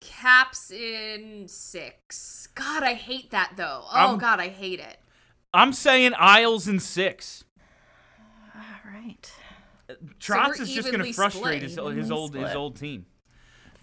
Caps 0.00 0.70
in 0.70 1.46
six. 1.48 2.48
God, 2.54 2.82
I 2.82 2.94
hate 2.94 3.30
that 3.32 3.52
though. 3.56 3.82
Oh 3.92 4.12
Um, 4.12 4.18
God, 4.18 4.40
I 4.40 4.48
hate 4.48 4.80
it. 4.80 4.98
I'm 5.52 5.72
saying 5.74 6.12
Isles 6.16 6.68
in 6.68 6.80
six. 6.80 7.44
All 8.54 8.90
right. 8.90 9.30
Trotz 10.18 10.58
we're 10.58 10.62
is 10.62 10.72
just 10.72 10.90
going 10.90 11.04
to 11.04 11.12
frustrate 11.12 11.62
his, 11.62 11.72
his 11.76 12.10
old 12.10 12.34
his 12.34 12.54
old 12.54 12.76
team. 12.76 13.06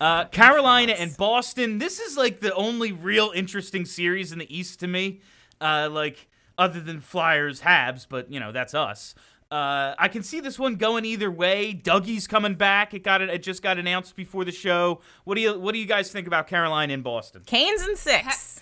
Uh, 0.02 0.26
Carolina 0.26 0.94
and 0.94 1.16
Boston. 1.16 1.78
This 1.78 2.00
is 2.00 2.18
like 2.18 2.42
the 2.42 2.54
only 2.56 2.92
real 2.92 3.32
interesting 3.34 3.86
series 3.86 4.32
in 4.32 4.40
the 4.40 4.56
East 4.56 4.80
to 4.82 4.88
me. 4.88 5.22
Uh, 5.62 5.90
like 5.90 6.28
other 6.58 6.82
than 6.82 7.00
Flyers, 7.00 7.62
Habs, 7.62 8.06
but 8.08 8.32
you 8.32 8.40
know 8.40 8.52
that's 8.52 8.74
us. 8.74 9.16
Uh, 9.50 9.94
I 10.00 10.08
can 10.08 10.24
see 10.24 10.40
this 10.40 10.58
one 10.58 10.76
going 10.76 11.06
either 11.06 11.30
way. 11.30 11.74
Dougie's 11.74 12.28
coming 12.28 12.56
back. 12.56 12.94
It 12.94 13.04
got 13.04 13.22
it. 13.22 13.30
It 13.30 13.44
just 13.44 13.62
got 13.62 13.78
announced 13.78 14.16
before 14.16 14.44
the 14.44 14.52
show. 14.52 15.00
What 15.26 15.36
do 15.36 15.42
you 15.42 15.60
What 15.60 15.74
do 15.74 15.80
you 15.80 15.86
guys 15.86 16.12
think 16.12 16.28
about 16.28 16.48
Carolina 16.48 16.94
and 16.94 17.04
Boston? 17.04 17.44
Canes 17.46 17.88
in 17.88 17.96
six. 17.96 18.62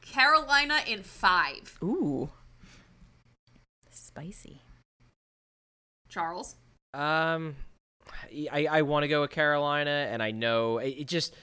Carolina 0.00 0.78
in 0.86 1.02
five. 1.02 1.78
Ooh. 1.82 2.30
Spicy. 3.90 4.62
Charles. 6.08 6.56
Um, 6.94 7.56
I 8.52 8.68
I 8.70 8.82
want 8.82 9.02
to 9.02 9.08
go 9.08 9.22
with 9.22 9.30
Carolina, 9.30 10.08
and 10.10 10.22
I 10.22 10.30
know 10.30 10.78
it, 10.78 10.94
it 10.98 11.08
just 11.08 11.34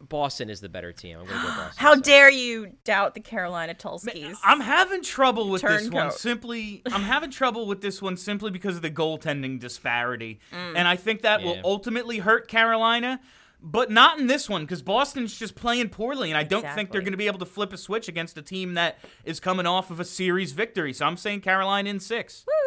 Boston 0.00 0.50
is 0.50 0.60
the 0.60 0.68
better 0.68 0.92
team. 0.92 1.18
I'm 1.18 1.26
going 1.26 1.40
to 1.40 1.46
go 1.46 1.52
Boston. 1.54 1.74
How 1.76 1.92
in 1.92 1.98
six. 1.98 2.08
dare 2.08 2.30
you 2.30 2.72
doubt 2.84 3.14
the 3.14 3.20
Carolina 3.20 3.74
Tulskis? 3.74 4.36
I'm 4.44 4.60
having 4.60 5.02
trouble 5.02 5.48
with 5.48 5.62
this 5.62 5.88
one 5.88 6.10
simply. 6.10 6.82
I'm 6.86 7.02
having 7.14 7.30
trouble 7.30 7.66
with 7.66 7.80
this 7.80 8.02
one 8.02 8.16
simply 8.16 8.50
because 8.50 8.76
of 8.76 8.82
the 8.82 8.90
goaltending 8.90 9.58
disparity, 9.58 10.40
and 10.52 10.86
I 10.86 10.96
think 10.96 11.22
that 11.22 11.42
will 11.42 11.58
ultimately 11.64 12.18
hurt 12.18 12.48
Carolina, 12.48 13.20
but 13.60 13.90
not 13.90 14.18
in 14.18 14.26
this 14.26 14.48
one 14.48 14.62
because 14.62 14.82
Boston's 14.82 15.38
just 15.38 15.54
playing 15.54 15.88
poorly, 15.88 16.30
and 16.30 16.38
I 16.38 16.44
don't 16.44 16.68
think 16.74 16.90
they're 16.90 17.00
going 17.00 17.12
to 17.12 17.18
be 17.18 17.26
able 17.26 17.38
to 17.38 17.46
flip 17.46 17.72
a 17.72 17.78
switch 17.78 18.08
against 18.08 18.36
a 18.36 18.42
team 18.42 18.74
that 18.74 18.98
is 19.24 19.40
coming 19.40 19.66
off 19.66 19.90
of 19.90 20.00
a 20.00 20.04
series 20.04 20.52
victory. 20.52 20.92
So 20.92 21.06
I'm 21.06 21.16
saying 21.16 21.40
Carolina 21.40 21.88
in 21.90 22.00
six. 22.00 22.44
Woo. 22.46 22.63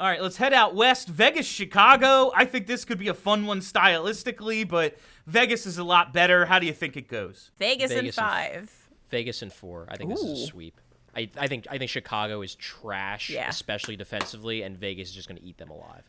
All 0.00 0.06
right, 0.06 0.22
let's 0.22 0.38
head 0.38 0.54
out 0.54 0.74
west. 0.74 1.08
Vegas, 1.08 1.44
Chicago. 1.46 2.32
I 2.34 2.46
think 2.46 2.66
this 2.66 2.86
could 2.86 2.98
be 2.98 3.08
a 3.08 3.14
fun 3.14 3.44
one 3.44 3.60
stylistically, 3.60 4.66
but 4.66 4.96
Vegas 5.26 5.66
is 5.66 5.76
a 5.76 5.84
lot 5.84 6.14
better. 6.14 6.46
How 6.46 6.58
do 6.58 6.64
you 6.64 6.72
think 6.72 6.96
it 6.96 7.06
goes? 7.06 7.50
Vegas, 7.58 7.90
in 7.90 7.98
Vegas 7.98 8.16
in 8.16 8.24
f- 8.24 8.30
five. 8.30 8.88
Vegas 9.10 9.42
in 9.42 9.50
four. 9.50 9.86
I 9.90 9.96
think 9.98 10.08
this 10.08 10.22
is 10.22 10.42
a 10.44 10.46
sweep. 10.46 10.80
I, 11.14 11.28
I 11.36 11.48
think 11.48 11.66
I 11.70 11.76
think 11.76 11.90
Chicago 11.90 12.40
is 12.40 12.54
trash, 12.54 13.28
Yeah. 13.28 13.46
especially 13.50 13.94
defensively, 13.96 14.62
and 14.62 14.74
Vegas 14.78 15.10
is 15.10 15.14
just 15.14 15.28
going 15.28 15.38
to 15.38 15.44
eat 15.44 15.58
them 15.58 15.68
alive. 15.70 16.04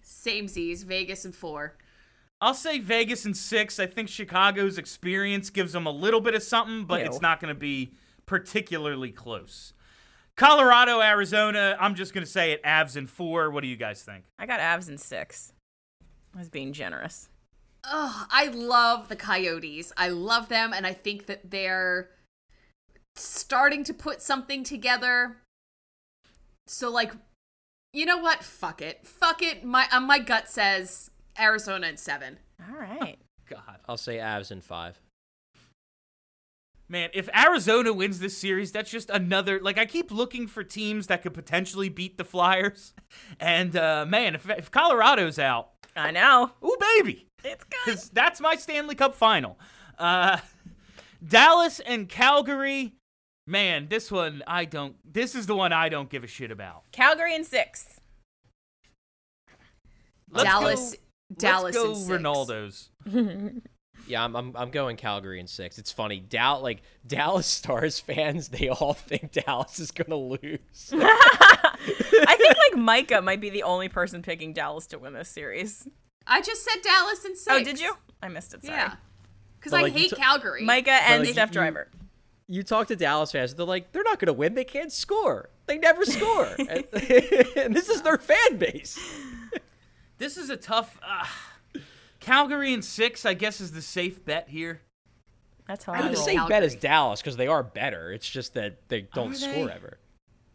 Same 0.00 0.48
Z's. 0.48 0.84
Vegas 0.84 1.26
in 1.26 1.32
four. 1.32 1.76
I'll 2.40 2.54
say 2.54 2.78
Vegas 2.78 3.26
in 3.26 3.34
six. 3.34 3.78
I 3.78 3.86
think 3.88 4.08
Chicago's 4.08 4.78
experience 4.78 5.50
gives 5.50 5.74
them 5.74 5.86
a 5.86 5.90
little 5.92 6.22
bit 6.22 6.34
of 6.34 6.42
something, 6.42 6.86
but 6.86 7.00
Ew. 7.00 7.06
it's 7.06 7.20
not 7.20 7.40
going 7.40 7.54
to 7.54 7.60
be 7.60 7.92
particularly 8.24 9.10
close. 9.10 9.74
Colorado, 10.36 11.00
Arizona. 11.00 11.76
I'm 11.78 11.94
just 11.94 12.14
going 12.14 12.24
to 12.24 12.30
say 12.30 12.52
it. 12.52 12.62
Avs 12.62 12.96
in 12.96 13.06
four. 13.06 13.50
What 13.50 13.62
do 13.62 13.68
you 13.68 13.76
guys 13.76 14.02
think? 14.02 14.24
I 14.38 14.46
got 14.46 14.60
Avs 14.60 14.88
in 14.88 14.98
six. 14.98 15.52
I 16.34 16.38
was 16.38 16.48
being 16.48 16.72
generous. 16.72 17.28
Ugh, 17.84 18.26
I 18.30 18.46
love 18.46 19.08
the 19.08 19.16
Coyotes. 19.16 19.92
I 19.96 20.08
love 20.08 20.48
them, 20.48 20.72
and 20.72 20.86
I 20.86 20.92
think 20.92 21.26
that 21.26 21.50
they're 21.50 22.10
starting 23.16 23.84
to 23.84 23.94
put 23.94 24.22
something 24.22 24.62
together. 24.64 25.36
So, 26.66 26.90
like, 26.90 27.12
you 27.92 28.06
know 28.06 28.18
what? 28.18 28.42
Fuck 28.42 28.80
it. 28.80 29.06
Fuck 29.06 29.42
it. 29.42 29.64
My 29.64 29.86
uh, 29.92 30.00
my 30.00 30.18
gut 30.18 30.48
says 30.48 31.10
Arizona 31.38 31.88
in 31.88 31.96
seven. 31.96 32.38
All 32.60 32.78
right. 32.78 33.18
God. 33.48 33.80
I'll 33.88 33.96
say 33.98 34.16
Avs 34.16 34.50
in 34.50 34.60
five. 34.60 34.98
Man, 36.92 37.08
if 37.14 37.26
Arizona 37.34 37.90
wins 37.90 38.18
this 38.18 38.36
series, 38.36 38.70
that's 38.70 38.90
just 38.90 39.08
another. 39.08 39.58
Like, 39.58 39.78
I 39.78 39.86
keep 39.86 40.10
looking 40.10 40.46
for 40.46 40.62
teams 40.62 41.06
that 41.06 41.22
could 41.22 41.32
potentially 41.32 41.88
beat 41.88 42.18
the 42.18 42.24
Flyers. 42.24 42.92
And, 43.40 43.76
uh, 43.76 44.06
man, 44.08 44.34
if, 44.34 44.48
if 44.48 44.70
Colorado's 44.70 45.38
out, 45.38 45.70
I 45.94 46.10
know. 46.12 46.50
ooh, 46.64 46.76
baby. 46.98 47.26
It's 47.44 47.62
good. 47.64 47.76
Because 47.84 48.08
that's 48.10 48.40
my 48.40 48.56
Stanley 48.56 48.94
Cup 48.94 49.14
final. 49.14 49.58
Uh, 49.98 50.38
Dallas 51.26 51.78
and 51.80 52.08
Calgary. 52.08 52.94
Man, 53.46 53.88
this 53.88 54.10
one, 54.10 54.42
I 54.46 54.64
don't. 54.64 54.96
This 55.10 55.34
is 55.34 55.46
the 55.46 55.54
one 55.54 55.72
I 55.74 55.90
don't 55.90 56.08
give 56.08 56.24
a 56.24 56.26
shit 56.26 56.50
about. 56.50 56.90
Calgary 56.92 57.34
in 57.34 57.44
six. 57.44 58.00
Let's 60.30 60.44
Dallas. 60.48 60.90
go- 60.92 60.96
Dallas. 61.36 61.74
Let's 61.74 61.76
go 61.76 61.90
in 61.90 61.96
six. 61.96 62.10
Ronaldo's. 62.10 62.90
Yeah, 64.06 64.24
I'm, 64.24 64.34
I'm 64.34 64.56
I'm 64.56 64.70
going 64.70 64.96
Calgary 64.96 65.38
in 65.40 65.46
six. 65.46 65.78
It's 65.78 65.92
funny. 65.92 66.20
Dow 66.20 66.58
like 66.60 66.82
Dallas 67.06 67.46
Stars 67.46 68.00
fans, 68.00 68.48
they 68.48 68.68
all 68.68 68.94
think 68.94 69.32
Dallas 69.32 69.78
is 69.78 69.90
gonna 69.90 70.16
lose. 70.16 70.92
I 70.92 72.36
think 72.38 72.56
like 72.72 72.78
Micah 72.78 73.22
might 73.22 73.40
be 73.40 73.50
the 73.50 73.62
only 73.62 73.88
person 73.88 74.22
picking 74.22 74.52
Dallas 74.52 74.86
to 74.88 74.98
win 74.98 75.12
this 75.12 75.28
series. 75.28 75.86
I 76.26 76.40
just 76.40 76.64
said 76.64 76.82
Dallas 76.82 77.24
in 77.24 77.36
six. 77.36 77.46
Oh, 77.56 77.62
did 77.62 77.80
you? 77.80 77.94
I 78.22 78.28
missed 78.28 78.54
it. 78.54 78.64
Sorry. 78.64 78.76
Yeah. 78.76 78.94
Because 79.58 79.72
But, 79.72 79.78
I 79.78 79.82
like, 79.82 79.92
hate 79.92 80.10
t- 80.10 80.16
Calgary. 80.16 80.64
Micah 80.64 80.90
and 80.90 81.22
like, 81.24 81.32
Steph 81.32 81.50
you- 81.50 81.54
Driver. 81.54 81.88
you 82.48 82.62
talk 82.62 82.88
to 82.88 82.96
Dallas 82.96 83.32
fans, 83.32 83.54
they're 83.54 83.64
like, 83.66 83.92
they're 83.92 84.02
not 84.04 84.18
gonna 84.18 84.32
win. 84.32 84.54
They 84.54 84.64
can't 84.64 84.92
score. 84.92 85.48
They 85.66 85.78
never 85.78 86.04
score. 86.04 86.46
and, 86.58 86.84
and 87.56 87.74
this 87.74 87.88
is 87.88 88.02
their 88.02 88.18
fan 88.18 88.56
base. 88.58 88.98
This 90.18 90.36
is 90.36 90.50
a 90.50 90.56
tough. 90.56 90.98
Uh, 91.02 91.24
Calgary 92.22 92.72
in 92.72 92.80
six, 92.82 93.26
I 93.26 93.34
guess, 93.34 93.60
is 93.60 93.72
the 93.72 93.82
safe 93.82 94.24
bet 94.24 94.48
here. 94.48 94.80
That's 95.68 95.84
how 95.84 95.92
I 95.92 95.96
I, 95.96 95.98
I 95.98 96.02
mean, 96.04 96.12
the 96.12 96.16
roll. 96.18 96.26
same 96.26 96.36
Calgary. 96.38 96.54
bet 96.54 96.62
as 96.64 96.74
Dallas 96.76 97.20
because 97.20 97.36
they 97.36 97.46
are 97.46 97.62
better. 97.62 98.12
It's 98.12 98.28
just 98.28 98.54
that 98.54 98.88
they 98.88 99.02
don't 99.14 99.32
Are 99.32 99.34
score 99.34 99.66
they? 99.66 99.72
ever. 99.72 99.98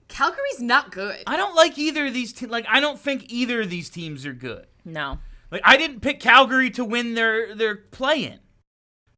Calgary's 0.08 0.62
not 0.62 0.92
good. 0.92 1.22
I 1.28 1.36
don't 1.38 1.56
like 1.56 1.78
either 1.78 2.08
of 2.08 2.14
these. 2.14 2.32
Te- 2.34 2.46
like, 2.48 2.66
I 2.70 2.80
don't 2.80 3.00
think 3.00 3.26
either 3.32 3.62
of 3.62 3.70
these 3.70 3.90
teams 3.90 4.26
are 4.26 4.34
good. 4.34 4.66
No. 4.86 5.20
Like, 5.52 5.62
I 5.64 5.78
didn't 5.78 6.00
pick 6.02 6.20
Calgary 6.20 6.70
to 6.72 6.84
win 6.86 7.14
their 7.14 7.54
their 7.56 7.76
play-in, 7.76 8.40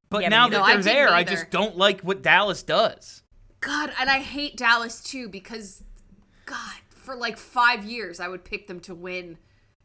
but 0.10 0.22
Yeah, 0.24 0.30
now 0.30 0.44
neither. 0.48 0.52
that 0.56 0.60
No, 0.62 0.66
they're 0.68 0.76
didn't 0.78 0.86
there, 0.86 1.10
I 1.10 1.24
just 1.24 1.50
don't 1.52 1.78
like 1.78 2.02
what 2.02 2.22
Dallas 2.22 2.64
does. 2.64 3.24
God, 3.62 3.92
and 4.00 4.10
I 4.10 4.20
hate 4.20 4.56
Dallas 4.58 5.02
too 5.02 5.28
because, 5.30 5.84
God, 6.46 6.76
for 6.90 7.16
like 7.16 7.38
five 7.38 7.84
years 7.84 8.20
I 8.20 8.28
would 8.28 8.44
pick 8.44 8.68
them 8.68 8.80
to 8.82 8.96
win, 8.96 9.38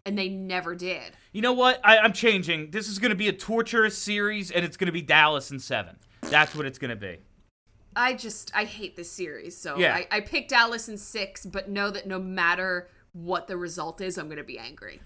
and 0.06 0.18
they 0.18 0.28
never 0.28 0.74
did. 0.74 1.12
You 1.34 1.42
know 1.42 1.52
what? 1.52 1.80
I, 1.84 1.98
I'm 1.98 2.12
changing. 2.14 2.70
This 2.70 2.88
is 2.88 2.98
going 2.98 3.10
to 3.10 3.16
be 3.16 3.28
a 3.28 3.32
torturous 3.32 3.98
series, 3.98 4.50
and 4.50 4.64
it's 4.64 4.76
going 4.76 4.86
to 4.86 4.92
be 4.92 5.02
Dallas 5.02 5.50
in 5.50 5.58
seven. 5.58 5.96
That's 6.22 6.54
what 6.54 6.64
it's 6.64 6.78
going 6.78 6.90
to 6.90 6.96
be. 6.96 7.18
I 7.96 8.14
just 8.14 8.50
I 8.54 8.64
hate 8.64 8.96
this 8.96 9.10
series, 9.10 9.56
so 9.56 9.76
Yeah. 9.78 9.94
I, 9.94 10.06
I 10.10 10.20
picked 10.20 10.50
Dallas 10.50 10.88
in 10.88 10.96
six, 10.96 11.44
but 11.44 11.68
know 11.68 11.90
that 11.90 12.06
no 12.06 12.18
matter 12.18 12.88
what 13.12 13.46
the 13.46 13.56
result 13.56 14.00
is, 14.00 14.18
I'm 14.18 14.28
gonna 14.28 14.42
be 14.42 14.58
angry. 14.58 15.00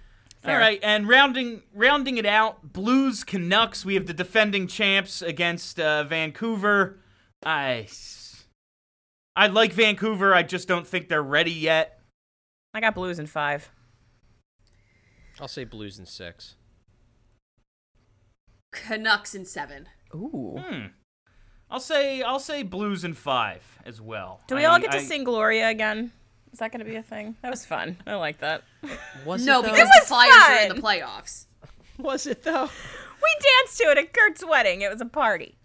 All 0.44 0.56
right, 0.56 0.80
and 0.82 1.06
rounding 1.06 1.62
rounding 1.74 2.16
it 2.16 2.24
out, 2.24 2.72
Blues 2.72 3.24
Canucks. 3.24 3.84
We 3.84 3.92
have 3.94 4.06
the 4.06 4.14
defending 4.14 4.66
champs 4.68 5.20
against 5.20 5.78
uh, 5.78 6.04
Vancouver. 6.04 7.00
I 7.44 7.88
I 9.36 9.48
like 9.48 9.74
Vancouver. 9.74 10.34
I 10.34 10.42
just 10.42 10.66
don't 10.66 10.86
think 10.86 11.08
they're 11.08 11.22
ready 11.22 11.52
yet. 11.52 12.00
I 12.72 12.80
got 12.80 12.94
Blues 12.94 13.18
in 13.18 13.26
five. 13.26 13.70
I'll 15.40 15.48
say 15.48 15.64
Blues 15.64 15.98
in 15.98 16.06
six. 16.06 16.54
Canucks 18.72 19.34
in 19.34 19.44
seven. 19.44 19.88
Ooh. 20.14 20.56
Hmm. 20.60 20.86
I'll 21.70 21.80
say 21.80 22.22
I'll 22.22 22.38
say 22.40 22.62
Blues 22.62 23.04
in 23.04 23.14
five 23.14 23.62
as 23.84 24.00
well. 24.00 24.40
Do 24.46 24.54
we 24.56 24.64
I- 24.64 24.70
all 24.72 24.78
get 24.78 24.90
to 24.92 24.98
I- 24.98 25.02
sing 25.02 25.24
Gloria 25.24 25.68
again? 25.68 26.12
Is 26.52 26.60
that 26.60 26.72
going 26.72 26.78
to 26.80 26.90
be 26.90 26.96
a 26.96 27.02
thing? 27.02 27.36
That 27.42 27.50
was 27.50 27.66
fun. 27.66 27.98
I 28.06 28.14
like 28.14 28.38
that. 28.38 28.62
Was 29.26 29.44
No, 29.44 29.60
it 29.60 29.62
though? 29.64 29.72
because 29.72 29.88
was 29.88 30.00
the 30.00 30.06
Flyers 30.06 30.34
are 30.34 30.62
in 30.62 30.68
the 30.76 30.80
playoffs. 30.82 31.44
was 31.98 32.26
it 32.26 32.42
though? 32.42 32.64
We 33.22 33.36
danced 33.60 33.78
to 33.78 33.84
it 33.90 33.98
at 33.98 34.12
Kurt's 34.14 34.44
wedding. 34.46 34.80
It 34.80 34.90
was 34.90 35.00
a 35.02 35.06
party. 35.06 35.58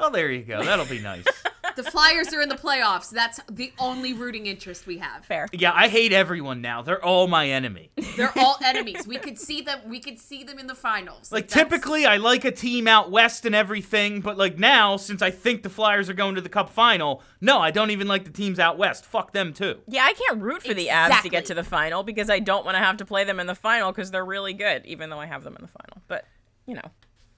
Oh, 0.00 0.10
there 0.10 0.30
you 0.30 0.44
go. 0.44 0.62
That'll 0.64 0.86
be 0.86 1.00
nice. 1.00 1.26
The 1.78 1.88
Flyers 1.92 2.34
are 2.34 2.40
in 2.40 2.48
the 2.48 2.56
playoffs. 2.56 3.08
That's 3.08 3.38
the 3.48 3.72
only 3.78 4.12
rooting 4.12 4.46
interest 4.46 4.84
we 4.88 4.98
have. 4.98 5.24
Fair. 5.24 5.46
yeah, 5.52 5.70
I 5.72 5.86
hate 5.86 6.12
everyone 6.12 6.60
now. 6.60 6.82
They're 6.82 7.04
all 7.04 7.28
my 7.28 7.48
enemy. 7.48 7.92
They're 8.16 8.36
all 8.36 8.56
enemies. 8.64 9.06
We 9.06 9.16
could 9.16 9.38
see 9.38 9.60
them. 9.60 9.78
We 9.86 10.00
could 10.00 10.18
see 10.18 10.42
them 10.42 10.58
in 10.58 10.66
the 10.66 10.74
finals. 10.74 11.30
Like 11.30 11.46
that's- 11.46 11.70
typically, 11.70 12.04
I 12.04 12.16
like 12.16 12.44
a 12.44 12.50
team 12.50 12.88
out 12.88 13.12
west 13.12 13.46
and 13.46 13.54
everything, 13.54 14.20
but 14.22 14.36
like 14.36 14.58
now, 14.58 14.96
since 14.96 15.22
I 15.22 15.30
think 15.30 15.62
the 15.62 15.70
Flyers 15.70 16.10
are 16.10 16.14
going 16.14 16.34
to 16.34 16.40
the 16.40 16.48
Cup 16.48 16.68
final, 16.68 17.22
no, 17.40 17.60
I 17.60 17.70
don't 17.70 17.92
even 17.92 18.08
like 18.08 18.24
the 18.24 18.32
teams 18.32 18.58
out 18.58 18.76
west. 18.76 19.04
Fuck 19.04 19.32
them 19.32 19.52
too. 19.52 19.78
Yeah, 19.86 20.02
I 20.02 20.14
can't 20.14 20.42
root 20.42 20.64
for 20.64 20.74
the 20.74 20.88
Avs 20.88 21.22
to 21.22 21.28
get 21.28 21.44
to 21.44 21.54
the 21.54 21.62
final 21.62 22.02
because 22.02 22.28
I 22.28 22.40
don't 22.40 22.64
want 22.64 22.74
to 22.74 22.80
have 22.82 22.96
to 22.96 23.04
play 23.04 23.22
them 23.22 23.38
in 23.38 23.46
the 23.46 23.54
final 23.54 23.92
because 23.92 24.10
they're 24.10 24.24
really 24.24 24.52
good, 24.52 24.84
even 24.84 25.10
though 25.10 25.20
I 25.20 25.26
have 25.26 25.44
them 25.44 25.54
in 25.54 25.62
the 25.62 25.68
final. 25.68 26.02
But, 26.08 26.24
you 26.66 26.74
know. 26.74 26.90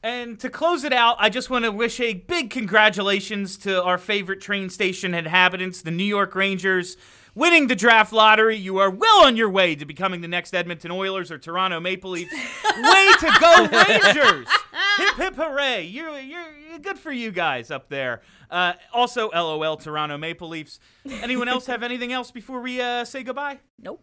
And 0.03 0.41
to 0.41 0.49
close 0.49 0.85
it 0.85 0.93
out, 0.95 1.17
I 1.19 1.29
just 1.29 1.51
want 1.51 1.67
to 1.67 1.73
wish 1.73 2.01
a 2.01 2.15
big 2.15 2.49
congratulations 2.51 3.59
to 3.59 3.83
our 3.83 3.99
favorite 3.99 4.41
train 4.41 4.71
station 4.71 5.13
inhabitants, 5.13 5.83
the 5.83 5.91
New 5.91 6.05
York 6.05 6.35
Rangers, 6.35 6.97
winning 7.35 7.67
the 7.67 7.77
draft 7.77 8.11
lottery. 8.11 8.57
You 8.57 8.79
are 8.79 8.89
well 8.89 9.27
on 9.27 9.37
your 9.37 9.51
way 9.51 9.75
to 9.75 9.85
becoming 9.85 10.23
the 10.23 10.29
next 10.29 10.55
Edmonton 10.55 10.91
Oilers 10.91 11.31
or 11.31 11.37
Toronto 11.37 11.81
Maple 11.81 12.13
Leafs. 12.13 12.33
way 12.33 13.09
to 13.19 13.37
go, 13.41 13.67
Rangers! 13.89 14.49
hip 14.97 15.17
hip 15.17 15.37
hooray! 15.37 15.85
You're, 15.85 16.19
you're, 16.19 16.57
you're 16.71 16.79
good 16.79 16.99
for 16.99 17.13
you 17.13 17.31
guys 17.31 17.71
up 17.71 17.91
there. 17.91 18.23
Uh, 18.51 18.73
also, 18.95 19.29
LOL, 19.31 19.77
Toronto 19.77 20.17
Maple 20.17 20.49
Leafs. 20.49 20.81
Anyone 21.07 21.49
else 21.49 21.67
have 21.67 21.83
anything 21.83 22.11
else 22.11 22.31
before 22.31 22.63
we 22.63 22.81
uh, 22.81 23.05
say 23.05 23.23
goodbye? 23.23 23.61
Nope. 23.79 24.03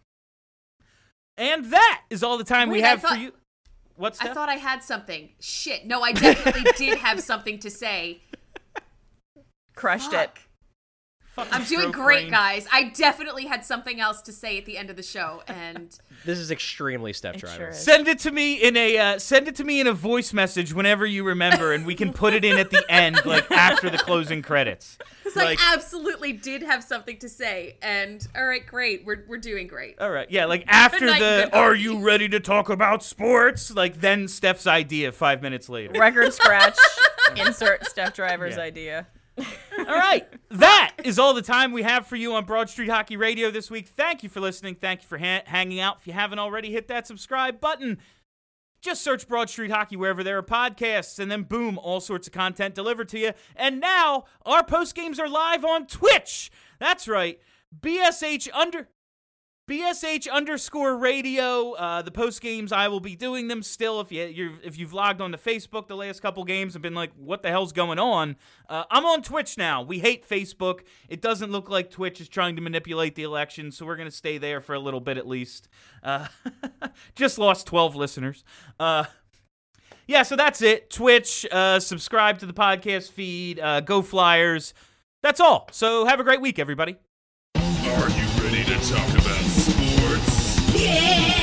And 1.37 1.65
that 1.65 2.03
is 2.11 2.21
all 2.23 2.37
the 2.37 2.43
time 2.43 2.69
we 2.69 2.77
Wait, 2.81 2.85
I 2.85 2.87
have 2.89 3.01
for 3.01 3.15
you. 3.15 3.31
What's 3.97 4.21
I 4.21 4.31
thought 4.31 4.47
I 4.47 4.55
had 4.55 4.83
something. 4.83 5.29
Shit. 5.39 5.87
No, 5.87 6.01
I 6.03 6.11
definitely 6.11 6.71
did 6.77 6.99
have 6.99 7.19
something 7.21 7.57
to 7.59 7.71
say. 7.71 8.21
Crushed 9.75 10.13
it. 10.13 10.17
Fuck. 10.17 10.39
Fucking 10.39 10.46
I'm 11.37 11.63
doing 11.65 11.91
great, 11.91 12.21
brain. 12.23 12.31
guys. 12.31 12.67
I 12.71 12.85
definitely 12.89 13.45
had 13.45 13.63
something 13.65 13.99
else 13.99 14.21
to 14.23 14.31
say 14.33 14.57
at 14.57 14.65
the 14.65 14.77
end 14.77 14.89
of 14.89 14.95
the 14.95 15.03
show, 15.03 15.43
and 15.47 15.97
This 16.25 16.39
is 16.39 16.49
extremely 16.51 17.13
Steph 17.13 17.37
Driver. 17.37 17.55
sure. 17.65 17.73
Send 17.73 18.07
it 18.07 18.19
to 18.19 18.31
me 18.31 18.55
in 18.55 18.75
a 18.75 18.97
uh, 18.97 19.19
send 19.19 19.47
it 19.47 19.55
to 19.55 19.63
me 19.63 19.79
in 19.79 19.87
a 19.87 19.93
voice 19.93 20.33
message 20.33 20.73
whenever 20.73 21.05
you 21.05 21.23
remember, 21.23 21.73
and 21.73 21.85
we 21.85 21.93
can 21.95 22.11
put 22.11 22.33
it 22.33 22.43
in 22.43 22.57
at 22.57 22.71
the 22.71 22.83
end, 22.89 23.19
like 23.25 23.49
after 23.51 23.89
the 23.89 23.97
closing 23.99 24.41
credits. 24.41 24.97
because 25.23 25.37
I 25.37 25.55
absolutely 25.73 26.33
did 26.33 26.63
have 26.63 26.83
something 26.83 27.17
to 27.19 27.29
say. 27.29 27.75
And 27.81 28.27
all 28.35 28.45
right, 28.45 28.65
great. 28.65 29.05
We're 29.05 29.23
we're 29.27 29.37
doing 29.37 29.67
great. 29.67 29.99
all 30.01 30.09
right, 30.11 30.29
yeah, 30.31 30.45
like 30.45 30.63
after 30.67 31.05
night, 31.05 31.19
the 31.19 31.55
"Are 31.55 31.75
you 31.75 31.99
ready 31.99 32.27
to 32.29 32.39
talk 32.39 32.69
about 32.69 33.03
sports?" 33.03 33.71
Like 33.71 34.01
then 34.01 34.27
Steph's 34.27 34.65
idea 34.67 35.11
five 35.11 35.41
minutes 35.41 35.69
later. 35.69 35.97
Record 35.99 36.33
scratch. 36.33 36.77
Insert 37.37 37.85
Steph 37.85 38.13
Driver's 38.15 38.55
Yeah. 38.55 38.63
idea. 38.63 39.07
All 39.37 39.85
right, 39.85 40.27
that 40.49 40.93
is 41.03 41.19
all 41.19 41.33
the 41.33 41.41
time 41.41 41.71
we 41.71 41.83
have 41.83 42.07
for 42.07 42.15
you 42.15 42.33
on 42.33 42.45
Broad 42.45 42.69
Street 42.69 42.89
Hockey 42.89 43.17
Radio 43.17 43.51
this 43.51 43.69
week. 43.69 43.87
Thank 43.87 44.23
you 44.23 44.29
for 44.29 44.39
listening. 44.39 44.75
Thank 44.75 45.03
you 45.03 45.07
for 45.07 45.17
ha- 45.17 45.43
hanging 45.45 45.79
out. 45.79 45.97
If 45.99 46.07
you 46.07 46.13
haven't 46.13 46.39
already, 46.39 46.71
hit 46.71 46.87
that 46.87 47.05
subscribe 47.05 47.59
button. 47.59 47.99
Just 48.81 49.03
search 49.03 49.27
Broad 49.27 49.49
Street 49.49 49.71
Hockey 49.71 49.95
wherever 49.95 50.23
there 50.23 50.37
are 50.37 50.43
podcasts, 50.43 51.19
and 51.19 51.29
then 51.31 51.43
boom, 51.43 51.77
all 51.77 51.99
sorts 51.99 52.27
of 52.27 52.33
content 52.33 52.75
delivered 52.75 53.09
to 53.09 53.19
you. 53.19 53.31
And 53.55 53.79
now 53.79 54.25
our 54.45 54.63
post 54.63 54.95
games 54.95 55.19
are 55.19 55.29
live 55.29 55.63
on 55.65 55.87
Twitch. 55.87 56.51
That's 56.79 57.07
right, 57.07 57.39
BSH 57.79 58.49
under. 58.53 58.89
BSH 59.67 60.31
underscore 60.31 60.95
radio. 60.95 61.73
Uh, 61.73 62.01
the 62.01 62.11
post 62.11 62.39
games, 62.41 62.71
I 62.71 62.87
will 62.87 63.01
be 63.01 63.17
doing 63.17 63.49
them 63.49 63.61
still. 63.61 63.99
If 63.99 64.13
you 64.13 64.23
you're, 64.23 64.53
if 64.63 64.77
you've 64.77 64.93
logged 64.93 65.19
on 65.19 65.33
to 65.33 65.37
Facebook 65.37 65.87
the 65.87 65.95
last 65.95 66.21
couple 66.21 66.45
games 66.45 66.73
and 66.73 66.81
been 66.81 66.95
like, 66.95 67.11
"What 67.17 67.43
the 67.43 67.49
hell's 67.49 67.73
going 67.73 67.99
on?" 67.99 68.37
Uh, 68.69 68.85
I'm 68.89 69.05
on 69.05 69.21
Twitch 69.21 69.57
now. 69.57 69.81
We 69.81 69.99
hate 69.99 70.27
Facebook. 70.27 70.81
It 71.09 71.21
doesn't 71.21 71.51
look 71.51 71.69
like 71.69 71.91
Twitch 71.91 72.21
is 72.21 72.29
trying 72.29 72.55
to 72.55 72.61
manipulate 72.61 73.15
the 73.15 73.23
election, 73.23 73.73
so 73.73 73.85
we're 73.85 73.97
gonna 73.97 74.09
stay 74.09 74.37
there 74.37 74.61
for 74.61 74.73
a 74.73 74.79
little 74.79 75.01
bit 75.01 75.17
at 75.17 75.27
least. 75.27 75.67
Uh, 76.01 76.27
just 77.15 77.37
lost 77.37 77.67
12 77.67 77.95
listeners. 77.97 78.45
Uh, 78.79 79.03
yeah, 80.07 80.23
so 80.23 80.37
that's 80.37 80.61
it. 80.61 80.89
Twitch. 80.89 81.45
Uh, 81.51 81.81
subscribe 81.81 82.39
to 82.39 82.45
the 82.45 82.53
podcast 82.53 83.11
feed. 83.11 83.59
Uh, 83.59 83.81
go 83.81 84.01
Flyers. 84.01 84.73
That's 85.21 85.41
all. 85.41 85.67
So 85.73 86.05
have 86.05 86.21
a 86.21 86.23
great 86.23 86.39
week, 86.39 86.57
everybody. 86.57 86.95
Are 87.55 88.09
you 88.09 88.25
ready 88.41 88.63
to 88.63 88.79
talk 88.89 89.09
about? 89.09 89.56
Yeah. 90.87 91.36